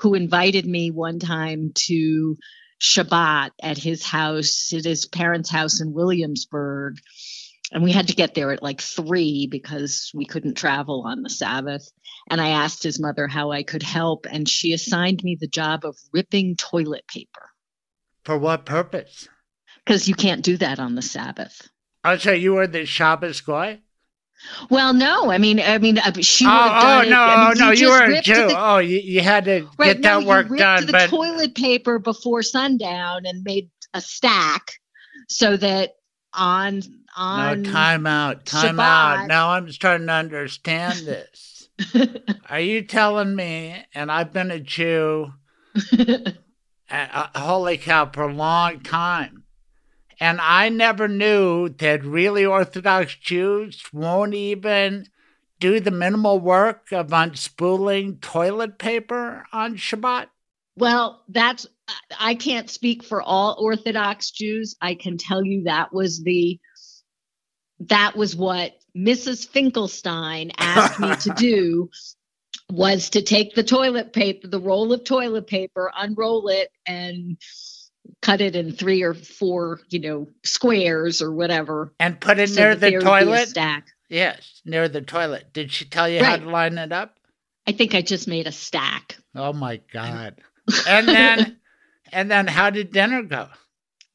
who 0.00 0.14
invited 0.14 0.66
me 0.66 0.90
one 0.90 1.18
time 1.18 1.72
to 1.74 2.36
shabbat 2.80 3.50
at 3.62 3.78
his 3.78 4.02
house 4.02 4.72
at 4.74 4.84
his 4.84 5.06
parents 5.06 5.50
house 5.50 5.80
in 5.80 5.92
williamsburg. 5.92 6.98
And 7.72 7.82
we 7.82 7.92
had 7.92 8.08
to 8.08 8.14
get 8.14 8.34
there 8.34 8.52
at 8.52 8.62
like 8.62 8.80
three 8.80 9.48
because 9.50 10.10
we 10.14 10.26
couldn't 10.26 10.54
travel 10.54 11.04
on 11.06 11.22
the 11.22 11.30
sabbath. 11.30 11.90
And 12.28 12.40
i 12.40 12.48
asked 12.48 12.82
his 12.82 13.00
mother 13.00 13.28
how 13.28 13.52
i 13.52 13.62
could 13.62 13.82
help 13.82 14.26
and 14.30 14.48
she 14.48 14.72
assigned 14.72 15.22
me 15.22 15.36
the 15.38 15.46
job 15.46 15.84
of 15.84 15.96
ripping 16.12 16.56
toilet 16.56 17.06
paper. 17.06 17.50
For 18.24 18.38
what 18.38 18.64
purpose 18.64 19.28
because 19.84 20.08
you 20.08 20.14
can't 20.14 20.42
do 20.42 20.56
that 20.56 20.78
on 20.78 20.94
the 20.94 21.02
Sabbath. 21.02 21.68
Oh, 22.04 22.16
so 22.16 22.32
you 22.32 22.54
were 22.54 22.66
the 22.66 22.84
Shabbos 22.84 23.40
guy? 23.40 23.80
Well, 24.68 24.92
no. 24.92 25.30
I 25.30 25.38
mean, 25.38 25.60
I 25.60 25.78
mean, 25.78 25.98
uh, 25.98 26.12
she 26.20 26.44
oh, 26.46 26.50
oh, 26.50 27.08
no. 27.08 27.20
I 27.20 27.48
mean, 27.48 27.58
no, 27.58 27.70
you, 27.70 27.86
you 27.86 27.88
were 27.88 28.04
a 28.04 28.20
Jew. 28.20 28.34
The, 28.34 28.54
oh, 28.56 28.78
you, 28.78 28.98
you 28.98 29.20
had 29.20 29.46
to 29.46 29.68
right, 29.78 29.94
get 29.94 30.02
that 30.02 30.20
no, 30.20 30.26
work 30.26 30.50
you 30.50 30.56
done. 30.56 30.86
the 30.86 30.92
but 30.92 31.08
toilet 31.08 31.54
paper 31.54 31.98
before 31.98 32.42
sundown 32.42 33.24
and 33.24 33.42
made 33.42 33.70
a 33.94 34.00
stack 34.00 34.72
so 35.28 35.56
that 35.56 35.94
on 36.32 36.82
on 37.16 37.62
no 37.62 37.72
time 37.72 38.06
out 38.06 38.44
time 38.44 38.76
Shabbat, 38.76 39.20
out 39.20 39.28
now 39.28 39.50
i'm 39.50 39.70
starting 39.70 40.08
to 40.08 40.12
understand 40.12 40.98
this 41.06 41.68
are 42.50 42.60
you 42.60 42.82
telling 42.82 43.34
me 43.34 43.84
and 43.94 44.10
i've 44.10 44.32
been 44.32 44.50
a 44.50 44.58
jew 44.58 45.32
a, 46.90 47.38
holy 47.38 47.78
cow 47.78 48.10
for 48.12 48.24
a 48.24 48.32
long 48.32 48.80
time 48.80 49.33
and 50.24 50.40
i 50.40 50.68
never 50.68 51.06
knew 51.06 51.68
that 51.68 52.04
really 52.04 52.44
orthodox 52.44 53.14
jews 53.14 53.82
won't 53.92 54.34
even 54.34 55.06
do 55.60 55.80
the 55.80 55.90
minimal 55.90 56.38
work 56.40 56.92
of 56.92 57.08
unspooling 57.08 58.20
toilet 58.20 58.78
paper 58.78 59.44
on 59.52 59.76
shabbat 59.76 60.26
well 60.76 61.22
that's 61.28 61.66
I 62.18 62.34
can't 62.34 62.70
speak 62.70 63.04
for 63.04 63.20
all 63.22 63.56
Orthodox 63.58 64.30
Jews. 64.30 64.76
I 64.80 64.94
can 64.94 65.18
tell 65.18 65.44
you 65.44 65.64
that 65.64 65.92
was 65.92 66.22
the 66.22 66.58
that 67.80 68.16
was 68.16 68.34
what 68.34 68.72
Mrs. 68.96 69.46
Finkelstein 69.46 70.52
asked 70.58 70.98
me 71.00 71.14
to 71.16 71.34
do 71.36 71.90
was 72.70 73.10
to 73.10 73.20
take 73.20 73.54
the 73.54 73.64
toilet 73.64 74.12
paper, 74.12 74.46
the 74.46 74.60
roll 74.60 74.92
of 74.92 75.04
toilet 75.04 75.46
paper, 75.46 75.92
unroll 75.96 76.48
it 76.48 76.70
and 76.86 77.36
cut 78.22 78.40
it 78.40 78.56
in 78.56 78.72
three 78.72 79.02
or 79.02 79.14
four, 79.14 79.80
you 79.88 80.00
know, 80.00 80.28
squares 80.44 81.22
or 81.22 81.32
whatever. 81.32 81.92
And 82.00 82.20
put 82.20 82.38
it 82.38 82.50
so 82.50 82.60
near 82.60 82.74
the 82.74 82.98
toilet? 83.00 83.48
Stack. 83.48 83.88
Yes, 84.08 84.60
near 84.64 84.88
the 84.88 85.00
toilet. 85.00 85.52
Did 85.52 85.72
she 85.72 85.84
tell 85.84 86.08
you 86.08 86.20
right. 86.20 86.40
how 86.40 86.44
to 86.44 86.50
line 86.50 86.78
it 86.78 86.92
up? 86.92 87.18
I 87.66 87.72
think 87.72 87.94
I 87.94 88.02
just 88.02 88.28
made 88.28 88.46
a 88.46 88.52
stack. 88.52 89.16
Oh 89.34 89.52
my 89.52 89.80
God. 89.92 90.40
and 90.86 91.08
then 91.08 91.58
and 92.12 92.30
then 92.30 92.46
how 92.46 92.70
did 92.70 92.92
dinner 92.92 93.22
go? 93.22 93.48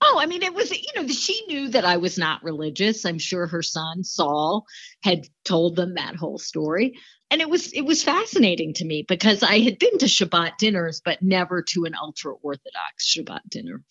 Oh, 0.02 0.18
I 0.18 0.28
mean, 0.28 0.44
it 0.44 0.54
was, 0.54 0.72
you 0.72 0.88
know, 0.96 1.08
she 1.10 1.46
knew 1.48 1.68
that 1.70 1.84
I 1.84 1.98
was 1.98 2.18
not 2.18 2.42
religious. 2.42 3.06
I'm 3.06 3.20
sure 3.20 3.48
her 3.48 3.62
son 3.62 4.06
Saul 4.06 4.66
had 5.04 5.28
told 5.44 5.76
them 5.76 5.96
that 5.96 6.16
whole 6.16 6.38
story. 6.38 6.98
And 7.32 7.42
it 7.42 7.50
was 7.50 7.72
it 7.74 7.82
was 7.82 8.04
fascinating 8.04 8.74
to 8.76 8.86
me 8.86 9.04
because 9.08 9.44
I 9.44 9.60
had 9.60 9.78
been 9.78 9.98
to 10.00 10.06
Shabbat 10.06 10.58
dinners, 10.58 11.02
but 11.04 11.22
never 11.22 11.62
to 11.62 11.86
an 11.86 11.96
ultra 11.96 12.34
Orthodox 12.34 13.08
Shabbat 13.08 13.42
dinner. 13.50 13.84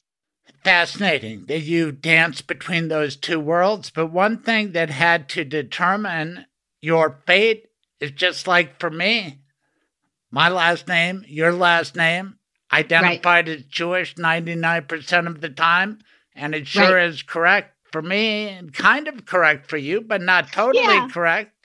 Fascinating 0.65 1.45
that 1.47 1.61
you 1.61 1.93
danced 1.93 2.49
between 2.49 2.89
those 2.89 3.15
two 3.15 3.39
worlds. 3.39 3.91
But 3.91 4.09
one 4.09 4.39
thing 4.39 4.73
that 4.73 4.91
had 4.91 5.29
to 5.31 5.45
determine 5.45 6.47
your 6.81 7.21
fate 7.27 7.67
is 8.01 8.11
just 8.11 8.49
like 8.49 8.81
for 8.81 8.91
me 8.91 9.39
my 10.31 10.49
last 10.49 10.89
name, 10.89 11.25
your 11.27 11.53
last 11.53 11.97
name, 11.97 12.39
identified 12.73 13.49
right. 13.49 13.59
as 13.59 13.65
Jewish 13.65 14.15
99% 14.15 15.27
of 15.27 15.41
the 15.41 15.49
time, 15.49 16.01
and 16.35 16.55
it 16.55 16.67
sure 16.67 16.97
right. 16.97 17.09
is 17.09 17.23
correct 17.23 17.75
for 17.91 18.03
me 18.03 18.49
and 18.49 18.73
kind 18.73 19.09
of 19.09 19.25
correct 19.25 19.69
for 19.69 19.79
you, 19.79 20.01
but 20.01 20.21
not 20.21 20.53
totally 20.53 20.85
yeah. 20.85 21.09
correct. 21.09 21.58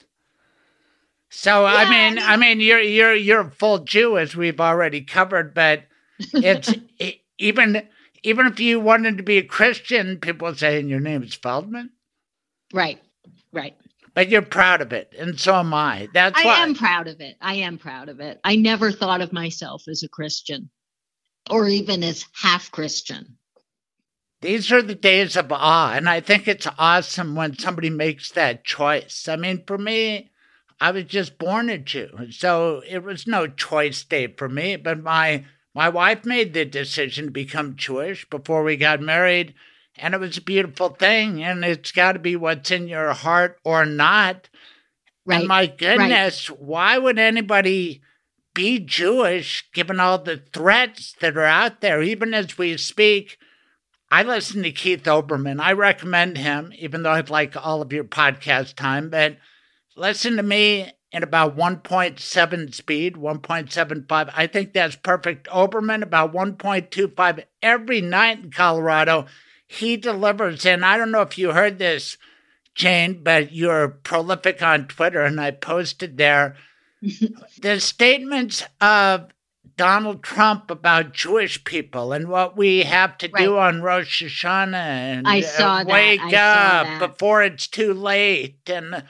So 1.35 1.65
yeah, 1.65 1.73
I 1.73 1.89
mean, 1.89 2.19
I 2.19 2.37
mean, 2.37 2.59
you're 2.59 2.79
you're 2.79 3.15
you're 3.15 3.41
a 3.41 3.51
full 3.51 3.79
Jew 3.79 4.19
as 4.19 4.35
we've 4.35 4.61
already 4.61 5.01
covered, 5.01 5.55
but 5.55 5.83
it's 6.31 6.71
it, 6.99 7.21
even 7.39 7.87
even 8.21 8.45
if 8.45 8.59
you 8.59 8.79
wanted 8.79 9.17
to 9.17 9.23
be 9.23 9.39
a 9.39 9.43
Christian, 9.43 10.19
people 10.19 10.53
saying 10.53 10.89
your 10.89 10.99
name 10.99 11.23
is 11.23 11.33
Feldman. 11.33 11.89
Right, 12.71 12.99
right. 13.51 13.75
But 14.13 14.29
you're 14.29 14.43
proud 14.43 14.81
of 14.81 14.93
it, 14.93 15.11
and 15.17 15.39
so 15.39 15.55
am 15.55 15.73
I. 15.73 16.07
That's 16.13 16.39
I 16.39 16.45
why. 16.45 16.59
am 16.59 16.75
proud 16.75 17.07
of 17.07 17.19
it. 17.19 17.35
I 17.41 17.55
am 17.55 17.79
proud 17.79 18.09
of 18.09 18.19
it. 18.19 18.39
I 18.43 18.55
never 18.55 18.91
thought 18.91 19.21
of 19.21 19.33
myself 19.33 19.87
as 19.87 20.03
a 20.03 20.09
Christian 20.09 20.69
or 21.49 21.67
even 21.67 22.03
as 22.03 22.25
half 22.35 22.69
Christian. 22.69 23.37
These 24.41 24.71
are 24.71 24.83
the 24.83 24.93
days 24.93 25.35
of 25.35 25.51
awe, 25.51 25.93
and 25.95 26.07
I 26.07 26.19
think 26.19 26.47
it's 26.47 26.67
awesome 26.77 27.35
when 27.35 27.57
somebody 27.57 27.89
makes 27.89 28.31
that 28.33 28.63
choice. 28.63 29.27
I 29.27 29.35
mean, 29.35 29.63
for 29.65 29.79
me, 29.79 30.29
I 30.83 30.91
was 30.91 31.05
just 31.05 31.37
born 31.37 31.69
a 31.69 31.77
Jew, 31.77 32.09
so 32.31 32.81
it 32.85 33.03
was 33.03 33.25
no 33.25 33.47
choice 33.47 34.03
day 34.03 34.27
for 34.27 34.49
me. 34.49 34.75
But 34.75 35.01
my 35.01 35.45
my 35.73 35.87
wife 35.87 36.25
made 36.25 36.53
the 36.53 36.65
decision 36.65 37.27
to 37.27 37.31
become 37.31 37.77
Jewish 37.77 38.29
before 38.29 38.63
we 38.63 38.75
got 38.75 38.99
married, 38.99 39.53
and 39.95 40.13
it 40.13 40.19
was 40.19 40.37
a 40.37 40.41
beautiful 40.41 40.89
thing. 40.89 41.41
And 41.41 41.63
it's 41.63 41.93
got 41.93 42.11
to 42.11 42.19
be 42.19 42.35
what's 42.35 42.69
in 42.69 42.89
your 42.89 43.13
heart 43.13 43.61
or 43.63 43.85
not. 43.85 44.49
Right. 45.25 45.39
And 45.39 45.47
my 45.47 45.67
goodness, 45.67 46.49
right. 46.49 46.61
why 46.61 46.97
would 46.97 47.17
anybody? 47.17 48.01
be 48.53 48.77
Jewish 48.77 49.67
given 49.73 49.99
all 49.99 50.19
the 50.19 50.43
threats 50.53 51.15
that 51.21 51.35
are 51.35 51.43
out 51.43 51.81
there, 51.81 52.03
even 52.03 52.35
as 52.35 52.55
we 52.55 52.77
speak. 52.77 53.39
I 54.11 54.21
listen 54.21 54.61
to 54.61 54.71
Keith 54.71 55.05
Olbermann. 55.05 55.59
I 55.59 55.71
recommend 55.71 56.37
him, 56.37 56.71
even 56.77 57.01
though 57.01 57.13
I'd 57.13 57.31
like 57.31 57.55
all 57.55 57.81
of 57.81 57.91
your 57.91 58.03
podcast 58.03 58.75
time, 58.75 59.09
but 59.09 59.37
listen 59.95 60.37
to 60.37 60.43
me 60.43 60.91
in 61.11 61.23
about 61.23 61.55
1.7 61.55 62.73
speed, 62.73 63.15
1.75. 63.15 64.33
I 64.35 64.47
think 64.47 64.73
that's 64.73 64.95
perfect. 64.95 65.47
Olbermann 65.47 66.01
about 66.01 66.33
1.25 66.33 67.43
every 67.61 68.01
night 68.01 68.39
in 68.39 68.51
Colorado. 68.51 69.27
He 69.67 69.95
delivers. 69.95 70.65
And 70.65 70.83
I 70.83 70.97
don't 70.97 71.11
know 71.11 71.21
if 71.21 71.37
you 71.37 71.51
heard 71.51 71.77
this, 71.77 72.17
Jane, 72.73 73.23
but 73.23 73.51
you're 73.53 73.89
prolific 73.89 74.61
on 74.63 74.87
Twitter, 74.87 75.21
and 75.21 75.39
I 75.39 75.51
posted 75.51 76.17
there 76.17 76.55
the 77.61 77.79
statements 77.79 78.63
of 78.81 79.29
Donald 79.75 80.23
Trump 80.23 80.69
about 80.69 81.13
Jewish 81.13 81.63
people 81.63 82.13
and 82.13 82.27
what 82.27 82.55
we 82.55 82.83
have 82.83 83.17
to 83.19 83.29
right. 83.29 83.43
do 83.43 83.57
on 83.57 83.81
Rosh 83.81 84.23
Hashanah 84.23 84.73
and 84.73 85.27
I 85.27 85.41
saw 85.41 85.79
uh, 85.79 85.85
wake 85.85 86.33
up 86.33 86.85
saw 86.85 87.07
before 87.07 87.43
it's 87.43 87.67
too 87.67 87.93
late 87.93 88.69
and 88.69 89.03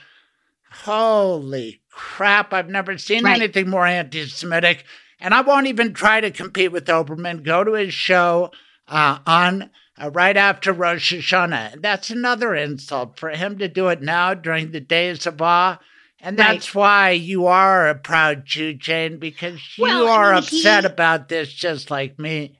holy 0.82 1.80
crap 1.90 2.52
I've 2.52 2.68
never 2.68 2.98
seen 2.98 3.24
right. 3.24 3.40
anything 3.40 3.70
more 3.70 3.86
anti-Semitic 3.86 4.84
and 5.20 5.32
I 5.32 5.40
won't 5.40 5.68
even 5.68 5.94
try 5.94 6.20
to 6.20 6.30
compete 6.30 6.70
with 6.70 6.86
Olbermann. 6.86 7.42
Go 7.42 7.64
to 7.64 7.72
his 7.72 7.94
show 7.94 8.50
uh, 8.86 9.18
on 9.26 9.70
uh, 10.00 10.10
right 10.10 10.36
after 10.36 10.70
Rosh 10.70 11.14
Hashanah. 11.14 11.80
That's 11.80 12.10
another 12.10 12.54
insult 12.54 13.18
for 13.18 13.30
him 13.30 13.58
to 13.58 13.68
do 13.68 13.88
it 13.88 14.02
now 14.02 14.34
during 14.34 14.72
the 14.72 14.80
days 14.80 15.26
of 15.26 15.40
awe. 15.40 15.78
And 16.20 16.38
that's 16.38 16.74
right. 16.74 16.80
why 16.80 17.10
you 17.10 17.46
are 17.46 17.88
a 17.88 17.94
proud 17.94 18.44
Jew, 18.44 18.74
Jane, 18.74 19.18
because 19.18 19.60
well, 19.78 20.02
you 20.02 20.08
are 20.08 20.32
I 20.32 20.34
mean, 20.34 20.38
upset 20.38 20.84
he, 20.84 20.90
about 20.90 21.28
this 21.28 21.52
just 21.52 21.90
like 21.90 22.18
me. 22.18 22.58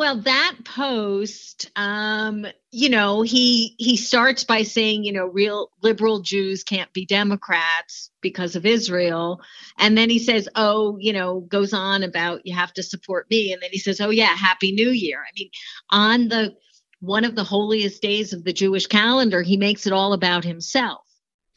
Well, 0.00 0.16
that 0.22 0.56
post, 0.64 1.70
um, 1.76 2.46
you 2.70 2.88
know, 2.88 3.20
he 3.20 3.74
he 3.76 3.98
starts 3.98 4.44
by 4.44 4.62
saying, 4.62 5.04
you 5.04 5.12
know, 5.12 5.26
real 5.26 5.68
liberal 5.82 6.20
Jews 6.20 6.64
can't 6.64 6.90
be 6.94 7.04
Democrats 7.04 8.10
because 8.22 8.56
of 8.56 8.64
Israel, 8.64 9.42
and 9.76 9.98
then 9.98 10.08
he 10.08 10.18
says, 10.18 10.48
oh, 10.54 10.96
you 10.98 11.12
know, 11.12 11.40
goes 11.40 11.74
on 11.74 12.02
about 12.02 12.46
you 12.46 12.54
have 12.56 12.72
to 12.72 12.82
support 12.82 13.26
me, 13.28 13.52
and 13.52 13.60
then 13.60 13.68
he 13.72 13.78
says, 13.78 14.00
oh 14.00 14.08
yeah, 14.08 14.34
Happy 14.34 14.72
New 14.72 14.88
Year. 14.88 15.18
I 15.18 15.32
mean, 15.38 15.50
on 15.90 16.28
the 16.28 16.56
one 17.00 17.26
of 17.26 17.34
the 17.34 17.44
holiest 17.44 18.00
days 18.00 18.32
of 18.32 18.42
the 18.42 18.54
Jewish 18.54 18.86
calendar, 18.86 19.42
he 19.42 19.58
makes 19.58 19.86
it 19.86 19.92
all 19.92 20.14
about 20.14 20.44
himself 20.44 21.02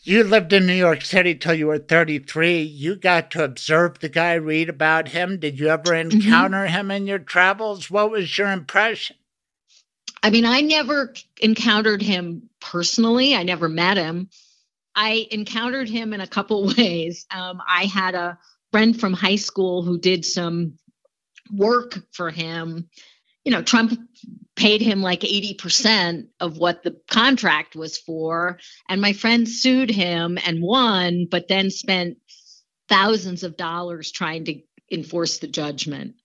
you 0.04 0.24
lived 0.24 0.52
in 0.52 0.66
New 0.66 0.74
York 0.74 1.02
City 1.02 1.34
till 1.34 1.54
you 1.54 1.68
were 1.68 1.78
33. 1.78 2.62
You 2.62 2.96
got 2.96 3.32
to 3.32 3.44
observe 3.44 4.00
the 4.00 4.10
guy, 4.10 4.34
read 4.34 4.68
about 4.68 5.08
him. 5.08 5.40
Did 5.40 5.60
you 5.60 5.70
ever 5.70 5.92
mm-hmm. 5.92 6.18
encounter 6.18 6.66
mm-hmm. 6.66 6.76
him 6.76 6.92
in 6.92 7.08
your 7.08 7.20
travels? 7.20 7.90
What 7.90 8.12
was 8.12 8.38
your 8.38 8.52
impression? 8.52 9.16
I 10.22 10.30
mean, 10.30 10.46
I 10.46 10.62
never 10.62 11.14
encountered 11.42 12.02
him 12.02 12.50
personally. 12.60 13.36
I 13.36 13.44
never 13.44 13.70
met 13.70 13.98
him. 13.98 14.30
I 14.96 15.28
encountered 15.32 15.90
him 15.90 16.14
in 16.14 16.22
a 16.22 16.28
couple 16.28 16.68
ways. 16.78 17.26
Um, 17.32 17.62
I 17.68 17.86
had 17.86 18.14
a 18.14 18.38
friend 18.72 19.00
from 19.00 19.14
high 19.14 19.38
school 19.38 19.84
who 19.84 19.98
did 19.98 20.26
some 20.26 20.78
work 21.52 22.04
for 22.12 22.30
him. 22.30 22.90
You 23.46 23.52
know, 23.52 23.62
Trump 23.62 24.00
paid 24.56 24.82
him 24.82 25.02
like 25.02 25.22
80% 25.22 26.28
of 26.40 26.58
what 26.58 26.84
the 26.84 26.96
contract 27.10 27.76
was 27.76 27.98
for. 27.98 28.60
And 28.88 29.02
my 29.02 29.14
friend 29.14 29.48
sued 29.48 29.90
him 29.90 30.38
and 30.46 30.62
won, 30.62 31.28
but 31.30 31.48
then 31.48 31.70
spent 31.70 32.18
thousands 32.88 33.44
of 33.44 33.58
dollars 33.58 34.12
trying 34.12 34.46
to 34.46 34.62
enforce 34.92 35.40
the 35.40 35.48
judgment. 35.48 36.16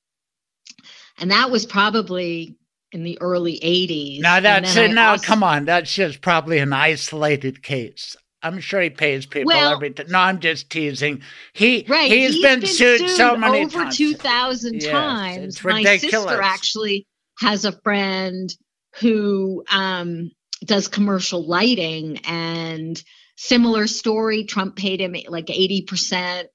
And 1.19 1.31
that 1.31 1.51
was 1.51 1.67
probably 1.67 2.57
in 2.93 3.03
the 3.03 3.19
early 3.21 3.59
80s. 3.61 4.21
Now 4.21 4.41
that's 4.41 4.77
it. 4.77 4.93
Now, 4.93 5.13
also, 5.13 5.27
come 5.27 5.43
on. 5.43 5.65
That's 5.65 5.93
just 5.93 6.21
probably 6.21 6.59
an 6.59 6.73
isolated 6.73 7.63
case. 7.63 8.17
I'm 8.43 8.61
sure 8.61 8.81
he 8.81 8.91
pays 8.91 9.27
people 9.27 9.49
well, 9.49 9.73
every 9.73 9.91
time. 9.91 10.07
No, 10.09 10.19
I'm 10.21 10.39
just 10.39 10.71
teasing. 10.71 11.23
He 11.55 11.85
right, 11.89 12.11
he's, 12.11 12.35
he's 12.35 12.43
been, 12.43 12.61
been, 12.61 12.69
sued, 12.69 13.01
sued 13.01 13.11
so 13.11 13.37
many 13.37 13.65
over 13.65 13.79
times. 13.79 13.97
two 13.97 14.15
thousand 14.15 14.83
yes, 14.83 14.93
times. 14.93 15.65
My 15.65 15.83
sister 15.97 16.41
actually 16.41 17.07
has 17.39 17.65
a 17.65 17.73
friend 17.73 18.55
who 19.01 19.65
um, 19.71 20.31
does 20.65 20.89
commercial 20.89 21.47
lighting 21.47 22.19
and 22.27 23.03
similar 23.37 23.87
story. 23.87 24.45
Trump 24.45 24.77
paid 24.77 25.01
him 25.01 25.15
like 25.29 25.47
80% 25.47 26.47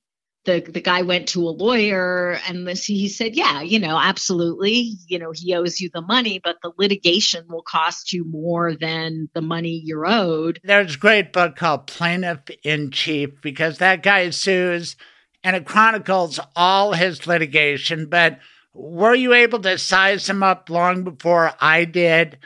the 0.46 0.60
the 0.60 0.82
guy 0.82 1.04
went 1.04 1.30
to 1.30 1.48
a 1.48 1.52
lawyer 1.52 2.38
and 2.48 2.68
this, 2.68 2.86
he 2.86 3.08
said, 3.08 3.36
"Yeah, 3.36 3.62
you 3.62 3.80
know, 3.80 3.98
absolutely. 3.98 4.96
You 5.08 5.20
know, 5.20 5.32
he 5.34 5.56
owes 5.56 5.80
you 5.80 5.90
the 5.94 6.02
money, 6.02 6.40
but 6.44 6.58
the 6.62 6.72
litigation 6.78 7.46
will 7.48 7.62
cost 7.62 8.12
you 8.12 8.26
more 8.26 8.76
than 8.76 9.30
the 9.34 9.42
money 9.42 9.82
you're 9.84 10.06
owed." 10.06 10.60
There's 10.64 10.96
a 10.96 11.00
great 11.00 11.32
book 11.32 11.56
called 11.56 11.88
Plaintiff 11.88 12.42
in 12.64 12.92
Chief 12.92 13.30
because 13.42 13.78
that 13.78 14.04
guy 14.04 14.30
sues 14.32 14.96
and 15.44 15.56
it 15.56 15.66
chronicles 15.66 16.40
all 16.56 16.94
his 16.94 17.26
litigation. 17.26 18.08
But 18.08 18.40
were 18.74 19.16
you 19.16 19.34
able 19.34 19.60
to 19.60 19.78
size 19.78 20.30
him 20.30 20.44
up 20.44 20.70
long 20.70 21.04
before 21.04 21.54
I 21.60 21.86
did? 21.86 22.40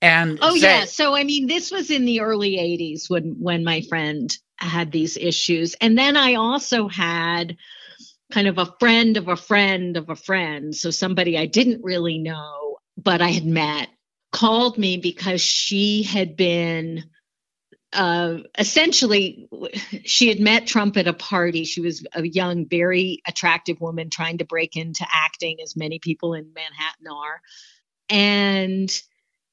And 0.00 0.38
oh 0.42 0.56
say, 0.56 0.80
yeah, 0.80 0.84
so 0.84 1.14
I 1.14 1.24
mean, 1.24 1.46
this 1.46 1.70
was 1.70 1.90
in 1.90 2.04
the 2.04 2.20
early 2.20 2.56
'80s 2.56 3.08
when 3.08 3.36
when 3.38 3.62
my 3.64 3.82
friend 3.82 4.36
had 4.56 4.90
these 4.90 5.16
issues, 5.16 5.74
and 5.80 5.96
then 5.96 6.16
I 6.16 6.34
also 6.34 6.88
had 6.88 7.56
kind 8.32 8.48
of 8.48 8.58
a 8.58 8.74
friend 8.80 9.16
of 9.16 9.28
a 9.28 9.36
friend 9.36 9.96
of 9.96 10.08
a 10.08 10.16
friend, 10.16 10.74
so 10.74 10.90
somebody 10.90 11.38
I 11.38 11.46
didn't 11.46 11.84
really 11.84 12.18
know 12.18 12.62
but 12.96 13.22
I 13.22 13.28
had 13.28 13.46
met 13.46 13.88
called 14.32 14.78
me 14.78 14.96
because 14.96 15.40
she 15.40 16.02
had 16.02 16.36
been 16.36 17.04
uh, 17.92 18.38
essentially, 18.58 19.48
she 20.04 20.28
had 20.28 20.40
met 20.40 20.66
Trump 20.66 20.96
at 20.96 21.06
a 21.06 21.12
party. 21.12 21.64
She 21.64 21.80
was 21.80 22.04
a 22.14 22.26
young, 22.26 22.66
very 22.66 23.22
attractive 23.26 23.80
woman 23.80 24.10
trying 24.10 24.38
to 24.38 24.44
break 24.44 24.76
into 24.76 25.06
acting, 25.12 25.58
as 25.62 25.76
many 25.76 25.98
people 25.98 26.34
in 26.34 26.52
Manhattan 26.54 27.06
are. 27.08 27.40
And 28.08 29.02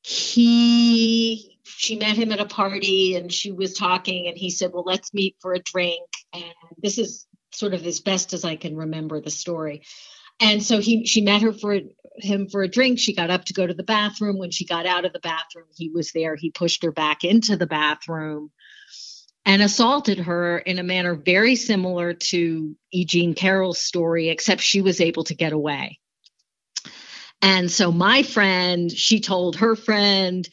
he, 0.03 1.59
she 1.63 1.97
met 1.97 2.15
him 2.15 2.31
at 2.31 2.39
a 2.39 2.45
party 2.45 3.15
and 3.15 3.31
she 3.31 3.51
was 3.51 3.73
talking, 3.73 4.27
and 4.27 4.37
he 4.37 4.49
said, 4.49 4.71
Well, 4.73 4.83
let's 4.85 5.13
meet 5.13 5.35
for 5.39 5.53
a 5.53 5.59
drink. 5.59 6.07
And 6.33 6.43
this 6.77 6.97
is 6.97 7.27
sort 7.51 7.73
of 7.73 7.85
as 7.85 7.99
best 7.99 8.33
as 8.33 8.45
I 8.45 8.55
can 8.55 8.77
remember 8.77 9.19
the 9.19 9.31
story. 9.31 9.83
And 10.39 10.63
so 10.63 10.79
he, 10.79 11.05
she 11.05 11.21
met 11.21 11.41
her 11.41 11.53
for 11.53 11.79
him 12.17 12.47
for 12.49 12.63
a 12.63 12.67
drink. 12.67 12.99
She 12.99 13.13
got 13.13 13.29
up 13.29 13.45
to 13.45 13.53
go 13.53 13.65
to 13.65 13.73
the 13.73 13.83
bathroom. 13.83 14.37
When 14.37 14.51
she 14.51 14.65
got 14.65 14.85
out 14.85 15.05
of 15.05 15.13
the 15.13 15.19
bathroom, 15.19 15.67
he 15.75 15.89
was 15.89 16.11
there. 16.11 16.35
He 16.35 16.51
pushed 16.51 16.83
her 16.83 16.91
back 16.91 17.23
into 17.23 17.57
the 17.57 17.67
bathroom 17.67 18.51
and 19.45 19.61
assaulted 19.61 20.19
her 20.19 20.59
in 20.59 20.79
a 20.79 20.83
manner 20.83 21.15
very 21.15 21.55
similar 21.55 22.13
to 22.13 22.75
E. 22.91 23.05
Jean 23.05 23.33
Carroll's 23.33 23.81
story, 23.81 24.29
except 24.29 24.61
she 24.61 24.81
was 24.81 25.01
able 25.01 25.23
to 25.25 25.35
get 25.35 25.53
away. 25.53 25.99
And 27.41 27.71
so 27.71 27.91
my 27.91 28.23
friend, 28.23 28.91
she 28.91 29.21
told 29.21 29.55
her 29.57 29.75
friend 29.75 30.47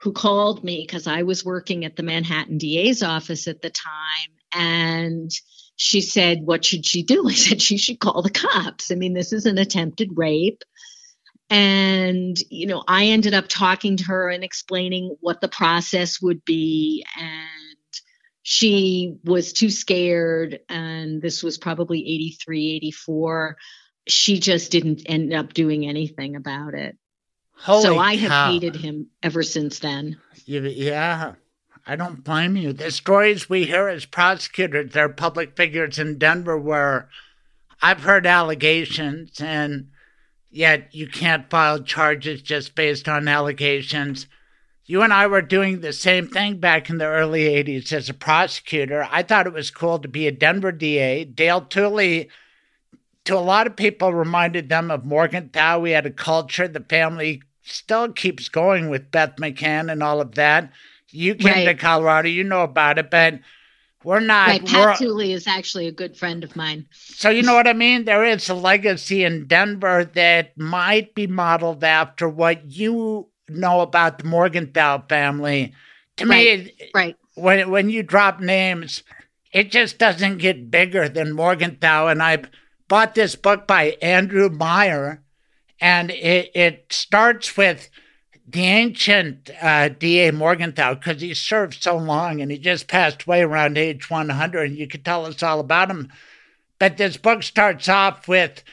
who 0.00 0.12
called 0.12 0.64
me 0.64 0.82
because 0.86 1.06
I 1.06 1.22
was 1.22 1.44
working 1.44 1.84
at 1.84 1.96
the 1.96 2.02
Manhattan 2.02 2.56
DA's 2.56 3.02
office 3.02 3.46
at 3.46 3.60
the 3.60 3.70
time. 3.70 4.30
And 4.52 5.30
she 5.82 6.02
said, 6.02 6.42
What 6.42 6.62
should 6.62 6.84
she 6.84 7.02
do? 7.02 7.26
I 7.28 7.32
said, 7.32 7.62
She 7.62 7.78
should 7.78 7.98
call 7.98 8.20
the 8.20 8.30
cops. 8.30 8.90
I 8.90 8.96
mean, 8.96 9.14
this 9.14 9.32
is 9.32 9.46
an 9.46 9.56
attempted 9.56 10.10
rape. 10.14 10.62
And, 11.48 12.36
you 12.50 12.66
know, 12.66 12.84
I 12.86 13.06
ended 13.06 13.32
up 13.32 13.46
talking 13.48 13.96
to 13.96 14.04
her 14.04 14.28
and 14.28 14.44
explaining 14.44 15.16
what 15.20 15.40
the 15.40 15.48
process 15.48 16.20
would 16.20 16.44
be. 16.44 17.04
And 17.18 17.48
she 18.42 19.16
was 19.24 19.54
too 19.54 19.70
scared. 19.70 20.60
And 20.68 21.22
this 21.22 21.42
was 21.42 21.56
probably 21.56 22.00
83, 22.00 22.76
84. 22.76 23.56
She 24.06 24.38
just 24.38 24.70
didn't 24.70 25.02
end 25.06 25.32
up 25.32 25.54
doing 25.54 25.86
anything 25.86 26.36
about 26.36 26.74
it. 26.74 26.98
Holy 27.56 27.82
so 27.82 27.98
I 27.98 28.16
cow. 28.16 28.28
have 28.28 28.52
hated 28.52 28.76
him 28.76 29.08
ever 29.22 29.42
since 29.42 29.78
then. 29.78 30.18
Yeah, 30.44 31.34
I 31.90 31.96
don't 31.96 32.22
blame 32.22 32.56
you. 32.56 32.72
The 32.72 32.92
stories 32.92 33.50
we 33.50 33.64
hear 33.64 33.88
as 33.88 34.04
prosecutors, 34.04 34.92
they're 34.92 35.08
public 35.08 35.56
figures 35.56 35.98
in 35.98 36.18
Denver 36.18 36.56
where 36.56 37.08
I've 37.82 38.02
heard 38.02 38.28
allegations 38.28 39.40
and 39.40 39.88
yet 40.52 40.94
you 40.94 41.08
can't 41.08 41.50
file 41.50 41.82
charges 41.82 42.42
just 42.42 42.76
based 42.76 43.08
on 43.08 43.26
allegations. 43.26 44.28
You 44.86 45.02
and 45.02 45.12
I 45.12 45.26
were 45.26 45.42
doing 45.42 45.80
the 45.80 45.92
same 45.92 46.28
thing 46.28 46.58
back 46.58 46.90
in 46.90 46.98
the 46.98 47.06
early 47.06 47.46
80s 47.46 47.92
as 47.92 48.08
a 48.08 48.14
prosecutor. 48.14 49.08
I 49.10 49.24
thought 49.24 49.48
it 49.48 49.52
was 49.52 49.72
cool 49.72 49.98
to 49.98 50.06
be 50.06 50.28
a 50.28 50.30
Denver 50.30 50.70
DA. 50.70 51.24
Dale 51.24 51.62
Tooley, 51.62 52.28
to 53.24 53.36
a 53.36 53.40
lot 53.40 53.66
of 53.66 53.74
people, 53.74 54.14
reminded 54.14 54.68
them 54.68 54.92
of 54.92 55.04
Morgenthau. 55.04 55.80
We 55.80 55.90
had 55.90 56.06
a 56.06 56.12
culture. 56.12 56.68
The 56.68 56.86
family 56.88 57.42
still 57.64 58.12
keeps 58.12 58.48
going 58.48 58.90
with 58.90 59.10
Beth 59.10 59.34
McCann 59.40 59.90
and 59.90 60.04
all 60.04 60.20
of 60.20 60.36
that. 60.36 60.70
You 61.12 61.34
came 61.34 61.52
right. 61.52 61.64
to 61.64 61.74
Colorado, 61.74 62.28
you 62.28 62.44
know 62.44 62.62
about 62.62 62.98
it, 62.98 63.10
but 63.10 63.40
we're 64.02 64.20
not. 64.20 64.48
Right. 64.48 64.66
Pat 64.66 64.98
Tooley 64.98 65.32
is 65.32 65.46
actually 65.46 65.86
a 65.86 65.92
good 65.92 66.16
friend 66.16 66.42
of 66.42 66.56
mine. 66.56 66.86
So 66.92 67.28
you 67.28 67.42
know 67.42 67.54
what 67.54 67.68
I 67.68 67.74
mean? 67.74 68.04
There 68.04 68.24
is 68.24 68.48
a 68.48 68.54
legacy 68.54 69.24
in 69.24 69.46
Denver 69.46 70.04
that 70.14 70.56
might 70.56 71.14
be 71.14 71.26
modeled 71.26 71.84
after 71.84 72.28
what 72.28 72.70
you 72.70 73.28
know 73.48 73.80
about 73.80 74.18
the 74.18 74.24
Morgenthau 74.24 75.02
family. 75.08 75.74
To 76.16 76.26
right. 76.26 76.64
me, 76.64 76.72
right. 76.94 77.16
When 77.34 77.70
when 77.70 77.90
you 77.90 78.02
drop 78.02 78.40
names, 78.40 79.02
it 79.52 79.70
just 79.70 79.98
doesn't 79.98 80.38
get 80.38 80.70
bigger 80.70 81.08
than 81.08 81.32
Morgenthau. 81.32 82.06
And 82.08 82.22
I 82.22 82.42
bought 82.88 83.14
this 83.14 83.36
book 83.36 83.66
by 83.66 83.96
Andrew 84.00 84.48
Meier, 84.48 85.22
and 85.80 86.10
it 86.10 86.50
it 86.54 86.86
starts 86.90 87.56
with 87.56 87.90
the 88.52 88.62
ancient 88.62 89.50
uh, 89.60 89.88
D.A. 89.88 90.32
Morgenthau, 90.32 90.94
because 90.94 91.20
he 91.20 91.34
served 91.34 91.82
so 91.82 91.96
long 91.96 92.40
and 92.40 92.50
he 92.50 92.58
just 92.58 92.88
passed 92.88 93.24
away 93.24 93.42
around 93.42 93.78
age 93.78 94.10
100, 94.10 94.70
and 94.70 94.78
you 94.78 94.86
could 94.88 95.04
tell 95.04 95.26
us 95.26 95.42
all 95.42 95.60
about 95.60 95.90
him. 95.90 96.10
But 96.78 96.96
this 96.96 97.16
book 97.16 97.42
starts 97.42 97.88
off 97.88 98.26
with 98.26 98.64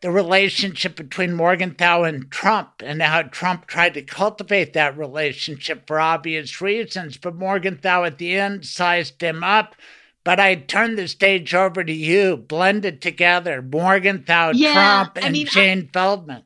the 0.00 0.10
relationship 0.10 0.96
between 0.96 1.34
Morgenthau 1.34 2.04
and 2.04 2.30
Trump 2.30 2.82
and 2.82 3.02
how 3.02 3.22
Trump 3.22 3.66
tried 3.66 3.94
to 3.94 4.02
cultivate 4.02 4.72
that 4.72 4.96
relationship 4.96 5.86
for 5.86 6.00
obvious 6.00 6.60
reasons. 6.60 7.16
But 7.18 7.34
Morgenthau 7.34 8.04
at 8.04 8.18
the 8.18 8.36
end 8.36 8.64
sized 8.64 9.20
him 9.22 9.44
up. 9.44 9.74
But 10.22 10.38
I 10.38 10.54
turned 10.54 10.98
the 10.98 11.08
stage 11.08 11.54
over 11.54 11.82
to 11.82 11.92
you, 11.92 12.36
blended 12.36 13.00
together 13.00 13.62
Morgenthau, 13.62 14.52
yeah, 14.54 14.72
Trump, 14.74 15.16
and 15.16 15.24
I 15.26 15.30
mean, 15.30 15.46
Jane 15.46 15.88
I- 15.88 15.92
Feldman. 15.92 16.42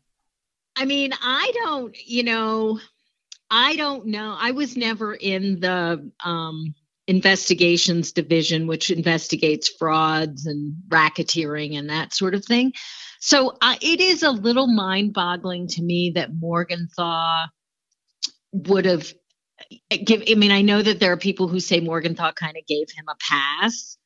I 0.76 0.84
mean, 0.84 1.12
I 1.20 1.52
don't, 1.62 1.96
you 2.06 2.24
know, 2.24 2.80
I 3.50 3.76
don't 3.76 4.06
know. 4.06 4.36
I 4.38 4.50
was 4.50 4.76
never 4.76 5.14
in 5.14 5.60
the 5.60 6.10
um, 6.24 6.74
investigations 7.06 8.12
division, 8.12 8.66
which 8.66 8.90
investigates 8.90 9.68
frauds 9.68 10.46
and 10.46 10.74
racketeering 10.88 11.78
and 11.78 11.90
that 11.90 12.14
sort 12.14 12.34
of 12.34 12.44
thing. 12.44 12.72
So 13.20 13.56
uh, 13.60 13.76
it 13.80 14.00
is 14.00 14.22
a 14.22 14.30
little 14.30 14.66
mind 14.66 15.12
boggling 15.12 15.68
to 15.68 15.82
me 15.82 16.12
that 16.14 16.34
Morgenthau 16.34 17.46
would 18.52 18.84
have 18.84 19.12
give 20.04 20.22
I 20.30 20.34
mean 20.34 20.52
I 20.52 20.62
know 20.62 20.82
that 20.82 21.00
there 21.00 21.12
are 21.12 21.16
people 21.16 21.48
who 21.48 21.60
say 21.60 21.80
Morgenthau 21.80 22.32
kind 22.32 22.56
of 22.56 22.66
gave 22.66 22.90
him 22.90 23.06
a 23.08 23.16
pass 23.18 23.96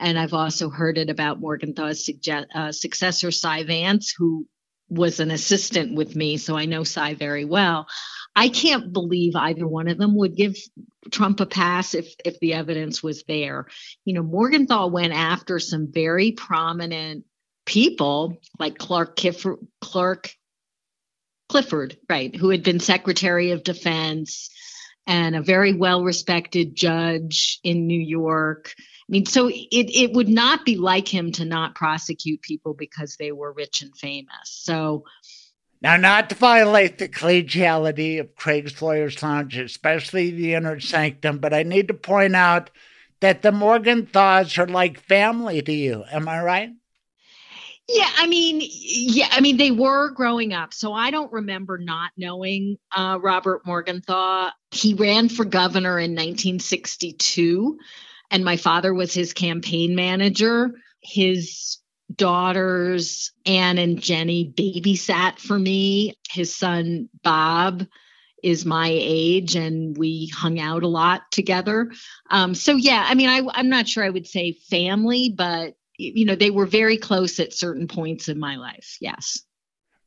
and 0.00 0.18
I've 0.18 0.34
also 0.34 0.70
heard 0.70 0.98
it 0.98 1.08
about 1.08 1.40
Morgenthau's 1.40 2.04
suggest, 2.04 2.48
uh, 2.54 2.72
successor 2.72 3.30
Cy 3.30 3.64
Vance 3.64 4.14
who 4.16 4.46
was 4.88 5.20
an 5.20 5.30
assistant 5.30 5.94
with 5.94 6.14
me, 6.14 6.36
so 6.36 6.56
I 6.56 6.66
know 6.66 6.84
Cy 6.84 7.14
very 7.14 7.44
well. 7.44 7.86
I 8.36 8.48
can't 8.48 8.92
believe 8.92 9.36
either 9.36 9.66
one 9.66 9.88
of 9.88 9.98
them 9.98 10.16
would 10.16 10.36
give 10.36 10.56
Trump 11.10 11.40
a 11.40 11.46
pass 11.46 11.94
if 11.94 12.12
if 12.24 12.40
the 12.40 12.54
evidence 12.54 13.02
was 13.02 13.24
there. 13.24 13.66
You 14.04 14.14
know, 14.14 14.22
Morgenthau 14.22 14.88
went 14.88 15.12
after 15.12 15.58
some 15.58 15.92
very 15.92 16.32
prominent 16.32 17.24
people 17.64 18.38
like 18.58 18.78
Clark 18.78 19.18
Clark 19.80 20.30
Clifford, 21.48 21.96
right, 22.08 22.34
who 22.34 22.50
had 22.50 22.62
been 22.62 22.80
Secretary 22.80 23.52
of 23.52 23.62
Defense 23.62 24.50
and 25.06 25.36
a 25.36 25.42
very 25.42 25.74
well 25.74 26.02
respected 26.02 26.74
judge 26.74 27.60
in 27.62 27.86
New 27.86 28.00
York 28.00 28.74
I 29.06 29.10
mean, 29.10 29.26
so 29.26 29.48
it, 29.48 29.66
it 29.70 30.12
would 30.14 30.28
not 30.28 30.64
be 30.64 30.76
like 30.76 31.06
him 31.06 31.30
to 31.32 31.44
not 31.44 31.74
prosecute 31.74 32.40
people 32.40 32.72
because 32.72 33.16
they 33.16 33.32
were 33.32 33.52
rich 33.52 33.82
and 33.82 33.94
famous. 33.96 34.46
So 34.46 35.04
now, 35.82 35.98
not 35.98 36.30
to 36.30 36.34
violate 36.34 36.96
the 36.96 37.10
collegiality 37.10 38.18
of 38.18 38.34
Craig's 38.34 38.80
Lawyers 38.80 39.22
Lounge, 39.22 39.58
especially 39.58 40.30
the 40.30 40.54
inner 40.54 40.80
sanctum, 40.80 41.38
but 41.38 41.52
I 41.52 41.62
need 41.62 41.88
to 41.88 41.94
point 41.94 42.34
out 42.34 42.70
that 43.20 43.42
the 43.42 43.52
Morgenthau's 43.52 44.56
are 44.56 44.66
like 44.66 44.98
family 44.98 45.60
to 45.60 45.72
you. 45.72 46.04
Am 46.10 46.26
I 46.26 46.42
right? 46.42 46.70
Yeah, 47.86 48.08
I 48.16 48.26
mean, 48.26 48.62
yeah, 48.62 49.28
I 49.30 49.42
mean, 49.42 49.58
they 49.58 49.70
were 49.70 50.10
growing 50.12 50.54
up, 50.54 50.72
so 50.72 50.94
I 50.94 51.10
don't 51.10 51.30
remember 51.30 51.76
not 51.76 52.12
knowing 52.16 52.78
uh, 52.90 53.18
Robert 53.20 53.66
Morgenthau. 53.66 54.48
He 54.70 54.94
ran 54.94 55.28
for 55.28 55.44
governor 55.44 55.98
in 55.98 56.12
1962 56.12 57.78
and 58.30 58.44
my 58.44 58.56
father 58.56 58.92
was 58.92 59.14
his 59.14 59.32
campaign 59.32 59.94
manager. 59.94 60.72
His 61.00 61.78
daughters, 62.14 63.32
Anne 63.46 63.78
and 63.78 64.00
Jenny, 64.00 64.52
babysat 64.56 65.38
for 65.38 65.58
me. 65.58 66.14
His 66.30 66.54
son, 66.54 67.08
Bob, 67.22 67.86
is 68.42 68.66
my 68.66 68.90
age 68.92 69.56
and 69.56 69.96
we 69.96 70.30
hung 70.34 70.60
out 70.60 70.82
a 70.82 70.88
lot 70.88 71.22
together. 71.30 71.90
Um, 72.30 72.54
so, 72.54 72.76
yeah, 72.76 73.04
I 73.06 73.14
mean, 73.14 73.28
I, 73.28 73.40
I'm 73.54 73.70
not 73.70 73.88
sure 73.88 74.04
I 74.04 74.10
would 74.10 74.26
say 74.26 74.52
family, 74.68 75.32
but 75.34 75.76
you 75.96 76.24
know, 76.24 76.34
they 76.34 76.50
were 76.50 76.66
very 76.66 76.96
close 76.96 77.38
at 77.40 77.52
certain 77.52 77.88
points 77.88 78.28
in 78.28 78.38
my 78.38 78.56
life. 78.56 78.98
Yes. 79.00 79.40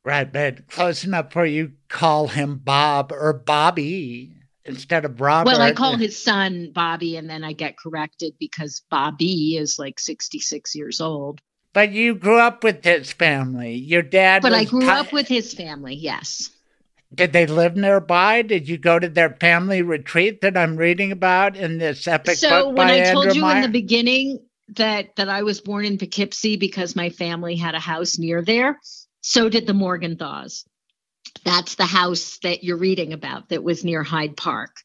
Right, 0.04 0.30
but 0.30 0.68
close 0.68 1.04
enough 1.04 1.32
for 1.32 1.44
you 1.44 1.72
call 1.88 2.28
him 2.28 2.58
Bob 2.58 3.10
or 3.10 3.32
Bobby 3.32 4.37
instead 4.68 5.04
of 5.04 5.20
Robert. 5.20 5.50
Well, 5.50 5.60
I 5.60 5.72
call 5.72 5.96
his 5.96 6.22
son 6.22 6.70
Bobby, 6.72 7.16
and 7.16 7.28
then 7.28 7.42
I 7.42 7.52
get 7.52 7.76
corrected 7.76 8.34
because 8.38 8.82
Bobby 8.90 9.56
is 9.56 9.78
like 9.78 9.98
66 9.98 10.74
years 10.74 11.00
old. 11.00 11.40
But 11.72 11.92
you 11.92 12.14
grew 12.14 12.38
up 12.38 12.64
with 12.64 12.84
his 12.84 13.12
family. 13.12 13.74
Your 13.74 14.02
dad. 14.02 14.42
But 14.42 14.52
I 14.52 14.64
grew 14.64 14.88
up 14.88 15.12
with 15.12 15.28
his 15.28 15.54
family. 15.54 15.94
Yes. 15.94 16.50
Did 17.14 17.32
they 17.32 17.46
live 17.46 17.76
nearby? 17.76 18.42
Did 18.42 18.68
you 18.68 18.76
go 18.76 18.98
to 18.98 19.08
their 19.08 19.30
family 19.30 19.82
retreat 19.82 20.42
that 20.42 20.56
I'm 20.56 20.76
reading 20.76 21.10
about 21.10 21.56
in 21.56 21.78
this 21.78 22.06
epic 22.06 22.36
so 22.36 22.48
book? 22.48 22.64
So 22.64 22.68
when 22.70 22.88
I 22.88 22.96
Andrew 22.96 23.22
told 23.22 23.36
you 23.36 23.42
Meier? 23.42 23.56
in 23.56 23.62
the 23.62 23.68
beginning 23.68 24.40
that 24.76 25.16
that 25.16 25.28
I 25.28 25.42
was 25.42 25.60
born 25.60 25.86
in 25.86 25.96
Poughkeepsie 25.96 26.56
because 26.56 26.94
my 26.94 27.08
family 27.08 27.56
had 27.56 27.74
a 27.74 27.80
house 27.80 28.18
near 28.18 28.42
there, 28.42 28.78
so 29.22 29.48
did 29.48 29.66
the 29.66 29.72
Morgenthaus. 29.72 30.64
That's 31.44 31.74
the 31.76 31.86
house 31.86 32.38
that 32.42 32.64
you're 32.64 32.76
reading 32.76 33.12
about 33.12 33.48
that 33.48 33.64
was 33.64 33.84
near 33.84 34.02
Hyde 34.02 34.36
Park. 34.36 34.76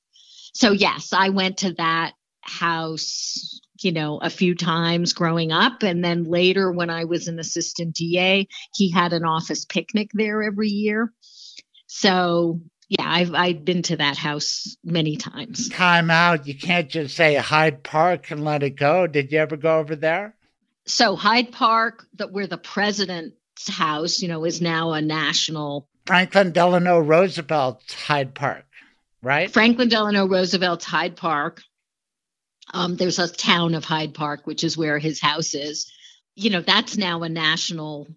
So 0.53 0.71
yes, 0.71 1.13
I 1.13 1.29
went 1.29 1.57
to 1.59 1.73
that 1.73 2.13
house, 2.41 3.59
you 3.81 3.91
know, 3.91 4.19
a 4.19 4.29
few 4.29 4.55
times 4.55 5.13
growing 5.13 5.51
up 5.51 5.83
and 5.83 6.03
then 6.03 6.25
later 6.25 6.71
when 6.71 6.89
I 6.89 7.05
was 7.05 7.27
an 7.27 7.39
assistant 7.39 7.95
DA, 7.95 8.47
he 8.75 8.91
had 8.91 9.13
an 9.13 9.25
office 9.25 9.65
picnic 9.65 10.09
there 10.13 10.43
every 10.43 10.69
year. 10.69 11.11
So 11.87 12.61
yeah, 12.89 13.09
I've 13.09 13.33
I've 13.33 13.65
been 13.65 13.81
to 13.83 13.97
that 13.97 14.17
house 14.17 14.75
many 14.83 15.15
times. 15.15 15.69
Time 15.69 16.11
out. 16.11 16.45
You 16.45 16.55
can't 16.55 16.89
just 16.89 17.15
say 17.15 17.35
Hyde 17.35 17.83
Park 17.83 18.29
and 18.29 18.43
let 18.43 18.61
it 18.61 18.75
go. 18.75 19.07
Did 19.07 19.31
you 19.31 19.39
ever 19.39 19.57
go 19.57 19.79
over 19.79 19.95
there? 19.95 20.35
So 20.85 21.15
Hyde 21.15 21.51
Park, 21.51 22.05
that 22.15 22.31
where 22.31 22.45
the 22.45 22.57
president's 22.57 23.69
house, 23.69 24.21
you 24.21 24.27
know, 24.27 24.43
is 24.45 24.61
now 24.61 24.93
a 24.93 25.01
national 25.01 25.87
Franklin 26.05 26.51
Delano 26.51 26.99
Roosevelt's 26.99 27.93
Hyde 27.93 28.35
Park, 28.35 28.65
right? 29.21 29.49
Franklin 29.49 29.89
Delano 29.89 30.27
Roosevelt's 30.27 30.85
Hyde 30.85 31.15
Park. 31.15 31.61
Um, 32.73 32.95
there's 32.95 33.19
a 33.19 33.27
town 33.27 33.75
of 33.75 33.85
Hyde 33.85 34.13
Park, 34.13 34.45
which 34.45 34.63
is 34.63 34.77
where 34.77 34.99
his 34.99 35.21
house 35.21 35.53
is. 35.53 35.91
You 36.35 36.49
know, 36.49 36.61
that's 36.61 36.97
now 36.97 37.23
a 37.23 37.29
national 37.29 38.07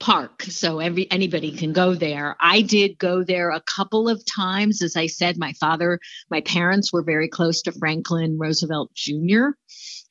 park 0.00 0.42
so 0.42 0.80
every 0.80 1.10
anybody 1.10 1.52
can 1.52 1.72
go 1.72 1.94
there 1.94 2.36
i 2.40 2.60
did 2.60 2.98
go 2.98 3.22
there 3.22 3.50
a 3.50 3.60
couple 3.60 4.08
of 4.08 4.22
times 4.26 4.82
as 4.82 4.96
i 4.96 5.06
said 5.06 5.38
my 5.38 5.52
father 5.54 6.00
my 6.30 6.40
parents 6.40 6.92
were 6.92 7.02
very 7.02 7.28
close 7.28 7.62
to 7.62 7.72
franklin 7.72 8.36
roosevelt 8.38 8.92
jr 8.94 9.50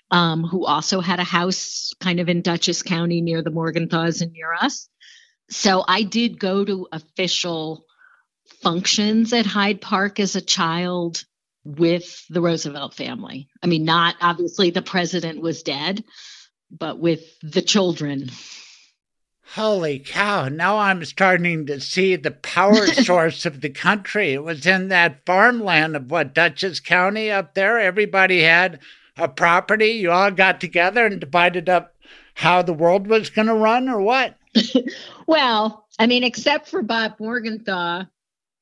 um, 0.10 0.44
who 0.44 0.66
also 0.66 1.00
had 1.02 1.20
a 1.20 1.24
house 1.24 1.92
kind 2.00 2.20
of 2.20 2.30
in 2.30 2.42
dutchess 2.42 2.82
county 2.82 3.22
near 3.22 3.42
the 3.42 3.52
morgenthaus 3.52 4.22
and 4.22 4.32
near 4.32 4.54
us 4.54 4.90
so 5.50 5.84
i 5.88 6.04
did 6.04 6.40
go 6.40 6.64
to 6.64 6.88
official 6.92 7.86
functions 8.62 9.34
at 9.34 9.46
hyde 9.46 9.82
park 9.82 10.20
as 10.20 10.36
a 10.36 10.42
child 10.42 11.26
with 11.66 12.26
the 12.30 12.42
roosevelt 12.42 12.94
family 12.94 13.48
i 13.62 13.68
mean 13.68 13.86
not 13.86 14.16
obviously 14.22 14.70
the 14.70 14.82
president 14.82 15.42
was 15.42 15.64
dead 15.64 16.04
but 16.72 17.00
with 17.00 17.22
the 17.42 17.62
children 17.62 18.30
Holy 19.56 20.00
cow. 20.00 20.50
Now 20.50 20.80
I'm 20.80 21.06
starting 21.06 21.68
to 21.68 21.80
see 21.80 22.16
the 22.16 22.32
power 22.32 22.88
source 23.04 23.46
of 23.46 23.62
the 23.62 23.70
country. 23.70 24.34
It 24.34 24.44
was 24.44 24.66
in 24.66 24.88
that 24.88 25.28
farmland 25.28 25.96
of 25.96 26.10
what, 26.10 26.34
Dutchess 26.34 26.80
County 26.80 27.30
up 27.30 27.54
there? 27.54 27.78
Everybody 27.78 28.42
had 28.42 28.80
a 29.16 29.28
property. 29.28 29.92
You 29.92 30.10
all 30.10 30.32
got 30.32 30.60
together 30.60 31.06
and 31.06 31.20
divided 31.20 31.70
up 31.70 31.94
how 32.34 32.64
the 32.64 32.74
world 32.74 33.06
was 33.06 33.30
going 33.30 33.48
to 33.48 33.54
run 33.54 33.88
or 33.90 34.02
what? 34.02 34.36
well, 35.28 35.86
I 36.00 36.08
mean, 36.08 36.24
except 36.24 36.68
for 36.68 36.82
Bob 36.82 37.16
Morgenthau, 37.20 38.06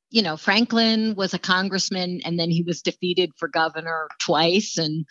you 0.09 0.21
know, 0.21 0.37
Franklin 0.37 1.15
was 1.15 1.33
a 1.33 1.39
congressman 1.39 2.21
and 2.25 2.37
then 2.37 2.49
he 2.49 2.63
was 2.63 2.81
defeated 2.81 3.31
for 3.37 3.47
governor 3.47 4.07
twice 4.19 4.77
and, 4.77 5.05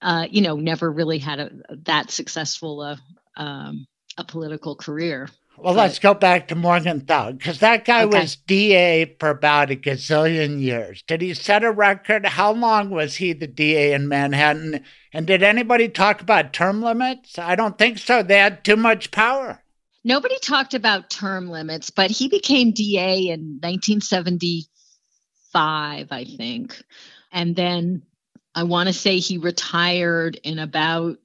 uh, 0.00 0.26
you 0.30 0.42
know, 0.42 0.56
never 0.56 0.90
really 0.90 1.18
had 1.18 1.40
a 1.40 1.50
that 1.84 2.10
successful 2.10 2.82
a, 2.82 2.98
um, 3.36 3.86
a 4.16 4.24
political 4.24 4.76
career. 4.76 5.28
Well, 5.58 5.74
but, 5.74 5.80
let's 5.80 5.98
go 5.98 6.14
back 6.14 6.48
to 6.48 6.54
Morgenthau 6.54 7.32
because 7.32 7.58
that 7.58 7.84
guy 7.84 8.04
okay. 8.04 8.20
was 8.20 8.36
DA 8.36 9.16
for 9.18 9.28
about 9.28 9.70
a 9.70 9.76
gazillion 9.76 10.60
years. 10.60 11.02
Did 11.06 11.20
he 11.20 11.34
set 11.34 11.64
a 11.64 11.70
record? 11.70 12.24
How 12.24 12.52
long 12.52 12.90
was 12.90 13.16
he 13.16 13.32
the 13.32 13.46
DA 13.46 13.92
in 13.92 14.08
Manhattan? 14.08 14.84
And 15.12 15.26
did 15.26 15.42
anybody 15.42 15.88
talk 15.88 16.22
about 16.22 16.52
term 16.52 16.80
limits? 16.80 17.38
I 17.38 17.56
don't 17.56 17.76
think 17.76 17.98
so. 17.98 18.22
They 18.22 18.38
had 18.38 18.64
too 18.64 18.76
much 18.76 19.10
power. 19.10 19.62
Nobody 20.02 20.38
talked 20.38 20.72
about 20.74 21.10
term 21.10 21.50
limits, 21.50 21.90
but 21.90 22.10
he 22.10 22.28
became 22.28 22.72
DA 22.72 23.28
in 23.28 23.60
1975, 23.62 26.08
I 26.10 26.24
think. 26.24 26.82
And 27.32 27.54
then 27.54 28.02
I 28.54 28.64
want 28.64 28.88
to 28.88 28.92
say 28.92 29.18
he 29.18 29.38
retired 29.38 30.40
in 30.42 30.58
about 30.58 31.18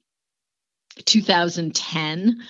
2010 1.04 2.42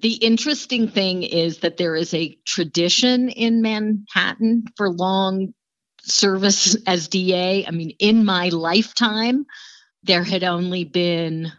the 0.00 0.14
interesting 0.14 0.88
thing 0.88 1.24
is 1.24 1.58
that 1.58 1.76
there 1.76 1.96
is 1.96 2.14
a 2.14 2.38
tradition 2.46 3.28
in 3.28 3.62
Manhattan 3.62 4.64
for 4.76 4.90
long 4.90 5.54
service 6.02 6.76
as 6.86 7.08
DA. 7.08 7.66
I 7.66 7.70
mean, 7.72 7.96
in 7.98 8.24
my 8.24 8.50
lifetime, 8.50 9.44
there 10.04 10.22
had 10.22 10.44
only 10.44 10.84
been, 10.84 11.50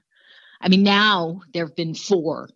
I 0.62 0.70
mean, 0.70 0.84
now 0.84 1.42
there 1.54 1.66
have 1.66 1.76
been 1.76 1.96
four 1.96 2.50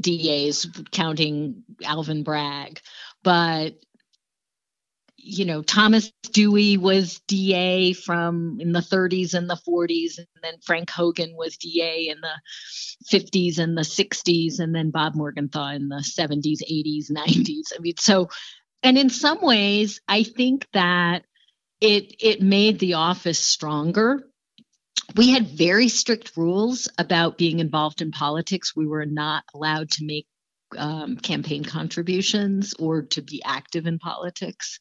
DAs, 0.00 0.66
counting 0.90 1.64
Alvin 1.84 2.22
Bragg, 2.22 2.80
but 3.22 3.74
you 5.26 5.44
know, 5.44 5.60
Thomas 5.60 6.12
Dewey 6.32 6.76
was 6.76 7.20
DA 7.26 7.92
from 7.94 8.58
in 8.60 8.70
the 8.70 8.80
30s 8.80 9.34
and 9.34 9.50
the 9.50 9.58
40s, 9.68 10.18
and 10.18 10.26
then 10.42 10.54
Frank 10.64 10.88
Hogan 10.88 11.34
was 11.36 11.56
DA 11.56 12.08
in 12.08 12.20
the 12.20 12.40
50s 13.12 13.58
and 13.58 13.76
the 13.76 13.82
60s, 13.82 14.60
and 14.60 14.72
then 14.72 14.90
Bob 14.90 15.16
Morgenthau 15.16 15.74
in 15.74 15.88
the 15.88 16.04
70s, 16.04 16.62
80s, 16.70 17.10
90s. 17.10 17.72
I 17.76 17.80
mean, 17.80 17.96
so, 17.98 18.28
and 18.84 18.96
in 18.96 19.10
some 19.10 19.40
ways, 19.42 20.00
I 20.06 20.22
think 20.22 20.68
that 20.72 21.24
it 21.80 22.14
it 22.20 22.40
made 22.40 22.78
the 22.78 22.94
office 22.94 23.40
stronger. 23.40 24.22
We 25.14 25.30
had 25.30 25.48
very 25.48 25.88
strict 25.88 26.36
rules 26.36 26.88
about 26.98 27.38
being 27.38 27.60
involved 27.60 28.02
in 28.02 28.10
politics. 28.10 28.76
We 28.76 28.86
were 28.86 29.06
not 29.06 29.44
allowed 29.54 29.90
to 29.92 30.04
make 30.04 30.26
um, 30.76 31.16
campaign 31.16 31.64
contributions 31.64 32.74
or 32.74 33.02
to 33.02 33.22
be 33.22 33.42
active 33.44 33.86
in 33.86 33.98
politics. 33.98 34.78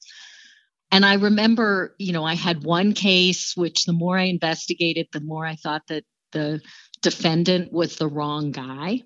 And 0.91 1.05
I 1.05 1.15
remember, 1.15 1.95
you 1.97 2.13
know, 2.13 2.23
I 2.23 2.35
had 2.35 2.63
one 2.63 2.93
case 2.93 3.55
which 3.55 3.85
the 3.85 3.93
more 3.93 4.17
I 4.17 4.23
investigated, 4.23 5.07
the 5.11 5.21
more 5.21 5.45
I 5.45 5.55
thought 5.55 5.87
that 5.87 6.05
the 6.31 6.61
defendant 7.01 7.71
was 7.71 7.95
the 7.95 8.07
wrong 8.07 8.51
guy. 8.51 9.01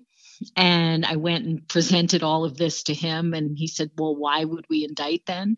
And 0.56 1.04
I 1.04 1.16
went 1.16 1.44
and 1.44 1.68
presented 1.68 2.22
all 2.22 2.44
of 2.44 2.56
this 2.56 2.84
to 2.84 2.94
him, 2.94 3.34
and 3.34 3.58
he 3.58 3.66
said, 3.66 3.90
Well, 3.98 4.16
why 4.16 4.42
would 4.44 4.64
we 4.70 4.84
indict 4.84 5.26
then? 5.26 5.56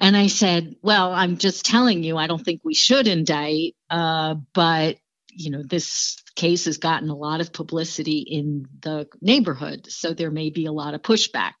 And 0.00 0.16
I 0.16 0.28
said, 0.28 0.76
Well, 0.82 1.12
I'm 1.12 1.36
just 1.36 1.66
telling 1.66 2.02
you, 2.02 2.16
I 2.16 2.26
don't 2.26 2.42
think 2.42 2.62
we 2.64 2.74
should 2.74 3.06
indict, 3.06 3.74
uh, 3.90 4.34
but 4.54 4.96
you 5.32 5.50
know, 5.50 5.62
this 5.62 6.22
case 6.34 6.64
has 6.64 6.78
gotten 6.78 7.08
a 7.08 7.16
lot 7.16 7.40
of 7.40 7.52
publicity 7.52 8.18
in 8.18 8.66
the 8.80 9.06
neighborhood, 9.20 9.86
so 9.88 10.12
there 10.12 10.30
may 10.30 10.50
be 10.50 10.66
a 10.66 10.72
lot 10.72 10.94
of 10.94 11.02
pushback. 11.02 11.52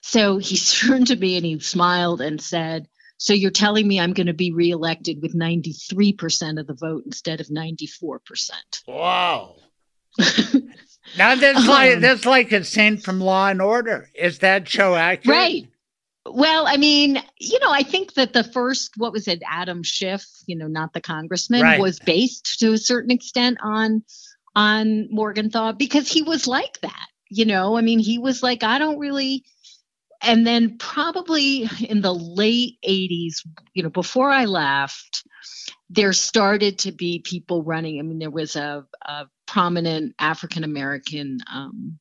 So 0.00 0.38
he 0.38 0.56
turned 0.86 1.08
to 1.08 1.16
me 1.16 1.36
and 1.36 1.44
he 1.44 1.58
smiled 1.58 2.20
and 2.20 2.40
said, 2.40 2.88
So 3.18 3.32
you're 3.32 3.50
telling 3.50 3.86
me 3.86 4.00
I'm 4.00 4.12
going 4.12 4.28
to 4.28 4.34
be 4.34 4.52
reelected 4.52 5.20
with 5.20 5.34
93% 5.34 6.60
of 6.60 6.66
the 6.66 6.74
vote 6.74 7.02
instead 7.04 7.40
of 7.40 7.48
94%. 7.48 8.50
Wow. 8.86 9.56
now 11.16 11.34
that's 11.36 11.66
like 11.68 11.94
um, 11.94 12.00
that's 12.00 12.26
like 12.26 12.50
a 12.52 12.64
scene 12.64 12.96
from 12.96 13.20
Law 13.20 13.48
and 13.48 13.62
Order. 13.62 14.08
Is 14.14 14.40
that 14.40 14.68
show 14.68 14.96
accurate? 14.96 15.36
Right. 15.36 15.68
Well, 16.26 16.66
I 16.66 16.76
mean, 16.76 17.22
you 17.38 17.58
know, 17.60 17.72
I 17.72 17.82
think 17.82 18.14
that 18.14 18.32
the 18.32 18.44
first, 18.44 18.92
what 18.96 19.12
was 19.12 19.26
it, 19.26 19.42
Adam 19.48 19.82
Schiff, 19.82 20.24
you 20.46 20.56
know, 20.56 20.66
not 20.66 20.92
the 20.92 21.00
congressman, 21.00 21.62
right. 21.62 21.80
was 21.80 21.98
based 21.98 22.58
to 22.60 22.72
a 22.72 22.78
certain 22.78 23.10
extent 23.10 23.58
on 23.62 24.02
on 24.54 25.08
Morgenthau 25.10 25.72
because 25.72 26.10
he 26.10 26.22
was 26.22 26.46
like 26.46 26.80
that. 26.80 27.06
You 27.30 27.46
know, 27.46 27.76
I 27.76 27.80
mean, 27.80 28.00
he 28.00 28.18
was 28.18 28.42
like, 28.42 28.62
I 28.64 28.78
don't 28.78 28.98
really 28.98 29.44
and 30.22 30.46
then 30.46 30.76
probably 30.78 31.68
in 31.80 32.00
the 32.00 32.14
late 32.14 32.78
80s 32.86 33.46
you 33.74 33.82
know 33.82 33.90
before 33.90 34.30
i 34.30 34.44
left 34.44 35.24
there 35.88 36.12
started 36.12 36.80
to 36.80 36.92
be 36.92 37.20
people 37.20 37.62
running 37.62 37.98
i 37.98 38.02
mean 38.02 38.18
there 38.18 38.30
was 38.30 38.56
a, 38.56 38.84
a 39.02 39.26
prominent 39.46 40.14
african 40.18 40.64
american 40.64 41.38
um, 41.52 41.98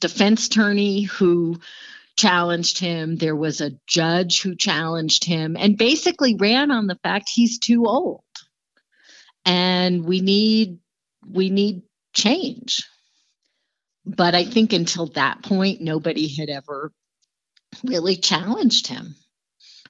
defense 0.00 0.46
attorney 0.46 1.02
who 1.02 1.58
challenged 2.16 2.78
him 2.78 3.16
there 3.16 3.36
was 3.36 3.60
a 3.60 3.72
judge 3.86 4.42
who 4.42 4.54
challenged 4.54 5.24
him 5.24 5.56
and 5.58 5.78
basically 5.78 6.34
ran 6.34 6.70
on 6.70 6.86
the 6.86 6.98
fact 7.02 7.30
he's 7.32 7.58
too 7.58 7.86
old 7.86 8.22
and 9.44 10.04
we 10.04 10.20
need 10.20 10.78
we 11.28 11.50
need 11.50 11.82
change. 12.12 12.84
But 14.04 14.34
I 14.34 14.44
think 14.44 14.72
until 14.72 15.06
that 15.08 15.42
point, 15.42 15.80
nobody 15.80 16.28
had 16.28 16.48
ever 16.48 16.92
really 17.84 18.16
challenged 18.16 18.86
him. 18.86 19.14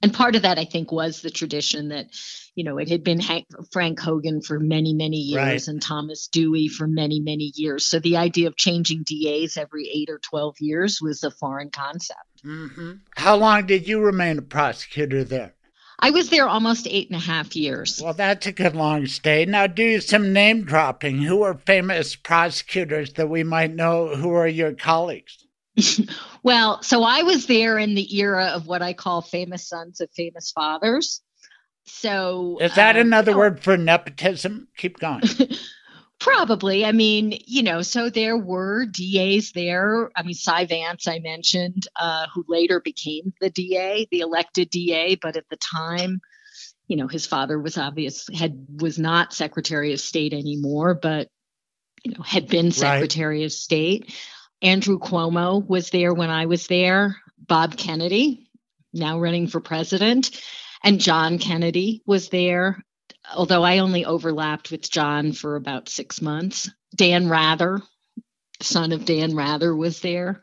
And 0.02 0.14
part 0.14 0.34
of 0.34 0.42
that, 0.42 0.58
I 0.58 0.64
think, 0.64 0.90
was 0.90 1.20
the 1.20 1.30
tradition 1.30 1.88
that, 1.88 2.06
you 2.54 2.64
know, 2.64 2.78
it 2.78 2.88
had 2.88 3.04
been 3.04 3.20
Hank, 3.20 3.46
Frank 3.70 4.00
Hogan 4.00 4.40
for 4.40 4.58
many, 4.58 4.94
many 4.94 5.18
years 5.18 5.42
right. 5.42 5.68
and 5.68 5.82
Thomas 5.82 6.28
Dewey 6.28 6.68
for 6.68 6.86
many, 6.86 7.20
many 7.20 7.52
years. 7.54 7.84
So 7.84 7.98
the 7.98 8.16
idea 8.16 8.48
of 8.48 8.56
changing 8.56 9.04
DAs 9.04 9.58
every 9.58 9.90
eight 9.92 10.08
or 10.08 10.18
12 10.18 10.56
years 10.60 11.00
was 11.02 11.22
a 11.22 11.30
foreign 11.30 11.70
concept. 11.70 12.20
Mm-hmm. 12.44 12.92
How 13.14 13.36
long 13.36 13.66
did 13.66 13.86
you 13.86 14.00
remain 14.00 14.38
a 14.38 14.42
prosecutor 14.42 15.22
there? 15.22 15.54
I 16.02 16.12
was 16.12 16.30
there 16.30 16.48
almost 16.48 16.86
eight 16.88 17.10
and 17.10 17.16
a 17.16 17.22
half 17.22 17.54
years. 17.54 18.00
Well, 18.02 18.14
that's 18.14 18.46
a 18.46 18.52
good 18.52 18.74
long 18.74 19.06
stay. 19.06 19.44
Now, 19.44 19.66
do 19.66 20.00
some 20.00 20.32
name 20.32 20.64
dropping. 20.64 21.18
Who 21.18 21.42
are 21.42 21.60
famous 21.66 22.16
prosecutors 22.16 23.12
that 23.14 23.28
we 23.28 23.44
might 23.44 23.74
know? 23.74 24.16
Who 24.16 24.32
are 24.32 24.48
your 24.48 24.72
colleagues? 24.72 25.46
well, 26.42 26.82
so 26.82 27.02
I 27.02 27.22
was 27.22 27.46
there 27.46 27.78
in 27.78 27.94
the 27.94 28.18
era 28.18 28.46
of 28.46 28.66
what 28.66 28.82
I 28.82 28.92
call 28.92 29.22
famous 29.22 29.68
sons 29.68 30.00
of 30.00 30.10
famous 30.12 30.50
fathers. 30.50 31.22
So 31.86 32.58
is 32.60 32.74
that 32.74 32.96
um, 32.96 33.02
another 33.02 33.36
word 33.36 33.62
for 33.62 33.76
nepotism? 33.76 34.68
Keep 34.76 34.98
going. 35.00 35.22
Probably. 36.20 36.84
I 36.84 36.92
mean, 36.92 37.38
you 37.46 37.62
know, 37.62 37.80
so 37.80 38.10
there 38.10 38.36
were 38.36 38.84
DAs 38.84 39.52
there. 39.52 40.10
I 40.14 40.22
mean, 40.22 40.34
Cy 40.34 40.66
Vance, 40.66 41.08
I 41.08 41.18
mentioned, 41.18 41.88
uh, 41.98 42.26
who 42.34 42.44
later 42.46 42.78
became 42.78 43.32
the 43.40 43.48
DA, 43.48 44.06
the 44.10 44.20
elected 44.20 44.68
DA, 44.68 45.14
but 45.14 45.36
at 45.36 45.48
the 45.48 45.56
time, 45.56 46.20
you 46.88 46.96
know, 46.96 47.08
his 47.08 47.24
father 47.24 47.58
was 47.58 47.78
obvious 47.78 48.28
had 48.34 48.66
was 48.80 48.98
not 48.98 49.32
Secretary 49.32 49.94
of 49.94 50.00
State 50.00 50.34
anymore, 50.34 50.94
but 50.94 51.28
you 52.04 52.12
know, 52.12 52.22
had 52.22 52.48
been 52.48 52.70
Secretary 52.70 53.38
right. 53.38 53.44
of 53.46 53.52
State. 53.52 54.14
Andrew 54.62 54.98
Cuomo 54.98 55.66
was 55.66 55.90
there 55.90 56.12
when 56.12 56.30
I 56.30 56.46
was 56.46 56.66
there. 56.66 57.16
Bob 57.38 57.76
Kennedy, 57.76 58.48
now 58.92 59.18
running 59.18 59.46
for 59.46 59.60
president, 59.60 60.30
and 60.84 61.00
John 61.00 61.38
Kennedy 61.38 62.02
was 62.06 62.28
there 62.28 62.84
although 63.34 63.62
I 63.62 63.78
only 63.78 64.04
overlapped 64.04 64.70
with 64.70 64.90
John 64.90 65.32
for 65.32 65.56
about 65.56 65.88
six 65.88 66.20
months. 66.20 66.70
Dan 66.94 67.28
Rather, 67.28 67.80
son 68.60 68.92
of 68.92 69.04
Dan 69.04 69.34
Rather, 69.34 69.74
was 69.74 70.00
there. 70.00 70.42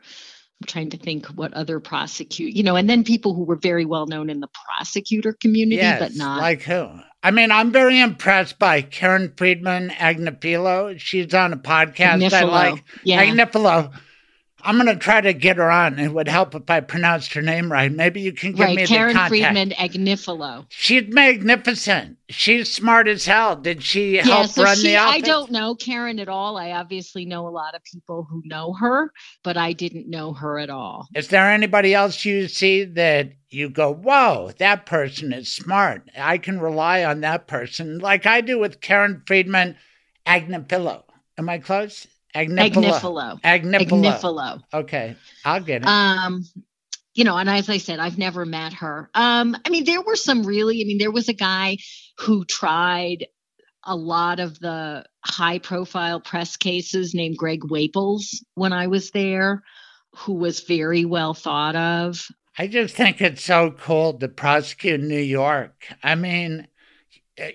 I'm 0.60 0.66
trying 0.66 0.90
to 0.90 0.96
think 0.96 1.26
what 1.26 1.54
other 1.54 1.78
prosecute, 1.78 2.54
you 2.54 2.64
know, 2.64 2.74
and 2.74 2.90
then 2.90 3.04
people 3.04 3.34
who 3.34 3.44
were 3.44 3.56
very 3.56 3.84
well 3.84 4.06
known 4.06 4.28
in 4.28 4.40
the 4.40 4.48
prosecutor 4.48 5.32
community, 5.32 5.76
yes, 5.76 6.00
but 6.00 6.16
not 6.16 6.40
like 6.40 6.62
who. 6.62 6.88
I 7.22 7.30
mean, 7.30 7.52
I'm 7.52 7.70
very 7.70 8.00
impressed 8.00 8.58
by 8.58 8.82
Karen 8.82 9.34
Friedman 9.36 9.90
Agnifilo. 9.90 10.98
She's 10.98 11.32
on 11.34 11.52
a 11.52 11.56
podcast 11.56 12.22
Agnifilo. 12.22 12.32
I 12.32 12.42
like. 12.42 12.84
Yeah. 13.04 13.24
Agnifilo 13.24 13.92
I'm 14.62 14.76
going 14.76 14.86
to 14.86 14.96
try 14.96 15.20
to 15.20 15.32
get 15.32 15.56
her 15.56 15.70
on. 15.70 15.98
It 15.98 16.12
would 16.12 16.28
help 16.28 16.54
if 16.54 16.68
I 16.68 16.80
pronounced 16.80 17.32
her 17.34 17.42
name 17.42 17.70
right. 17.70 17.92
Maybe 17.92 18.20
you 18.20 18.32
can 18.32 18.52
give 18.52 18.66
right, 18.66 18.76
me 18.76 18.86
Karen 18.86 19.08
the 19.08 19.18
contact. 19.18 19.34
Karen 19.34 19.54
Friedman 19.54 20.06
Agnifilo. 20.06 20.66
She's 20.68 21.04
magnificent. 21.08 22.18
She's 22.28 22.70
smart 22.70 23.06
as 23.08 23.24
hell. 23.24 23.56
Did 23.56 23.82
she 23.82 24.16
yeah, 24.16 24.22
help 24.22 24.48
so 24.48 24.64
run 24.64 24.76
she, 24.76 24.88
the 24.88 24.96
office? 24.96 25.14
I 25.14 25.20
don't 25.20 25.50
know 25.50 25.74
Karen 25.74 26.18
at 26.18 26.28
all. 26.28 26.56
I 26.56 26.72
obviously 26.72 27.24
know 27.24 27.46
a 27.46 27.50
lot 27.50 27.74
of 27.74 27.84
people 27.84 28.26
who 28.28 28.42
know 28.44 28.72
her, 28.74 29.12
but 29.44 29.56
I 29.56 29.72
didn't 29.72 30.08
know 30.08 30.32
her 30.32 30.58
at 30.58 30.70
all. 30.70 31.06
Is 31.14 31.28
there 31.28 31.50
anybody 31.50 31.94
else 31.94 32.24
you 32.24 32.48
see 32.48 32.84
that 32.84 33.32
you 33.50 33.70
go, 33.70 33.92
whoa, 33.92 34.52
that 34.58 34.86
person 34.86 35.32
is 35.32 35.50
smart. 35.50 36.10
I 36.16 36.38
can 36.38 36.60
rely 36.60 37.04
on 37.04 37.20
that 37.20 37.46
person, 37.46 37.98
like 37.98 38.26
I 38.26 38.40
do 38.40 38.58
with 38.58 38.80
Karen 38.80 39.22
Friedman 39.26 39.76
Agnifilo. 40.26 41.04
Am 41.38 41.48
I 41.48 41.58
close? 41.58 42.06
Agnifilo. 42.34 43.40
Agnifilo. 43.42 43.42
Agnifilo. 43.42 44.62
Okay, 44.72 45.16
I'll 45.44 45.60
get 45.60 45.82
it. 45.82 45.88
Um, 45.88 46.44
you 47.14 47.24
know, 47.24 47.36
and 47.36 47.48
as 47.50 47.68
I 47.68 47.78
said, 47.78 47.98
I've 47.98 48.18
never 48.18 48.44
met 48.44 48.74
her. 48.74 49.10
Um, 49.14 49.56
I 49.64 49.70
mean, 49.70 49.84
there 49.84 50.02
were 50.02 50.16
some 50.16 50.44
really. 50.44 50.80
I 50.80 50.84
mean, 50.84 50.98
there 50.98 51.10
was 51.10 51.28
a 51.28 51.34
guy 51.34 51.78
who 52.18 52.44
tried 52.44 53.26
a 53.84 53.96
lot 53.96 54.40
of 54.40 54.58
the 54.58 55.04
high-profile 55.24 56.20
press 56.20 56.56
cases 56.56 57.14
named 57.14 57.38
Greg 57.38 57.60
Waples 57.64 58.44
when 58.54 58.72
I 58.72 58.86
was 58.86 59.10
there, 59.12 59.62
who 60.14 60.34
was 60.34 60.60
very 60.60 61.04
well 61.04 61.32
thought 61.32 61.76
of. 61.76 62.28
I 62.58 62.66
just 62.66 62.94
think 62.94 63.20
it's 63.20 63.44
so 63.44 63.70
cool 63.70 64.14
to 64.14 64.28
prosecute 64.28 65.00
in 65.00 65.08
New 65.08 65.20
York. 65.20 65.86
I 66.02 66.16
mean, 66.16 66.66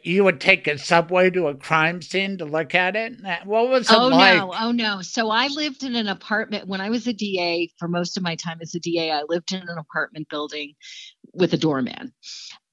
you 0.03 0.23
would 0.23 0.39
take 0.39 0.68
a 0.68 0.77
subway 0.77 1.30
to 1.31 1.47
a 1.47 1.55
crime 1.55 2.01
scene 2.01 2.38
to 2.38 2.45
look 2.45 2.76
at 2.76 2.95
it? 2.95 3.14
What 3.45 3.69
was 3.69 3.89
it 3.89 3.95
oh, 3.97 4.07
like? 4.07 4.38
no. 4.38 4.53
Oh, 4.60 4.72
no. 4.72 5.01
So 5.01 5.30
I 5.30 5.47
lived 5.47 5.84
in 5.84 5.95
an 5.95 6.07
apartment 6.07 6.68
when 6.68 6.81
I 6.81 6.89
was 6.89 7.07
a 7.07 7.14
DA 7.14 7.72
for 7.77 7.88
most 7.88 8.18
of 8.18 8.23
my 8.23 8.35
time 8.35 8.60
as 8.61 8.76
a 8.76 8.80
DA. 8.80 9.11
I 9.11 9.23
lived 9.27 9.51
in 9.51 9.61
an 9.61 9.77
apartment 9.77 10.30
building 10.30 10.73
with 11.34 11.53
a 11.53 11.57
doorman. 11.57 12.14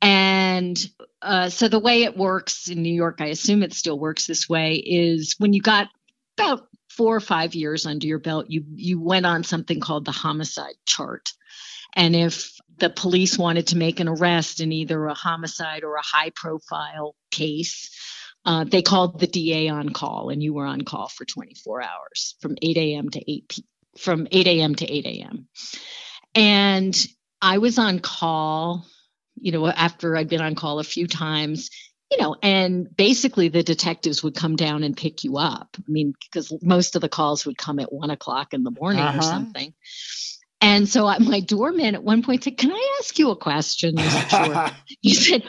And 0.03 0.79
uh, 1.23 1.49
so 1.51 1.69
the 1.69 1.79
way 1.79 2.05
it 2.05 2.17
works 2.17 2.69
in 2.69 2.83
New 2.83 2.93
York, 2.93 3.21
I 3.21 3.27
assume 3.27 3.63
it 3.63 3.75
still 3.75 3.99
works 3.99 4.27
this 4.27 4.49
way, 4.49 4.77
is 4.77 5.35
when 5.39 5.53
you 5.53 5.61
got 5.61 5.89
about 6.39 6.67
four 6.89 7.17
or 7.17 7.21
five 7.21 7.55
years 7.55 7.87
under 7.87 8.07
your 8.07 8.19
belt, 8.19 8.47
you 8.49 8.65
you 8.75 9.01
went 9.01 9.27
on 9.27 9.45
something 9.45 9.81
called 9.81 10.05
the 10.05 10.13
homicide 10.13 10.75
chart. 10.87 11.31
And 11.95 12.15
if 12.15 12.60
the 12.81 12.91
police 12.91 13.39
wanted 13.39 13.69
to 13.69 13.77
make 13.77 14.01
an 14.01 14.09
arrest 14.09 14.61
in 14.61 14.73
either 14.73 15.07
a 15.07 15.15
homicide 15.15 15.85
or 15.85 15.97
a 15.97 16.03
high 16.03 16.31
profile 16.31 17.15
case, 17.31 17.91
uh, 18.45 18.65
they 18.65 18.83
called 18.83 19.21
the 19.21 19.27
DA 19.27 19.69
on 19.69 19.91
call, 19.91 20.31
and 20.31 20.43
you 20.43 20.55
were 20.55 20.67
on 20.67 20.81
call 20.81 21.09
for 21.09 21.25
24 21.25 21.83
hours 21.83 22.37
from 22.41 22.57
8 22.61 22.77
a.m. 22.77 23.11
to 23.11 23.31
8 23.31 23.49
p. 23.49 23.65
from 23.99 24.27
8 24.31 24.47
a.m. 24.47 24.75
to 24.77 24.91
8 24.91 25.07
a.m. 25.07 25.49
And 26.35 27.07
I 27.43 27.59
was 27.59 27.79
on 27.79 28.01
call, 28.01 28.87
you 29.37 29.53
know, 29.53 29.67
after 29.67 30.17
I'd 30.17 30.29
been 30.29 30.41
on 30.41 30.55
call 30.55 30.79
a 30.79 30.85
few 30.85 31.07
times, 31.07 31.71
you 32.11 32.19
know, 32.19 32.37
and 32.43 32.95
basically 32.97 33.49
the 33.49 33.63
detectives 33.63 34.23
would 34.23 34.35
come 34.35 34.57
down 34.57 34.83
and 34.85 34.97
pick 34.97 35.23
you 35.23 35.37
up. 35.37 35.77
I 35.79 35.83
mean, 35.87 36.15
because 36.33 36.53
most 36.63 36.97
of 36.97 37.03
the 37.03 37.09
calls 37.09 37.47
would 37.47 37.57
come 37.57 37.79
at 37.79 37.93
one 37.93 38.11
o'clock 38.11 38.53
in 38.53 38.65
the 38.65 38.73
morning 38.73 39.03
uh-huh. 39.03 39.19
or 39.19 39.23
something. 39.23 39.75
And 40.61 40.89
so 40.89 41.13
my 41.21 41.41
doorman 41.41 41.95
at 41.95 42.05
one 42.05 42.23
point 42.23 42.45
said, 42.45 42.59
Can 42.59 42.73
I 42.73 42.99
ask 43.01 43.19
you 43.19 43.31
a 43.31 43.37
question? 43.37 43.97
sure. 43.97 44.69
he 45.01 45.15
said, 45.15 45.43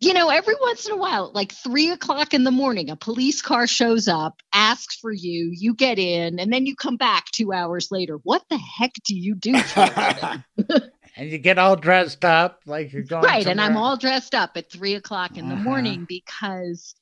You 0.00 0.12
know, 0.12 0.28
every 0.30 0.56
once 0.60 0.86
in 0.86 0.92
a 0.92 0.96
while, 0.96 1.30
like 1.32 1.52
three 1.52 1.90
o'clock 1.90 2.34
in 2.34 2.44
the 2.44 2.50
morning, 2.50 2.90
a 2.90 2.96
police 2.96 3.40
car 3.40 3.66
shows 3.66 4.08
up, 4.08 4.40
asks 4.52 4.96
for 4.96 5.12
you, 5.12 5.52
you 5.54 5.74
get 5.74 5.98
in, 5.98 6.40
and 6.40 6.52
then 6.52 6.66
you 6.66 6.74
come 6.74 6.96
back 6.96 7.26
two 7.32 7.52
hours 7.52 7.88
later. 7.90 8.18
What 8.24 8.42
the 8.50 8.58
heck 8.58 8.92
do 9.04 9.14
you 9.16 9.34
do 9.34 9.54
and 11.18 11.30
you 11.30 11.38
get 11.38 11.58
all 11.58 11.76
dressed 11.76 12.24
up 12.24 12.60
like 12.64 12.92
you're 12.92 13.02
going 13.02 13.24
right 13.24 13.42
somewhere. 13.42 13.50
and 13.50 13.60
i'm 13.60 13.76
all 13.76 13.96
dressed 13.96 14.34
up 14.34 14.52
at 14.56 14.70
three 14.70 14.94
o'clock 14.94 15.36
in 15.36 15.46
uh-huh. 15.46 15.56
the 15.56 15.60
morning 15.60 16.06
because 16.08 16.94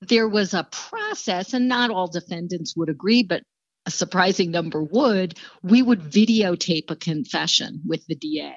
there 0.00 0.28
was 0.28 0.54
a 0.54 0.66
process 0.70 1.54
and 1.54 1.68
not 1.68 1.90
all 1.90 2.08
defendants 2.08 2.76
would 2.76 2.88
agree 2.88 3.22
but 3.22 3.42
a 3.88 3.90
surprising 3.90 4.50
number 4.50 4.82
would, 4.82 5.38
we 5.62 5.80
would 5.82 6.02
videotape 6.02 6.90
a 6.90 6.96
confession 6.96 7.80
with 7.86 8.06
the 8.06 8.14
DA. 8.14 8.54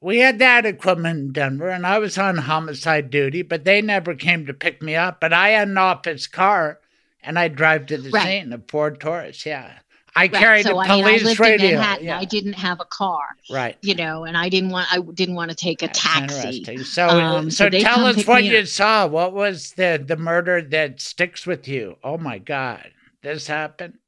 We 0.00 0.18
had 0.18 0.40
that 0.40 0.66
equipment 0.66 1.18
in 1.20 1.32
Denver, 1.32 1.68
and 1.68 1.86
I 1.86 1.98
was 1.98 2.18
on 2.18 2.36
homicide 2.36 3.10
duty, 3.10 3.42
but 3.42 3.64
they 3.64 3.80
never 3.80 4.14
came 4.14 4.46
to 4.46 4.54
pick 4.54 4.82
me 4.82 4.96
up. 4.96 5.20
But 5.20 5.32
I 5.32 5.50
had 5.50 5.68
an 5.68 5.78
office 5.78 6.26
car, 6.26 6.80
and 7.22 7.38
I'd 7.38 7.54
drive 7.54 7.86
to 7.86 7.98
the 7.98 8.10
right. 8.10 8.24
scene, 8.24 8.52
a 8.52 8.58
Ford 8.58 9.00
Taurus. 9.00 9.46
Yeah. 9.46 9.78
I 10.16 10.22
right. 10.22 10.32
carried 10.32 10.66
so, 10.66 10.80
a 10.80 10.86
police 10.86 11.04
I 11.04 11.24
I 11.24 11.28
lived 11.28 11.40
radio. 11.40 11.68
In 11.68 11.74
Manhattan. 11.76 12.06
Yeah. 12.06 12.18
I 12.18 12.24
didn't 12.24 12.54
have 12.54 12.80
a 12.80 12.84
car, 12.84 13.20
right? 13.50 13.76
You 13.82 13.94
know, 13.94 14.24
and 14.24 14.36
I 14.36 14.48
didn't 14.48 14.70
want 14.70 14.92
I 14.92 14.98
didn't 14.98 15.36
want 15.36 15.50
to 15.50 15.56
take 15.56 15.82
a 15.82 15.86
That's 15.86 16.00
taxi. 16.00 16.78
So, 16.78 17.08
um, 17.08 17.50
so, 17.50 17.70
so 17.70 17.78
tell 17.78 18.04
us 18.04 18.26
what 18.26 18.42
you 18.42 18.58
up. 18.58 18.66
saw. 18.66 19.06
What 19.06 19.32
was 19.32 19.72
the 19.72 20.02
the 20.04 20.16
murder 20.16 20.60
that 20.60 21.00
sticks 21.00 21.46
with 21.46 21.68
you? 21.68 21.98
Oh 22.02 22.18
my 22.18 22.38
God, 22.38 22.90
this 23.22 23.46
happened. 23.46 23.98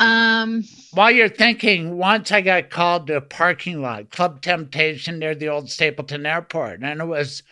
Um, 0.00 0.64
While 0.92 1.12
you're 1.12 1.28
thinking, 1.28 1.96
once 1.96 2.32
I 2.32 2.40
got 2.40 2.70
called 2.70 3.06
to 3.06 3.16
a 3.16 3.20
parking 3.20 3.80
lot, 3.80 4.10
Club 4.10 4.40
Temptation 4.40 5.20
near 5.20 5.34
the 5.34 5.48
old 5.48 5.70
Stapleton 5.70 6.26
Airport, 6.26 6.80
and 6.82 7.00
it 7.00 7.06
was 7.06 7.44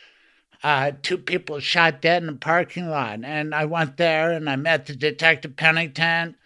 uh, 0.65 0.93
two 1.03 1.19
people 1.19 1.61
shot 1.61 2.01
dead 2.01 2.23
in 2.23 2.27
the 2.27 2.35
parking 2.35 2.89
lot. 2.89 3.21
And 3.25 3.55
I 3.55 3.65
went 3.65 3.97
there 3.97 4.33
and 4.33 4.51
I 4.51 4.57
met 4.57 4.87
the 4.87 4.97
detective 4.97 5.57
Pennington, 5.57 6.37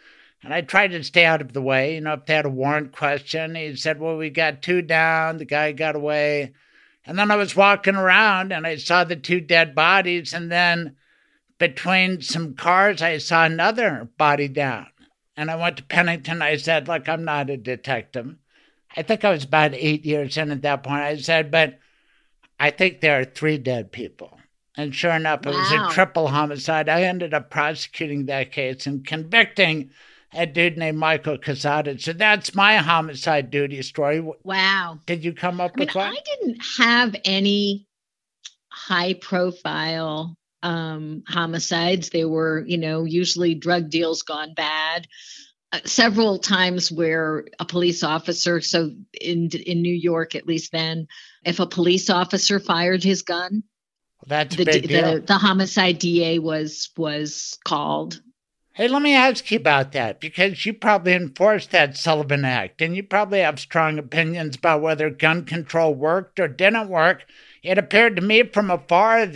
and 0.42 0.54
I 0.54 0.60
tried 0.60 0.92
to 0.92 1.02
stay 1.02 1.24
out 1.24 1.40
of 1.40 1.54
the 1.54 1.62
way. 1.62 1.94
You 1.94 2.02
know, 2.02 2.12
if 2.12 2.26
they 2.26 2.34
had 2.34 2.46
a 2.46 2.50
warrant 2.50 2.92
question, 2.92 3.54
he 3.54 3.74
said, 3.74 3.98
"Well, 3.98 4.18
we 4.18 4.28
got 4.28 4.62
two 4.62 4.82
down. 4.82 5.38
The 5.38 5.46
guy 5.46 5.72
got 5.72 5.96
away." 5.96 6.52
And 7.06 7.18
then 7.18 7.30
I 7.30 7.36
was 7.36 7.56
walking 7.56 7.96
around 7.96 8.52
and 8.52 8.66
I 8.66 8.76
saw 8.76 9.04
the 9.04 9.16
two 9.16 9.40
dead 9.40 9.74
bodies, 9.74 10.34
and 10.34 10.52
then 10.52 10.96
between 11.58 12.20
some 12.20 12.54
cars, 12.54 13.00
I 13.00 13.18
saw 13.18 13.44
another 13.44 14.08
body 14.18 14.48
down. 14.48 14.88
And 15.36 15.50
I 15.50 15.56
went 15.56 15.76
to 15.78 15.84
Pennington. 15.84 16.42
I 16.42 16.56
said, 16.56 16.88
Look, 16.88 17.08
I'm 17.08 17.24
not 17.24 17.50
a 17.50 17.56
detective. 17.56 18.36
I 18.96 19.02
think 19.02 19.24
I 19.24 19.30
was 19.30 19.44
about 19.44 19.74
eight 19.74 20.04
years 20.04 20.36
in 20.36 20.50
at 20.50 20.62
that 20.62 20.82
point. 20.82 21.02
I 21.02 21.16
said, 21.16 21.50
But 21.50 21.78
I 22.58 22.70
think 22.70 23.00
there 23.00 23.20
are 23.20 23.24
three 23.24 23.58
dead 23.58 23.92
people. 23.92 24.38
And 24.76 24.94
sure 24.94 25.12
enough, 25.12 25.46
it 25.46 25.52
wow. 25.52 25.58
was 25.58 25.72
a 25.72 25.94
triple 25.94 26.28
homicide. 26.28 26.88
I 26.88 27.02
ended 27.02 27.32
up 27.32 27.50
prosecuting 27.50 28.26
that 28.26 28.52
case 28.52 28.86
and 28.86 29.06
convicting 29.06 29.90
a 30.34 30.46
dude 30.46 30.76
named 30.76 30.98
Michael 30.98 31.38
Casada. 31.38 32.00
So 32.00 32.12
that's 32.12 32.54
my 32.54 32.76
homicide 32.76 33.50
duty 33.50 33.80
story. 33.82 34.26
Wow. 34.44 35.00
Did 35.06 35.24
you 35.24 35.32
come 35.32 35.60
up 35.60 35.72
I 35.76 35.80
with 35.80 35.94
mean, 35.94 36.04
one? 36.04 36.12
I 36.12 36.20
didn't 36.24 36.62
have 36.78 37.16
any 37.24 37.86
high 38.70 39.14
profile 39.14 40.36
um, 40.66 41.22
homicides. 41.28 42.10
They 42.10 42.24
were, 42.24 42.64
you 42.66 42.76
know, 42.76 43.04
usually 43.04 43.54
drug 43.54 43.88
deals 43.88 44.22
gone 44.22 44.52
bad. 44.54 45.06
Uh, 45.72 45.78
several 45.84 46.38
times 46.38 46.90
where 46.90 47.44
a 47.60 47.64
police 47.64 48.02
officer, 48.02 48.60
so 48.60 48.90
in 49.20 49.48
in 49.50 49.82
New 49.82 49.94
York 49.94 50.34
at 50.34 50.46
least 50.46 50.72
then, 50.72 51.06
if 51.44 51.60
a 51.60 51.66
police 51.66 52.10
officer 52.10 52.58
fired 52.58 53.04
his 53.04 53.22
gun, 53.22 53.62
that's 54.26 54.56
the, 54.56 54.64
the 54.64 55.24
the 55.24 55.38
homicide 55.38 55.98
DA 56.00 56.40
was 56.40 56.90
was 56.96 57.58
called. 57.64 58.20
Hey, 58.72 58.88
let 58.88 59.02
me 59.02 59.14
ask 59.14 59.50
you 59.50 59.56
about 59.56 59.92
that 59.92 60.20
because 60.20 60.66
you 60.66 60.74
probably 60.74 61.14
enforced 61.14 61.70
that 61.70 61.96
Sullivan 61.96 62.44
Act 62.44 62.82
and 62.82 62.94
you 62.94 63.02
probably 63.02 63.40
have 63.40 63.58
strong 63.58 63.98
opinions 63.98 64.56
about 64.56 64.82
whether 64.82 65.08
gun 65.10 65.46
control 65.46 65.94
worked 65.94 66.38
or 66.38 66.46
didn't 66.46 66.88
work. 66.88 67.24
It 67.62 67.78
appeared 67.78 68.16
to 68.16 68.22
me 68.22 68.42
from 68.42 68.70
afar 68.70 69.26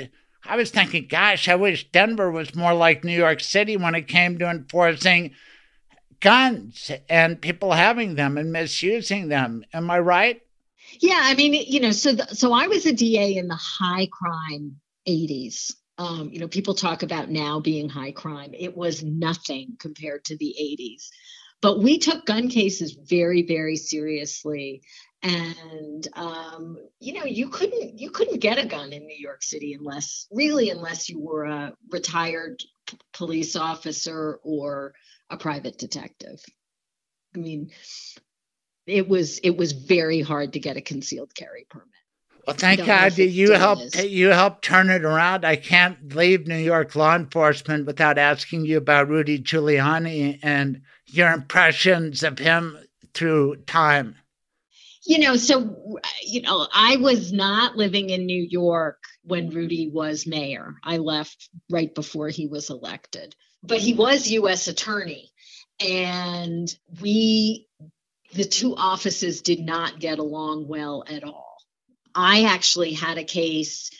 I 0.51 0.56
was 0.56 0.72
thinking, 0.72 1.06
gosh, 1.09 1.47
I 1.48 1.55
wish 1.55 1.93
Denver 1.93 2.28
was 2.28 2.56
more 2.56 2.74
like 2.74 3.05
New 3.05 3.16
York 3.16 3.39
City 3.39 3.77
when 3.77 3.94
it 3.94 4.09
came 4.09 4.36
to 4.40 4.51
enforcing 4.51 5.31
guns 6.18 6.90
and 7.09 7.40
people 7.40 7.70
having 7.70 8.16
them 8.16 8.36
and 8.36 8.51
misusing 8.51 9.28
them. 9.28 9.64
Am 9.72 9.89
I 9.89 10.01
right? 10.01 10.40
Yeah, 10.98 11.20
I 11.22 11.36
mean, 11.36 11.55
you 11.68 11.78
know, 11.78 11.93
so 11.93 12.14
the, 12.14 12.27
so 12.35 12.52
I 12.52 12.66
was 12.66 12.85
a 12.85 12.93
DA 12.93 13.36
in 13.36 13.47
the 13.47 13.55
high 13.55 14.09
crime 14.10 14.81
80s. 15.09 15.72
Um, 15.98 16.31
you 16.32 16.40
know, 16.40 16.48
people 16.48 16.74
talk 16.74 17.05
about 17.05 17.31
now 17.31 17.60
being 17.60 17.89
high 17.89 18.10
crime. 18.10 18.51
It 18.52 18.77
was 18.77 19.05
nothing 19.05 19.77
compared 19.78 20.24
to 20.24 20.36
the 20.36 20.56
80s. 20.60 21.06
But 21.62 21.78
we 21.78 21.98
took 21.98 22.27
gun 22.27 22.48
cases 22.48 22.98
very, 23.09 23.43
very 23.43 23.77
seriously 23.77 24.82
and 25.23 26.09
um, 26.15 26.79
you 26.99 27.13
know 27.13 27.25
you 27.25 27.49
couldn't 27.49 27.99
you 27.99 28.11
couldn't 28.11 28.41
get 28.41 28.59
a 28.59 28.67
gun 28.67 28.93
in 28.93 29.07
new 29.07 29.19
york 29.19 29.43
city 29.43 29.75
unless 29.75 30.27
really 30.31 30.71
unless 30.71 31.09
you 31.09 31.19
were 31.19 31.45
a 31.45 31.75
retired 31.91 32.63
p- 32.87 32.99
police 33.13 33.57
officer 33.57 34.41
or 34.43 34.95
a 35.29 35.37
private 35.37 35.79
detective. 35.79 36.43
I 37.35 37.39
mean 37.39 37.71
it 38.87 39.09
was 39.09 39.39
it 39.41 39.57
was 39.57 39.73
very 39.73 40.21
hard 40.21 40.55
to 40.55 40.61
get 40.61 40.77
a 40.77 40.81
concealed 40.81 41.35
carry 41.35 41.67
permit. 41.69 41.87
Well, 42.47 42.57
thank 42.57 42.85
God 42.85 43.17
you 43.19 43.53
helped 43.53 44.03
you 44.03 44.29
helped 44.31 44.65
turn 44.65 44.89
it 44.89 45.05
around. 45.05 45.45
I 45.45 45.57
can't 45.57 46.15
leave 46.15 46.47
New 46.47 46.57
York 46.57 46.97
law 46.97 47.15
enforcement 47.15 47.87
without 47.87 48.17
asking 48.17 48.65
you 48.65 48.79
about 48.79 49.09
Rudy 49.09 49.39
Giuliani 49.39 50.39
and 50.43 50.81
your 51.07 51.31
impressions 51.31 52.23
of 52.23 52.39
him 52.39 52.79
through 53.13 53.57
time 53.67 54.17
you 55.05 55.18
know, 55.18 55.36
so, 55.36 55.98
you 56.22 56.43
know, 56.43 56.66
I 56.72 56.97
was 56.97 57.32
not 57.32 57.77
living 57.77 58.10
in 58.10 58.27
New 58.27 58.47
York 58.48 59.02
when 59.24 59.51
Rudy 59.51 59.90
was 59.93 60.27
mayor. 60.27 60.74
I 60.85 60.98
left 60.98 61.48
right 61.70 61.94
before 61.94 62.28
he 62.28 62.47
was 62.47 62.70
elected, 62.70 63.35
but 63.62 63.78
he 63.78 63.94
was 63.94 64.31
U.S. 64.31 64.68
attorney. 64.68 65.31
And 65.81 66.72
we, 67.01 67.66
the 68.35 68.44
two 68.44 68.77
offices 68.77 69.40
did 69.40 69.60
not 69.60 70.01
get 70.01 70.18
along 70.18 70.68
well 70.68 71.05
at 71.06 71.24
all. 71.24 71.56
I 72.14 72.44
actually 72.44 72.93
had 72.93 73.16
a 73.16 73.24
case, 73.24 73.90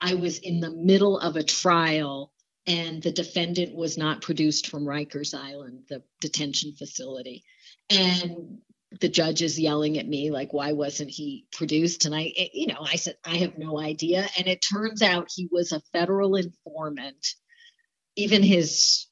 I 0.00 0.14
was 0.14 0.38
in 0.38 0.60
the 0.60 0.70
middle 0.70 1.18
of 1.18 1.36
a 1.36 1.42
trial 1.42 2.32
and 2.66 3.02
the 3.02 3.12
defendant 3.12 3.74
was 3.74 3.98
not 3.98 4.22
produced 4.22 4.68
from 4.68 4.84
Rikers 4.84 5.34
Island, 5.34 5.84
the 5.88 6.02
detention 6.20 6.74
facility. 6.74 7.44
And 7.88 8.58
the 9.00 9.08
judge 9.08 9.42
is 9.42 9.58
yelling 9.58 9.98
at 9.98 10.08
me 10.08 10.30
like 10.30 10.52
why 10.52 10.72
wasn't 10.72 11.10
he 11.10 11.46
produced? 11.52 12.06
And 12.06 12.14
i 12.14 12.32
you 12.52 12.68
know 12.68 12.80
i 12.80 12.96
said 12.96 13.16
i 13.24 13.36
have 13.36 13.58
no 13.58 13.78
idea. 13.78 14.26
And 14.38 14.46
it 14.46 14.60
turns 14.62 15.02
out 15.02 15.28
he 15.34 15.48
was 15.50 15.72
a 15.72 15.82
federal 15.92 16.36
informant. 16.36 17.26
Even 18.16 18.42
his 18.42 19.06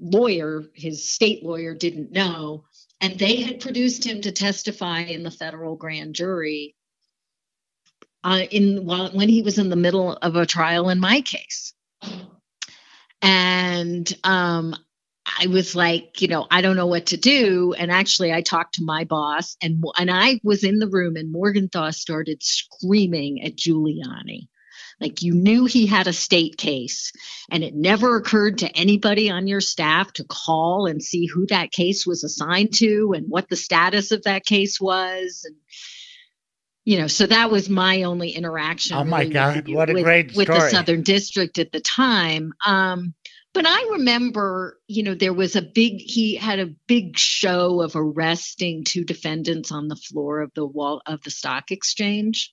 lawyer 0.00 0.64
his 0.74 1.08
state 1.08 1.44
lawyer 1.44 1.74
didn't 1.74 2.12
know. 2.12 2.64
And 3.00 3.18
they 3.18 3.36
had 3.42 3.60
produced 3.60 4.04
him 4.04 4.22
to 4.22 4.32
testify 4.32 5.00
in 5.00 5.22
the 5.22 5.30
federal 5.30 5.76
grand 5.76 6.14
jury 6.14 6.76
uh, 8.24 8.42
in 8.50 8.84
while 8.84 9.10
when 9.10 9.28
he 9.28 9.42
was 9.42 9.58
in 9.58 9.70
the 9.70 9.76
middle 9.76 10.12
of 10.12 10.36
a 10.36 10.46
trial 10.46 10.90
in 10.90 11.00
my 11.00 11.20
case. 11.22 11.72
And 13.22 14.12
um, 14.24 14.74
I 15.38 15.46
was 15.46 15.74
like, 15.74 16.20
you 16.22 16.28
know, 16.28 16.46
I 16.50 16.62
don't 16.62 16.76
know 16.76 16.86
what 16.86 17.06
to 17.06 17.16
do. 17.16 17.74
And 17.76 17.90
actually, 17.90 18.32
I 18.32 18.42
talked 18.42 18.74
to 18.74 18.84
my 18.84 19.04
boss, 19.04 19.56
and 19.62 19.82
and 19.96 20.10
I 20.10 20.40
was 20.42 20.64
in 20.64 20.78
the 20.78 20.88
room, 20.88 21.16
and 21.16 21.32
Morgenthau 21.32 21.90
started 21.90 22.42
screaming 22.42 23.42
at 23.44 23.56
Giuliani. 23.56 24.48
Like 25.00 25.22
you 25.22 25.34
knew 25.34 25.64
he 25.64 25.86
had 25.86 26.06
a 26.06 26.12
state 26.12 26.58
case, 26.58 27.12
and 27.50 27.64
it 27.64 27.74
never 27.74 28.16
occurred 28.16 28.58
to 28.58 28.76
anybody 28.76 29.30
on 29.30 29.46
your 29.46 29.60
staff 29.62 30.12
to 30.14 30.24
call 30.24 30.86
and 30.86 31.02
see 31.02 31.26
who 31.26 31.46
that 31.46 31.72
case 31.72 32.06
was 32.06 32.22
assigned 32.22 32.74
to 32.74 33.12
and 33.14 33.26
what 33.28 33.48
the 33.48 33.56
status 33.56 34.12
of 34.12 34.24
that 34.24 34.44
case 34.44 34.80
was. 34.80 35.42
And 35.46 35.56
you 36.84 36.98
know, 36.98 37.06
so 37.06 37.26
that 37.26 37.50
was 37.50 37.68
my 37.68 38.02
only 38.02 38.30
interaction. 38.30 38.96
Oh 38.96 39.04
my 39.04 39.20
really 39.20 39.32
God, 39.32 39.56
with, 39.56 39.68
what 39.68 39.90
a 39.90 39.94
with, 39.94 40.04
great 40.04 40.36
with 40.36 40.46
story. 40.46 40.60
the 40.60 40.70
Southern 40.70 41.02
District 41.02 41.58
at 41.58 41.72
the 41.72 41.80
time. 41.80 42.52
Um, 42.66 43.14
but 43.52 43.66
I 43.66 43.88
remember, 43.92 44.78
you 44.86 45.02
know, 45.02 45.14
there 45.14 45.32
was 45.32 45.56
a 45.56 45.62
big, 45.62 46.00
he 46.00 46.36
had 46.36 46.60
a 46.60 46.74
big 46.86 47.18
show 47.18 47.82
of 47.82 47.92
arresting 47.96 48.84
two 48.84 49.04
defendants 49.04 49.72
on 49.72 49.88
the 49.88 49.96
floor 49.96 50.40
of 50.40 50.52
the 50.54 50.66
wall 50.66 51.02
of 51.04 51.22
the 51.22 51.30
stock 51.30 51.72
exchange. 51.72 52.52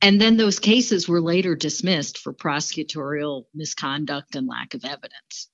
And 0.00 0.20
then 0.20 0.36
those 0.36 0.60
cases 0.60 1.08
were 1.08 1.20
later 1.20 1.56
dismissed 1.56 2.18
for 2.18 2.32
prosecutorial 2.32 3.44
misconduct 3.54 4.36
and 4.36 4.46
lack 4.46 4.74
of 4.74 4.84
evidence. 4.84 5.48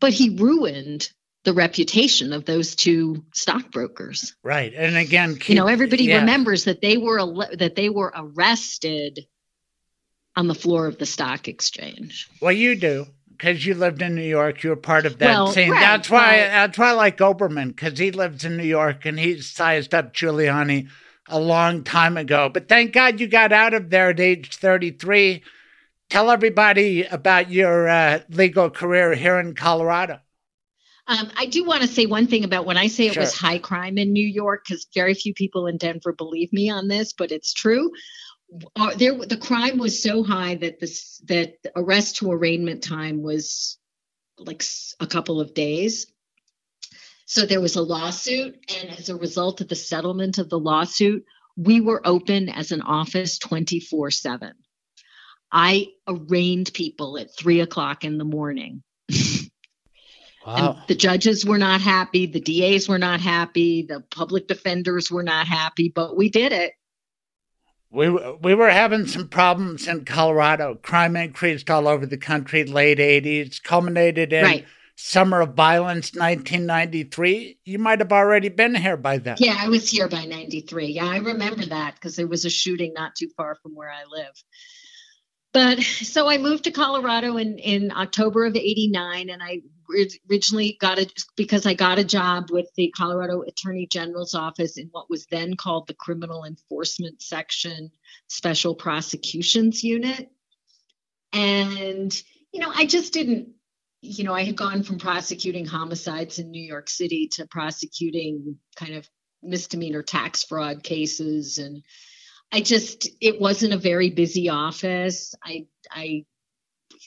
But 0.00 0.12
he 0.12 0.36
ruined 0.36 1.10
the 1.44 1.54
reputation 1.54 2.32
of 2.32 2.44
those 2.44 2.76
two 2.76 3.24
stockbrokers. 3.32 4.36
Right. 4.42 4.72
And 4.74 4.96
again, 4.96 5.34
keep, 5.36 5.50
you 5.50 5.54
know, 5.54 5.66
everybody 5.66 6.04
yeah. 6.04 6.20
remembers 6.20 6.64
that 6.64 6.80
they 6.80 6.96
were 6.96 7.46
that 7.56 7.74
they 7.74 7.88
were 7.88 8.12
arrested 8.14 9.20
on 10.36 10.48
the 10.48 10.54
floor 10.54 10.86
of 10.86 10.98
the 10.98 11.06
stock 11.06 11.48
exchange. 11.48 12.28
Well, 12.40 12.52
you 12.52 12.74
do 12.78 13.06
because 13.36 13.66
you 13.66 13.74
lived 13.74 14.02
in 14.02 14.14
New 14.14 14.22
York, 14.22 14.62
you 14.62 14.70
were 14.70 14.76
part 14.76 15.06
of 15.06 15.18
that 15.18 15.28
well, 15.28 15.46
scene. 15.48 15.70
Right, 15.70 15.80
that's 15.80 16.08
why. 16.08 16.38
That's 16.38 16.78
why 16.78 16.90
I 16.90 16.92
like 16.92 17.18
Olbermann 17.18 17.68
because 17.68 17.98
he 17.98 18.10
lives 18.10 18.44
in 18.44 18.56
New 18.56 18.64
York 18.64 19.04
and 19.04 19.18
he 19.18 19.40
sized 19.40 19.94
up 19.94 20.14
Giuliani 20.14 20.88
a 21.28 21.40
long 21.40 21.84
time 21.84 22.16
ago. 22.16 22.48
But 22.48 22.68
thank 22.68 22.92
God 22.92 23.20
you 23.20 23.28
got 23.28 23.52
out 23.52 23.74
of 23.74 23.90
there 23.90 24.10
at 24.10 24.20
age 24.20 24.56
thirty-three. 24.56 25.42
Tell 26.08 26.30
everybody 26.30 27.02
about 27.04 27.50
your 27.50 27.88
uh, 27.88 28.20
legal 28.30 28.70
career 28.70 29.14
here 29.14 29.40
in 29.40 29.54
Colorado. 29.54 30.20
Um, 31.08 31.30
I 31.36 31.46
do 31.46 31.64
want 31.64 31.82
to 31.82 31.88
say 31.88 32.06
one 32.06 32.26
thing 32.26 32.42
about 32.42 32.66
when 32.66 32.76
I 32.76 32.88
say 32.88 33.06
it 33.06 33.16
was 33.16 33.32
high 33.32 33.58
crime 33.58 33.96
in 33.96 34.12
New 34.12 34.26
York, 34.26 34.64
because 34.66 34.86
very 34.92 35.14
few 35.14 35.34
people 35.34 35.66
in 35.68 35.76
Denver 35.76 36.12
believe 36.12 36.52
me 36.52 36.68
on 36.68 36.88
this, 36.88 37.12
but 37.12 37.30
it's 37.30 37.52
true. 37.52 37.90
Uh, 38.76 38.94
there, 38.96 39.14
the 39.14 39.36
crime 39.36 39.78
was 39.78 40.02
so 40.02 40.22
high 40.22 40.54
that 40.54 40.78
this 40.78 41.18
that 41.26 41.54
arrest 41.74 42.16
to 42.16 42.30
arraignment 42.30 42.82
time 42.82 43.22
was 43.22 43.78
like 44.38 44.62
a 45.00 45.06
couple 45.06 45.40
of 45.40 45.54
days. 45.54 46.06
So 47.26 47.44
there 47.44 47.60
was 47.60 47.74
a 47.74 47.82
lawsuit, 47.82 48.56
and 48.78 48.90
as 48.90 49.08
a 49.08 49.16
result 49.16 49.60
of 49.60 49.68
the 49.68 49.74
settlement 49.74 50.38
of 50.38 50.48
the 50.48 50.60
lawsuit, 50.60 51.24
we 51.56 51.80
were 51.80 52.06
open 52.06 52.48
as 52.48 52.70
an 52.70 52.82
office 52.82 53.38
24 53.38 54.12
7. 54.12 54.52
I 55.50 55.88
arraigned 56.06 56.72
people 56.72 57.18
at 57.18 57.36
three 57.36 57.60
o'clock 57.60 58.04
in 58.04 58.18
the 58.18 58.24
morning. 58.24 58.82
And 60.46 60.76
the 60.86 60.94
judges 60.94 61.44
were 61.44 61.58
not 61.58 61.80
happy, 61.80 62.26
the 62.26 62.40
DAs 62.40 62.88
were 62.88 63.00
not 63.00 63.20
happy, 63.20 63.82
the 63.82 64.04
public 64.14 64.46
defenders 64.46 65.10
were 65.10 65.24
not 65.24 65.48
happy, 65.48 65.88
but 65.92 66.16
we 66.16 66.28
did 66.28 66.52
it. 66.52 66.72
We 67.96 68.10
we 68.10 68.54
were 68.54 68.70
having 68.70 69.06
some 69.06 69.28
problems 69.28 69.88
in 69.88 70.04
Colorado. 70.04 70.74
Crime 70.74 71.16
increased 71.16 71.70
all 71.70 71.88
over 71.88 72.04
the 72.04 72.18
country. 72.18 72.64
Late 72.64 72.98
'80s, 72.98 73.62
culminated 73.62 74.34
in 74.34 74.44
Right. 74.44 74.66
Summer 74.96 75.40
of 75.40 75.54
Violence, 75.54 76.14
1993. 76.14 77.58
You 77.64 77.78
might 77.78 78.00
have 78.00 78.12
already 78.12 78.50
been 78.50 78.74
here 78.74 78.96
by 78.96 79.18
then. 79.18 79.36
Yeah, 79.38 79.56
I 79.58 79.68
was 79.68 79.90
here 79.90 80.08
by 80.08 80.24
93. 80.24 80.86
Yeah, 80.86 81.06
I 81.06 81.18
remember 81.18 81.64
that 81.66 81.94
because 81.94 82.16
there 82.16 82.26
was 82.26 82.44
a 82.44 82.50
shooting 82.50 82.92
not 82.94 83.14
too 83.14 83.28
far 83.36 83.56
from 83.62 83.74
where 83.74 83.90
I 83.90 84.04
live. 84.10 84.42
But 85.52 85.82
so 85.82 86.28
I 86.28 86.36
moved 86.36 86.64
to 86.64 86.70
Colorado 86.70 87.38
in, 87.38 87.58
in 87.58 87.92
October 87.92 88.44
of 88.44 88.56
89, 88.56 89.30
and 89.30 89.42
I 89.42 89.62
originally 90.30 90.76
got 90.80 90.98
it 90.98 91.12
because 91.36 91.66
I 91.66 91.74
got 91.74 91.98
a 91.98 92.04
job 92.04 92.50
with 92.50 92.66
the 92.76 92.92
Colorado 92.96 93.42
Attorney 93.42 93.86
General's 93.86 94.34
office 94.34 94.78
in 94.78 94.88
what 94.92 95.10
was 95.10 95.26
then 95.26 95.56
called 95.56 95.86
the 95.86 95.94
Criminal 95.94 96.44
Enforcement 96.44 97.22
Section 97.22 97.90
Special 98.28 98.74
Prosecutions 98.74 99.82
Unit. 99.82 100.30
And, 101.32 102.22
you 102.52 102.60
know, 102.60 102.72
I 102.74 102.86
just 102.86 103.12
didn't, 103.12 103.48
you 104.00 104.24
know, 104.24 104.34
I 104.34 104.44
had 104.44 104.56
gone 104.56 104.82
from 104.82 104.98
prosecuting 104.98 105.66
homicides 105.66 106.38
in 106.38 106.50
New 106.50 106.62
York 106.62 106.88
City 106.88 107.28
to 107.32 107.46
prosecuting 107.46 108.58
kind 108.76 108.94
of 108.94 109.08
misdemeanor 109.42 110.02
tax 110.02 110.44
fraud 110.44 110.82
cases. 110.82 111.58
And 111.58 111.82
I 112.52 112.60
just, 112.60 113.08
it 113.20 113.40
wasn't 113.40 113.74
a 113.74 113.78
very 113.78 114.10
busy 114.10 114.48
office. 114.48 115.34
I, 115.44 115.66
I, 115.90 116.24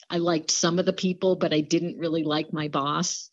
I 0.08 0.18
liked 0.18 0.50
some 0.50 0.78
of 0.78 0.86
the 0.86 0.92
people, 0.92 1.36
but 1.36 1.52
I 1.52 1.60
didn't 1.60 1.98
really 1.98 2.24
like 2.24 2.52
my 2.52 2.68
boss. 2.68 3.30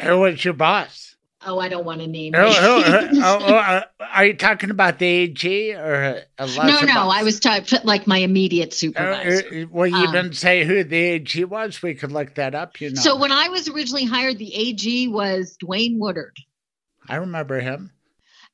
Who 0.00 0.20
was 0.20 0.44
your 0.44 0.54
boss? 0.54 1.14
Oh, 1.46 1.58
I 1.58 1.68
don't 1.68 1.84
want 1.84 2.00
to 2.00 2.06
name. 2.06 2.32
Oh, 2.36 2.46
oh, 2.46 3.08
oh, 3.16 3.38
oh 3.48 3.82
are 4.00 4.24
you 4.24 4.34
talking 4.34 4.70
about 4.70 4.98
the 4.98 5.06
AG 5.06 5.74
or 5.74 6.22
a 6.38 6.46
No, 6.46 6.80
no, 6.80 6.86
boss? 6.86 7.14
I 7.14 7.22
was 7.22 7.40
talking 7.40 7.80
like 7.84 8.06
my 8.06 8.18
immediate 8.18 8.72
supervisor. 8.72 9.62
Uh, 9.62 9.66
well, 9.70 9.86
you 9.86 9.96
um, 9.96 10.12
didn't 10.12 10.36
say 10.36 10.64
who 10.64 10.84
the 10.84 10.96
AG 10.96 11.44
was. 11.44 11.82
We 11.82 11.94
could 11.94 12.12
look 12.12 12.36
that 12.36 12.54
up. 12.54 12.80
You 12.80 12.90
know. 12.90 13.00
So 13.00 13.16
when 13.16 13.32
I 13.32 13.48
was 13.48 13.68
originally 13.68 14.04
hired, 14.04 14.38
the 14.38 14.54
AG 14.54 15.08
was 15.08 15.56
Duane 15.58 15.98
Woodard. 15.98 16.36
I 17.08 17.16
remember 17.16 17.60
him. 17.60 17.90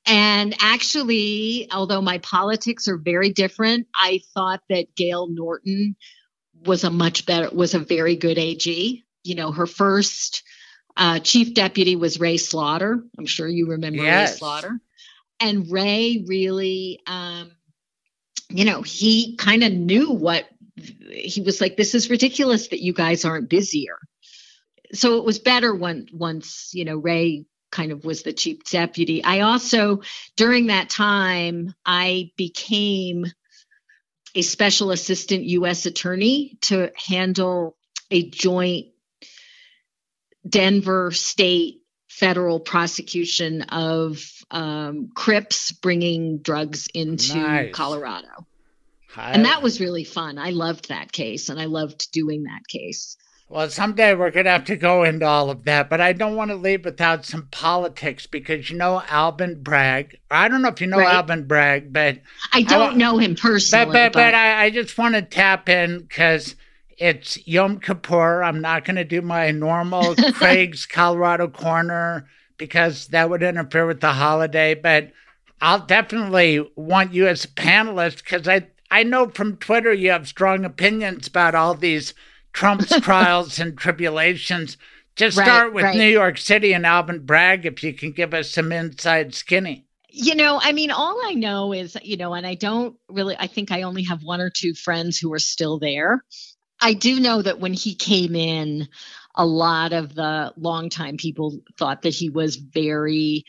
And 0.07 0.57
actually, 0.61 1.69
although 1.71 2.01
my 2.01 2.19
politics 2.19 2.89
are 2.89 2.97
very 2.97 3.31
different, 3.31 3.87
I 3.95 4.21
thought 4.35 4.63
that 4.71 4.95
Gail 4.97 5.29
Norton 5.29 5.95
was 6.65 6.85
a 6.85 6.91
much 6.91 7.27
better, 7.27 7.49
was 7.55 7.75
a 7.75 7.79
very 7.79 8.17
good 8.17 8.39
AG. 8.39 9.05
You 9.23 9.35
know, 9.35 9.53
her 9.53 9.67
first 9.67 10.43
uh, 10.97 11.19
chief 11.21 11.55
deputy 11.55 11.97
was 11.97 12.21
Ray 12.21 12.37
Slaughter. 12.37 13.03
I'm 13.19 13.27
sure 13.27 13.49
you 13.49 13.69
remember 13.69 14.03
yes. 14.03 14.33
Ray 14.33 14.37
Slaughter. 14.39 14.81
And 15.41 15.71
Ray 15.71 16.25
really, 16.27 17.01
um, 17.07 17.53
you 18.51 18.65
know, 18.65 18.83
he 18.83 19.37
kind 19.37 19.65
of 19.65 19.73
knew 19.73 20.11
what 20.11 20.47
he 20.77 21.41
was 21.41 21.61
like. 21.61 21.77
This 21.77 21.95
is 21.95 22.11
ridiculous 22.11 22.69
that 22.69 22.83
you 22.83 22.93
guys 22.93 23.25
aren't 23.25 23.49
busier. 23.49 23.99
So 24.93 25.19
it 25.19 25.25
was 25.25 25.39
better 25.39 25.75
when 25.75 26.09
once 26.13 26.71
you 26.75 26.85
know 26.85 26.97
Ray 26.97 27.47
kind 27.71 27.93
of 27.93 28.05
was 28.05 28.23
the 28.23 28.33
chief 28.33 28.65
deputy. 28.65 29.23
I 29.23 29.41
also 29.41 30.03
during 30.37 30.67
that 30.67 30.91
time 30.91 31.75
I 31.87 32.33
became 32.37 33.27
a 34.35 34.43
special 34.43 34.91
assistant 34.91 35.45
U.S. 35.45 35.87
attorney 35.87 36.59
to 36.63 36.93
handle 36.97 37.77
a 38.11 38.29
joint 38.29 38.87
Denver 40.49 41.11
state 41.11 41.83
federal 42.09 42.61
prosecution 42.61 43.63
of 43.63 44.23
um, 44.51 45.11
Crips 45.15 45.73
bringing 45.73 46.39
drugs 46.39 46.89
into 46.93 47.37
nice. 47.37 47.75
Colorado. 47.75 48.47
Hi. 49.13 49.33
And 49.33 49.45
that 49.45 49.63
was 49.63 49.81
really 49.81 50.05
fun. 50.05 50.39
I 50.39 50.51
loved 50.51 50.89
that 50.89 51.11
case 51.13 51.49
and 51.49 51.61
I 51.61 51.65
loved 51.65 52.13
doing 52.13 52.45
that 52.45 52.67
case. 52.69 53.17
Well, 53.51 53.69
someday 53.69 54.15
we're 54.15 54.31
going 54.31 54.45
to 54.45 54.53
have 54.53 54.67
to 54.67 54.77
go 54.77 55.03
into 55.03 55.27
all 55.27 55.51
of 55.51 55.65
that, 55.65 55.91
but 55.91 56.01
I 56.01 56.13
don't 56.13 56.37
want 56.37 56.53
to 56.53 56.57
leave 56.57 56.85
without 56.85 57.27
some 57.27 57.49
politics 57.51 58.25
because 58.29 58.71
you 58.71 58.77
know 58.77 59.03
Alvin 59.09 59.61
Bragg. 59.61 60.21
I 60.31 60.47
don't 60.47 60.63
know 60.63 60.69
if 60.69 60.81
you 60.81 60.87
know 60.87 60.99
right. 60.99 61.13
Alvin 61.13 61.49
Bragg, 61.49 61.93
but 61.93 62.21
I 62.53 62.63
don't 62.63 62.93
I, 62.93 62.97
know 62.97 63.19
him 63.19 63.35
personally. 63.35 63.87
But, 63.87 63.93
but, 63.93 64.13
but, 64.13 64.19
but 64.21 64.35
I, 64.35 64.67
I 64.67 64.71
just 64.71 64.97
want 64.97 65.17
to 65.17 65.23
tap 65.23 65.69
in 65.69 65.99
because 65.99 66.55
it's 66.97 67.45
Yom 67.45 67.81
Kippur. 67.81 68.45
I'm 68.45 68.61
not 68.61 68.85
going 68.85 68.95
to 68.95 69.05
do 69.05 69.21
my 69.21 69.51
normal 69.51 70.15
Craig's 70.35 70.87
Colorado 70.87 71.49
corner 71.49 72.29
because 72.57 73.09
that 73.09 73.31
would 73.31 73.43
interfere 73.43 73.85
with 73.85 74.01
the 74.01 74.13
holiday. 74.13 74.75
But 74.75 75.11
I'll 75.61 75.85
definitely 75.85 76.65
want 76.77 77.13
you 77.13 77.27
as 77.27 77.47
a 77.47 77.49
panelist 77.49 78.19
because 78.19 78.47
I, 78.47 78.69
I 78.93 79.03
know 79.03 79.29
from 79.29 79.57
Twitter 79.57 79.93
you 79.93 80.13
have 80.13 80.29
strong 80.29 80.65
opinions 80.65 81.27
about 81.27 81.57
all 81.57 81.75
these 81.75 82.15
Trump's 82.53 82.99
trials 83.01 83.59
and 83.59 83.77
tribulations. 83.77 84.77
Just 85.17 85.37
right, 85.37 85.45
start 85.45 85.73
with 85.73 85.85
right. 85.85 85.97
New 85.97 86.09
York 86.09 86.39
City 86.39 86.73
and 86.73 86.87
Alvin 86.87 87.25
Bragg 87.27 87.67
if 87.67 87.83
you 87.83 87.93
can 87.93 88.13
give 88.13 88.33
us 88.33 88.51
some 88.51 88.73
inside 88.73 89.35
skinny. 89.35 89.87
You 90.09 90.35
know, 90.35 90.59
I 90.61 90.73
mean, 90.73 90.91
all 90.91 91.21
I 91.25 91.35
know 91.35 91.73
is, 91.73 91.97
you 92.03 92.17
know, 92.17 92.35
and 92.35 92.47
I 92.47 92.55
don't 92.55 92.97
really, 93.09 93.37
I 93.39 93.47
think 93.47 93.71
I 93.71 93.83
only 93.83 94.03
have 94.05 94.23
one 94.23 94.41
or 94.41 94.51
two 94.51 94.75
friends 94.75 95.19
who 95.19 95.33
are 95.33 95.39
still 95.39 95.79
there. 95.79 96.25
I 96.81 96.95
do 96.95 97.21
know 97.21 97.43
that 97.43 97.61
when 97.61 97.75
he 97.75 97.95
came 97.95 98.35
in, 98.35 98.89
a 99.35 99.47
lot 99.47 99.93
of 99.93 100.15
the 100.15 100.53
longtime 100.57 101.17
people 101.17 101.61
thought 101.79 102.03
that 102.03 102.15
he 102.15 102.31
was 102.31 102.57
very 102.57 103.45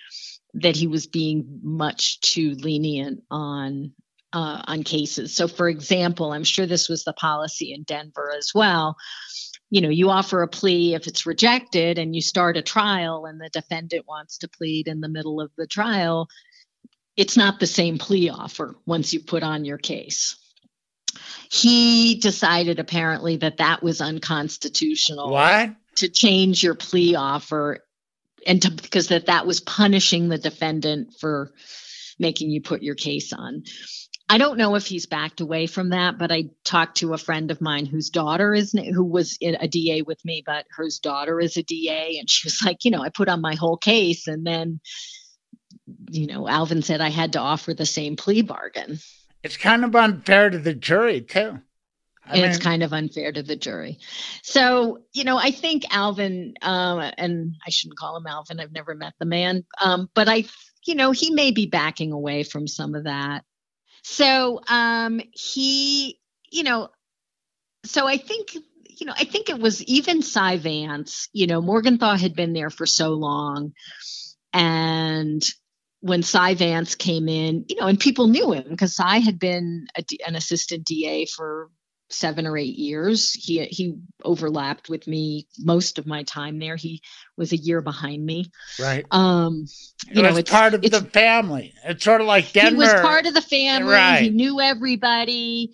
that 0.53 0.75
he 0.75 0.87
was 0.87 1.07
being 1.07 1.59
much 1.63 2.19
too 2.19 2.51
lenient 2.55 3.23
on 3.31 3.93
uh, 4.33 4.61
on 4.65 4.83
cases. 4.83 5.35
So, 5.35 5.47
for 5.47 5.67
example, 5.67 6.31
I'm 6.31 6.43
sure 6.43 6.65
this 6.65 6.89
was 6.89 7.03
the 7.03 7.13
policy 7.13 7.73
in 7.73 7.83
Denver 7.83 8.31
as 8.37 8.51
well. 8.53 8.97
You 9.69 9.81
know, 9.81 9.89
you 9.89 10.09
offer 10.09 10.41
a 10.41 10.47
plea 10.47 10.95
if 10.95 11.07
it's 11.07 11.25
rejected, 11.25 11.97
and 11.97 12.15
you 12.15 12.21
start 12.21 12.57
a 12.57 12.61
trial, 12.61 13.25
and 13.25 13.39
the 13.39 13.49
defendant 13.49 14.05
wants 14.07 14.39
to 14.39 14.49
plead 14.49 14.87
in 14.87 15.01
the 15.01 15.09
middle 15.09 15.39
of 15.39 15.51
the 15.57 15.67
trial. 15.67 16.27
It's 17.15 17.37
not 17.37 17.59
the 17.59 17.67
same 17.67 17.97
plea 17.97 18.29
offer 18.29 18.75
once 18.85 19.13
you 19.13 19.19
put 19.19 19.43
on 19.43 19.65
your 19.65 19.77
case 19.77 20.37
he 21.51 22.15
decided 22.15 22.79
apparently 22.79 23.37
that 23.37 23.57
that 23.57 23.83
was 23.83 24.01
unconstitutional. 24.01 25.29
What? 25.29 25.71
To 25.97 26.07
change 26.07 26.63
your 26.63 26.75
plea 26.75 27.15
offer 27.15 27.79
and 28.47 28.61
to, 28.61 28.71
because 28.71 29.09
that 29.09 29.25
that 29.25 29.45
was 29.45 29.59
punishing 29.59 30.29
the 30.29 30.37
defendant 30.37 31.13
for 31.19 31.51
making 32.17 32.51
you 32.51 32.61
put 32.61 32.81
your 32.81 32.95
case 32.95 33.33
on. 33.33 33.63
I 34.31 34.37
don't 34.37 34.57
know 34.57 34.75
if 34.75 34.85
he's 34.85 35.05
backed 35.05 35.41
away 35.41 35.67
from 35.67 35.89
that, 35.89 36.17
but 36.17 36.31
I 36.31 36.49
talked 36.63 36.97
to 36.97 37.13
a 37.13 37.17
friend 37.17 37.51
of 37.51 37.61
mine 37.61 37.85
whose 37.85 38.09
daughter 38.09 38.53
is 38.53 38.71
who 38.71 39.03
was 39.03 39.37
a 39.41 39.67
DA 39.67 40.01
with 40.01 40.23
me, 40.23 40.41
but 40.45 40.65
whose 40.75 40.99
daughter 40.99 41.39
is 41.39 41.57
a 41.57 41.63
DA, 41.63 42.17
and 42.17 42.29
she 42.29 42.47
was 42.47 42.61
like, 42.63 42.85
you 42.85 42.91
know, 42.91 43.03
I 43.03 43.09
put 43.09 43.29
on 43.29 43.41
my 43.41 43.55
whole 43.55 43.77
case, 43.77 44.27
and 44.27 44.45
then, 44.45 44.79
you 46.09 46.27
know, 46.27 46.47
Alvin 46.47 46.81
said 46.81 47.01
I 47.01 47.09
had 47.09 47.33
to 47.33 47.39
offer 47.39 47.73
the 47.73 47.85
same 47.85 48.15
plea 48.15 48.41
bargain 48.41 48.99
it's 49.43 49.57
kind 49.57 49.83
of 49.83 49.95
unfair 49.95 50.49
to 50.49 50.59
the 50.59 50.73
jury 50.73 51.21
too. 51.21 51.59
I 52.25 52.37
it's 52.37 52.59
kind 52.59 52.83
of 52.83 52.93
unfair 52.93 53.31
to 53.31 53.41
the 53.41 53.55
jury. 53.55 53.97
So, 54.43 54.99
you 55.11 55.23
know, 55.23 55.37
I 55.37 55.51
think 55.51 55.83
Alvin, 55.89 56.53
um, 56.61 56.99
and 57.17 57.55
I 57.65 57.71
shouldn't 57.71 57.97
call 57.97 58.15
him 58.15 58.27
Alvin, 58.27 58.59
I've 58.59 58.71
never 58.71 58.93
met 58.93 59.13
the 59.19 59.25
man, 59.25 59.65
um, 59.81 60.09
but 60.13 60.29
I, 60.29 60.45
you 60.85 60.95
know, 60.95 61.11
he 61.11 61.31
may 61.31 61.51
be 61.51 61.65
backing 61.65 62.11
away 62.11 62.43
from 62.43 62.67
some 62.67 62.93
of 62.93 63.05
that. 63.05 63.43
So, 64.03 64.61
um, 64.67 65.21
he, 65.31 66.19
you 66.51 66.63
know, 66.63 66.89
so 67.85 68.07
I 68.07 68.17
think, 68.17 68.55
you 68.55 69.05
know, 69.05 69.13
I 69.15 69.25
think 69.25 69.49
it 69.49 69.59
was 69.59 69.81
even 69.83 70.21
Cy 70.21 70.57
Vance, 70.57 71.29
you 71.33 71.47
know, 71.47 71.61
Morgenthau 71.61 72.15
had 72.15 72.35
been 72.35 72.53
there 72.53 72.69
for 72.69 72.85
so 72.85 73.09
long. 73.09 73.73
And 74.53 75.43
when 76.01 76.23
Cy 76.23 76.55
Vance 76.55 76.95
came 76.95 77.29
in, 77.29 77.65
you 77.69 77.79
know, 77.79 77.87
and 77.87 77.99
people 77.99 78.27
knew 78.27 78.51
him 78.51 78.65
because 78.69 78.95
Cy 78.95 79.19
had 79.19 79.39
been 79.39 79.87
a, 79.97 80.03
an 80.25 80.35
assistant 80.35 80.85
DA 80.85 81.25
for 81.25 81.69
seven 82.11 82.47
or 82.47 82.57
eight 82.57 82.77
years. 82.77 83.33
He 83.33 83.63
he 83.65 83.97
overlapped 84.23 84.89
with 84.89 85.07
me 85.07 85.47
most 85.59 85.99
of 85.99 86.05
my 86.05 86.23
time 86.23 86.59
there. 86.59 86.75
He 86.75 87.01
was 87.37 87.51
a 87.53 87.57
year 87.57 87.81
behind 87.81 88.25
me. 88.25 88.51
Right. 88.79 89.05
Um, 89.11 89.65
you 90.07 90.21
it 90.21 90.29
know, 90.29 90.37
it's 90.37 90.51
part 90.51 90.73
of 90.73 90.83
it's, 90.83 90.97
the 90.97 91.05
family. 91.05 91.73
It's 91.85 92.03
sort 92.03 92.21
of 92.21 92.27
like 92.27 92.51
Denver. 92.53 92.69
He 92.71 92.75
was 92.75 92.93
part 92.93 93.25
of 93.25 93.33
the 93.33 93.41
family. 93.41 93.93
Right. 93.93 94.21
He 94.23 94.29
knew 94.29 94.59
everybody. 94.59 95.73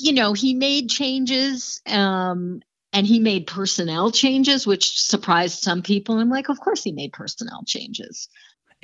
You 0.00 0.12
know, 0.12 0.32
he 0.32 0.54
made 0.54 0.88
changes. 0.88 1.80
Um, 1.86 2.60
and 2.94 3.04
he 3.04 3.18
made 3.18 3.48
personnel 3.48 4.12
changes, 4.12 4.66
which 4.66 5.00
surprised 5.00 5.58
some 5.58 5.82
people. 5.82 6.18
I'm 6.18 6.30
like, 6.30 6.48
of 6.48 6.60
course 6.60 6.84
he 6.84 6.92
made 6.92 7.12
personnel 7.12 7.64
changes. 7.66 8.28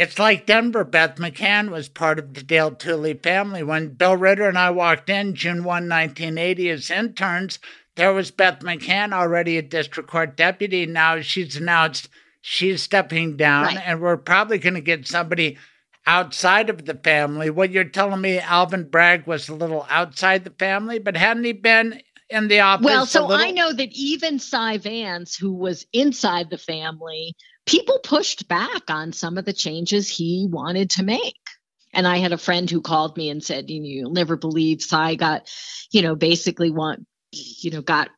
It's 0.01 0.19
like 0.19 0.47
Denver. 0.47 0.83
Beth 0.83 1.17
McCann 1.17 1.69
was 1.69 1.91
part 1.91 2.19
of 2.19 2.33
the 2.33 2.43
Dale 2.43 2.71
Tooley 2.71 3.13
family. 3.13 3.63
When 3.63 3.91
Bill 3.91 4.17
Ritter 4.17 4.49
and 4.49 4.57
I 4.57 4.71
walked 4.71 5.11
in 5.11 5.35
June 5.35 5.59
1, 5.59 5.65
1980, 5.65 6.71
as 6.71 6.91
interns, 6.91 7.59
there 7.97 8.15
was 8.15 8.31
Beth 8.31 8.61
McCann, 8.61 9.13
already 9.13 9.59
a 9.59 9.63
district 9.63 10.09
court 10.09 10.39
deputy. 10.39 10.87
Now 10.87 11.21
she's 11.21 11.55
announced 11.55 12.09
she's 12.41 12.83
stepping 12.83 13.37
down, 13.37 13.65
right. 13.67 13.83
and 13.85 14.01
we're 14.01 14.17
probably 14.17 14.57
going 14.57 14.73
to 14.73 14.81
get 14.81 15.07
somebody 15.07 15.59
outside 16.07 16.71
of 16.71 16.87
the 16.87 16.95
family. 16.95 17.51
What 17.51 17.71
you're 17.71 17.85
telling 17.85 18.23
me, 18.23 18.39
Alvin 18.39 18.89
Bragg 18.89 19.27
was 19.27 19.51
a 19.51 19.55
little 19.55 19.87
outside 19.91 20.45
the 20.45 20.55
family, 20.59 20.99
but 20.99 21.15
hadn't 21.15 21.45
he 21.45 21.53
been 21.53 22.01
in 22.31 22.49
the 22.49 22.61
office? 22.61 22.87
Well, 22.87 23.05
so 23.05 23.31
I 23.31 23.51
know 23.51 23.75
that 23.75 23.91
even 23.93 24.39
Cy 24.39 24.79
Vance, 24.79 25.37
who 25.37 25.53
was 25.53 25.85
inside 25.93 26.49
the 26.49 26.57
family, 26.57 27.35
people 27.71 28.01
pushed 28.01 28.49
back 28.49 28.91
on 28.91 29.13
some 29.13 29.39
of 29.39 29.45
the 29.45 29.53
changes 29.53 30.09
he 30.09 30.49
wanted 30.51 30.91
to 30.91 31.05
make. 31.05 31.37
And 31.93 32.07
I 32.07 32.19
had 32.19 32.33
a 32.33 32.39
friend 32.39 32.69
who 32.69 32.81
called 32.81 33.17
me 33.17 33.31
and 33.31 33.43
said, 33.43 33.71
you 33.71 33.81
know, 33.81 33.87
you'll 33.87 34.13
never 34.13 34.37
believe 34.37 34.83
Cy 34.83 35.15
got, 35.15 35.49
you 35.93 36.03
know, 36.03 36.17
basically 36.17 36.71
want, 36.71 37.07
you 37.31 37.71
know, 37.71 37.81
got 37.81 38.11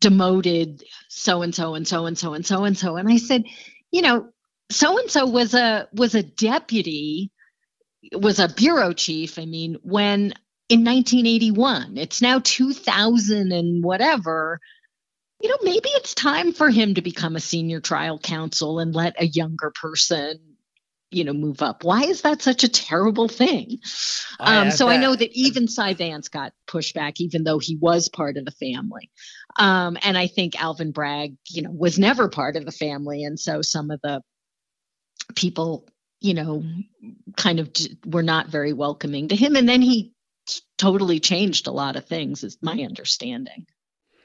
demoted 0.00 0.82
so 1.08 1.42
and 1.42 1.54
so 1.54 1.74
and 1.74 1.86
so 1.86 2.06
and 2.06 2.18
so 2.18 2.32
and 2.32 2.46
so 2.46 2.64
and 2.64 2.78
so. 2.78 2.96
And 2.96 3.08
I 3.08 3.18
said, 3.18 3.44
you 3.90 4.00
know, 4.00 4.28
so 4.70 4.98
and 4.98 5.10
so 5.10 5.26
was 5.26 5.52
a 5.52 5.86
was 5.92 6.14
a 6.14 6.22
deputy, 6.22 7.30
was 8.12 8.38
a 8.38 8.48
bureau 8.48 8.94
chief. 8.94 9.38
I 9.38 9.44
mean, 9.44 9.76
when 9.82 10.32
in 10.68 10.84
1981. 10.84 11.96
It's 11.98 12.22
now 12.22 12.40
2000 12.42 13.52
and 13.52 13.84
whatever. 13.84 14.60
You 15.44 15.50
know, 15.50 15.58
maybe 15.60 15.90
it's 15.90 16.14
time 16.14 16.54
for 16.54 16.70
him 16.70 16.94
to 16.94 17.02
become 17.02 17.36
a 17.36 17.40
senior 17.40 17.78
trial 17.78 18.18
counsel 18.18 18.78
and 18.78 18.94
let 18.94 19.20
a 19.20 19.26
younger 19.26 19.70
person 19.78 20.38
you 21.10 21.24
know 21.24 21.34
move 21.34 21.60
up. 21.60 21.84
Why 21.84 22.04
is 22.04 22.22
that 22.22 22.40
such 22.40 22.64
a 22.64 22.68
terrible 22.68 23.28
thing? 23.28 23.80
Um, 24.40 24.70
so 24.70 24.86
that. 24.86 24.92
i 24.92 24.96
know 24.96 25.14
that. 25.14 25.30
even 25.34 25.68
cy 25.68 25.92
vance 25.92 26.30
got 26.30 26.54
pushback 26.66 27.16
even 27.18 27.44
though 27.44 27.58
he 27.58 27.76
was 27.76 28.08
part 28.08 28.38
of 28.38 28.46
the 28.46 28.52
family. 28.52 29.10
Um, 29.58 29.98
and 30.02 30.16
i 30.16 30.28
think 30.28 30.58
alvin 30.58 30.92
bragg 30.92 31.36
you 31.50 31.60
know 31.60 31.70
was 31.70 31.98
never 31.98 32.30
part 32.30 32.56
of 32.56 32.64
the 32.64 32.72
family. 32.72 33.24
And 33.24 33.38
so 33.38 33.60
some 33.60 33.90
of 33.90 34.00
the 34.02 34.22
people 35.34 35.86
you 36.22 36.32
know 36.32 36.64
kind 37.36 37.60
of 37.60 37.70
were 38.06 38.22
not 38.22 38.48
very 38.48 38.72
welcoming 38.72 39.28
to 39.28 39.36
him. 39.36 39.56
And 39.56 39.68
then 39.68 39.82
he 39.82 40.14
totally 40.78 41.20
changed 41.20 41.66
a 41.66 41.70
lot 41.70 41.96
of 41.96 42.06
things 42.06 42.44
is 42.44 42.56
my 42.62 42.80
understanding 42.80 43.66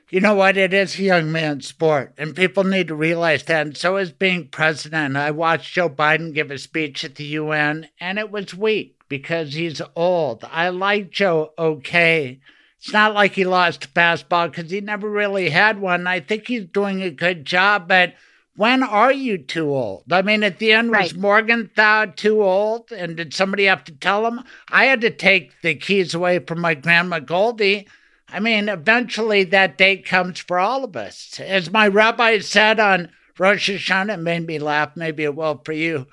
you 0.10 0.20
know 0.20 0.34
what? 0.34 0.58
It 0.58 0.74
is 0.74 0.98
a 0.98 1.04
young 1.04 1.32
man's 1.32 1.68
sport, 1.68 2.14
and 2.18 2.36
people 2.36 2.64
need 2.64 2.88
to 2.88 2.96
realize 2.96 3.44
that. 3.44 3.68
And 3.68 3.78
so 3.78 3.98
is 3.98 4.12
being 4.12 4.48
president. 4.48 5.16
I 5.16 5.32
watched 5.32 5.74
Joe 5.74 5.90
Biden 5.90 6.34
give 6.34 6.50
a 6.50 6.58
speech 6.58 7.04
at 7.04 7.16
the 7.16 7.26
UN, 7.26 7.90
and 8.00 8.18
it 8.18 8.32
was 8.32 8.56
weak 8.56 9.00
because 9.08 9.54
he's 9.54 9.82
old. 9.96 10.44
I 10.52 10.70
like 10.70 11.12
Joe 11.12 11.54
okay. 11.58 12.40
It's 12.80 12.94
not 12.94 13.14
like 13.14 13.34
he 13.34 13.46
lost 13.46 13.94
basketball 13.94 14.48
because 14.48 14.72
he 14.72 14.82
never 14.82 15.10
really 15.10 15.50
had 15.50 15.80
one. 15.80 16.08
I 16.08 16.22
think 16.22 16.48
he's 16.48 16.66
doing 16.66 17.02
a 17.02 17.12
good 17.12 17.46
job, 17.46 17.88
but 17.88 18.14
when 18.56 18.84
are 18.84 19.12
you 19.12 19.38
too 19.38 19.70
old? 19.70 20.12
I 20.12 20.22
mean, 20.22 20.44
at 20.44 20.60
the 20.60 20.72
end, 20.72 20.92
right. 20.92 21.04
was 21.04 21.16
Morgenthau 21.16 22.08
too 22.16 22.42
old? 22.42 22.92
And 22.92 23.16
did 23.16 23.34
somebody 23.34 23.66
have 23.66 23.84
to 23.86 23.92
tell 23.92 24.26
him? 24.26 24.42
I 24.70 24.86
had 24.86 25.02
to 25.02 25.12
take 25.12 25.62
the 25.62 25.76
keys 25.76 26.14
away 26.14 26.40
from 26.40 26.62
my 26.62 26.74
grandma 26.74 27.20
Goldie 27.20 27.88
I 28.32 28.40
mean, 28.40 28.70
eventually 28.70 29.44
that 29.46 29.78
date 29.78 30.06
comes 30.06 30.40
for 30.40 30.60
all 30.60 30.84
of 30.84 30.96
us. 30.96 31.40
As 31.40 31.72
my 31.72 31.88
rabbi 31.88 32.40
said 32.40 32.80
on 32.80 33.10
Rosh 33.38 33.70
Hashanah, 33.70 34.16
it 34.16 34.18
made 34.18 34.46
me 34.46 34.60
laugh, 34.60 34.96
maybe 34.96 35.24
it 35.24 35.36
will 35.36 35.62
for 35.64 35.74
you. 35.74 36.08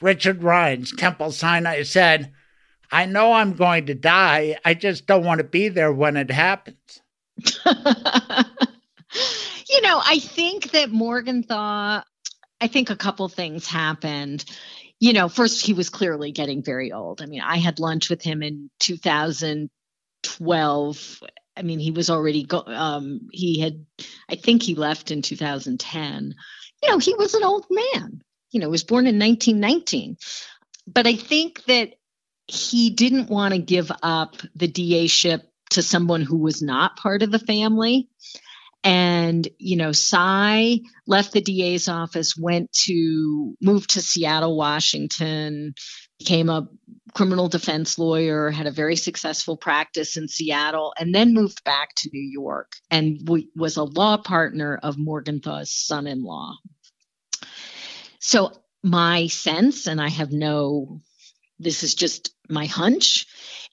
Richard 0.00 0.40
Rheins, 0.40 0.96
Temple 0.96 1.32
Sinai, 1.32 1.82
said, 1.82 2.32
I 2.90 3.06
know 3.06 3.32
I'm 3.32 3.54
going 3.54 3.86
to 3.86 3.94
die. 3.94 4.58
I 4.64 4.74
just 4.74 5.06
don't 5.06 5.24
want 5.24 5.38
to 5.38 5.44
be 5.44 5.68
there 5.68 5.92
when 5.92 6.16
it 6.16 6.30
happens. 6.30 6.76
you 7.36 7.44
know, 9.82 10.00
I 10.04 10.18
think 10.18 10.72
that 10.72 10.90
Morgenthau, 10.90 12.02
I 12.60 12.66
think 12.66 12.90
a 12.90 12.96
couple 12.96 13.28
things 13.28 13.66
happened. 13.66 14.44
You 14.98 15.12
know, 15.12 15.28
first, 15.28 15.64
he 15.64 15.72
was 15.72 15.90
clearly 15.90 16.32
getting 16.32 16.62
very 16.62 16.92
old. 16.92 17.22
I 17.22 17.26
mean, 17.26 17.42
I 17.42 17.58
had 17.58 17.78
lunch 17.78 18.10
with 18.10 18.22
him 18.22 18.42
in 18.42 18.70
2012 18.80 21.22
I 21.56 21.62
mean, 21.62 21.78
he 21.78 21.90
was 21.90 22.10
already 22.10 22.44
go, 22.44 22.62
um, 22.66 23.28
he 23.32 23.60
had, 23.60 23.84
I 24.28 24.36
think 24.36 24.62
he 24.62 24.74
left 24.74 25.10
in 25.10 25.22
2010. 25.22 26.34
You 26.82 26.88
know, 26.88 26.98
he 26.98 27.14
was 27.14 27.34
an 27.34 27.44
old 27.44 27.66
man. 27.70 28.22
You 28.50 28.60
know, 28.60 28.68
was 28.68 28.84
born 28.84 29.06
in 29.06 29.18
1919. 29.18 30.16
But 30.86 31.06
I 31.06 31.14
think 31.14 31.64
that 31.64 31.94
he 32.46 32.90
didn't 32.90 33.30
want 33.30 33.54
to 33.54 33.60
give 33.60 33.92
up 34.02 34.36
the 34.56 34.66
DA 34.66 35.06
ship 35.06 35.42
to 35.70 35.82
someone 35.82 36.22
who 36.22 36.38
was 36.38 36.62
not 36.62 36.96
part 36.96 37.22
of 37.22 37.30
the 37.30 37.38
family. 37.38 38.08
And, 38.82 39.46
you 39.58 39.76
know, 39.76 39.92
Cy 39.92 40.80
left 41.06 41.32
the 41.32 41.42
DA's 41.42 41.88
office, 41.88 42.36
went 42.36 42.72
to, 42.84 43.54
moved 43.60 43.90
to 43.90 44.02
Seattle, 44.02 44.56
Washington, 44.56 45.74
became 46.20 46.50
a 46.50 46.68
criminal 47.14 47.48
defense 47.48 47.98
lawyer, 47.98 48.50
had 48.50 48.66
a 48.66 48.70
very 48.70 48.94
successful 48.94 49.56
practice 49.56 50.16
in 50.16 50.28
Seattle, 50.28 50.92
and 50.98 51.14
then 51.14 51.34
moved 51.34 51.64
back 51.64 51.94
to 51.96 52.10
New 52.12 52.20
York 52.20 52.72
and 52.90 53.28
was 53.56 53.76
a 53.78 53.84
law 53.84 54.18
partner 54.18 54.78
of 54.80 54.98
Morgenthau's 54.98 55.72
son 55.72 56.06
in 56.06 56.22
law. 56.22 56.54
So, 58.20 58.52
my 58.82 59.26
sense, 59.28 59.86
and 59.86 60.00
I 60.00 60.08
have 60.08 60.30
no, 60.30 61.00
this 61.58 61.82
is 61.82 61.94
just 61.94 62.34
my 62.48 62.66
hunch, 62.66 63.26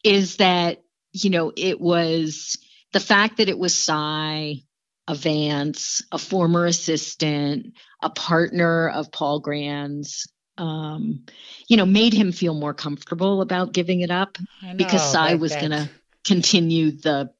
is 0.03 0.37
that, 0.37 0.81
you 1.11 1.29
know, 1.29 1.51
it 1.55 1.79
was 1.81 2.57
the 2.93 2.99
fact 3.01 3.37
that 3.37 3.49
it 3.49 3.59
was 3.59 3.75
Cy, 3.75 4.61
a 5.05 5.15
Vance, 5.15 6.01
a 6.11 6.17
former 6.17 6.65
assistant, 6.65 7.73
a 8.01 8.09
partner 8.09 8.89
of 8.89 9.11
Paul 9.11 9.41
Grand's, 9.41 10.27
um, 10.57 11.23
you 11.67 11.77
know, 11.77 11.85
made 11.85 12.13
him 12.13 12.31
feel 12.31 12.53
more 12.53 12.73
comfortable 12.73 13.41
about 13.41 13.73
giving 13.73 14.01
it 14.01 14.11
up 14.11 14.37
know, 14.63 14.75
because 14.75 15.11
Cy 15.11 15.35
was 15.35 15.53
going 15.53 15.71
to 15.71 15.89
continue 16.25 16.91
the 16.91 17.31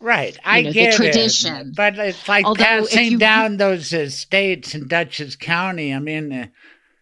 right. 0.00 0.36
I 0.44 0.62
know, 0.62 0.72
get 0.72 0.92
the 0.92 0.96
tradition, 0.96 1.68
it, 1.68 1.76
but 1.76 1.98
it's 1.98 2.28
like 2.28 2.44
Although 2.44 2.64
passing 2.64 3.12
you, 3.12 3.18
down 3.18 3.56
those 3.56 3.92
estates 3.92 4.74
in 4.74 4.88
Dutchess 4.88 5.36
County. 5.36 5.94
I 5.94 5.98
mean, 5.98 6.32
uh, 6.32 6.46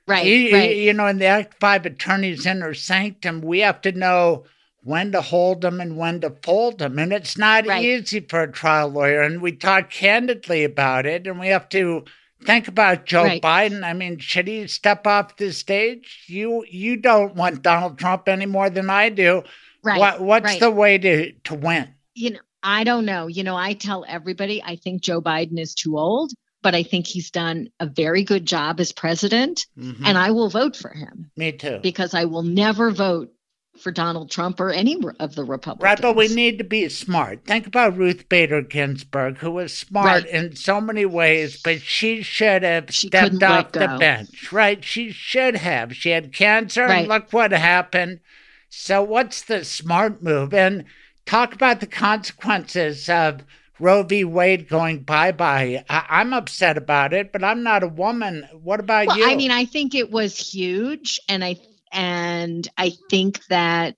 right, 0.07 0.27
you, 0.27 0.53
right. 0.53 0.77
You 0.77 0.93
know, 0.93 1.07
in 1.07 1.19
the 1.19 1.27
Act 1.27 1.57
Five 1.61 1.87
Attorney's 1.87 2.47
Inner 2.47 2.75
Sanctum, 2.75 3.41
we 3.41 3.61
have 3.61 3.81
to 3.83 3.93
know 3.93 4.45
when 4.83 5.12
to 5.12 5.20
hold 5.20 5.61
them 5.61 5.81
and 5.81 5.97
when 5.97 6.20
to 6.20 6.31
fold 6.43 6.79
them, 6.79 6.99
and 6.99 7.12
it's 7.12 7.37
not 7.37 7.66
right. 7.66 7.85
easy 7.85 8.20
for 8.20 8.43
a 8.43 8.53
trial 8.53 8.89
lawyer. 8.89 9.23
And 9.23 9.43
we 9.43 9.53
talk 9.53 9.91
candidly 9.91 10.65
about 10.65 11.05
it, 11.05 11.27
and 11.27 11.39
we 11.39 11.49
have 11.49 11.69
to 11.70 12.05
Think 12.44 12.69
about 12.69 13.05
Joe 13.05 13.24
right. 13.24 13.43
Biden. 13.43 13.82
I 13.82 13.93
mean, 13.93 14.19
should 14.19 14.47
he 14.47 14.66
step 14.69 15.06
off 15.06 15.36
the 15.36 15.52
stage? 15.52 16.24
You 16.27 16.65
you 16.69 16.97
don't 16.97 17.35
want 17.35 17.62
Donald 17.62 17.98
Trump 17.98 18.28
any 18.28 18.47
more 18.47 18.70
than 18.70 18.90
I 18.90 19.09
do. 19.09 19.43
Right. 19.82 19.98
What, 19.98 20.20
what's 20.20 20.44
right. 20.44 20.60
the 20.60 20.70
way 20.70 20.98
to 20.98 21.32
to 21.32 21.55
win? 21.55 21.94
You 22.15 22.32
know, 22.32 22.40
I 22.62 22.85
don't 22.85 23.05
know. 23.05 23.27
You 23.27 23.44
know, 23.44 23.56
I 23.56 23.74
tell 23.74 24.05
everybody 24.06 24.62
I 24.62 24.77
think 24.77 25.02
Joe 25.02 25.20
Biden 25.20 25.59
is 25.59 25.74
too 25.74 25.98
old, 25.98 26.32
but 26.62 26.74
I 26.74 26.82
think 26.82 27.06
he's 27.06 27.31
done 27.31 27.70
a 27.81 27.86
very 27.86 28.23
good 28.23 28.47
job 28.47 28.81
as 28.81 28.93
president, 28.93 29.66
mm-hmm. 29.77 30.05
and 30.05 30.16
I 30.16 30.31
will 30.31 30.48
vote 30.48 30.77
for 30.77 30.90
him. 30.90 31.31
Me 31.36 31.52
too. 31.52 31.81
Because 31.82 32.15
I 32.15 32.24
will 32.27 32.43
never 32.43 32.90
vote 32.90 33.32
for 33.81 33.91
Donald 33.91 34.31
Trump 34.31 34.61
or 34.61 34.71
any 34.71 34.97
of 35.21 35.35
the 35.35 35.45
Republicans. 35.45 35.83
Right, 35.83 36.01
but 36.01 36.17
we 36.17 36.29
need 36.29 36.59
to 36.59 36.65
be 36.65 36.89
smart. 36.89 37.45
Think 37.45 37.67
about 37.67 37.97
Ruth 37.97 38.29
Bader 38.29 38.63
Ginsburg, 38.63 39.39
who 39.39 39.51
was 39.51 39.77
smart 39.77 40.25
right. 40.25 40.27
in 40.27 40.57
so 40.57 40.81
many 40.81 41.07
ways, 41.07 41.61
but 41.63 41.81
she 41.81 42.23
should 42.23 42.63
have 42.63 42.93
she 42.93 43.09
stepped 43.09 43.43
off 43.43 43.73
the 43.73 43.97
bench. 43.99 44.53
Right? 44.53 44.85
She 44.85 45.11
should 45.11 45.57
have. 45.57 45.95
She 45.95 46.11
had 46.11 46.33
cancer, 46.33 46.85
right. 46.85 47.01
and 47.01 47.09
look 47.09 47.33
what 47.33 47.53
happened. 47.53 48.21
So, 48.69 49.03
what's 49.03 49.43
the 49.43 49.65
smart 49.65 50.23
move? 50.23 50.53
And 50.53 50.85
talk 51.25 51.55
about 51.55 51.81
the 51.81 51.87
consequences 51.87 53.09
of 53.09 53.43
Roe 53.81 54.03
v. 54.03 54.25
Wade 54.25 54.69
going 54.69 55.01
bye 55.01 55.33
bye. 55.33 55.85
I- 55.89 56.21
am 56.21 56.33
upset 56.33 56.77
about 56.77 57.13
it, 57.13 57.33
but 57.33 57.45
I'm 57.45 57.63
not 57.63 57.83
a 57.83 57.89
woman. 57.89 58.49
What 58.63 58.81
about 58.81 59.07
well, 59.07 59.19
you? 59.19 59.31
I 59.31 59.37
mean, 59.37 59.51
I 59.51 59.65
think 59.65 59.95
it 59.95 60.11
was 60.11 60.37
huge, 60.37 61.21
and 61.29 61.45
I 61.45 61.57
and 61.93 62.69
I 62.77 62.93
think 63.10 63.44
that, 63.47 63.97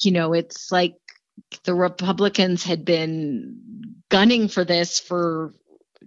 you 0.00 0.12
know, 0.12 0.32
it's 0.32 0.70
like 0.70 0.94
the 1.64 1.74
Republicans 1.74 2.64
had 2.64 2.84
been 2.84 3.94
gunning 4.08 4.48
for 4.48 4.64
this 4.64 4.98
for 4.98 5.54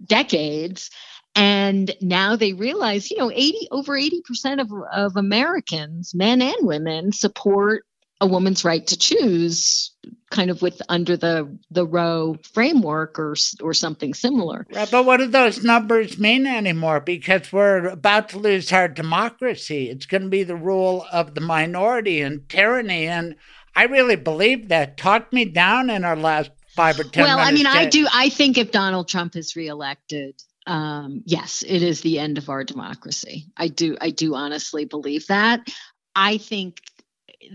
decades. 0.04 0.90
And 1.34 1.94
now 2.02 2.36
they 2.36 2.52
realize, 2.52 3.10
you 3.10 3.16
know, 3.16 3.30
80 3.30 3.68
over 3.70 3.98
80% 3.98 4.60
of, 4.60 4.70
of 4.92 5.16
Americans, 5.16 6.14
men 6.14 6.42
and 6.42 6.56
women, 6.60 7.12
support 7.12 7.84
a 8.22 8.26
woman's 8.26 8.64
right 8.64 8.86
to 8.86 8.96
choose 8.96 9.90
kind 10.30 10.48
of 10.48 10.62
with 10.62 10.80
under 10.88 11.16
the 11.16 11.58
the 11.72 11.84
Roe 11.84 12.36
framework 12.54 13.18
or 13.18 13.34
or 13.60 13.74
something 13.74 14.14
similar. 14.14 14.64
Right, 14.72 14.88
but 14.90 15.04
what 15.04 15.16
do 15.16 15.26
those 15.26 15.64
numbers 15.64 16.18
mean 16.18 16.46
anymore? 16.46 17.00
Because 17.00 17.52
we're 17.52 17.88
about 17.88 18.28
to 18.30 18.38
lose 18.38 18.72
our 18.72 18.86
democracy. 18.86 19.90
It's 19.90 20.06
going 20.06 20.22
to 20.22 20.28
be 20.28 20.44
the 20.44 20.56
rule 20.56 21.04
of 21.12 21.34
the 21.34 21.40
minority 21.40 22.20
and 22.20 22.48
tyranny, 22.48 23.08
and 23.08 23.34
I 23.74 23.84
really 23.84 24.16
believe 24.16 24.68
that. 24.68 24.96
Talk 24.96 25.32
me 25.32 25.44
down 25.44 25.90
in 25.90 26.04
our 26.04 26.16
last 26.16 26.52
five 26.76 27.00
or 27.00 27.04
ten. 27.04 27.24
Well, 27.24 27.40
I 27.40 27.50
mean, 27.50 27.66
I 27.66 27.86
do. 27.86 28.06
I 28.12 28.28
think 28.28 28.56
if 28.56 28.70
Donald 28.70 29.08
Trump 29.08 29.34
is 29.34 29.56
reelected, 29.56 30.40
um, 30.68 31.22
yes, 31.26 31.64
it 31.66 31.82
is 31.82 32.02
the 32.02 32.20
end 32.20 32.38
of 32.38 32.48
our 32.48 32.62
democracy. 32.62 33.46
I 33.56 33.66
do. 33.66 33.96
I 34.00 34.10
do 34.10 34.36
honestly 34.36 34.84
believe 34.84 35.26
that. 35.26 35.66
I 36.14 36.38
think 36.38 36.78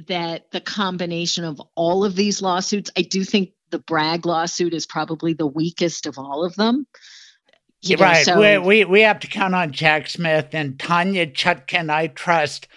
that 0.07 0.51
the 0.51 0.61
combination 0.61 1.43
of 1.43 1.61
all 1.75 2.03
of 2.03 2.15
these 2.15 2.41
lawsuits, 2.41 2.91
I 2.97 3.01
do 3.01 3.23
think 3.23 3.51
the 3.69 3.79
Bragg 3.79 4.25
lawsuit 4.25 4.73
is 4.73 4.85
probably 4.85 5.33
the 5.33 5.47
weakest 5.47 6.05
of 6.05 6.17
all 6.17 6.45
of 6.45 6.55
them. 6.55 6.87
You 7.81 7.97
know, 7.97 8.03
right. 8.03 8.25
So, 8.25 8.39
we, 8.39 8.57
we, 8.57 8.85
we 8.85 9.01
have 9.01 9.19
to 9.19 9.27
count 9.27 9.53
on 9.53 9.71
Jack 9.71 10.09
Smith 10.09 10.49
and 10.53 10.79
Tanya 10.79 11.27
Chutkan, 11.27 11.89
I 11.89 12.07
trust. 12.07 12.67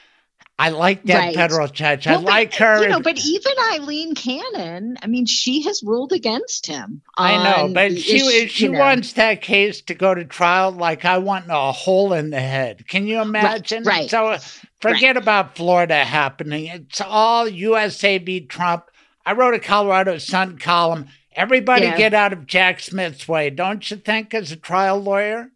I 0.61 0.69
like 0.69 1.05
that 1.05 1.19
right. 1.19 1.35
federal 1.35 1.69
judge. 1.69 2.07
Well, 2.07 2.19
I 2.19 2.23
like 2.23 2.55
her. 2.57 2.83
You 2.83 2.89
know, 2.89 3.01
but 3.01 3.19
even 3.25 3.53
Aileen 3.73 4.15
Cannon, 4.15 4.99
I 5.03 5.07
mean, 5.07 5.25
she 5.25 5.63
has 5.63 5.83
ruled 5.83 6.13
against 6.13 6.67
him. 6.67 7.01
I 7.17 7.43
know, 7.43 7.73
but 7.73 7.97
she 7.97 8.17
issue, 8.17 8.49
she 8.49 8.65
you 8.65 8.73
know. 8.73 8.79
wants 8.79 9.15
that 9.15 9.41
case 9.41 9.81
to 9.83 9.95
go 9.95 10.15
to 10.15 10.27
trial. 10.27 10.71
Like 10.71 11.07
I 11.07 11.17
want 11.17 11.47
a 11.49 11.73
hole 11.73 12.13
in 12.13 12.29
the 12.29 12.41
head. 12.41 12.87
Can 12.89 13.07
you 13.07 13.23
imagine? 13.23 13.85
Right. 13.85 14.01
right. 14.01 14.11
So 14.11 14.27
uh, 14.29 14.39
Forget 14.81 15.17
right. 15.17 15.23
about 15.23 15.57
Florida 15.57 16.05
happening. 16.05 16.67
It's 16.67 17.01
all 17.01 17.49
USA 17.49 18.19
v. 18.19 18.47
Trump. 18.47 18.85
I 19.25 19.33
wrote 19.33 19.55
a 19.55 19.61
Colorado 19.61 20.19
Sun 20.19 20.59
column. 20.59 21.09
Everybody 21.33 21.87
yeah. 21.87 21.97
get 21.97 22.13
out 22.13 22.35
of 22.35 22.47
Jack 22.47 22.81
Smith's 22.81 23.27
way, 23.27 23.49
don't 23.49 23.91
you 23.91 23.97
think, 23.97 24.35
as 24.35 24.53
a 24.53 24.57
trial 24.57 25.01
lawyer? 25.01 25.51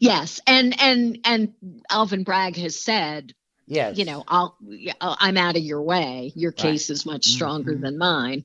Yes, 0.00 0.40
and 0.46 0.80
and 0.80 1.18
and 1.24 1.52
Alvin 1.90 2.24
Bragg 2.24 2.56
has 2.56 2.76
said, 2.80 3.34
yes, 3.66 3.98
you 3.98 4.04
know, 4.04 4.24
I'll 4.26 4.56
I'm 5.00 5.36
out 5.36 5.56
of 5.56 5.62
your 5.62 5.82
way. 5.82 6.32
Your 6.34 6.52
case 6.52 6.88
right. 6.88 6.94
is 6.94 7.06
much 7.06 7.26
stronger 7.26 7.72
mm-hmm. 7.72 7.82
than 7.82 7.98
mine. 7.98 8.44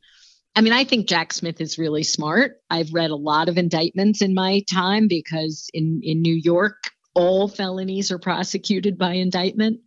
I 0.56 0.62
mean, 0.62 0.74
I 0.74 0.84
think 0.84 1.08
Jack 1.08 1.32
Smith 1.32 1.62
is 1.62 1.78
really 1.78 2.04
smart. 2.04 2.58
I've 2.70 2.94
read 2.94 3.12
a 3.12 3.16
lot 3.16 3.48
of 3.48 3.58
indictments 3.58 4.22
in 4.22 4.34
my 4.34 4.64
time 4.72 5.08
because 5.08 5.70
in 5.74 6.02
in 6.04 6.22
New 6.22 6.36
York, 6.36 6.92
all 7.14 7.48
felonies 7.48 8.12
are 8.12 8.20
prosecuted 8.20 8.98
by 8.98 9.14
indictment. 9.14 9.80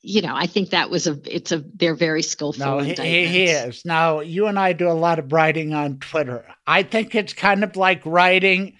You 0.00 0.20
know, 0.20 0.34
I 0.34 0.46
think 0.46 0.70
that 0.70 0.90
was 0.90 1.06
a 1.06 1.18
it's 1.24 1.50
a 1.50 1.64
they're 1.74 1.94
very 1.94 2.22
skillful. 2.22 2.64
No, 2.64 2.78
he, 2.78 2.92
he 2.92 3.44
is. 3.44 3.84
Now, 3.84 4.20
you 4.20 4.46
and 4.46 4.58
I 4.58 4.74
do 4.74 4.88
a 4.88 4.92
lot 4.92 5.18
of 5.18 5.32
writing 5.32 5.72
on 5.72 5.98
Twitter. 5.98 6.44
I 6.66 6.82
think 6.82 7.14
it's 7.14 7.32
kind 7.32 7.64
of 7.64 7.74
like 7.76 8.04
writing 8.04 8.76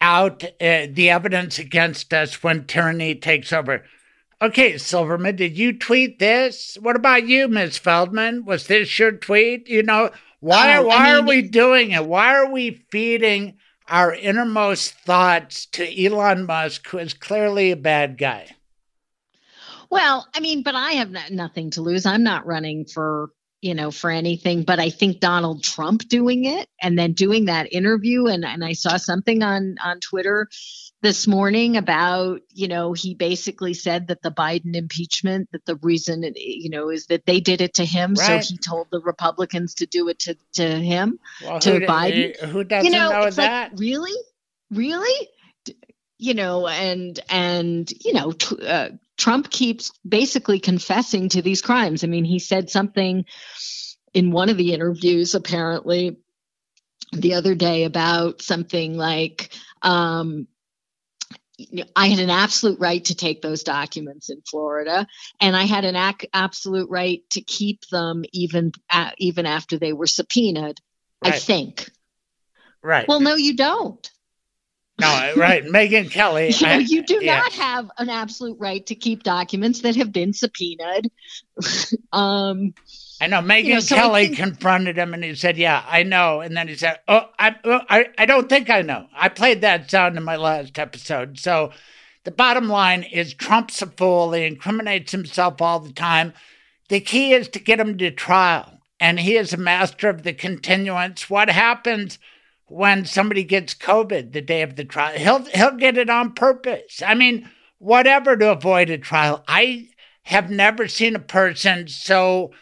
out 0.00 0.44
uh, 0.44 0.86
the 0.90 1.10
evidence 1.10 1.58
against 1.58 2.14
us 2.14 2.42
when 2.42 2.64
tyranny 2.64 3.14
takes 3.14 3.52
over. 3.52 3.84
Okay, 4.42 4.76
Silverman, 4.76 5.36
did 5.36 5.56
you 5.56 5.78
tweet 5.78 6.18
this? 6.18 6.76
What 6.80 6.96
about 6.96 7.28
you, 7.28 7.46
Miss 7.46 7.78
Feldman? 7.78 8.44
Was 8.44 8.66
this 8.66 8.98
your 8.98 9.12
tweet? 9.12 9.68
You 9.68 9.84
know, 9.84 10.10
why, 10.40 10.78
oh, 10.78 10.88
why 10.88 10.96
I 10.96 11.14
mean, 11.14 11.24
are 11.24 11.28
we 11.28 11.42
doing 11.42 11.92
it? 11.92 12.04
Why 12.04 12.34
are 12.34 12.50
we 12.50 12.84
feeding 12.90 13.58
our 13.86 14.12
innermost 14.12 14.94
thoughts 14.94 15.66
to 15.66 16.04
Elon 16.04 16.44
Musk, 16.46 16.88
who 16.88 16.98
is 16.98 17.14
clearly 17.14 17.70
a 17.70 17.76
bad 17.76 18.18
guy? 18.18 18.48
Well, 19.90 20.26
I 20.34 20.40
mean, 20.40 20.64
but 20.64 20.74
I 20.74 20.94
have 20.94 21.12
nothing 21.30 21.70
to 21.72 21.82
lose. 21.82 22.04
I'm 22.04 22.24
not 22.24 22.44
running 22.44 22.84
for 22.84 23.30
you 23.62 23.74
know, 23.74 23.92
for 23.92 24.10
anything. 24.10 24.64
But 24.64 24.80
I 24.80 24.90
think 24.90 25.20
Donald 25.20 25.62
Trump 25.62 26.08
doing 26.08 26.46
it 26.46 26.68
and 26.82 26.98
then 26.98 27.12
doing 27.12 27.44
that 27.44 27.72
interview, 27.72 28.26
and, 28.26 28.44
and 28.44 28.64
I 28.64 28.72
saw 28.72 28.96
something 28.96 29.44
on 29.44 29.76
on 29.82 30.00
Twitter 30.00 30.48
this 31.02 31.26
morning 31.26 31.76
about, 31.76 32.42
you 32.54 32.68
know, 32.68 32.92
he 32.92 33.14
basically 33.14 33.74
said 33.74 34.06
that 34.06 34.22
the 34.22 34.30
Biden 34.30 34.76
impeachment, 34.76 35.48
that 35.50 35.66
the 35.66 35.74
reason, 35.82 36.22
you 36.36 36.70
know, 36.70 36.90
is 36.90 37.06
that 37.06 37.26
they 37.26 37.40
did 37.40 37.60
it 37.60 37.74
to 37.74 37.84
him. 37.84 38.14
Right. 38.14 38.42
So 38.42 38.52
he 38.52 38.56
told 38.56 38.86
the 38.90 39.00
Republicans 39.00 39.74
to 39.74 39.86
do 39.86 40.08
it 40.08 40.20
to, 40.20 40.36
to 40.54 40.64
him, 40.64 41.18
well, 41.44 41.58
to 41.58 41.72
who, 41.72 41.80
Biden. 41.80 42.36
Who 42.38 42.62
doesn't 42.62 42.86
you 42.86 42.96
know, 42.96 43.10
know 43.10 43.22
it's 43.22 43.36
that? 43.36 43.72
Like, 43.72 43.80
really? 43.80 44.18
Really? 44.70 45.28
You 46.18 46.34
know, 46.34 46.68
and, 46.68 47.18
and, 47.28 47.92
you 48.04 48.12
know, 48.12 48.30
t- 48.30 48.64
uh, 48.64 48.90
Trump 49.16 49.50
keeps 49.50 49.90
basically 50.08 50.60
confessing 50.60 51.30
to 51.30 51.42
these 51.42 51.62
crimes. 51.62 52.04
I 52.04 52.06
mean, 52.06 52.24
he 52.24 52.38
said 52.38 52.70
something 52.70 53.24
in 54.14 54.30
one 54.30 54.50
of 54.50 54.56
the 54.56 54.72
interviews, 54.72 55.34
apparently, 55.34 56.18
the 57.12 57.34
other 57.34 57.56
day 57.56 57.82
about 57.82 58.40
something 58.40 58.96
like, 58.96 59.52
um, 59.82 60.46
I 61.94 62.08
had 62.08 62.18
an 62.18 62.30
absolute 62.30 62.80
right 62.80 63.04
to 63.04 63.14
take 63.14 63.42
those 63.42 63.62
documents 63.62 64.30
in 64.30 64.42
Florida, 64.48 65.06
and 65.40 65.54
I 65.54 65.64
had 65.64 65.84
an 65.84 65.96
ac- 65.96 66.28
absolute 66.32 66.88
right 66.88 67.22
to 67.30 67.42
keep 67.42 67.86
them 67.88 68.24
even 68.32 68.72
even 69.18 69.46
after 69.46 69.78
they 69.78 69.92
were 69.92 70.06
subpoenaed. 70.06 70.80
Right. 71.22 71.34
I 71.34 71.38
think. 71.38 71.90
Right. 72.82 73.06
Well, 73.06 73.20
no, 73.20 73.36
you 73.36 73.56
don't. 73.56 74.10
No, 75.00 75.32
right. 75.36 75.64
Megyn 75.64 76.10
Kelly. 76.10 76.50
you, 76.50 76.66
know, 76.66 76.78
you 76.78 77.02
do 77.02 77.20
yeah. 77.22 77.38
not 77.38 77.52
have 77.52 77.90
an 77.98 78.08
absolute 78.08 78.58
right 78.58 78.84
to 78.86 78.94
keep 78.94 79.22
documents 79.22 79.82
that 79.82 79.96
have 79.96 80.12
been 80.12 80.32
subpoenaed. 80.32 81.10
um, 82.12 82.74
I 83.22 83.28
know 83.28 83.40
Megyn 83.40 83.64
you 83.64 83.74
know, 83.74 83.80
so 83.80 83.94
Kelly 83.94 84.26
think, 84.26 84.38
confronted 84.38 84.98
him 84.98 85.14
and 85.14 85.22
he 85.22 85.36
said, 85.36 85.56
"Yeah, 85.56 85.84
I 85.86 86.02
know." 86.02 86.40
And 86.40 86.56
then 86.56 86.66
he 86.66 86.74
said, 86.74 86.98
"Oh, 87.06 87.26
I, 87.38 87.54
oh, 87.62 87.80
I, 87.88 88.08
I 88.18 88.26
don't 88.26 88.48
think 88.48 88.68
I 88.68 88.82
know. 88.82 89.06
I 89.14 89.28
played 89.28 89.60
that 89.60 89.88
sound 89.88 90.16
in 90.16 90.24
my 90.24 90.34
last 90.34 90.76
episode." 90.76 91.38
So, 91.38 91.70
the 92.24 92.32
bottom 92.32 92.68
line 92.68 93.04
is 93.04 93.32
Trump's 93.32 93.80
a 93.80 93.86
fool. 93.86 94.32
He 94.32 94.44
incriminates 94.44 95.12
himself 95.12 95.62
all 95.62 95.78
the 95.78 95.92
time. 95.92 96.32
The 96.88 96.98
key 96.98 97.32
is 97.32 97.46
to 97.50 97.60
get 97.60 97.78
him 97.78 97.96
to 97.98 98.10
trial, 98.10 98.80
and 98.98 99.20
he 99.20 99.36
is 99.36 99.52
a 99.52 99.56
master 99.56 100.08
of 100.08 100.24
the 100.24 100.32
continuance. 100.32 101.30
What 101.30 101.48
happens? 101.48 102.18
when 102.72 103.04
somebody 103.04 103.44
gets 103.44 103.74
COVID 103.74 104.32
the 104.32 104.40
day 104.40 104.62
of 104.62 104.76
the 104.76 104.84
trial. 104.84 105.18
He'll 105.18 105.44
he'll 105.44 105.76
get 105.76 105.98
it 105.98 106.08
on 106.08 106.32
purpose. 106.32 107.02
I 107.06 107.14
mean, 107.14 107.50
whatever 107.76 108.34
to 108.34 108.50
avoid 108.50 108.88
a 108.88 108.96
trial. 108.96 109.44
I 109.46 109.88
have 110.22 110.50
never 110.50 110.88
seen 110.88 111.14
a 111.14 111.20
person 111.20 111.86
so 111.86 112.52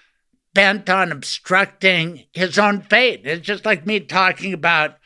bent 0.55 0.91
on 0.91 1.13
obstructing 1.13 2.25
his 2.33 2.59
own 2.59 2.83
fate. 2.83 3.23
It's 3.25 3.47
just 3.47 3.65
like 3.65 3.87
me 3.87 4.01
talking 4.01 4.53
about 4.53 4.97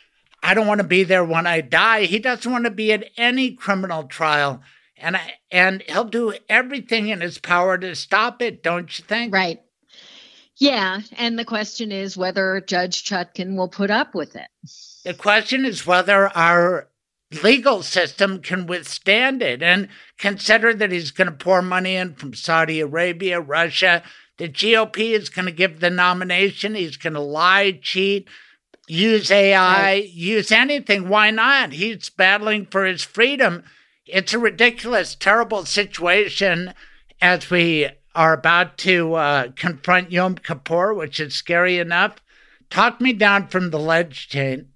I 0.42 0.52
don't 0.52 0.66
want 0.66 0.82
to 0.82 0.86
be 0.86 1.04
there 1.04 1.24
when 1.24 1.46
I 1.46 1.62
die. 1.62 2.04
He 2.04 2.18
doesn't 2.18 2.50
want 2.50 2.64
to 2.64 2.70
be 2.70 2.92
at 2.92 3.10
any 3.16 3.52
criminal 3.52 4.04
trial. 4.04 4.60
And 4.96 5.16
I, 5.16 5.34
and 5.50 5.82
he'll 5.88 6.04
do 6.04 6.34
everything 6.50 7.08
in 7.08 7.22
his 7.22 7.38
power 7.38 7.78
to 7.78 7.94
stop 7.94 8.42
it, 8.42 8.62
don't 8.62 8.98
you 8.98 9.04
think? 9.06 9.32
Right. 9.32 9.62
Yeah, 10.56 11.00
and 11.16 11.38
the 11.38 11.44
question 11.44 11.90
is 11.90 12.16
whether 12.16 12.60
Judge 12.60 13.04
Chutkan 13.04 13.56
will 13.56 13.68
put 13.68 13.90
up 13.90 14.14
with 14.14 14.36
it. 14.36 14.46
The 15.04 15.14
question 15.14 15.64
is 15.64 15.86
whether 15.86 16.28
our 16.36 16.88
legal 17.42 17.82
system 17.82 18.40
can 18.40 18.66
withstand 18.66 19.42
it 19.42 19.62
and 19.62 19.88
consider 20.18 20.72
that 20.74 20.92
he's 20.92 21.10
going 21.10 21.26
to 21.26 21.32
pour 21.32 21.62
money 21.62 21.96
in 21.96 22.14
from 22.14 22.34
Saudi 22.34 22.80
Arabia, 22.80 23.40
Russia. 23.40 24.02
The 24.38 24.48
GOP 24.48 25.12
is 25.12 25.28
going 25.28 25.46
to 25.46 25.52
give 25.52 25.80
the 25.80 25.90
nomination. 25.90 26.74
He's 26.74 26.96
going 26.96 27.14
to 27.14 27.20
lie, 27.20 27.78
cheat, 27.80 28.28
use 28.88 29.30
AI, 29.30 29.82
right. 29.82 30.08
use 30.08 30.50
anything. 30.50 31.08
Why 31.08 31.30
not? 31.30 31.72
He's 31.72 32.10
battling 32.10 32.66
for 32.66 32.84
his 32.84 33.02
freedom. 33.02 33.64
It's 34.06 34.34
a 34.34 34.38
ridiculous, 34.38 35.14
terrible 35.14 35.64
situation 35.64 36.74
as 37.20 37.48
we 37.48 37.88
are 38.14 38.32
about 38.32 38.76
to 38.78 39.14
uh, 39.14 39.48
confront 39.56 40.12
Yom 40.12 40.36
Kippur, 40.36 40.94
which 40.94 41.20
is 41.20 41.34
scary 41.34 41.78
enough. 41.78 42.16
Talk 42.70 43.00
me 43.00 43.12
down 43.12 43.48
from 43.48 43.70
the 43.70 43.78
ledge, 43.78 44.28
Jane. 44.28 44.68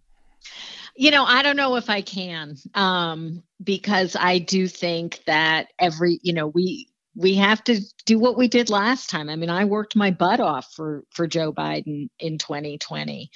You 0.96 1.10
know, 1.10 1.24
I 1.24 1.42
don't 1.42 1.56
know 1.56 1.76
if 1.76 1.88
I 1.88 2.00
can, 2.00 2.56
um, 2.74 3.42
because 3.62 4.16
I 4.18 4.38
do 4.38 4.66
think 4.66 5.22
that 5.26 5.68
every, 5.78 6.18
you 6.22 6.32
know, 6.32 6.48
we 6.48 6.87
we 7.18 7.34
have 7.34 7.62
to 7.64 7.80
do 8.06 8.16
what 8.18 8.38
we 8.38 8.46
did 8.46 8.70
last 8.70 9.10
time. 9.10 9.28
I 9.28 9.34
mean, 9.34 9.50
I 9.50 9.64
worked 9.64 9.96
my 9.96 10.12
butt 10.12 10.38
off 10.38 10.72
for 10.74 11.02
for 11.10 11.26
Joe 11.26 11.52
Biden 11.52 12.08
in 12.20 12.38
2020. 12.38 13.30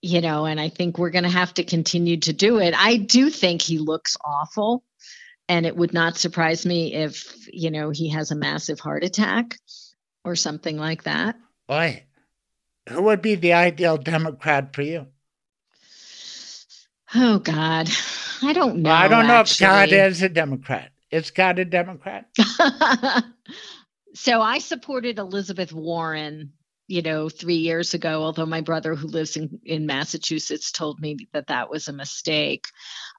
You 0.00 0.20
know, 0.20 0.46
and 0.46 0.58
I 0.58 0.68
think 0.68 0.98
we're 0.98 1.10
going 1.10 1.22
to 1.24 1.30
have 1.30 1.54
to 1.54 1.64
continue 1.64 2.16
to 2.16 2.32
do 2.32 2.58
it. 2.58 2.74
I 2.76 2.96
do 2.96 3.30
think 3.30 3.62
he 3.62 3.78
looks 3.78 4.16
awful, 4.24 4.82
and 5.48 5.64
it 5.64 5.76
would 5.76 5.92
not 5.92 6.16
surprise 6.16 6.66
me 6.66 6.94
if 6.94 7.46
you 7.52 7.70
know 7.70 7.90
he 7.90 8.08
has 8.08 8.30
a 8.30 8.36
massive 8.36 8.80
heart 8.80 9.04
attack 9.04 9.58
or 10.24 10.34
something 10.34 10.78
like 10.78 11.04
that. 11.04 11.36
Boy, 11.68 12.04
who 12.88 13.02
would 13.02 13.20
be 13.20 13.34
the 13.34 13.52
ideal 13.52 13.98
Democrat 13.98 14.74
for 14.74 14.82
you? 14.82 15.06
Oh 17.14 17.38
God, 17.38 17.90
I 18.42 18.54
don't 18.54 18.78
know. 18.78 18.90
Well, 18.90 18.98
I 18.98 19.08
don't 19.08 19.26
know 19.26 19.34
actually. 19.34 19.66
if 19.66 19.70
God 19.70 19.92
is 19.92 20.22
a 20.22 20.30
Democrat. 20.30 20.91
Is 21.12 21.30
God 21.30 21.58
a 21.58 21.66
Democrat? 21.66 22.26
so 24.14 24.40
I 24.40 24.58
supported 24.58 25.18
Elizabeth 25.18 25.70
Warren, 25.70 26.54
you 26.88 27.02
know, 27.02 27.28
three 27.28 27.56
years 27.56 27.92
ago. 27.92 28.22
Although 28.22 28.46
my 28.46 28.62
brother, 28.62 28.94
who 28.94 29.08
lives 29.08 29.36
in 29.36 29.60
in 29.64 29.84
Massachusetts, 29.84 30.72
told 30.72 31.00
me 31.00 31.28
that 31.34 31.48
that 31.48 31.68
was 31.68 31.86
a 31.86 31.92
mistake. 31.92 32.66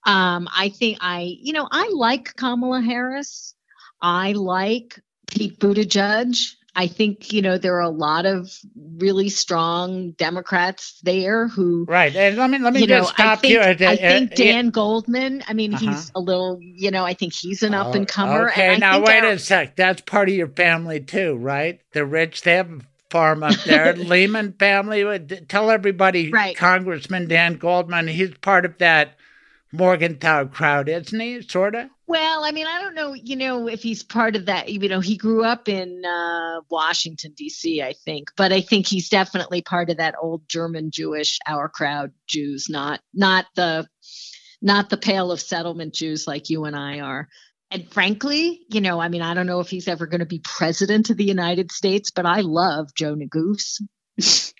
Um, 0.07 0.49
I 0.51 0.69
think 0.69 0.97
I, 1.01 1.35
you 1.39 1.53
know, 1.53 1.67
I 1.71 1.91
like 1.93 2.35
Kamala 2.35 2.81
Harris. 2.81 3.53
I 4.01 4.31
like 4.31 4.99
Pete 5.27 5.59
Buttigieg. 5.59 6.55
I 6.75 6.87
think 6.87 7.31
you 7.31 7.41
know 7.41 7.57
there 7.57 7.75
are 7.75 7.81
a 7.81 7.89
lot 7.89 8.25
of 8.25 8.51
really 8.97 9.29
strong 9.29 10.11
Democrats 10.11 10.99
there 11.03 11.47
who 11.47 11.85
right. 11.87 12.15
And 12.15 12.35
let 12.37 12.49
me 12.49 12.57
let 12.57 12.73
me 12.73 12.81
you 12.81 12.87
just 12.87 13.09
know, 13.09 13.13
stop 13.13 13.19
I 13.19 13.31
uh, 13.31 13.33
uh, 13.33 13.37
think, 13.37 13.79
you. 13.79 13.87
I 13.87 13.95
think 13.95 14.35
Dan 14.35 14.69
Goldman. 14.69 15.43
I 15.47 15.53
mean, 15.53 15.73
uh-huh. 15.75 15.91
he's 15.91 16.11
a 16.15 16.19
little. 16.19 16.59
You 16.61 16.89
know, 16.89 17.05
I 17.05 17.13
think 17.13 17.33
he's 17.33 17.61
an 17.61 17.75
oh, 17.75 17.81
up 17.81 17.95
and 17.95 18.07
comer. 18.07 18.49
Okay, 18.49 18.77
now 18.77 19.01
wait 19.01 19.23
our, 19.23 19.31
a 19.31 19.39
sec. 19.39 19.75
That's 19.75 20.01
part 20.01 20.29
of 20.29 20.35
your 20.35 20.47
family 20.47 20.99
too, 20.99 21.35
right? 21.35 21.79
The 21.91 22.05
rich. 22.05 22.41
They 22.41 22.55
have 22.55 22.71
a 22.71 22.79
farm 23.11 23.43
up 23.43 23.55
there. 23.65 23.93
Lehman 23.95 24.53
family. 24.53 25.03
Uh, 25.03 25.19
tell 25.47 25.69
everybody, 25.69 26.31
right. 26.31 26.57
Congressman 26.57 27.27
Dan 27.27 27.55
Goldman. 27.57 28.07
He's 28.07 28.33
part 28.35 28.65
of 28.65 28.79
that 28.79 29.15
Morgenthau 29.71 30.45
crowd, 30.45 30.89
isn't 30.89 31.19
he? 31.19 31.41
Sort 31.43 31.75
of. 31.75 31.89
Well, 32.13 32.45
I 32.45 32.51
mean, 32.51 32.67
I 32.67 32.79
don't 32.79 32.93
know, 32.93 33.13
you 33.13 33.35
know, 33.35 33.67
if 33.67 33.81
he's 33.81 34.03
part 34.03 34.35
of 34.35 34.45
that. 34.45 34.69
You 34.69 34.87
know, 34.87 34.99
he 34.99 35.17
grew 35.17 35.43
up 35.43 35.67
in 35.67 36.05
uh, 36.05 36.61
Washington 36.69 37.33
D.C., 37.35 37.81
I 37.81 37.93
think, 38.05 38.29
but 38.37 38.53
I 38.53 38.61
think 38.61 38.85
he's 38.85 39.09
definitely 39.09 39.63
part 39.63 39.89
of 39.89 39.97
that 39.97 40.13
old 40.21 40.47
German 40.47 40.91
Jewish 40.91 41.39
our 41.47 41.69
crowd 41.69 42.11
Jews, 42.27 42.67
not 42.69 42.99
not 43.15 43.47
the 43.55 43.87
not 44.61 44.91
the 44.91 44.97
pale 44.97 45.31
of 45.31 45.41
settlement 45.41 45.95
Jews 45.95 46.27
like 46.27 46.51
you 46.51 46.65
and 46.65 46.75
I 46.75 46.99
are. 46.99 47.29
And 47.71 47.91
frankly, 47.91 48.61
you 48.69 48.79
know, 48.79 48.99
I 48.99 49.07
mean, 49.07 49.23
I 49.23 49.33
don't 49.33 49.47
know 49.47 49.59
if 49.59 49.69
he's 49.71 49.87
ever 49.87 50.05
going 50.05 50.19
to 50.19 50.27
be 50.27 50.37
president 50.43 51.09
of 51.09 51.17
the 51.17 51.23
United 51.23 51.71
States, 51.71 52.11
but 52.11 52.27
I 52.27 52.41
love 52.41 52.93
Joe 52.93 53.15
Neguse. 53.15 53.81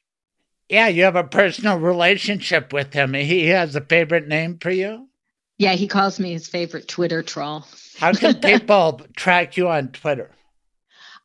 yeah, 0.69 0.88
you 0.88 1.03
have 1.03 1.15
a 1.15 1.23
personal 1.23 1.77
relationship 1.77 2.73
with 2.73 2.93
him. 2.93 3.13
He 3.13 3.45
has 3.49 3.75
a 3.75 3.81
favorite 3.81 4.27
name 4.27 4.57
for 4.57 4.71
you? 4.71 5.07
Yeah, 5.57 5.73
he 5.73 5.88
calls 5.88 6.19
me 6.19 6.31
his 6.34 6.47
favorite 6.47 6.88
Twitter 6.88 7.23
troll. 7.23 7.65
How 7.97 8.13
can 8.13 8.35
people 8.41 9.01
track 9.15 9.55
you 9.55 9.69
on 9.69 9.89
Twitter? 9.89 10.31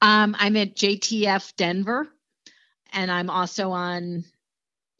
Um, 0.01 0.37
I'm 0.39 0.57
at 0.57 0.77
JTF 0.77 1.57
Denver, 1.57 2.09
and 2.93 3.11
I'm 3.11 3.31
also 3.31 3.71
on 3.71 4.25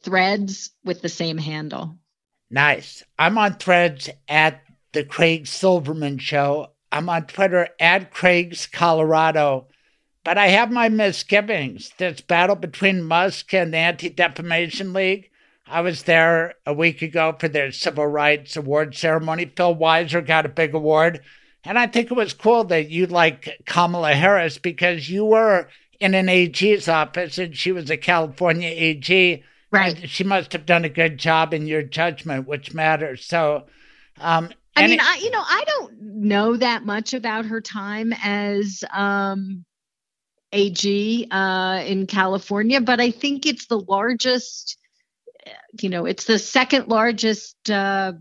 Threads 0.03 0.71
with 0.83 1.01
the 1.01 1.09
same 1.09 1.37
handle. 1.37 1.95
Nice. 2.49 3.03
I'm 3.17 3.37
on 3.37 3.55
Threads 3.55 4.09
at 4.27 4.61
the 4.93 5.03
Craig 5.03 5.45
Silverman 5.45 6.17
Show. 6.17 6.67
I'm 6.91 7.09
on 7.09 7.27
Twitter 7.27 7.69
at 7.79 8.11
Craig's 8.11 8.65
Colorado. 8.65 9.67
But 10.23 10.37
I 10.37 10.47
have 10.47 10.71
my 10.71 10.89
misgivings. 10.89 11.91
This 11.97 12.21
battle 12.21 12.55
between 12.55 13.03
Musk 13.03 13.53
and 13.53 13.73
the 13.73 13.77
Anti 13.77 14.09
Defamation 14.09 14.93
League. 14.93 15.29
I 15.69 15.81
was 15.81 16.03
there 16.03 16.55
a 16.65 16.73
week 16.73 17.01
ago 17.01 17.35
for 17.39 17.47
their 17.47 17.71
Civil 17.71 18.07
Rights 18.07 18.57
Award 18.57 18.95
ceremony. 18.95 19.51
Phil 19.55 19.75
Weiser 19.75 20.25
got 20.25 20.45
a 20.45 20.49
big 20.49 20.73
award. 20.73 21.21
And 21.63 21.77
I 21.77 21.87
think 21.87 22.09
it 22.09 22.15
was 22.15 22.33
cool 22.33 22.63
that 22.65 22.89
you 22.89 23.05
like 23.05 23.61
Kamala 23.65 24.13
Harris 24.13 24.57
because 24.57 25.09
you 25.09 25.25
were 25.25 25.67
in 25.99 26.13
an 26.13 26.29
AG's 26.29 26.87
office 26.87 27.37
and 27.37 27.55
she 27.55 27.71
was 27.71 27.89
a 27.89 27.97
California 27.97 28.69
AG. 28.69 29.43
Right. 29.71 30.09
She 30.09 30.23
must 30.23 30.53
have 30.53 30.65
done 30.65 30.85
a 30.85 30.89
good 30.89 31.17
job 31.17 31.53
in 31.53 31.67
your 31.67 31.83
judgment, 31.83 32.47
which 32.47 32.73
matters. 32.73 33.25
So, 33.25 33.65
um, 34.19 34.49
I 34.75 34.87
mean, 34.87 34.99
it, 34.99 35.01
I 35.03 35.17
you 35.17 35.29
know, 35.29 35.43
I 35.45 35.63
don't 35.67 36.01
know 36.01 36.55
that 36.55 36.85
much 36.85 37.13
about 37.13 37.45
her 37.45 37.61
time 37.61 38.13
as 38.23 38.83
um, 38.93 39.65
AG 40.53 41.27
uh, 41.29 41.83
in 41.85 42.07
California, 42.07 42.81
but 42.81 42.99
I 42.99 43.11
think 43.11 43.45
it's 43.45 43.67
the 43.67 43.79
largest. 43.79 44.78
You 45.81 45.89
know, 45.89 46.05
it's 46.05 46.25
the 46.25 46.39
second 46.39 46.87
largest 46.87 47.69
uh, 47.69 48.13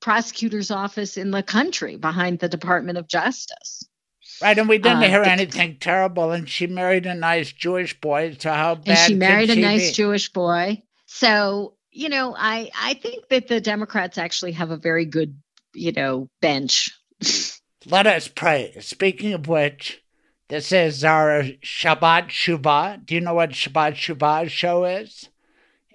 prosecutor's 0.00 0.70
office 0.70 1.16
in 1.16 1.30
the 1.30 1.42
country 1.42 1.96
behind 1.96 2.38
the 2.38 2.48
Department 2.48 2.98
of 2.98 3.08
Justice. 3.08 3.88
Right, 4.40 4.56
and 4.56 4.68
we 4.68 4.78
didn't 4.78 5.02
uh, 5.02 5.08
hear 5.08 5.22
anything 5.22 5.78
terrible. 5.80 6.30
And 6.30 6.48
she 6.48 6.66
married 6.66 7.06
a 7.06 7.14
nice 7.14 7.52
Jewish 7.52 8.00
boy. 8.00 8.36
So 8.38 8.52
how 8.52 8.76
bad? 8.76 8.88
And 8.88 8.98
she 8.98 9.14
married 9.14 9.50
a 9.50 9.56
nice 9.56 9.88
be? 9.88 9.94
Jewish 9.94 10.28
boy. 10.32 10.82
So 11.06 11.74
you 11.90 12.08
know, 12.08 12.34
I 12.36 12.70
I 12.78 12.94
think 12.94 13.28
that 13.28 13.48
the 13.48 13.60
Democrats 13.60 14.18
actually 14.18 14.52
have 14.52 14.70
a 14.70 14.76
very 14.76 15.04
good 15.04 15.36
you 15.74 15.92
know 15.92 16.28
bench. 16.40 16.90
Let 17.86 18.06
us 18.06 18.28
pray. 18.28 18.76
Speaking 18.80 19.32
of 19.32 19.48
which, 19.48 20.02
this 20.48 20.72
is 20.72 21.04
our 21.04 21.42
Shabbat 21.62 22.28
Shuvah. 22.28 23.04
Do 23.04 23.14
you 23.14 23.20
know 23.20 23.34
what 23.34 23.50
Shabbat 23.50 23.94
Shuvah 23.94 24.48
show 24.48 24.84
is? 24.84 25.28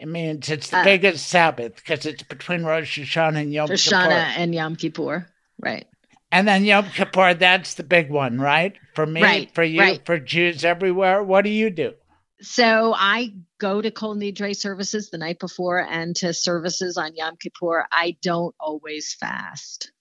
It 0.03 0.09
means 0.09 0.49
it's 0.49 0.69
the 0.69 0.79
uh, 0.79 0.83
biggest 0.83 1.29
Sabbath 1.29 1.77
because 1.77 2.05
it's 2.05 2.23
between 2.23 2.65
Rosh 2.65 2.99
Hashanah 2.99 3.41
and 3.41 3.53
Yom 3.53 3.69
Rosh 3.69 3.85
Kippur. 3.85 3.95
Hashanah 3.95 4.33
and 4.35 4.53
Yom 4.53 4.75
Kippur, 4.75 5.29
right? 5.61 5.87
And 6.29 6.45
then 6.45 6.65
Yom 6.65 6.89
Kippur, 6.89 7.35
that's 7.35 7.75
the 7.75 7.83
big 7.83 8.09
one, 8.09 8.37
right? 8.37 8.73
For 8.95 9.05
me, 9.05 9.21
right, 9.21 9.55
for 9.55 9.63
you, 9.63 9.79
right. 9.79 10.05
for 10.05 10.19
Jews 10.19 10.65
everywhere. 10.65 11.23
What 11.23 11.45
do 11.45 11.51
you 11.51 11.69
do? 11.69 11.93
So 12.41 12.93
I 12.93 13.33
go 13.59 13.81
to 13.81 13.91
Kol 13.91 14.17
Nidre 14.17 14.53
services 14.57 15.09
the 15.09 15.17
night 15.17 15.39
before 15.39 15.79
and 15.79 16.13
to 16.17 16.33
services 16.33 16.97
on 16.97 17.15
Yom 17.15 17.37
Kippur. 17.37 17.85
I 17.89 18.17
don't 18.21 18.53
always 18.59 19.15
fast. 19.17 19.93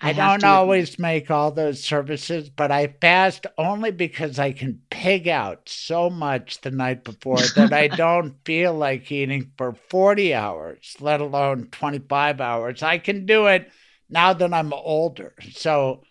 I, 0.00 0.10
I 0.10 0.12
don't 0.12 0.44
always 0.44 0.98
make 0.98 1.30
all 1.30 1.50
those 1.50 1.82
services, 1.82 2.50
but 2.50 2.70
I 2.70 2.94
fast 3.00 3.46
only 3.56 3.90
because 3.90 4.38
I 4.38 4.52
can 4.52 4.80
pig 4.90 5.26
out 5.26 5.68
so 5.68 6.08
much 6.08 6.60
the 6.60 6.70
night 6.70 7.02
before 7.02 7.40
that 7.56 7.72
I 7.72 7.88
don't 7.96 8.36
feel 8.44 8.74
like 8.74 9.10
eating 9.10 9.50
for 9.56 9.74
40 9.90 10.34
hours, 10.34 10.96
let 11.00 11.20
alone 11.20 11.68
25 11.72 12.40
hours. 12.40 12.82
I 12.82 12.98
can 12.98 13.26
do 13.26 13.46
it 13.46 13.70
now 14.08 14.32
that 14.32 14.54
I'm 14.54 14.72
older. 14.72 15.34
So, 15.52 16.02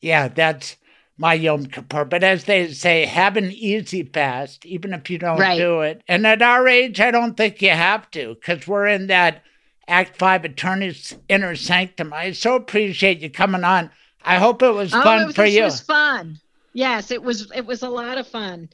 yeah, 0.00 0.28
that's 0.28 0.76
my 1.18 1.34
Yom 1.34 1.66
Kippur. 1.66 2.06
But 2.06 2.24
as 2.24 2.44
they 2.44 2.72
say, 2.72 3.04
have 3.04 3.36
an 3.36 3.50
easy 3.50 4.04
fast, 4.04 4.64
even 4.64 4.94
if 4.94 5.10
you 5.10 5.18
don't 5.18 5.38
right. 5.38 5.58
do 5.58 5.82
it. 5.82 6.02
And 6.08 6.26
at 6.26 6.40
our 6.40 6.66
age, 6.66 6.98
I 7.00 7.10
don't 7.10 7.36
think 7.36 7.60
you 7.60 7.70
have 7.70 8.10
to 8.12 8.34
because 8.34 8.66
we're 8.66 8.86
in 8.86 9.08
that 9.08 9.42
Act 9.88 10.16
Five 10.16 10.44
Attorney's 10.44 11.16
Inner 11.28 11.56
Sanctum. 11.56 12.12
I 12.12 12.32
so 12.32 12.56
appreciate 12.56 13.20
you 13.20 13.30
coming 13.30 13.64
on. 13.64 13.90
I 14.22 14.36
hope 14.36 14.62
it 14.62 14.70
was 14.70 14.94
oh, 14.94 15.02
fun 15.02 15.22
it 15.22 15.26
was, 15.26 15.36
for 15.36 15.44
you. 15.44 15.62
It 15.62 15.64
was 15.64 15.80
fun. 15.80 16.38
Yes, 16.72 17.10
it 17.10 17.22
was. 17.22 17.50
It 17.54 17.66
was 17.66 17.82
a 17.82 17.88
lot 17.88 18.18
of 18.18 18.26
fun. 18.26 18.68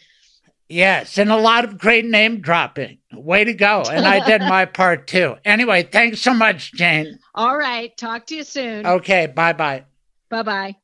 Yes, 0.68 1.18
and 1.18 1.32
a 1.32 1.36
lot 1.36 1.64
of 1.64 1.78
great 1.78 2.04
name 2.04 2.40
dropping. 2.40 2.98
Way 3.12 3.42
to 3.42 3.52
go. 3.52 3.82
And 3.82 4.06
I 4.06 4.24
did 4.24 4.40
my 4.40 4.64
part 4.66 5.08
too. 5.08 5.34
Anyway, 5.44 5.82
thanks 5.82 6.20
so 6.20 6.32
much, 6.32 6.72
Jane. 6.72 7.18
All 7.34 7.56
right. 7.56 7.94
Talk 7.96 8.26
to 8.26 8.36
you 8.36 8.44
soon. 8.44 8.86
Okay. 8.86 9.26
Bye 9.26 9.52
bye. 9.52 9.84
Bye 10.28 10.42
bye. 10.42 10.76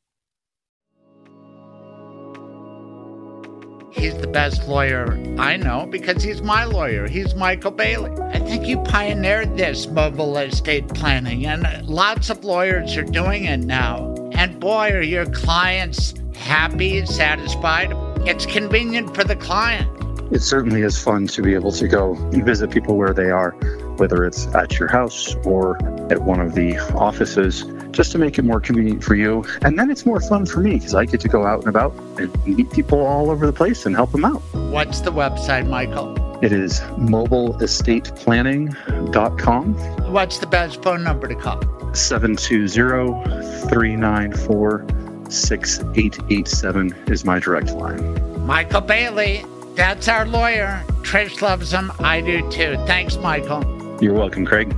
He's 3.97 4.17
the 4.17 4.27
best 4.27 4.67
lawyer 4.67 5.17
I 5.37 5.57
know 5.57 5.85
because 5.85 6.23
he's 6.23 6.41
my 6.41 6.63
lawyer. 6.63 7.07
He's 7.07 7.35
Michael 7.35 7.71
Bailey. 7.71 8.11
I 8.33 8.39
think 8.39 8.67
you 8.67 8.77
pioneered 8.83 9.57
this 9.57 9.87
mobile 9.87 10.37
estate 10.37 10.87
planning, 10.89 11.45
and 11.45 11.87
lots 11.87 12.29
of 12.29 12.43
lawyers 12.43 12.95
are 12.95 13.03
doing 13.03 13.45
it 13.45 13.57
now. 13.57 14.13
And 14.33 14.59
boy, 14.59 14.91
are 14.91 15.01
your 15.01 15.25
clients 15.25 16.13
happy, 16.37 16.97
and 16.97 17.09
satisfied. 17.09 17.91
It's 18.27 18.45
convenient 18.45 19.15
for 19.15 19.23
the 19.23 19.35
client. 19.35 19.89
It 20.31 20.41
certainly 20.41 20.81
is 20.81 21.01
fun 21.01 21.27
to 21.27 21.41
be 21.41 21.53
able 21.53 21.71
to 21.73 21.87
go 21.87 22.15
and 22.15 22.45
visit 22.45 22.71
people 22.71 22.97
where 22.97 23.13
they 23.13 23.29
are, 23.29 23.51
whether 23.97 24.23
it's 24.25 24.47
at 24.47 24.77
your 24.79 24.87
house 24.87 25.35
or 25.45 25.77
at 26.11 26.21
one 26.21 26.39
of 26.39 26.53
the 26.55 26.77
offices 26.95 27.63
just 27.97 28.11
to 28.11 28.19
make 28.19 28.37
it 28.37 28.43
more 28.43 28.61
convenient 28.61 29.03
for 29.03 29.15
you. 29.15 29.43
And 29.63 29.79
then 29.79 29.89
it's 29.89 30.05
more 30.05 30.21
fun 30.21 30.45
for 30.45 30.59
me 30.59 30.75
because 30.75 30.93
I 30.93 31.05
get 31.05 31.19
to 31.21 31.27
go 31.27 31.47
out 31.47 31.61
and 31.61 31.67
about 31.67 31.95
and 32.19 32.45
meet 32.45 32.71
people 32.71 33.03
all 33.03 33.31
over 33.31 33.47
the 33.47 33.51
place 33.51 33.87
and 33.87 33.95
help 33.95 34.11
them 34.11 34.23
out. 34.23 34.43
What's 34.53 34.99
the 35.01 35.11
website, 35.11 35.67
Michael? 35.67 36.15
It 36.43 36.51
is 36.53 36.81
mobileestateplanning.com. 36.81 39.73
What's 40.13 40.37
the 40.37 40.45
best 40.45 40.83
phone 40.83 41.03
number 41.03 41.27
to 41.27 41.33
call? 41.33 41.59
720 41.95 43.67
394 43.67 44.85
6887 45.29 46.95
is 47.07 47.25
my 47.25 47.39
direct 47.39 47.71
line. 47.71 48.45
Michael 48.45 48.81
Bailey, 48.81 49.43
that's 49.73 50.07
our 50.07 50.27
lawyer. 50.27 50.83
Trish 51.01 51.41
loves 51.41 51.73
him. 51.73 51.91
I 51.99 52.21
do 52.21 52.47
too. 52.51 52.75
Thanks, 52.85 53.17
Michael. 53.17 53.63
You're 53.99 54.13
welcome, 54.13 54.45
Craig. 54.45 54.71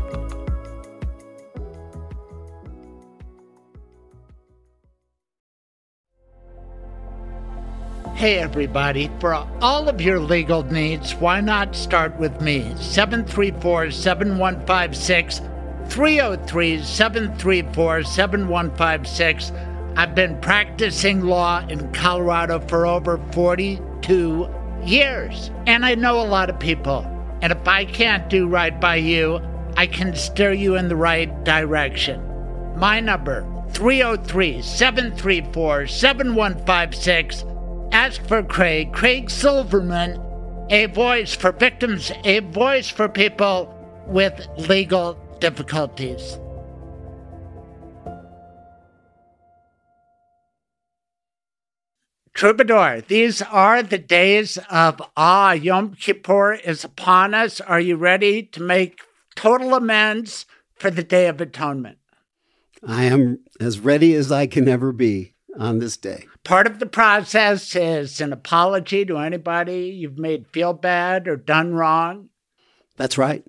Hey, 8.19 8.39
everybody, 8.39 9.09
for 9.21 9.33
all 9.33 9.87
of 9.87 10.01
your 10.01 10.19
legal 10.19 10.63
needs, 10.63 11.15
why 11.15 11.39
not 11.39 11.73
start 11.73 12.19
with 12.19 12.41
me? 12.41 12.75
734 12.75 13.91
7156 13.91 15.39
303 15.87 16.83
734 16.83 18.03
7156. 18.03 19.53
I've 19.95 20.15
been 20.15 20.37
practicing 20.41 21.21
law 21.21 21.65
in 21.69 21.93
Colorado 21.93 22.59
for 22.59 22.85
over 22.85 23.21
42 23.31 24.49
years, 24.83 25.49
and 25.65 25.85
I 25.85 25.95
know 25.95 26.19
a 26.19 26.27
lot 26.27 26.49
of 26.49 26.59
people. 26.59 27.05
And 27.41 27.53
if 27.53 27.65
I 27.69 27.85
can't 27.85 28.29
do 28.29 28.49
right 28.49 28.81
by 28.81 28.97
you, 28.97 29.39
I 29.77 29.87
can 29.87 30.13
steer 30.13 30.51
you 30.51 30.75
in 30.75 30.89
the 30.89 30.97
right 30.97 31.45
direction. 31.45 32.21
My 32.75 32.99
number 32.99 33.47
303 33.71 34.61
734 34.61 35.87
7156 35.87 37.45
Ask 37.91 38.23
for 38.27 38.43
Craig, 38.43 38.93
Craig 38.93 39.29
Silverman, 39.29 40.21
a 40.69 40.85
voice 40.87 41.35
for 41.35 41.51
victims, 41.51 42.11
a 42.23 42.39
voice 42.39 42.89
for 42.89 43.09
people 43.09 43.73
with 44.07 44.47
legal 44.57 45.17
difficulties. 45.39 46.37
Troubadour, 52.33 53.01
these 53.07 53.41
are 53.41 53.83
the 53.83 53.97
days 53.97 54.57
of 54.69 55.01
Ah. 55.17 55.51
Yom 55.51 55.95
Kippur 55.95 56.53
is 56.53 56.85
upon 56.85 57.33
us. 57.33 57.59
Are 57.59 57.81
you 57.81 57.97
ready 57.97 58.43
to 58.43 58.61
make 58.61 59.01
total 59.35 59.73
amends 59.73 60.45
for 60.75 60.89
the 60.89 61.03
Day 61.03 61.27
of 61.27 61.41
Atonement? 61.41 61.97
I 62.87 63.03
am 63.05 63.39
as 63.59 63.79
ready 63.79 64.13
as 64.13 64.31
I 64.31 64.47
can 64.47 64.69
ever 64.69 64.93
be 64.93 65.33
on 65.57 65.79
this 65.79 65.97
day. 65.97 66.28
Part 66.43 66.67
of 66.67 66.79
the 66.79 66.85
process 66.85 67.75
is 67.75 68.21
an 68.21 68.33
apology 68.33 69.05
to 69.05 69.17
anybody 69.17 69.89
you've 69.89 70.17
made 70.17 70.47
feel 70.47 70.73
bad 70.73 71.27
or 71.27 71.35
done 71.35 71.73
wrong. 71.73 72.29
That's 72.97 73.17
right. 73.17 73.43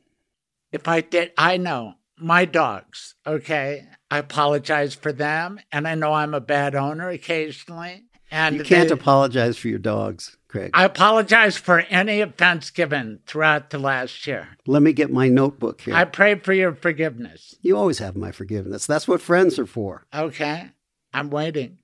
If 0.72 0.86
I 0.86 1.00
did, 1.00 1.32
I 1.36 1.56
know 1.56 1.94
my 2.18 2.44
dogs, 2.44 3.14
okay? 3.26 3.86
I 4.10 4.18
apologize 4.18 4.94
for 4.94 5.12
them, 5.12 5.60
and 5.72 5.88
I 5.88 5.94
know 5.94 6.12
I'm 6.12 6.34
a 6.34 6.40
bad 6.40 6.74
owner 6.74 7.08
occasionally. 7.08 8.04
And 8.30 8.56
you 8.56 8.62
can't 8.62 8.88
they, 8.88 8.94
apologize 8.94 9.56
for 9.56 9.68
your 9.68 9.78
dogs. 9.78 10.36
Craig. 10.46 10.70
I 10.74 10.84
apologize 10.84 11.56
for 11.56 11.80
any 11.80 12.20
offense 12.20 12.70
given 12.70 13.20
throughout 13.26 13.70
the 13.70 13.78
last 13.78 14.26
year. 14.26 14.48
Let 14.66 14.82
me 14.82 14.92
get 14.92 15.10
my 15.10 15.28
notebook 15.28 15.80
here. 15.80 15.94
I 15.94 16.04
pray 16.04 16.34
for 16.36 16.52
your 16.52 16.74
forgiveness. 16.74 17.54
You 17.62 17.76
always 17.76 17.98
have 17.98 18.16
my 18.16 18.32
forgiveness. 18.32 18.86
That's 18.86 19.06
what 19.06 19.20
friends 19.20 19.58
are 19.58 19.66
for. 19.66 20.06
Okay. 20.12 20.70
I'm 21.12 21.30
waiting. 21.30 21.78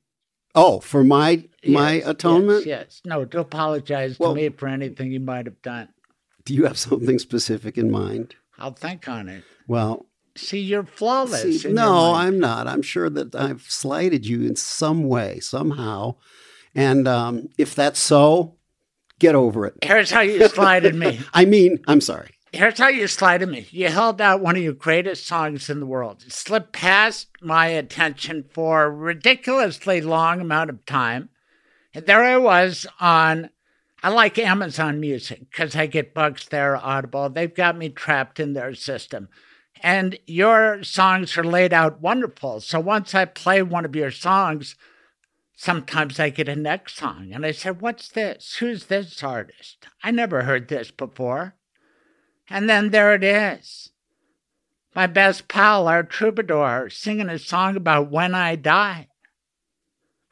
Oh, 0.56 0.80
for 0.80 1.04
my 1.04 1.44
my 1.66 2.02
atonement? 2.04 2.66
Yes, 2.66 2.84
yes. 2.86 3.00
No, 3.04 3.24
to 3.26 3.40
apologize 3.40 4.18
Well- 4.18 4.34
to 4.34 4.36
me 4.40 4.48
for 4.48 4.66
anything 4.68 5.12
you 5.12 5.20
might 5.20 5.46
have 5.46 5.60
done. 5.62 5.88
Do 6.44 6.54
you 6.54 6.64
have 6.64 6.78
something 6.78 7.18
specific 7.18 7.76
in 7.76 7.90
mind? 7.90 8.34
I'll 8.58 8.72
think 8.72 9.08
on 9.08 9.28
it. 9.28 9.44
Well, 9.68 10.06
See, 10.36 10.60
you're 10.60 10.84
flawless. 10.84 11.62
see, 11.62 11.72
no. 11.72 12.12
I'm 12.14 12.38
not. 12.38 12.66
I'm 12.66 12.82
sure 12.82 13.10
that 13.10 13.34
I've 13.34 13.62
slighted 13.62 14.26
you 14.26 14.42
in 14.42 14.54
some 14.56 15.04
way, 15.08 15.40
somehow. 15.40 16.16
And 16.74 17.08
um, 17.08 17.48
if 17.58 17.74
that's 17.74 17.98
so, 17.98 18.54
get 19.18 19.34
over 19.34 19.66
it. 19.66 19.74
Here's 19.82 20.10
how 20.10 20.20
you 20.20 20.46
slighted 20.48 20.94
me. 20.94 21.20
I 21.34 21.46
mean, 21.46 21.82
I'm 21.88 22.00
sorry. 22.00 22.30
Here's 22.56 22.78
how 22.78 22.88
you 22.88 23.06
slighted 23.06 23.50
me. 23.50 23.66
You 23.70 23.88
held 23.90 24.18
out 24.18 24.40
one 24.40 24.56
of 24.56 24.62
your 24.62 24.72
greatest 24.72 25.26
songs 25.26 25.68
in 25.68 25.78
the 25.78 25.84
world. 25.84 26.24
It 26.26 26.32
slipped 26.32 26.72
past 26.72 27.28
my 27.42 27.66
attention 27.66 28.46
for 28.50 28.84
a 28.84 28.90
ridiculously 28.90 30.00
long 30.00 30.40
amount 30.40 30.70
of 30.70 30.86
time. 30.86 31.28
And 31.92 32.06
there 32.06 32.24
I 32.24 32.38
was 32.38 32.86
on, 32.98 33.50
I 34.02 34.08
like 34.08 34.38
Amazon 34.38 35.00
Music 35.00 35.50
because 35.50 35.76
I 35.76 35.84
get 35.84 36.14
books 36.14 36.48
there, 36.48 36.78
Audible. 36.78 37.28
They've 37.28 37.54
got 37.54 37.76
me 37.76 37.90
trapped 37.90 38.40
in 38.40 38.54
their 38.54 38.74
system. 38.74 39.28
And 39.82 40.18
your 40.26 40.82
songs 40.82 41.36
are 41.36 41.44
laid 41.44 41.74
out 41.74 42.00
wonderful. 42.00 42.60
So 42.60 42.80
once 42.80 43.14
I 43.14 43.26
play 43.26 43.60
one 43.62 43.84
of 43.84 43.94
your 43.94 44.10
songs, 44.10 44.76
sometimes 45.54 46.18
I 46.18 46.30
get 46.30 46.48
a 46.48 46.56
next 46.56 46.96
song. 46.96 47.32
And 47.34 47.44
I 47.44 47.50
said, 47.50 47.82
What's 47.82 48.08
this? 48.08 48.56
Who's 48.60 48.86
this 48.86 49.22
artist? 49.22 49.88
I 50.02 50.10
never 50.10 50.44
heard 50.44 50.68
this 50.68 50.90
before. 50.90 51.54
And 52.48 52.68
then 52.68 52.90
there 52.90 53.14
it 53.14 53.24
is. 53.24 53.90
My 54.94 55.06
best 55.06 55.48
pal, 55.48 55.88
our 55.88 56.02
troubadour, 56.02 56.88
singing 56.90 57.28
a 57.28 57.38
song 57.38 57.76
about 57.76 58.10
when 58.10 58.34
I 58.34 58.56
die. 58.56 59.08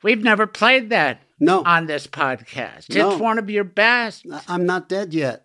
We've 0.02 0.22
never 0.22 0.46
played 0.46 0.90
that 0.90 1.20
no. 1.40 1.62
on 1.64 1.86
this 1.86 2.06
podcast. 2.06 2.94
No. 2.94 3.12
It's 3.12 3.20
one 3.20 3.38
of 3.38 3.50
your 3.50 3.64
best. 3.64 4.26
I'm 4.48 4.66
not 4.66 4.88
dead 4.88 5.12
yet. 5.12 5.44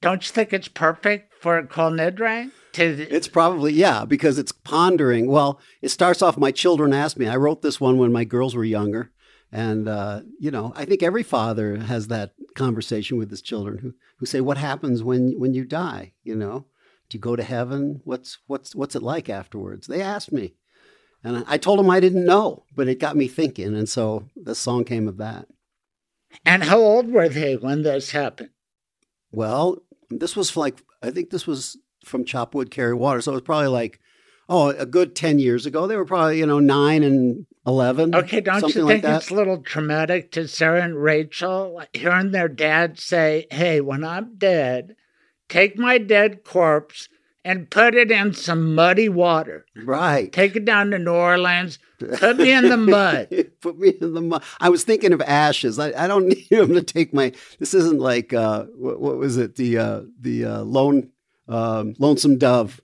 Don't 0.00 0.26
you 0.26 0.32
think 0.32 0.52
it's 0.52 0.68
perfect 0.68 1.34
for 1.34 1.62
Kol 1.66 1.90
Nidre? 1.90 2.50
To 2.72 2.84
It's 2.84 3.28
probably, 3.28 3.72
yeah, 3.72 4.04
because 4.04 4.38
it's 4.38 4.52
pondering. 4.52 5.26
Well, 5.26 5.60
it 5.82 5.88
starts 5.88 6.22
off, 6.22 6.38
my 6.38 6.52
children 6.52 6.92
asked 6.92 7.18
me. 7.18 7.26
I 7.26 7.36
wrote 7.36 7.62
this 7.62 7.80
one 7.80 7.98
when 7.98 8.12
my 8.12 8.24
girls 8.24 8.54
were 8.54 8.64
younger. 8.64 9.10
And, 9.52 9.88
uh, 9.88 10.20
you 10.38 10.50
know, 10.50 10.72
I 10.76 10.84
think 10.84 11.02
every 11.02 11.24
father 11.24 11.76
has 11.78 12.06
that 12.08 12.32
conversation 12.54 13.18
with 13.18 13.30
his 13.30 13.42
children 13.42 13.78
who, 13.78 13.94
who 14.18 14.26
say, 14.26 14.40
what 14.40 14.58
happens 14.58 15.02
when, 15.02 15.34
when 15.38 15.54
you 15.54 15.64
die? 15.64 16.12
You 16.22 16.36
know, 16.36 16.66
do 17.08 17.16
you 17.16 17.20
go 17.20 17.34
to 17.34 17.42
heaven? 17.42 18.00
What's, 18.04 18.38
what's, 18.46 18.74
what's 18.76 18.94
it 18.94 19.02
like 19.02 19.28
afterwards? 19.28 19.86
They 19.86 20.02
asked 20.02 20.30
me. 20.32 20.54
And 21.24 21.44
I- 21.48 21.58
told 21.58 21.78
them 21.78 21.90
I 21.90 22.00
didn't 22.00 22.24
know, 22.24 22.64
but 22.74 22.88
it 22.88 23.00
got 23.00 23.16
me 23.16 23.28
thinking. 23.28 23.74
And 23.76 23.88
so 23.88 24.28
the 24.36 24.54
song 24.54 24.84
came 24.84 25.08
of 25.08 25.16
that. 25.18 25.48
and 26.46 26.62
how 26.64 26.78
old 26.78 27.10
were 27.10 27.28
they 27.28 27.56
when 27.56 27.82
this 27.82 28.12
happened? 28.12 28.50
Well, 29.32 29.78
this 30.10 30.36
was 30.36 30.56
like 30.56 30.82
I 31.02 31.10
think 31.10 31.30
this 31.30 31.46
was 31.46 31.76
from 32.04 32.24
Chopwood 32.24 32.70
Carry 32.70 32.94
Water, 32.94 33.20
so 33.20 33.32
it 33.32 33.34
was 33.34 33.42
probably 33.42 33.68
like 33.68 34.00
oh 34.50 34.68
a 34.68 34.84
good 34.84 35.16
ten 35.16 35.38
years 35.38 35.64
ago. 35.64 35.86
They 35.86 35.96
were 35.96 36.04
probably 36.04 36.38
you 36.38 36.46
know 36.46 36.58
nine 36.58 37.02
and 37.02 37.46
eleven. 37.66 38.14
Okay, 38.14 38.40
don't 38.40 38.74
you 38.74 38.86
think 38.86 39.02
that. 39.02 39.22
it's 39.22 39.30
a 39.30 39.34
little 39.34 39.62
traumatic 39.62 40.32
to 40.32 40.46
Sarah 40.46 40.82
and 40.82 41.02
Rachel 41.02 41.82
hearing 41.94 42.32
their 42.32 42.48
dad 42.48 42.98
say, 42.98 43.46
Hey, 43.50 43.80
when 43.80 44.04
I'm 44.04 44.36
dead, 44.36 44.96
take 45.48 45.78
my 45.78 45.96
dead 45.96 46.44
corpse 46.44 47.08
and 47.44 47.70
put 47.70 47.94
it 47.94 48.10
in 48.10 48.34
some 48.34 48.74
muddy 48.74 49.08
water. 49.08 49.64
Right. 49.74 50.30
Take 50.30 50.56
it 50.56 50.64
down 50.64 50.90
to 50.90 50.98
New 50.98 51.12
Orleans, 51.12 51.78
put 51.98 52.36
me 52.36 52.52
in 52.52 52.68
the 52.68 52.76
mud. 52.76 53.28
Put 53.60 53.78
me 53.78 53.94
in 54.00 54.14
the 54.14 54.20
mud. 54.20 54.42
I 54.60 54.68
was 54.68 54.84
thinking 54.84 55.12
of 55.12 55.22
ashes. 55.22 55.78
I, 55.78 55.92
I 56.04 56.06
don't 56.06 56.26
need 56.28 56.50
him 56.50 56.74
to 56.74 56.82
take 56.82 57.14
my. 57.14 57.32
This 57.58 57.74
isn't 57.74 58.00
like 58.00 58.32
uh, 58.32 58.64
what, 58.76 59.00
what 59.00 59.16
was 59.16 59.36
it? 59.36 59.56
The 59.56 59.78
uh, 59.78 60.00
the 60.20 60.44
uh, 60.44 60.60
lone 60.62 61.10
um, 61.48 61.94
lonesome 61.98 62.38
dove. 62.38 62.80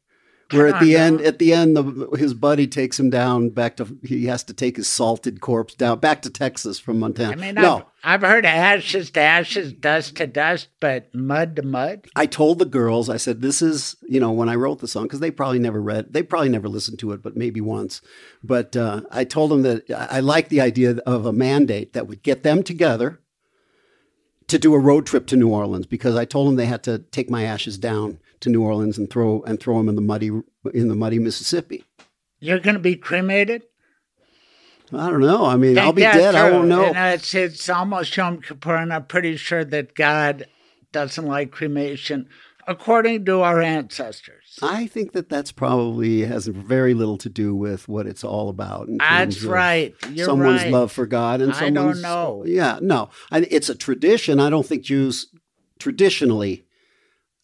Where 0.53 0.69
at 0.69 0.81
the 0.81 0.97
on, 0.97 1.03
end, 1.03 1.21
at 1.23 1.41
the 1.41 1.53
end, 1.53 1.77
the, 1.77 2.17
his 2.17 2.33
buddy 2.33 2.69
takes 2.69 3.01
him 3.01 3.11
down 3.11 3.49
back 3.49 3.77
to. 3.79 3.99
He 4.05 4.27
has 4.27 4.45
to 4.45 4.55
take 4.55 4.77
his 4.77 4.87
salted 4.87 5.41
corpse 5.41 5.75
down 5.75 5.99
back 5.99 6.23
to 6.23 6.31
Texas 6.31 6.79
from 6.79 7.01
Montana. 7.01 7.33
I 7.33 7.35
mean, 7.35 7.55
no, 7.57 7.87
I've, 8.05 8.23
I've 8.23 8.31
heard 8.31 8.47
ashes 8.47 9.11
to 9.11 9.21
ashes, 9.21 9.73
dust 9.73 10.17
to 10.19 10.29
dust, 10.29 10.69
but 10.79 11.13
mud 11.13 11.57
to 11.57 11.63
mud. 11.63 12.07
I 12.15 12.27
told 12.27 12.61
the 12.61 12.65
girls, 12.65 13.11
I 13.11 13.17
said, 13.17 13.43
this 13.43 13.61
is, 13.61 13.97
you 14.03 14.21
know, 14.21 14.31
when 14.31 14.49
I 14.49 14.55
wrote 14.55 14.79
the 14.79 14.87
song, 14.87 15.05
because 15.05 15.19
they 15.19 15.33
probably 15.33 15.59
never 15.59 15.83
read, 15.83 16.13
they 16.13 16.23
probably 16.23 16.51
never 16.51 16.69
listened 16.69 17.01
to 17.01 17.11
it, 17.11 17.25
but 17.25 17.37
maybe 17.37 17.61
once. 17.61 18.01
But 18.45 18.77
uh, 18.77 19.01
I 19.11 19.25
told 19.25 19.51
them 19.51 19.63
that 19.63 19.91
I 19.91 20.19
I 20.19 20.21
like 20.21 20.49
the 20.49 20.61
idea 20.61 20.99
of 21.07 21.27
a 21.27 21.33
mandate 21.33 21.93
that 21.95 22.07
would 22.07 22.23
get 22.23 22.45
them 22.45 22.63
together 22.63 23.21
to 24.47 24.61
do 24.61 24.75
a 24.75 24.79
road 24.79 25.07
trip 25.07 25.27
to 25.27 25.37
New 25.37 25.49
Orleans, 25.49 25.87
because 25.87 26.15
I 26.15 26.25
told 26.25 26.47
them 26.47 26.55
they 26.55 26.67
had 26.67 26.85
to 26.85 27.01
take 27.01 27.29
my 27.29 27.43
ashes 27.43 27.79
down 27.79 28.21
to 28.41 28.51
New 28.51 28.63
Orleans 28.63 28.99
and 28.99 29.11
throw 29.11 29.43
and 29.43 29.59
throw 29.61 29.79
them 29.79 29.89
in 29.89 29.97
the 29.97 30.03
muddy 30.03 30.31
in 30.75 30.89
the 30.89 30.95
muddy 30.95 31.19
Mississippi. 31.19 31.85
You're 32.41 32.61
going 32.61 32.75
to 32.75 32.81
be 32.81 32.97
cremated? 32.97 33.63
I 34.93 35.11
don't 35.11 35.21
know. 35.21 35.47
I 35.47 35.57
mean, 35.57 35.79
I'll 35.79 35.93
be 35.93 36.03
dead. 36.03 36.35
I 36.35 36.49
through. 36.49 36.59
won't 36.59 36.69
know. 36.69 36.85
And 36.85 37.15
it's, 37.15 37.35
it's 37.35 37.69
almost 37.69 38.17
Yom 38.17 38.41
Kippur, 38.41 38.77
and 38.77 38.93
I'm 38.93 39.07
pretty 39.07 39.37
sure 39.37 39.65
that 39.65 39.95
God 39.95 40.47
doesn't 40.93 41.27
like 41.27 41.51
cremation, 41.51 42.29
according 42.69 43.25
to 43.25 43.41
our 43.43 43.61
ancestors. 43.61 44.59
I 44.63 44.87
think 44.87 45.13
that 45.13 45.29
that's 45.29 45.53
probably 45.53 46.21
has 46.21 46.47
very 46.47 46.95
little 46.95 47.19
to 47.19 47.29
do 47.29 47.55
with 47.55 47.89
what 47.89 48.07
it's 48.07 48.25
all 48.25 48.49
about. 48.49 48.89
That's 48.99 49.43
right. 49.43 49.95
You're 50.11 50.27
someone's 50.27 50.63
right. 50.63 50.73
love 50.73 50.93
for 50.93 51.07
God 51.07 51.41
and 51.41 51.53
I 51.53 51.71
don't 51.71 51.75
someone's 51.75 52.03
know. 52.03 52.45
Yeah, 52.47 52.79
no, 52.81 53.11
I, 53.31 53.41
it's 53.51 53.69
a 53.69 53.75
tradition. 53.75 54.41
I 54.41 54.51
don't 54.51 54.65
think 54.65 54.85
Jews 54.85 55.27
traditionally 55.79 56.66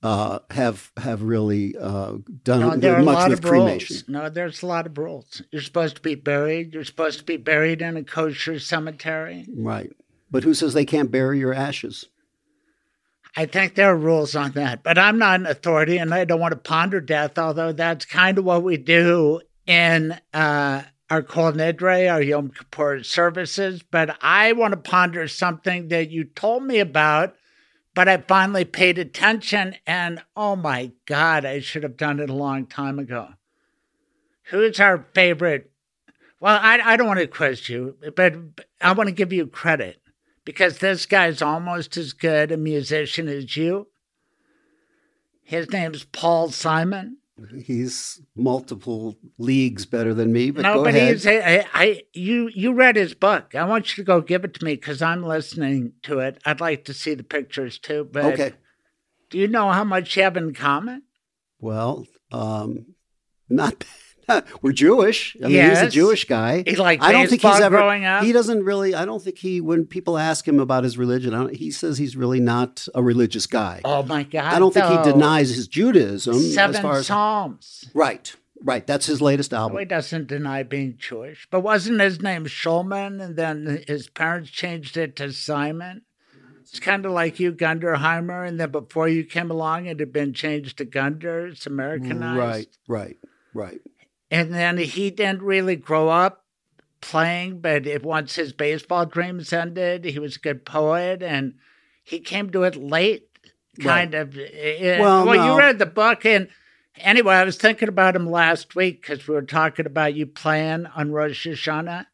uh, 0.02 0.40
have 0.50 0.90
have 0.96 1.22
really 1.22 1.76
uh, 1.78 2.14
done 2.42 2.60
No, 2.60 2.76
there 2.76 2.94
are 2.96 3.00
a 3.00 3.04
much 3.04 3.14
lot 3.14 3.30
with 3.30 3.38
of 3.38 3.44
cremation. 3.44 3.94
rules. 3.96 4.08
No, 4.08 4.28
there's 4.28 4.62
a 4.62 4.66
lot 4.66 4.86
of 4.86 4.98
rules. 4.98 5.42
You're 5.50 5.62
supposed 5.62 5.96
to 5.96 6.02
be 6.02 6.14
buried. 6.16 6.74
You're 6.74 6.84
supposed 6.84 7.18
to 7.20 7.24
be 7.24 7.36
buried 7.36 7.82
in 7.82 7.96
a 7.96 8.02
kosher 8.04 8.58
cemetery. 8.58 9.46
Right, 9.54 9.92
but 10.30 10.44
who 10.44 10.54
says 10.54 10.74
they 10.74 10.84
can't 10.84 11.10
bury 11.10 11.38
your 11.38 11.54
ashes? 11.54 12.06
I 13.36 13.46
think 13.46 13.74
there 13.76 13.90
are 13.90 13.96
rules 13.96 14.36
on 14.36 14.52
that, 14.52 14.82
but 14.82 14.98
I'm 14.98 15.18
not 15.18 15.40
an 15.40 15.46
authority 15.46 15.96
and 15.96 16.12
I 16.12 16.24
don't 16.26 16.40
want 16.40 16.52
to 16.52 16.58
ponder 16.58 17.00
death, 17.00 17.38
although 17.38 17.72
that's 17.72 18.04
kind 18.04 18.36
of 18.36 18.44
what 18.44 18.62
we 18.62 18.76
do 18.76 19.40
in 19.66 20.18
uh, 20.34 20.82
our 21.08 21.22
Kol 21.22 21.52
Nidre, 21.52 22.12
our 22.12 22.20
Yom 22.20 22.50
Kippur 22.50 23.02
services. 23.02 23.82
But 23.82 24.18
I 24.20 24.52
want 24.52 24.72
to 24.72 24.76
ponder 24.76 25.28
something 25.28 25.88
that 25.88 26.10
you 26.10 26.24
told 26.24 26.64
me 26.64 26.78
about, 26.80 27.34
but 27.94 28.09
I 28.09 28.16
finally 28.19 28.64
paid 28.64 28.98
attention 28.98 29.77
and 29.86 30.23
oh 30.36 30.56
my 30.56 30.93
God, 31.06 31.44
I 31.44 31.60
should 31.60 31.82
have 31.82 31.97
done 31.97 32.20
it 32.20 32.31
a 32.31 32.35
long 32.35 32.66
time 32.66 32.98
ago. 32.98 33.28
Who's 34.51 34.81
our 34.81 35.06
favorite? 35.14 35.70
Well, 36.40 36.59
I, 36.60 36.81
I 36.81 36.97
don't 36.97 37.06
want 37.06 37.20
to 37.20 37.27
quiz 37.27 37.69
you, 37.69 37.97
but 38.16 38.35
I 38.81 38.93
want 38.93 39.09
to 39.09 39.14
give 39.14 39.32
you 39.32 39.47
credit 39.47 40.01
because 40.44 40.78
this 40.78 41.06
guy's 41.06 41.40
almost 41.40 41.97
as 41.97 42.12
good 42.12 42.51
a 42.51 42.56
musician 42.56 43.28
as 43.28 43.56
you. 43.56 43.89
His 45.43 45.70
name's 45.70 46.05
Paul 46.05 46.51
Simon. 46.51 47.19
He's 47.64 48.20
multiple 48.36 49.16
leagues 49.38 49.86
better 49.86 50.12
than 50.14 50.32
me, 50.32 50.50
but 50.50 50.62
no, 50.64 50.74
go 50.74 50.84
but 50.84 50.94
ahead. 50.94 51.14
he's 51.14 51.26
I, 51.26 51.66
I 51.72 52.02
you 52.12 52.50
you 52.54 52.72
read 52.74 52.96
his 52.96 53.14
book. 53.14 53.54
I 53.54 53.64
want 53.64 53.90
you 53.90 54.02
to 54.02 54.06
go 54.06 54.20
give 54.20 54.44
it 54.44 54.54
to 54.54 54.64
me 54.64 54.74
because 54.74 55.00
I'm 55.00 55.22
listening 55.24 55.94
to 56.02 56.18
it. 56.20 56.40
I'd 56.44 56.60
like 56.60 56.84
to 56.84 56.94
see 56.94 57.14
the 57.14 57.24
pictures 57.24 57.78
too. 57.78 58.09
But 58.10 58.24
Okay. 58.34 58.52
do 59.30 59.38
you 59.38 59.48
know 59.48 59.70
how 59.70 59.82
much 59.84 60.16
you 60.16 60.22
have 60.24 60.36
in 60.36 60.52
common? 60.52 61.04
Well, 61.59 62.06
um, 62.30 62.94
not. 63.48 63.84
We're 64.62 64.72
Jewish. 64.72 65.36
I 65.42 65.48
mean, 65.48 65.68
he's 65.68 65.80
a 65.80 65.88
Jewish 65.88 66.24
guy. 66.26 66.62
He 66.66 66.76
liked 66.76 67.02
I 67.02 67.12
don't 67.12 67.28
think 67.28 67.42
he's 67.42 67.60
ever. 67.60 67.76
growing 67.76 68.04
up? 68.04 68.24
He 68.24 68.32
doesn't 68.32 68.64
really. 68.64 68.94
I 68.94 69.04
don't 69.04 69.22
think 69.22 69.38
he. 69.38 69.60
When 69.60 69.86
people 69.86 70.18
ask 70.18 70.46
him 70.46 70.60
about 70.60 70.84
his 70.84 70.96
religion, 70.98 71.34
I 71.34 71.38
don't, 71.38 71.54
he 71.54 71.70
says 71.70 71.98
he's 71.98 72.16
really 72.16 72.40
not 72.40 72.86
a 72.94 73.02
religious 73.02 73.46
guy. 73.46 73.80
Oh 73.84 74.02
my 74.02 74.22
God! 74.22 74.52
I 74.54 74.58
don't 74.58 74.72
think 74.72 74.86
he 74.86 75.10
denies 75.10 75.54
his 75.54 75.68
Judaism. 75.68 76.38
seven 76.38 76.76
as 76.76 76.82
far 76.82 76.98
as 76.98 77.06
psalms. 77.06 77.90
right, 77.94 78.34
right. 78.62 78.86
That's 78.86 79.06
his 79.06 79.20
latest 79.20 79.52
album. 79.52 79.74
Well, 79.74 79.80
he 79.80 79.86
doesn't 79.86 80.28
deny 80.28 80.62
being 80.62 80.96
Jewish, 80.98 81.48
but 81.50 81.60
wasn't 81.60 82.00
his 82.00 82.20
name 82.22 82.44
Shulman, 82.46 83.22
and 83.22 83.36
then 83.36 83.82
his 83.86 84.08
parents 84.08 84.50
changed 84.50 84.96
it 84.96 85.16
to 85.16 85.32
Simon? 85.32 86.02
It's 86.60 86.80
kind 86.80 87.04
of 87.04 87.12
like 87.12 87.38
you, 87.38 87.52
Gunderheimer, 87.52 88.48
and 88.48 88.58
then 88.58 88.70
before 88.70 89.06
you 89.06 89.24
came 89.24 89.50
along, 89.50 89.86
it 89.86 90.00
had 90.00 90.10
been 90.12 90.32
changed 90.32 90.78
to 90.78 90.86
Gunder. 90.86 91.48
It's 91.48 91.66
Americanized, 91.66 92.38
Right, 92.38 92.68
right, 92.88 93.18
right. 93.52 93.80
And 94.32 94.54
then 94.54 94.78
he 94.78 95.10
didn't 95.10 95.42
really 95.42 95.76
grow 95.76 96.09
up 96.09 96.46
playing, 97.02 97.60
but 97.60 97.86
it, 97.86 98.02
once 98.02 98.34
his 98.36 98.54
baseball 98.54 99.04
dreams 99.04 99.52
ended, 99.52 100.06
he 100.06 100.18
was 100.18 100.36
a 100.36 100.40
good 100.40 100.64
poet, 100.64 101.22
and 101.22 101.56
he 102.02 102.18
came 102.18 102.48
to 102.50 102.62
it 102.62 102.74
late, 102.74 103.28
kind 103.78 104.14
right. 104.14 104.22
of. 104.22 104.38
It, 104.38 105.00
well, 105.00 105.26
well 105.26 105.36
no. 105.36 105.52
you 105.52 105.59
read 105.59 105.78
the 105.78 105.84
book, 105.84 106.24
and 106.24 106.48
anyway, 106.96 107.34
I 107.34 107.44
was 107.44 107.59
thinking 107.59 107.90
about 107.90 108.16
him 108.16 108.26
last 108.26 108.74
week 108.74 109.02
because 109.02 109.28
we 109.28 109.34
were 109.34 109.42
talking 109.42 109.84
about 109.84 110.14
you 110.14 110.24
playing 110.24 110.86
on 110.86 111.12
Rosh 111.12 111.46
Hashanah. 111.46 112.06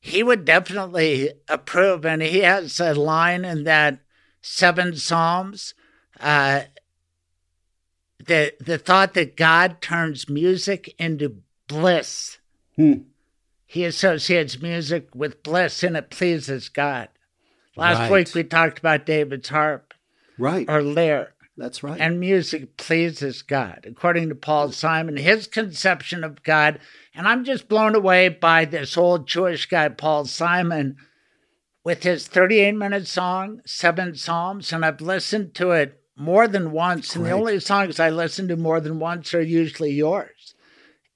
He 0.00 0.24
would 0.24 0.44
definitely 0.44 1.30
approve, 1.48 2.04
and 2.04 2.20
he 2.20 2.40
has 2.40 2.80
a 2.80 2.94
line 2.94 3.44
in 3.44 3.62
that 3.62 4.00
seven 4.42 4.96
Psalms. 4.96 5.74
Uh, 6.18 6.62
the 8.28 8.54
the 8.60 8.78
thought 8.78 9.14
that 9.14 9.36
God 9.36 9.80
turns 9.80 10.28
music 10.28 10.94
into 10.98 11.42
bliss. 11.66 12.38
Hmm. 12.76 13.02
He 13.66 13.84
associates 13.84 14.62
music 14.62 15.08
with 15.14 15.42
bliss 15.42 15.82
and 15.82 15.96
it 15.96 16.10
pleases 16.10 16.68
God. 16.68 17.08
Last 17.76 17.98
right. 17.98 18.10
week 18.10 18.34
we 18.34 18.44
talked 18.44 18.78
about 18.78 19.04
David's 19.06 19.50
harp. 19.50 19.94
Right. 20.38 20.68
Or 20.68 20.82
lyre. 20.82 21.34
That's 21.56 21.82
right. 21.82 22.00
And 22.00 22.20
music 22.20 22.76
pleases 22.76 23.42
God. 23.42 23.84
According 23.86 24.28
to 24.28 24.34
Paul 24.36 24.70
Simon, 24.70 25.16
his 25.16 25.48
conception 25.48 26.22
of 26.22 26.44
God, 26.44 26.78
and 27.14 27.26
I'm 27.26 27.44
just 27.44 27.68
blown 27.68 27.96
away 27.96 28.28
by 28.28 28.64
this 28.64 28.96
old 28.96 29.26
Jewish 29.26 29.66
guy, 29.66 29.88
Paul 29.88 30.24
Simon, 30.24 30.96
with 31.84 32.04
his 32.04 32.28
38 32.28 32.72
minute 32.72 33.08
song, 33.08 33.60
Seven 33.66 34.14
Psalms, 34.14 34.72
and 34.72 34.84
I've 34.84 35.00
listened 35.00 35.54
to 35.56 35.72
it 35.72 36.00
more 36.18 36.48
than 36.48 36.72
once. 36.72 37.14
And 37.14 37.24
the 37.24 37.30
only 37.30 37.60
songs 37.60 38.00
I 38.00 38.10
listen 38.10 38.48
to 38.48 38.56
more 38.56 38.80
than 38.80 38.98
once 38.98 39.32
are 39.32 39.40
usually 39.40 39.92
yours 39.92 40.54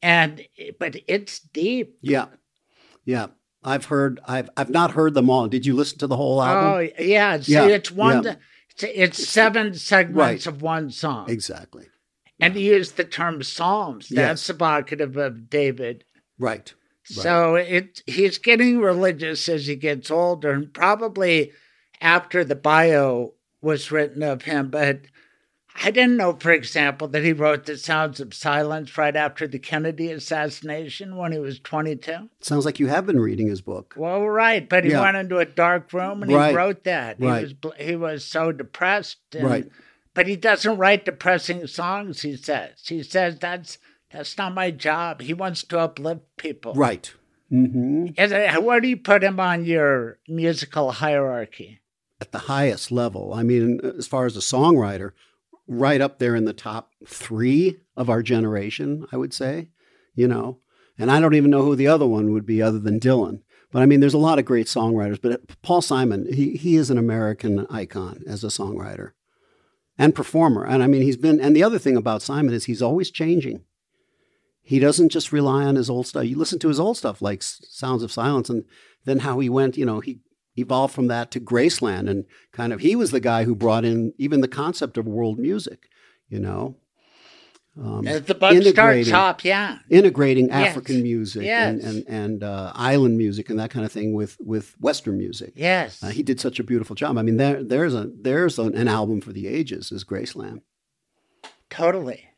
and 0.02 0.44
but 0.78 0.96
it's 1.06 1.38
deep. 1.38 1.96
Yeah, 2.02 2.26
yeah. 3.04 3.28
I've 3.64 3.86
heard. 3.86 4.20
I've 4.26 4.50
I've 4.56 4.70
not 4.70 4.92
heard 4.92 5.14
them 5.14 5.30
all. 5.30 5.46
Did 5.46 5.64
you 5.64 5.74
listen 5.74 5.98
to 5.98 6.08
the 6.08 6.16
whole 6.16 6.42
album? 6.42 6.72
Oh 6.98 7.02
yeah. 7.02 7.40
See, 7.40 7.52
yeah. 7.52 7.66
it's 7.66 7.90
one. 7.90 8.24
Yeah. 8.24 8.34
It's, 8.80 9.28
seven 9.28 9.74
segments 9.74 10.16
right. 10.16 10.46
of 10.46 10.62
one 10.62 10.90
song. 10.90 11.28
Exactly. 11.28 11.88
And 12.40 12.54
he 12.54 12.70
used 12.70 12.96
the 12.96 13.04
term 13.04 13.42
psalms. 13.42 14.08
That's 14.08 14.48
yes. 14.48 14.50
evocative 14.50 15.18
of 15.18 15.50
David. 15.50 16.04
Right. 16.38 16.72
So 17.04 17.52
right. 17.52 17.68
it 17.68 18.02
he's 18.06 18.38
getting 18.38 18.80
religious 18.80 19.48
as 19.48 19.66
he 19.66 19.76
gets 19.76 20.10
older, 20.10 20.50
and 20.50 20.72
probably 20.72 21.52
after 22.00 22.44
the 22.44 22.56
bio 22.56 23.34
was 23.62 23.90
written 23.90 24.22
of 24.22 24.42
him, 24.42 24.68
but 24.68 25.02
I 25.82 25.90
didn't 25.90 26.18
know, 26.18 26.34
for 26.34 26.52
example, 26.52 27.08
that 27.08 27.24
he 27.24 27.32
wrote 27.32 27.64
The 27.64 27.78
Sounds 27.78 28.20
of 28.20 28.34
Silence 28.34 28.98
right 28.98 29.16
after 29.16 29.46
the 29.46 29.58
Kennedy 29.58 30.10
assassination 30.12 31.16
when 31.16 31.32
he 31.32 31.38
was 31.38 31.58
22. 31.60 32.28
Sounds 32.40 32.66
like 32.66 32.78
you 32.78 32.88
have 32.88 33.06
been 33.06 33.20
reading 33.20 33.48
his 33.48 33.62
book. 33.62 33.94
Well, 33.96 34.28
right, 34.28 34.68
but 34.68 34.84
he 34.84 34.90
yeah. 34.90 35.00
went 35.00 35.16
into 35.16 35.38
a 35.38 35.46
dark 35.46 35.92
room 35.92 36.22
and 36.22 36.32
right. 36.32 36.50
he 36.50 36.56
wrote 36.56 36.84
that. 36.84 37.18
He 37.18 37.26
right. 37.26 37.42
was 37.62 37.74
he 37.78 37.96
was 37.96 38.24
so 38.24 38.52
depressed. 38.52 39.18
And, 39.34 39.44
right. 39.44 39.68
But 40.14 40.26
he 40.26 40.36
doesn't 40.36 40.76
write 40.76 41.06
depressing 41.06 41.66
songs, 41.66 42.20
he 42.20 42.36
says. 42.36 42.86
He 42.86 43.02
says 43.02 43.38
that's 43.38 43.78
that's 44.10 44.36
not 44.36 44.54
my 44.54 44.70
job. 44.70 45.22
He 45.22 45.32
wants 45.32 45.64
to 45.64 45.78
uplift 45.78 46.36
people. 46.36 46.74
Right. 46.74 47.12
Mm-hmm. 47.50 48.64
where 48.64 48.80
do 48.80 48.88
you 48.88 48.96
put 48.96 49.22
him 49.22 49.38
on 49.38 49.66
your 49.66 50.18
musical 50.26 50.90
hierarchy? 50.90 51.81
At 52.22 52.30
the 52.30 52.38
highest 52.38 52.92
level. 52.92 53.34
I 53.34 53.42
mean, 53.42 53.80
as 53.98 54.06
far 54.06 54.26
as 54.26 54.36
a 54.36 54.40
songwriter, 54.40 55.10
right 55.66 56.00
up 56.00 56.20
there 56.20 56.36
in 56.36 56.44
the 56.44 56.52
top 56.52 56.92
three 57.04 57.80
of 57.96 58.08
our 58.08 58.22
generation, 58.22 59.06
I 59.10 59.16
would 59.16 59.34
say, 59.34 59.70
you 60.14 60.28
know. 60.28 60.60
And 60.96 61.10
I 61.10 61.18
don't 61.18 61.34
even 61.34 61.50
know 61.50 61.62
who 61.62 61.74
the 61.74 61.88
other 61.88 62.06
one 62.06 62.32
would 62.32 62.46
be 62.46 62.62
other 62.62 62.78
than 62.78 63.00
Dylan. 63.00 63.40
But 63.72 63.82
I 63.82 63.86
mean, 63.86 63.98
there's 63.98 64.14
a 64.14 64.18
lot 64.18 64.38
of 64.38 64.44
great 64.44 64.68
songwriters. 64.68 65.20
But 65.20 65.32
uh, 65.32 65.38
Paul 65.62 65.82
Simon, 65.82 66.32
he, 66.32 66.52
he 66.52 66.76
is 66.76 66.90
an 66.90 66.98
American 66.98 67.66
icon 67.68 68.22
as 68.24 68.44
a 68.44 68.48
songwriter 68.48 69.14
and 69.98 70.14
performer. 70.14 70.64
And 70.64 70.80
I 70.80 70.86
mean, 70.86 71.02
he's 71.02 71.16
been, 71.16 71.40
and 71.40 71.56
the 71.56 71.64
other 71.64 71.80
thing 71.80 71.96
about 71.96 72.22
Simon 72.22 72.54
is 72.54 72.66
he's 72.66 72.82
always 72.82 73.10
changing. 73.10 73.64
He 74.62 74.78
doesn't 74.78 75.08
just 75.08 75.32
rely 75.32 75.64
on 75.64 75.74
his 75.74 75.90
old 75.90 76.06
stuff. 76.06 76.26
You 76.26 76.38
listen 76.38 76.60
to 76.60 76.68
his 76.68 76.78
old 76.78 76.96
stuff 76.96 77.20
like 77.20 77.42
Sounds 77.42 78.04
of 78.04 78.12
Silence 78.12 78.48
and 78.48 78.64
then 79.06 79.18
how 79.18 79.40
he 79.40 79.48
went, 79.48 79.76
you 79.76 79.84
know, 79.84 79.98
he 79.98 80.20
evolved 80.56 80.94
from 80.94 81.06
that 81.08 81.30
to 81.32 81.40
Graceland 81.40 82.08
and 82.10 82.24
kind 82.52 82.72
of 82.72 82.80
he 82.80 82.96
was 82.96 83.10
the 83.10 83.20
guy 83.20 83.44
who 83.44 83.54
brought 83.54 83.84
in 83.84 84.12
even 84.18 84.40
the 84.40 84.48
concept 84.48 84.96
of 84.98 85.06
world 85.06 85.38
music, 85.38 85.88
you 86.28 86.38
know. 86.38 86.76
Um, 87.80 88.04
the 88.04 88.36
book 88.38 88.62
starts 88.64 89.08
top, 89.08 89.44
yeah, 89.44 89.78
integrating 89.88 90.48
yes. 90.48 90.68
African 90.68 91.02
music 91.02 91.44
yes. 91.44 91.70
and 91.70 91.82
and, 91.82 92.04
and 92.06 92.44
uh, 92.44 92.70
island 92.74 93.16
music 93.16 93.48
and 93.48 93.58
that 93.58 93.70
kind 93.70 93.86
of 93.86 93.90
thing 93.90 94.12
with 94.12 94.36
with 94.40 94.74
Western 94.78 95.16
music. 95.16 95.54
Yes, 95.56 96.02
uh, 96.02 96.08
he 96.08 96.22
did 96.22 96.38
such 96.38 96.60
a 96.60 96.64
beautiful 96.64 96.94
job. 96.94 97.16
I 97.16 97.22
mean, 97.22 97.38
there 97.38 97.64
there's 97.64 97.94
a 97.94 98.10
there's 98.20 98.58
an, 98.58 98.76
an 98.76 98.88
album 98.88 99.22
for 99.22 99.32
the 99.32 99.46
ages 99.46 99.90
is 99.90 100.04
Graceland. 100.04 100.60
Totally, 101.70 102.28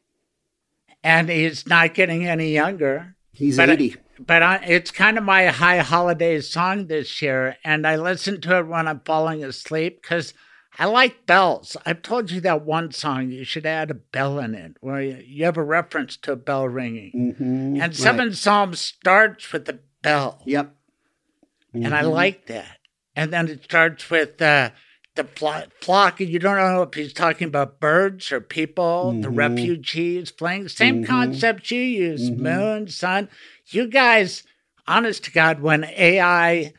and 1.02 1.28
he's 1.28 1.66
not 1.66 1.94
getting 1.94 2.28
any 2.28 2.52
younger. 2.52 3.16
He's 3.32 3.56
but 3.56 3.70
eighty 3.70 3.96
but 4.18 4.42
I, 4.42 4.56
it's 4.64 4.90
kind 4.90 5.18
of 5.18 5.24
my 5.24 5.46
high 5.46 5.78
holiday 5.78 6.40
song 6.40 6.86
this 6.86 7.20
year, 7.22 7.56
and 7.64 7.86
I 7.86 7.96
listen 7.96 8.40
to 8.42 8.58
it 8.58 8.66
when 8.66 8.86
I'm 8.86 9.00
falling 9.00 9.44
asleep 9.44 10.02
because 10.02 10.34
I 10.78 10.86
like 10.86 11.26
bells. 11.26 11.76
I've 11.86 12.02
told 12.02 12.30
you 12.30 12.40
that 12.42 12.64
one 12.64 12.92
song 12.92 13.30
you 13.30 13.44
should 13.44 13.66
add 13.66 13.90
a 13.90 13.94
bell 13.94 14.38
in 14.38 14.54
it, 14.54 14.76
where 14.80 15.00
you, 15.00 15.44
have 15.44 15.56
a 15.56 15.62
reference 15.62 16.16
to 16.18 16.32
a 16.32 16.36
bell 16.36 16.68
ringing, 16.68 17.34
mm-hmm, 17.38 17.80
and 17.80 17.94
Seven 17.94 18.28
right. 18.28 18.36
Psalms 18.36 18.80
starts 18.80 19.52
with 19.52 19.66
the 19.66 19.80
bell. 20.02 20.42
Yep, 20.44 20.74
mm-hmm. 21.74 21.84
and 21.84 21.94
I 21.94 22.02
mm-hmm. 22.02 22.10
like 22.10 22.46
that. 22.46 22.78
And 23.16 23.32
then 23.32 23.48
it 23.48 23.62
starts 23.62 24.10
with 24.10 24.42
uh, 24.42 24.70
the 25.14 25.24
flock. 25.24 26.20
And 26.20 26.28
you 26.28 26.38
don't 26.38 26.56
know 26.56 26.82
if 26.82 26.94
he's 26.94 27.12
talking 27.12 27.48
about 27.48 27.80
birds 27.80 28.32
or 28.32 28.40
people, 28.40 29.10
mm-hmm. 29.12 29.20
the 29.22 29.30
refugees 29.30 30.30
playing. 30.30 30.68
Same 30.68 31.02
mm-hmm. 31.02 31.04
concept 31.04 31.70
you 31.70 31.80
use: 31.80 32.30
mm-hmm. 32.30 32.42
moon, 32.42 32.88
sun 32.88 33.28
you 33.68 33.86
guys, 33.86 34.42
honest 34.86 35.24
to 35.24 35.30
God, 35.30 35.60
when 35.60 35.84
AI 35.84 36.72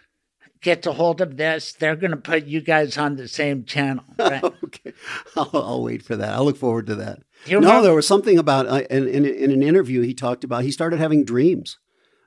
gets 0.61 0.87
a 0.87 0.93
hold 0.93 1.21
of 1.21 1.37
this, 1.37 1.73
they're 1.73 1.95
going 1.95 2.11
to 2.11 2.17
put 2.17 2.45
you 2.45 2.61
guys 2.61 2.97
on 2.97 3.15
the 3.15 3.27
same 3.27 3.65
channel. 3.65 4.03
Right? 4.19 4.43
okay, 4.43 4.93
I'll, 5.35 5.49
I'll, 5.53 5.83
wait 5.83 6.03
for 6.03 6.15
that. 6.15 6.33
I'll 6.33 6.45
look 6.45 6.57
forward 6.57 6.87
to 6.87 6.95
that. 6.95 7.19
You 7.45 7.59
no, 7.59 7.81
there 7.81 7.93
was 7.93 8.07
something 8.07 8.39
about 8.39 8.67
uh, 8.67 8.83
in, 8.89 9.07
in, 9.07 9.25
in 9.25 9.51
an 9.51 9.61
interview 9.61 10.01
he 10.01 10.13
talked 10.13 10.43
about. 10.43 10.63
He 10.63 10.71
started 10.71 10.99
having 10.99 11.23
dreams, 11.23 11.77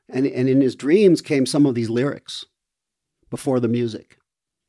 and 0.09 0.27
and 0.27 0.49
in 0.49 0.61
his 0.61 0.77
dreams 0.77 1.21
came 1.21 1.47
some 1.47 1.67
of 1.67 1.75
these 1.75 1.91
lyrics 1.91 2.45
before 3.31 3.59
the 3.59 3.69
music. 3.69 4.19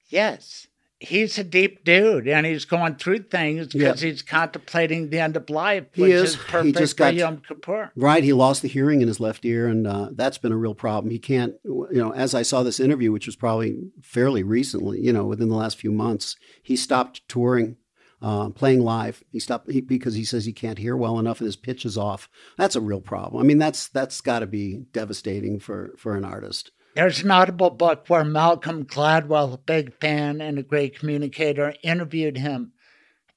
Yes 0.08 0.69
he's 1.00 1.38
a 1.38 1.44
deep 1.44 1.84
dude 1.84 2.28
and 2.28 2.46
he's 2.46 2.66
going 2.66 2.96
through 2.96 3.20
things 3.20 3.68
because 3.68 4.02
he's 4.02 4.22
contemplating 4.22 5.10
the 5.10 5.20
end 5.20 5.38
of 5.38 5.50
life, 5.50 5.86
he 5.94 6.02
which 6.02 6.12
is, 6.12 6.30
is 6.32 6.36
perfect 6.36 6.66
he 6.66 6.72
just 6.74 6.98
got, 6.98 7.16
Yom 7.16 7.42
Kippur. 7.48 7.92
Right. 7.96 8.24
He 8.24 8.34
lost 8.34 8.62
the 8.62 8.68
hearing 8.68 9.02
in 9.02 9.08
his 9.08 9.20
left 9.20 9.46
ear, 9.46 9.68
and 9.68 9.88
uh, 9.88 10.10
that's 10.12 10.38
been 10.38 10.52
a 10.52 10.58
real 10.58 10.76
problem. 10.76 11.12
He 11.12 11.20
can't, 11.20 11.56
you 11.64 11.88
know, 11.92 12.12
as 12.12 12.36
I 12.36 12.42
saw 12.42 12.64
this 12.64 12.80
interview, 12.80 13.12
which 13.12 13.26
was 13.26 13.36
probably 13.36 13.78
fairly 14.02 14.44
recently, 14.44 15.00
you 15.00 15.14
know, 15.14 15.26
within 15.26 15.50
the 15.50 15.56
last 15.56 15.78
few 15.78 15.92
months, 15.92 16.36
he 16.62 16.76
stopped 16.76 17.28
touring. 17.28 17.78
Uh, 18.22 18.50
playing 18.50 18.82
live, 18.82 19.24
he 19.32 19.40
stopped 19.40 19.72
he, 19.72 19.80
because 19.80 20.14
he 20.14 20.26
says 20.26 20.44
he 20.44 20.52
can't 20.52 20.78
hear 20.78 20.98
well 20.98 21.20
enough 21.20 21.40
and 21.40 21.46
his 21.46 21.56
pitch 21.56 21.86
is 21.86 21.98
off. 21.98 22.28
That's 22.58 22.76
a 22.76 22.82
real 22.82 23.00
problem. 23.00 23.42
I 23.42 23.46
mean, 23.46 23.60
that's 23.60 23.88
that's 23.88 24.20
got 24.20 24.40
to 24.40 24.46
be 24.46 24.84
devastating 24.92 25.58
for 25.58 25.94
for 25.98 26.18
an 26.18 26.26
artist. 26.26 26.72
There's 27.00 27.24
an 27.24 27.32
audible 27.32 27.70
book 27.70 28.10
where 28.10 28.26
Malcolm 28.26 28.84
Gladwell, 28.84 29.54
a 29.54 29.58
big 29.58 29.98
fan 30.02 30.42
and 30.42 30.60
a 30.60 30.64
great 30.64 31.00
communicator, 31.00 31.74
interviewed 31.82 32.38
him. 32.38 32.74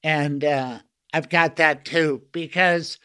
And 0.03 0.43
uh, 0.43 0.79
I've 1.13 1.29
got 1.29 1.55
that 1.55 1.85
too 1.85 2.23
because 2.33 2.99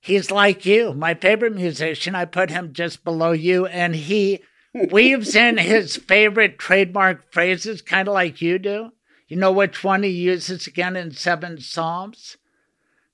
he's 0.00 0.32
like 0.32 0.66
you, 0.66 0.92
my 0.92 1.14
favorite 1.14 1.54
musician. 1.54 2.16
I 2.16 2.24
put 2.24 2.50
him 2.50 2.72
just 2.72 3.04
below 3.04 3.30
you, 3.30 3.66
and 3.66 3.94
he 3.94 4.40
weaves 4.90 5.36
in 5.36 5.56
his 5.56 5.94
favorite 5.94 6.58
trademark 6.58 7.32
phrases, 7.32 7.80
kind 7.80 8.08
of 8.08 8.14
like 8.14 8.42
you 8.42 8.58
do. 8.58 8.90
You 9.28 9.36
know 9.36 9.52
which 9.52 9.84
one 9.84 10.02
he 10.02 10.10
uses 10.10 10.66
again 10.66 10.96
in 10.96 11.12
Seven 11.12 11.60
Psalms? 11.60 12.36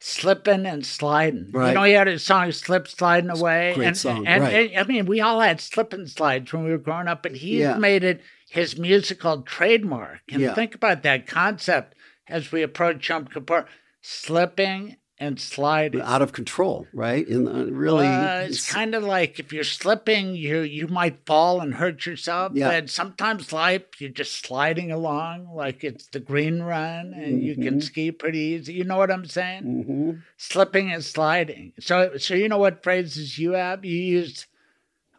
Slipping 0.03 0.67
and 0.67 0.85
sliding. 0.85 1.51
Right. 1.53 1.69
You 1.69 1.75
know, 1.75 1.85
he 1.85 1.93
had 1.93 2.09
his 2.09 2.25
song 2.25 2.51
"Slip 2.51 2.89
Sliding 2.89 3.31
Away." 3.31 3.73
Great 3.75 3.87
and, 3.87 3.97
song. 3.97 4.27
And, 4.27 4.43
right. 4.43 4.71
and, 4.71 4.79
I 4.79 4.85
mean, 4.85 5.07
we 5.07 5.21
all 5.21 5.41
had 5.41 5.61
slip 5.61 5.93
and 5.93 6.11
slides 6.11 6.53
when 6.53 6.65
we 6.65 6.71
were 6.71 6.79
growing 6.79 7.09
up, 7.09 7.23
but 7.23 7.37
he's 7.37 7.61
yeah. 7.61 7.77
made 7.77 8.03
it 8.03 8.21
his 8.51 8.77
musical 8.77 9.43
trademark. 9.43 10.21
And 10.31 10.43
yeah. 10.43 10.55
think 10.55 10.75
about 10.75 11.05
that 11.05 11.27
concept 11.27 11.95
as 12.29 12.51
we 12.51 12.63
approach 12.63 13.09
Yom 13.09 13.27
Kippur: 13.27 13.67
slipping 14.01 14.97
and 15.23 15.39
sliding 15.39 16.01
out 16.01 16.21
of 16.21 16.33
control, 16.33 16.89
right? 16.93 17.27
In 17.29 17.47
uh, 17.47 17.67
really, 17.67 18.09
uh, 18.09 18.41
it's, 18.41 18.57
it's 18.57 18.73
kind 18.73 18.93
of 18.93 19.05
like 19.05 19.39
if 19.39 19.53
you're 19.53 19.63
slipping, 19.63 20.35
you 20.35 20.61
you 20.63 20.89
might 20.89 21.25
fall 21.25 21.61
and 21.61 21.75
hurt 21.75 22.05
yourself. 22.05 22.53
Yeah. 22.57 22.69
But 22.69 22.91
sometimes 22.91 23.53
life, 23.53 23.83
you're 24.01 24.11
just 24.11 24.45
sliding 24.45 24.91
along 24.91 25.55
like 25.55 25.85
it's 25.85 26.09
the 26.09 26.19
green 26.19 26.61
run, 26.61 27.15
and 27.15 27.37
mm-hmm. 27.37 27.47
you 27.47 27.55
can 27.55 27.65
mm-hmm. 27.65 27.81
ski 27.81 28.11
pretty 28.11 28.41
easy. 28.41 28.73
You 28.73 28.83
know 28.83 28.97
what 28.97 29.13
I'm 29.13 29.25
saying? 29.25 29.63
Mm-hmm. 29.63 30.11
Slipping 30.39 30.91
and 30.93 31.05
sliding. 31.05 31.73
So, 31.79 32.17
so 32.19 32.35
you 32.35 32.49
know 32.49 32.59
what 32.59 32.83
phrases 32.83 33.39
you 33.39 33.53
have? 33.53 33.85
You 33.85 33.97
use 33.97 34.47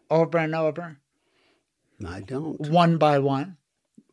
over 0.09 0.37
and 0.37 0.53
over. 0.53 0.97
I 2.05 2.19
don't. 2.19 2.59
One 2.59 2.97
by 2.97 3.19
one. 3.19 3.55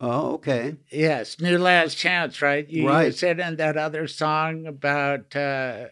Oh, 0.00 0.32
okay. 0.34 0.76
Yes, 0.90 1.40
New 1.40 1.58
Last 1.58 1.96
Chance, 1.96 2.40
right? 2.40 2.68
You 2.68 2.88
right. 2.88 3.14
said 3.14 3.38
in 3.38 3.56
that 3.56 3.76
other 3.76 4.06
song 4.06 4.66
about 4.66 5.36
uh, 5.36 5.88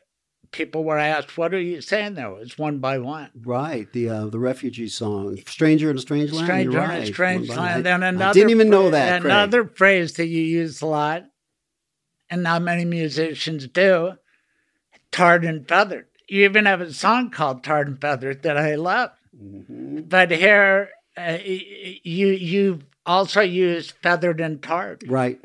people 0.50 0.82
were 0.82 0.98
asked, 0.98 1.36
"What 1.36 1.52
are 1.52 1.60
you 1.60 1.82
saying?" 1.82 2.14
There 2.14 2.30
was 2.30 2.56
one 2.56 2.78
by 2.78 2.98
one. 2.98 3.30
Right. 3.44 3.92
The 3.92 4.08
uh, 4.08 4.26
the 4.26 4.38
refugee 4.38 4.88
song, 4.88 5.36
"Stranger 5.46 5.90
in 5.90 5.96
a 5.96 6.00
Strange 6.00 6.32
Land." 6.32 6.46
Stranger 6.46 6.78
right. 6.78 6.96
in 6.96 7.02
a 7.02 7.06
Strange 7.06 7.48
Land. 7.50 7.84
Then 7.84 8.02
another. 8.02 8.30
I 8.30 8.32
didn't 8.32 8.50
even 8.50 8.70
know 8.70 8.90
that. 8.90 9.24
Another 9.24 9.64
Craig. 9.64 9.76
phrase 9.76 10.12
that 10.14 10.26
you 10.26 10.40
use 10.40 10.80
a 10.80 10.86
lot, 10.86 11.24
and 12.30 12.42
not 12.42 12.62
many 12.62 12.86
musicians 12.86 13.66
do. 13.66 14.14
Tarred 15.10 15.44
and 15.44 15.66
feathered. 15.66 16.06
You 16.28 16.44
even 16.44 16.66
have 16.66 16.80
a 16.80 16.92
song 16.92 17.30
called 17.30 17.62
"Tarred 17.62 17.88
and 17.88 18.00
Feathered" 18.00 18.42
that 18.42 18.56
I 18.56 18.74
love. 18.76 19.10
Mm-hmm. 19.36 20.00
But 20.02 20.30
here, 20.30 20.90
uh, 21.16 21.38
you 21.42 22.28
you 22.28 22.80
also 23.08 23.40
use 23.40 23.90
feathered 23.90 24.40
and 24.40 24.62
tarred. 24.62 25.02
Right. 25.08 25.40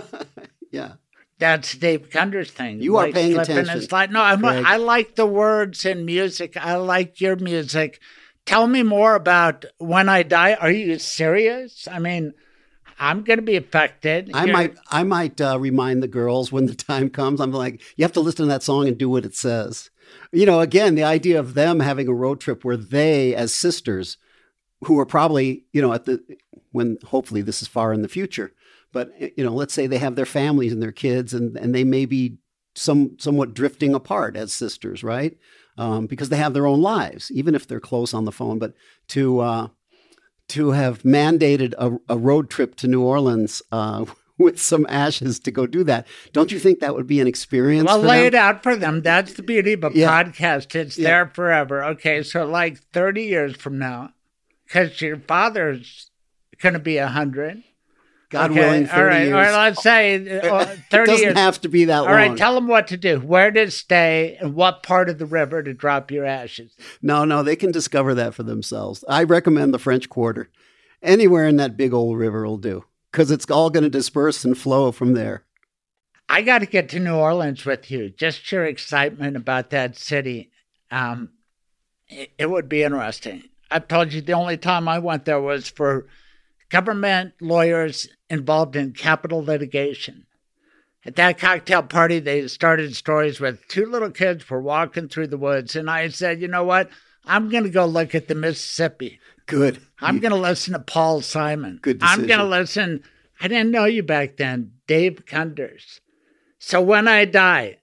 yeah. 0.70 0.92
That's 1.38 1.74
Dave 1.74 2.10
Gunders' 2.10 2.52
thing. 2.52 2.80
You 2.80 2.92
like 2.92 3.10
are 3.10 3.12
paying 3.14 3.38
attention. 3.38 3.82
Slide. 3.82 4.12
No, 4.12 4.22
I'm, 4.22 4.44
I 4.44 4.76
like 4.76 5.16
the 5.16 5.26
words 5.26 5.84
in 5.84 6.04
music. 6.06 6.56
I 6.56 6.76
like 6.76 7.20
your 7.20 7.36
music. 7.36 8.00
Tell 8.46 8.66
me 8.66 8.82
more 8.82 9.14
about 9.14 9.64
When 9.78 10.08
I 10.08 10.22
Die. 10.22 10.54
Are 10.54 10.70
you 10.70 10.98
serious? 10.98 11.88
I 11.90 11.98
mean, 11.98 12.32
I'm 12.98 13.22
going 13.24 13.38
to 13.38 13.44
be 13.44 13.56
affected. 13.56 14.30
I 14.32 14.44
You're... 14.44 14.52
might, 14.52 14.76
I 14.90 15.02
might 15.02 15.40
uh, 15.40 15.58
remind 15.58 16.02
the 16.02 16.08
girls 16.08 16.52
when 16.52 16.66
the 16.66 16.74
time 16.76 17.10
comes. 17.10 17.40
I'm 17.40 17.52
like, 17.52 17.82
you 17.96 18.04
have 18.04 18.12
to 18.12 18.20
listen 18.20 18.46
to 18.46 18.52
that 18.52 18.62
song 18.62 18.86
and 18.86 18.96
do 18.96 19.08
what 19.08 19.24
it 19.24 19.34
says. 19.34 19.90
You 20.32 20.46
know, 20.46 20.60
again, 20.60 20.94
the 20.94 21.04
idea 21.04 21.40
of 21.40 21.54
them 21.54 21.80
having 21.80 22.06
a 22.06 22.14
road 22.14 22.40
trip 22.40 22.64
where 22.64 22.76
they, 22.76 23.34
as 23.34 23.52
sisters, 23.52 24.18
who 24.84 24.98
are 24.98 25.06
probably, 25.06 25.64
you 25.72 25.82
know, 25.82 25.92
at 25.92 26.04
the 26.04 26.22
when 26.74 26.98
hopefully 27.06 27.40
this 27.40 27.62
is 27.62 27.68
far 27.68 27.92
in 27.92 28.02
the 28.02 28.08
future, 28.08 28.52
but 28.92 29.10
you 29.38 29.44
know, 29.44 29.54
let's 29.54 29.72
say 29.72 29.86
they 29.86 29.98
have 29.98 30.16
their 30.16 30.26
families 30.26 30.72
and 30.72 30.82
their 30.82 30.92
kids, 30.92 31.32
and 31.32 31.56
and 31.56 31.74
they 31.74 31.84
may 31.84 32.04
be 32.04 32.38
some 32.74 33.16
somewhat 33.18 33.54
drifting 33.54 33.94
apart 33.94 34.36
as 34.36 34.52
sisters, 34.52 35.02
right? 35.02 35.36
Um, 35.78 36.06
because 36.06 36.28
they 36.28 36.36
have 36.36 36.54
their 36.54 36.66
own 36.66 36.80
lives, 36.82 37.30
even 37.32 37.54
if 37.54 37.66
they're 37.66 37.80
close 37.80 38.14
on 38.14 38.24
the 38.24 38.32
phone. 38.32 38.58
But 38.58 38.74
to 39.08 39.40
uh, 39.40 39.68
to 40.48 40.70
have 40.72 41.02
mandated 41.02 41.74
a, 41.78 41.98
a, 42.08 42.18
road 42.18 42.50
trip 42.50 42.74
to 42.76 42.88
New 42.88 43.02
Orleans 43.02 43.62
uh, 43.72 44.04
with 44.38 44.60
some 44.60 44.86
ashes 44.88 45.40
to 45.40 45.50
go 45.50 45.66
do 45.66 45.84
that. 45.84 46.06
Don't 46.32 46.52
you 46.52 46.58
think 46.58 46.80
that 46.80 46.94
would 46.94 47.06
be 47.06 47.20
an 47.20 47.26
experience? 47.26 47.86
Well, 47.86 48.00
lay 48.00 48.26
it 48.26 48.34
out 48.34 48.62
for 48.62 48.76
them. 48.76 49.02
That's 49.02 49.34
the 49.34 49.42
beauty 49.42 49.72
of 49.74 49.84
a 49.84 49.90
yeah. 49.94 50.22
podcast. 50.22 50.74
It's 50.74 50.98
yeah. 50.98 51.08
there 51.08 51.26
forever. 51.28 51.84
Okay, 51.84 52.22
so 52.22 52.44
like 52.44 52.78
30 52.92 53.22
years 53.22 53.56
from 53.56 53.78
now, 53.78 54.12
because 54.66 55.00
your 55.00 55.18
father's 55.18 56.10
going 56.64 56.72
to 56.72 56.80
be 56.80 56.96
a 56.96 57.06
hundred. 57.06 57.62
God 58.30 58.50
okay. 58.50 58.60
willing, 58.60 58.86
30 58.86 58.96
all 58.96 59.04
right, 59.04 59.22
years. 59.22 59.32
All 59.32 59.40
right, 59.40 59.52
let's 59.52 59.82
say 59.82 60.40
uh, 60.40 60.64
30 60.64 60.72
it 60.74 60.88
doesn't 60.90 61.18
years. 61.18 61.38
have 61.38 61.60
to 61.60 61.68
be 61.68 61.84
that 61.84 61.98
all 61.98 62.04
long. 62.04 62.10
All 62.10 62.16
right, 62.16 62.36
tell 62.36 62.54
them 62.54 62.66
what 62.66 62.88
to 62.88 62.96
do, 62.96 63.20
where 63.20 63.52
to 63.52 63.70
stay, 63.70 64.36
and 64.40 64.54
what 64.56 64.82
part 64.82 65.08
of 65.08 65.18
the 65.18 65.26
river 65.26 65.62
to 65.62 65.72
drop 65.72 66.10
your 66.10 66.24
ashes. 66.24 66.74
No, 67.00 67.24
no, 67.24 67.44
they 67.44 67.54
can 67.54 67.70
discover 67.70 68.14
that 68.14 68.34
for 68.34 68.42
themselves. 68.42 69.04
I 69.08 69.22
recommend 69.22 69.72
the 69.72 69.78
French 69.78 70.08
Quarter. 70.08 70.50
Anywhere 71.00 71.46
in 71.46 71.56
that 71.58 71.76
big 71.76 71.92
old 71.92 72.16
river 72.16 72.46
will 72.46 72.56
do 72.56 72.86
because 73.12 73.30
it's 73.30 73.48
all 73.50 73.68
going 73.68 73.84
to 73.84 73.90
disperse 73.90 74.44
and 74.44 74.56
flow 74.56 74.90
from 74.90 75.12
there. 75.12 75.44
I 76.28 76.40
got 76.40 76.60
to 76.60 76.66
get 76.66 76.88
to 76.88 76.98
New 76.98 77.14
Orleans 77.14 77.66
with 77.66 77.90
you. 77.90 78.08
Just 78.08 78.50
your 78.50 78.64
excitement 78.64 79.36
about 79.36 79.70
that 79.70 79.96
city. 79.96 80.50
Um, 80.90 81.28
it, 82.08 82.32
it 82.38 82.50
would 82.50 82.70
be 82.70 82.82
interesting. 82.82 83.44
I've 83.70 83.86
told 83.86 84.12
you 84.12 84.22
the 84.22 84.32
only 84.32 84.56
time 84.56 84.88
I 84.88 84.98
went 84.98 85.26
there 85.26 85.40
was 85.40 85.68
for 85.68 86.06
government 86.74 87.34
lawyers 87.40 88.08
involved 88.28 88.74
in 88.74 88.90
capital 88.90 89.44
litigation. 89.44 90.26
At 91.06 91.14
that 91.14 91.38
cocktail 91.38 91.84
party, 91.84 92.18
they 92.18 92.48
started 92.48 92.96
stories 92.96 93.38
with 93.38 93.68
two 93.68 93.86
little 93.86 94.10
kids 94.10 94.50
were 94.50 94.60
walking 94.60 95.06
through 95.06 95.28
the 95.28 95.38
woods, 95.38 95.76
and 95.76 95.88
I 95.88 96.08
said, 96.08 96.42
you 96.42 96.48
know 96.48 96.64
what? 96.64 96.90
I'm 97.24 97.48
going 97.48 97.62
to 97.62 97.70
go 97.70 97.86
look 97.86 98.12
at 98.12 98.26
the 98.26 98.34
Mississippi. 98.34 99.20
Good. 99.46 99.82
I'm 100.00 100.18
going 100.18 100.32
to 100.32 100.36
listen 100.36 100.72
to 100.72 100.80
Paul 100.80 101.20
Simon. 101.20 101.78
Good 101.80 102.00
decision. 102.00 102.22
I'm 102.22 102.26
going 102.26 102.40
to 102.40 102.44
listen. 102.46 103.04
I 103.40 103.46
didn't 103.46 103.70
know 103.70 103.84
you 103.84 104.02
back 104.02 104.36
then, 104.36 104.72
Dave 104.88 105.24
Gunders. 105.26 106.00
So 106.58 106.82
when 106.82 107.06
I 107.06 107.24
die, 107.24 107.78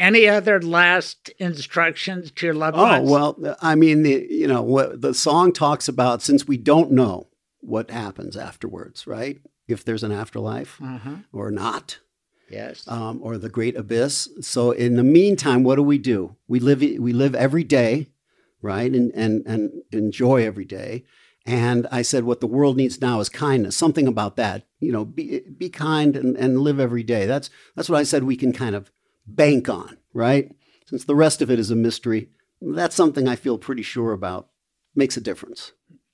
any 0.00 0.28
other 0.28 0.60
last 0.60 1.28
instructions 1.38 2.32
to 2.32 2.46
your 2.46 2.56
loved 2.56 2.76
oh, 2.76 2.82
ones? 2.82 3.08
Oh 3.08 3.12
well, 3.38 3.56
I 3.62 3.76
mean, 3.76 4.02
the, 4.02 4.26
you 4.28 4.48
know, 4.48 4.62
what 4.62 5.00
the 5.00 5.14
song 5.14 5.52
talks 5.52 5.86
about. 5.86 6.22
Since 6.22 6.48
we 6.48 6.56
don't 6.56 6.90
know 6.90 7.28
what 7.66 7.90
happens 7.90 8.36
afterwards, 8.36 9.06
right? 9.06 9.40
If 9.66 9.84
there's 9.84 10.04
an 10.04 10.12
afterlife 10.12 10.78
uh-huh. 10.82 11.16
or 11.32 11.50
not, 11.50 11.98
yes, 12.48 12.86
um, 12.86 13.20
or 13.22 13.36
the 13.36 13.48
great 13.48 13.76
abyss. 13.76 14.28
So 14.40 14.70
in 14.70 14.96
the 14.96 15.04
meantime, 15.04 15.64
what 15.64 15.76
do 15.76 15.82
we 15.82 15.98
do? 15.98 16.36
We 16.46 16.60
live. 16.60 16.80
We 16.80 17.12
live 17.12 17.34
every 17.34 17.64
day, 17.64 18.08
right? 18.62 18.92
And 18.92 19.12
and 19.14 19.44
and 19.46 19.82
enjoy 19.90 20.46
every 20.46 20.64
day. 20.64 21.04
And 21.44 21.86
I 21.92 22.02
said, 22.02 22.24
what 22.24 22.40
the 22.40 22.48
world 22.48 22.76
needs 22.76 23.00
now 23.00 23.20
is 23.20 23.28
kindness. 23.28 23.76
Something 23.76 24.08
about 24.08 24.34
that, 24.36 24.66
you 24.80 24.90
know, 24.90 25.04
be 25.04 25.40
be 25.40 25.68
kind 25.68 26.16
and, 26.16 26.36
and 26.36 26.58
live 26.58 26.80
every 26.80 27.02
day. 27.02 27.26
That's 27.26 27.50
that's 27.74 27.88
what 27.88 27.98
I 27.98 28.04
said. 28.04 28.24
We 28.24 28.36
can 28.36 28.52
kind 28.52 28.74
of 28.74 28.90
bank 29.26 29.68
on, 29.68 29.96
right? 30.12 30.54
Since 30.86 31.04
the 31.04 31.16
rest 31.16 31.42
of 31.42 31.50
it 31.50 31.58
is 31.58 31.70
a 31.70 31.76
mystery, 31.76 32.28
that's 32.60 32.94
something 32.94 33.26
I 33.26 33.36
feel 33.36 33.58
pretty 33.58 33.82
sure 33.82 34.12
about. 34.12 34.48
Makes 34.94 35.16
a 35.16 35.20
difference. 35.20 35.72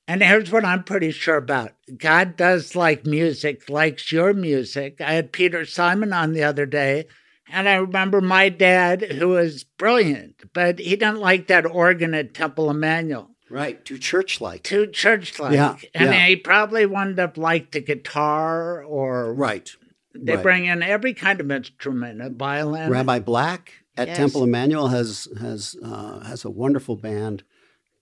And 0.08 0.22
here's 0.22 0.50
what 0.50 0.64
I'm 0.64 0.82
pretty 0.82 1.12
sure 1.12 1.36
about 1.36 1.72
God 1.96 2.36
does 2.36 2.74
like 2.74 3.06
music, 3.06 3.68
likes 3.68 4.10
your 4.10 4.34
music. 4.34 5.00
I 5.00 5.12
had 5.12 5.32
Peter 5.32 5.64
Simon 5.64 6.12
on 6.12 6.32
the 6.32 6.42
other 6.42 6.66
day, 6.66 7.06
and 7.48 7.68
I 7.68 7.74
remember 7.74 8.20
my 8.20 8.48
dad, 8.48 9.02
who 9.02 9.28
was 9.28 9.64
brilliant, 9.64 10.52
but 10.52 10.78
he 10.80 10.96
didn't 10.96 11.20
like 11.20 11.46
that 11.46 11.66
organ 11.66 12.14
at 12.14 12.34
Temple 12.34 12.68
Emanuel. 12.70 13.30
Right, 13.48 13.84
too 13.84 13.98
church 13.98 14.40
like. 14.40 14.62
Too 14.62 14.86
church 14.86 15.38
like. 15.38 15.52
Yeah, 15.52 15.76
and 15.94 16.10
yeah. 16.10 16.26
he 16.26 16.36
probably 16.36 16.86
wound 16.86 17.20
up 17.20 17.36
like 17.36 17.72
the 17.72 17.80
guitar 17.80 18.82
or. 18.82 19.34
Right. 19.34 19.70
They 20.14 20.34
right. 20.34 20.42
bring 20.42 20.64
in 20.64 20.82
every 20.82 21.14
kind 21.14 21.40
of 21.40 21.50
instrument, 21.50 22.22
a 22.22 22.30
violin. 22.30 22.90
Rabbi 22.90 23.18
Black 23.20 23.72
at 23.96 24.08
Yes. 24.08 24.16
Temple 24.16 24.44
Emanuel 24.44 24.88
has 24.88 25.28
has 25.38 25.76
uh, 25.82 26.20
has 26.20 26.44
a 26.44 26.50
wonderful 26.50 26.96
band, 26.96 27.44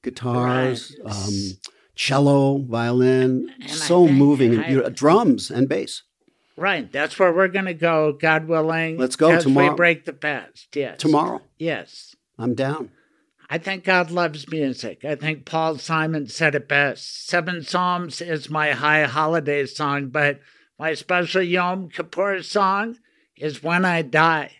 guitars, 0.02 0.96
Right. 1.04 1.12
um, 1.12 1.32
cello, 2.00 2.56
violin, 2.58 3.52
And 3.60 3.70
so 3.70 4.06
think 4.06 4.16
moving, 4.16 4.54
and 4.54 4.82
I- 4.86 4.88
drums 4.88 5.50
and 5.50 5.68
bass. 5.68 6.02
Right. 6.56 6.90
That's 6.90 7.18
where 7.18 7.32
we're 7.32 7.48
going 7.48 7.66
to 7.66 7.74
go, 7.74 8.12
God 8.12 8.48
willing. 8.48 8.96
Let's 8.96 9.16
go 9.16 9.30
as 9.32 9.42
tomorrow. 9.44 9.70
we 9.70 9.76
break 9.76 10.04
the 10.06 10.12
fast. 10.14 10.74
Yes. 10.74 10.98
Tomorrow, 10.98 11.42
Yes. 11.58 12.16
I'm 12.38 12.54
down. 12.54 12.90
I 13.50 13.58
think 13.58 13.84
God 13.84 14.10
loves 14.10 14.48
music. 14.50 15.04
I 15.04 15.14
think 15.14 15.44
Paul 15.44 15.76
Simon 15.76 16.26
said 16.28 16.54
it 16.54 16.68
best. 16.68 17.26
Seven 17.26 17.62
Psalms 17.62 18.22
is 18.22 18.48
my 18.48 18.70
high 18.72 19.04
holiday 19.04 19.66
song, 19.66 20.08
but 20.08 20.40
my 20.78 20.94
special 20.94 21.42
Yom 21.42 21.90
Kippur 21.90 22.42
song 22.42 22.96
is 23.36 23.62
When 23.62 23.84
I 23.84 24.00
Die 24.02 24.50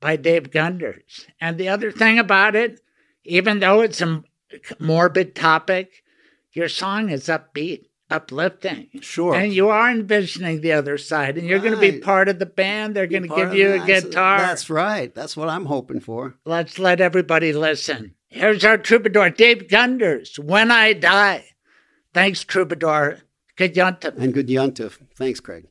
by 0.00 0.14
Dave 0.16 0.52
Gunders. 0.52 1.26
And 1.40 1.58
the 1.58 1.68
other 1.68 1.90
thing 1.90 2.18
about 2.20 2.54
it, 2.54 2.80
even 3.24 3.58
though 3.58 3.80
it's 3.80 4.00
a 4.00 4.22
morbid 4.78 5.34
topic, 5.34 6.03
your 6.54 6.68
song 6.68 7.10
is 7.10 7.26
upbeat, 7.26 7.86
uplifting. 8.10 8.88
Sure. 9.00 9.34
And 9.34 9.52
you 9.52 9.68
are 9.68 9.90
envisioning 9.90 10.60
the 10.60 10.72
other 10.72 10.96
side, 10.98 11.36
and 11.36 11.46
you're 11.46 11.58
going 11.58 11.74
to 11.74 11.80
be 11.80 11.98
part 11.98 12.28
of 12.28 12.38
the 12.38 12.46
band. 12.46 12.94
They're 12.94 13.06
going 13.06 13.28
to 13.28 13.34
give 13.34 13.54
you 13.54 13.74
a 13.74 13.86
guitar. 13.86 14.38
That's 14.38 14.70
right. 14.70 15.14
That's 15.14 15.36
what 15.36 15.48
I'm 15.48 15.66
hoping 15.66 16.00
for. 16.00 16.36
Let's 16.44 16.78
let 16.78 17.00
everybody 17.00 17.52
listen. 17.52 18.14
Here's 18.28 18.64
our 18.64 18.78
troubadour, 18.78 19.30
Dave 19.30 19.68
Gunders, 19.68 20.38
When 20.38 20.70
I 20.70 20.92
Die. 20.92 21.44
Thanks, 22.12 22.44
troubadour. 22.44 23.18
Good 23.56 23.74
yontif. 23.74 24.16
And 24.16 24.34
good 24.34 24.48
yontif. 24.48 24.98
Thanks, 25.16 25.40
Craig. 25.40 25.66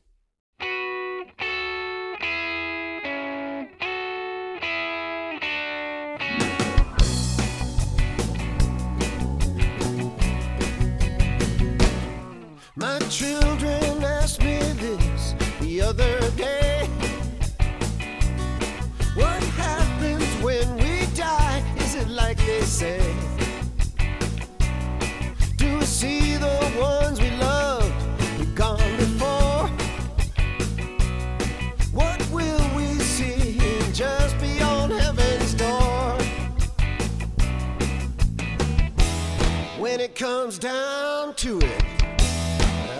To 41.44 41.58
it. 41.58 41.84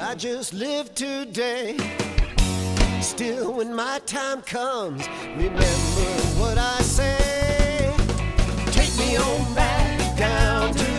I 0.02 0.14
just 0.18 0.52
live 0.52 0.94
today. 0.94 1.78
Still, 3.00 3.54
when 3.54 3.74
my 3.74 4.00
time 4.04 4.42
comes, 4.42 5.08
remember 5.34 6.10
what 6.36 6.58
I 6.58 6.78
say. 6.82 7.90
Take 8.66 8.94
me 8.98 9.16
on 9.16 9.54
back 9.54 10.18
down 10.18 10.74
to 10.74 10.93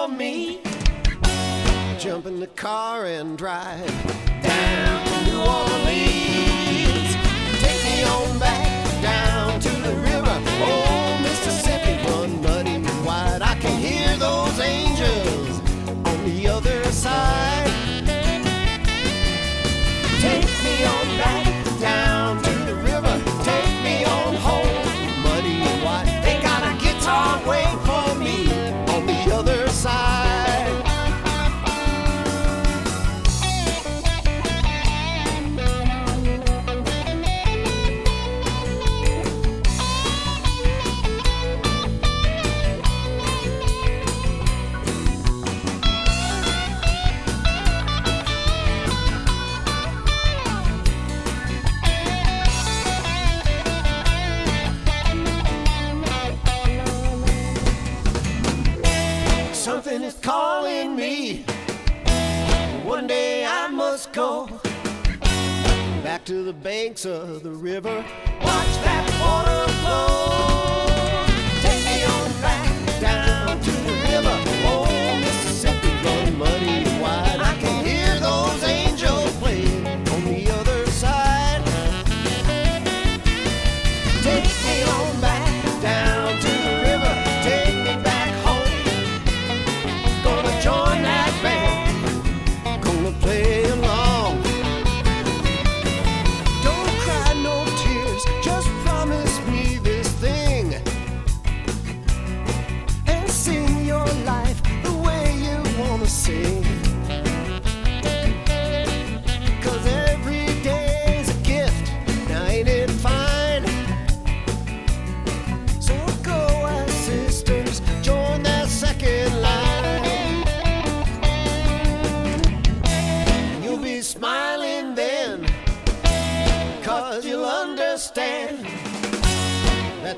for 0.00 0.08
me. 0.08 0.60
Jump 1.98 2.26
in 2.26 2.40
the 2.40 2.50
car 2.56 3.04
and 3.04 3.36
drive 3.36 3.86
down 4.42 5.04
to 5.06 5.16
New 5.26 5.40
Orleans. 5.58 7.10
Take 7.64 7.82
me 7.84 8.04
on 8.04 8.38
back 8.38 9.02
down 9.02 9.60
to 9.60 9.68
the 9.68 9.94
river. 10.08 10.36
Oh, 10.68 11.18
Mississippi, 11.22 11.94
run 12.08 12.42
muddy 12.42 12.76
and 12.76 13.06
wide. 13.06 13.42
I 13.42 13.54
can 13.56 13.76
hear 13.78 14.16
those 14.16 14.58
angels 14.60 15.19
banks 66.84 67.04
of 67.04 67.42
the 67.42 67.50
river. 67.50 67.94
Watch 68.40 68.74
that 68.84 69.04
water 69.20 69.72
flow. 69.82 70.49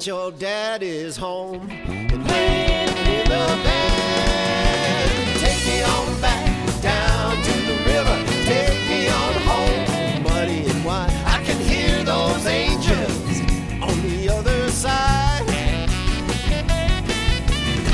Your 0.06 0.32
dad 0.32 0.82
is 0.82 1.16
home 1.16 1.70
and 1.70 2.24
playing 2.26 2.88
in 2.88 3.24
the 3.24 3.46
band. 3.62 5.38
Take 5.38 5.64
me 5.66 5.82
on 5.82 6.20
back 6.20 6.82
down 6.82 7.36
to 7.36 7.52
the 7.52 7.76
river, 7.86 8.24
take 8.44 8.80
me 8.88 9.08
on 9.08 9.34
home, 9.50 10.22
muddy 10.24 10.66
and 10.66 10.84
wide. 10.84 11.12
I 11.26 11.42
can 11.44 11.58
hear 11.60 12.02
those 12.04 12.46
angels 12.46 13.40
on 13.80 14.02
the 14.02 14.28
other 14.28 14.70
side. 14.70 15.46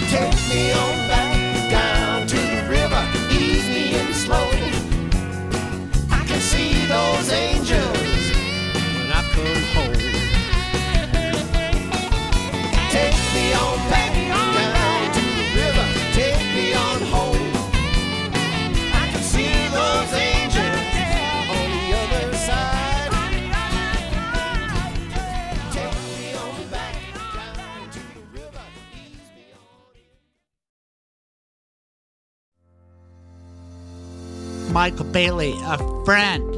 Take 0.09 0.49
me 0.49 0.73
on 0.73 0.98
Michael 34.79 35.07
Bailey, 35.07 35.57
a 35.65 36.05
friend, 36.05 36.55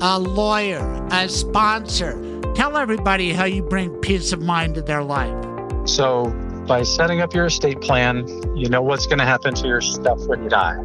a 0.00 0.18
lawyer, 0.18 1.06
a 1.10 1.28
sponsor. 1.28 2.40
Tell 2.54 2.78
everybody 2.78 3.34
how 3.34 3.44
you 3.44 3.62
bring 3.62 3.94
peace 3.96 4.32
of 4.32 4.40
mind 4.40 4.76
to 4.76 4.80
their 4.80 5.02
life. 5.02 5.44
So, 5.86 6.30
by 6.66 6.84
setting 6.84 7.20
up 7.20 7.34
your 7.34 7.44
estate 7.44 7.82
plan, 7.82 8.26
you 8.56 8.70
know 8.70 8.80
what's 8.80 9.04
going 9.04 9.18
to 9.18 9.26
happen 9.26 9.52
to 9.56 9.66
your 9.66 9.82
stuff 9.82 10.20
when 10.26 10.42
you 10.42 10.48
die. 10.48 10.78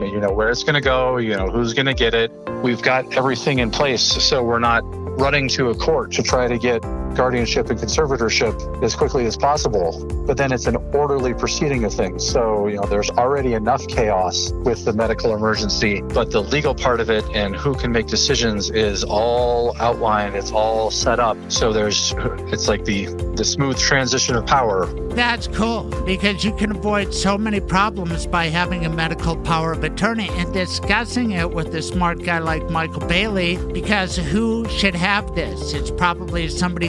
You 0.00 0.18
know 0.18 0.32
where 0.32 0.50
it's 0.50 0.64
going 0.64 0.74
to 0.74 0.80
go, 0.80 1.18
you 1.18 1.36
know 1.36 1.50
who's 1.50 1.72
going 1.72 1.86
to 1.86 1.94
get 1.94 2.14
it. 2.14 2.32
We've 2.64 2.82
got 2.82 3.16
everything 3.16 3.60
in 3.60 3.70
place, 3.70 4.02
so 4.02 4.42
we're 4.42 4.58
not 4.58 4.80
running 5.20 5.46
to 5.50 5.68
a 5.68 5.76
court 5.76 6.10
to 6.14 6.24
try 6.24 6.48
to 6.48 6.58
get 6.58 6.84
guardianship 7.14 7.70
and 7.70 7.78
conservatorship 7.78 8.82
as 8.82 8.94
quickly 8.94 9.26
as 9.26 9.36
possible. 9.36 10.04
But 10.26 10.36
then 10.36 10.52
it's 10.52 10.66
an 10.66 10.76
orderly 10.94 11.34
proceeding 11.34 11.84
of 11.84 11.92
things. 11.92 12.28
So, 12.28 12.66
you 12.66 12.76
know, 12.76 12.86
there's 12.86 13.10
already 13.10 13.54
enough 13.54 13.86
chaos 13.88 14.52
with 14.64 14.84
the 14.84 14.92
medical 14.92 15.34
emergency, 15.34 16.02
but 16.02 16.30
the 16.30 16.42
legal 16.42 16.74
part 16.74 17.00
of 17.00 17.10
it 17.10 17.24
and 17.34 17.54
who 17.56 17.74
can 17.74 17.92
make 17.92 18.06
decisions 18.06 18.70
is 18.70 19.04
all 19.04 19.76
outlined, 19.80 20.36
it's 20.36 20.52
all 20.52 20.90
set 20.90 21.18
up. 21.20 21.36
So 21.48 21.72
there's 21.72 22.14
it's 22.52 22.68
like 22.68 22.84
the 22.84 23.06
the 23.36 23.44
smooth 23.44 23.78
transition 23.78 24.34
of 24.34 24.46
power. 24.46 24.86
That's 25.14 25.46
cool 25.48 25.84
because 26.04 26.44
you 26.44 26.54
can 26.54 26.72
avoid 26.72 27.14
so 27.14 27.38
many 27.38 27.60
problems 27.60 28.26
by 28.26 28.46
having 28.46 28.84
a 28.84 28.88
medical 28.88 29.36
power 29.36 29.72
of 29.72 29.84
attorney 29.84 30.28
and 30.30 30.52
discussing 30.52 31.32
it 31.32 31.50
with 31.50 31.74
a 31.74 31.82
smart 31.82 32.22
guy 32.22 32.38
like 32.38 32.68
Michael 32.70 33.06
Bailey 33.06 33.56
because 33.72 34.16
who 34.16 34.68
should 34.68 34.94
have 34.94 35.34
this? 35.34 35.72
It's 35.72 35.90
probably 35.90 36.48
somebody 36.48 36.88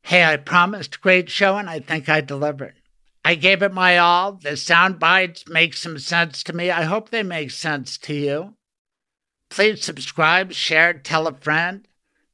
Hey, 0.00 0.24
I 0.24 0.38
promised 0.38 1.02
great 1.02 1.28
show 1.28 1.58
and 1.58 1.68
I 1.68 1.80
think 1.80 2.08
I 2.08 2.22
delivered. 2.22 2.79
I 3.24 3.34
gave 3.34 3.62
it 3.62 3.72
my 3.72 3.98
all. 3.98 4.32
The 4.32 4.56
sound 4.56 4.98
bites 4.98 5.44
make 5.46 5.74
some 5.74 5.98
sense 5.98 6.42
to 6.44 6.52
me. 6.52 6.70
I 6.70 6.82
hope 6.82 7.10
they 7.10 7.22
make 7.22 7.50
sense 7.50 7.98
to 7.98 8.14
you. 8.14 8.54
Please 9.50 9.84
subscribe, 9.84 10.52
share, 10.52 10.94
tell 10.94 11.26
a 11.26 11.34
friend. 11.34 11.86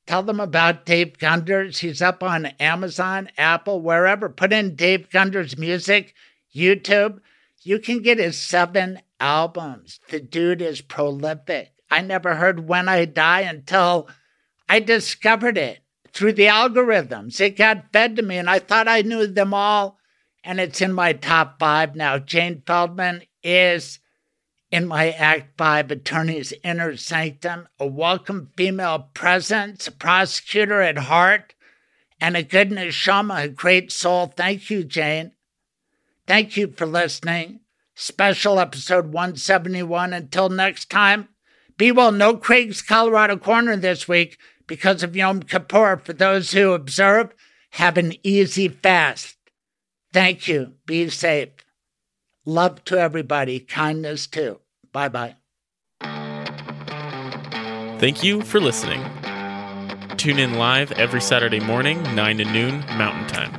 Tell 0.06 0.22
them 0.22 0.38
about 0.38 0.86
Dave 0.86 1.18
Gunders. 1.18 1.78
He's 1.78 2.00
up 2.00 2.22
on 2.22 2.46
Amazon, 2.60 3.28
Apple, 3.36 3.80
wherever. 3.80 4.28
Put 4.28 4.52
in 4.52 4.76
Dave 4.76 5.10
Gunders 5.10 5.58
music, 5.58 6.14
YouTube. 6.54 7.18
You 7.62 7.80
can 7.80 8.02
get 8.02 8.18
his 8.18 8.38
seven 8.38 9.00
albums. 9.18 9.98
The 10.08 10.20
dude 10.20 10.62
is 10.62 10.80
prolific. 10.80 11.72
I 11.90 12.02
never 12.02 12.36
heard 12.36 12.68
When 12.68 12.88
I 12.88 13.04
Die 13.04 13.40
until 13.40 14.08
I 14.68 14.78
discovered 14.78 15.58
it 15.58 15.80
through 16.12 16.34
the 16.34 16.46
algorithms. 16.46 17.40
It 17.40 17.56
got 17.56 17.92
fed 17.92 18.16
to 18.16 18.22
me, 18.22 18.36
and 18.38 18.48
I 18.48 18.60
thought 18.60 18.86
I 18.86 19.02
knew 19.02 19.26
them 19.26 19.52
all 19.52 19.95
and 20.46 20.60
it's 20.60 20.80
in 20.80 20.92
my 20.92 21.12
top 21.12 21.58
five 21.58 21.96
now. 21.96 22.18
Jane 22.18 22.62
Feldman 22.64 23.22
is 23.42 23.98
in 24.70 24.86
my 24.86 25.10
Act 25.10 25.58
Five 25.58 25.90
Attorney's 25.90 26.52
Inner 26.62 26.96
Sanctum, 26.96 27.66
a 27.80 27.86
welcome 27.86 28.52
female 28.56 29.10
presence, 29.12 29.88
a 29.88 29.92
prosecutor 29.92 30.80
at 30.80 30.98
heart, 30.98 31.54
and 32.20 32.36
a 32.36 32.44
good 32.44 32.70
neshama, 32.70 33.42
a 33.42 33.48
great 33.48 33.90
soul. 33.90 34.32
Thank 34.36 34.70
you, 34.70 34.84
Jane. 34.84 35.32
Thank 36.28 36.56
you 36.56 36.68
for 36.68 36.86
listening. 36.86 37.60
Special 37.96 38.60
episode 38.60 39.06
171. 39.06 40.12
Until 40.12 40.48
next 40.48 40.88
time, 40.90 41.28
be 41.76 41.90
well. 41.90 42.12
No 42.12 42.36
Craig's 42.36 42.82
Colorado 42.82 43.36
Corner 43.36 43.76
this 43.76 44.06
week 44.06 44.38
because 44.68 45.02
of 45.02 45.16
Yom 45.16 45.42
Kippur. 45.42 45.96
For 45.96 46.12
those 46.12 46.52
who 46.52 46.72
observe, 46.72 47.34
have 47.70 47.98
an 47.98 48.14
easy 48.22 48.68
fast. 48.68 49.35
Thank 50.16 50.48
you. 50.48 50.72
Be 50.86 51.10
safe. 51.10 51.50
Love 52.46 52.82
to 52.86 52.98
everybody. 52.98 53.60
Kindness 53.60 54.26
too. 54.26 54.60
Bye 54.90 55.10
bye. 55.10 55.36
Thank 58.00 58.24
you 58.24 58.40
for 58.40 58.58
listening. 58.58 59.04
Tune 60.16 60.38
in 60.38 60.54
live 60.54 60.90
every 60.92 61.20
Saturday 61.20 61.60
morning, 61.60 62.02
9 62.14 62.38
to 62.38 62.46
noon 62.46 62.80
Mountain 62.96 63.26
Time. 63.26 63.52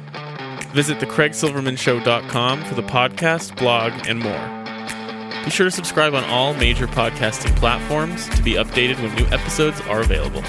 Visit 0.73 0.97
thecraigsilvermanshow.com 0.97 2.63
for 2.63 2.73
the 2.73 2.81
podcast, 2.81 3.55
blog, 3.55 3.93
and 4.07 4.17
more. 4.17 5.43
Be 5.45 5.51
sure 5.51 5.67
to 5.67 5.71
subscribe 5.71 6.15
on 6.15 6.23
all 6.23 6.55
major 6.55 6.87
podcasting 6.87 7.55
platforms 7.57 8.27
to 8.29 8.41
be 8.41 8.53
updated 8.53 8.99
when 9.03 9.13
new 9.13 9.27
episodes 9.27 9.79
are 9.81 10.01
available. 10.01 10.41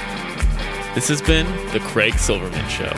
This 0.95 1.09
has 1.09 1.21
been 1.21 1.45
The 1.73 1.81
Craig 1.81 2.15
Silverman 2.15 2.67
Show. 2.71 2.95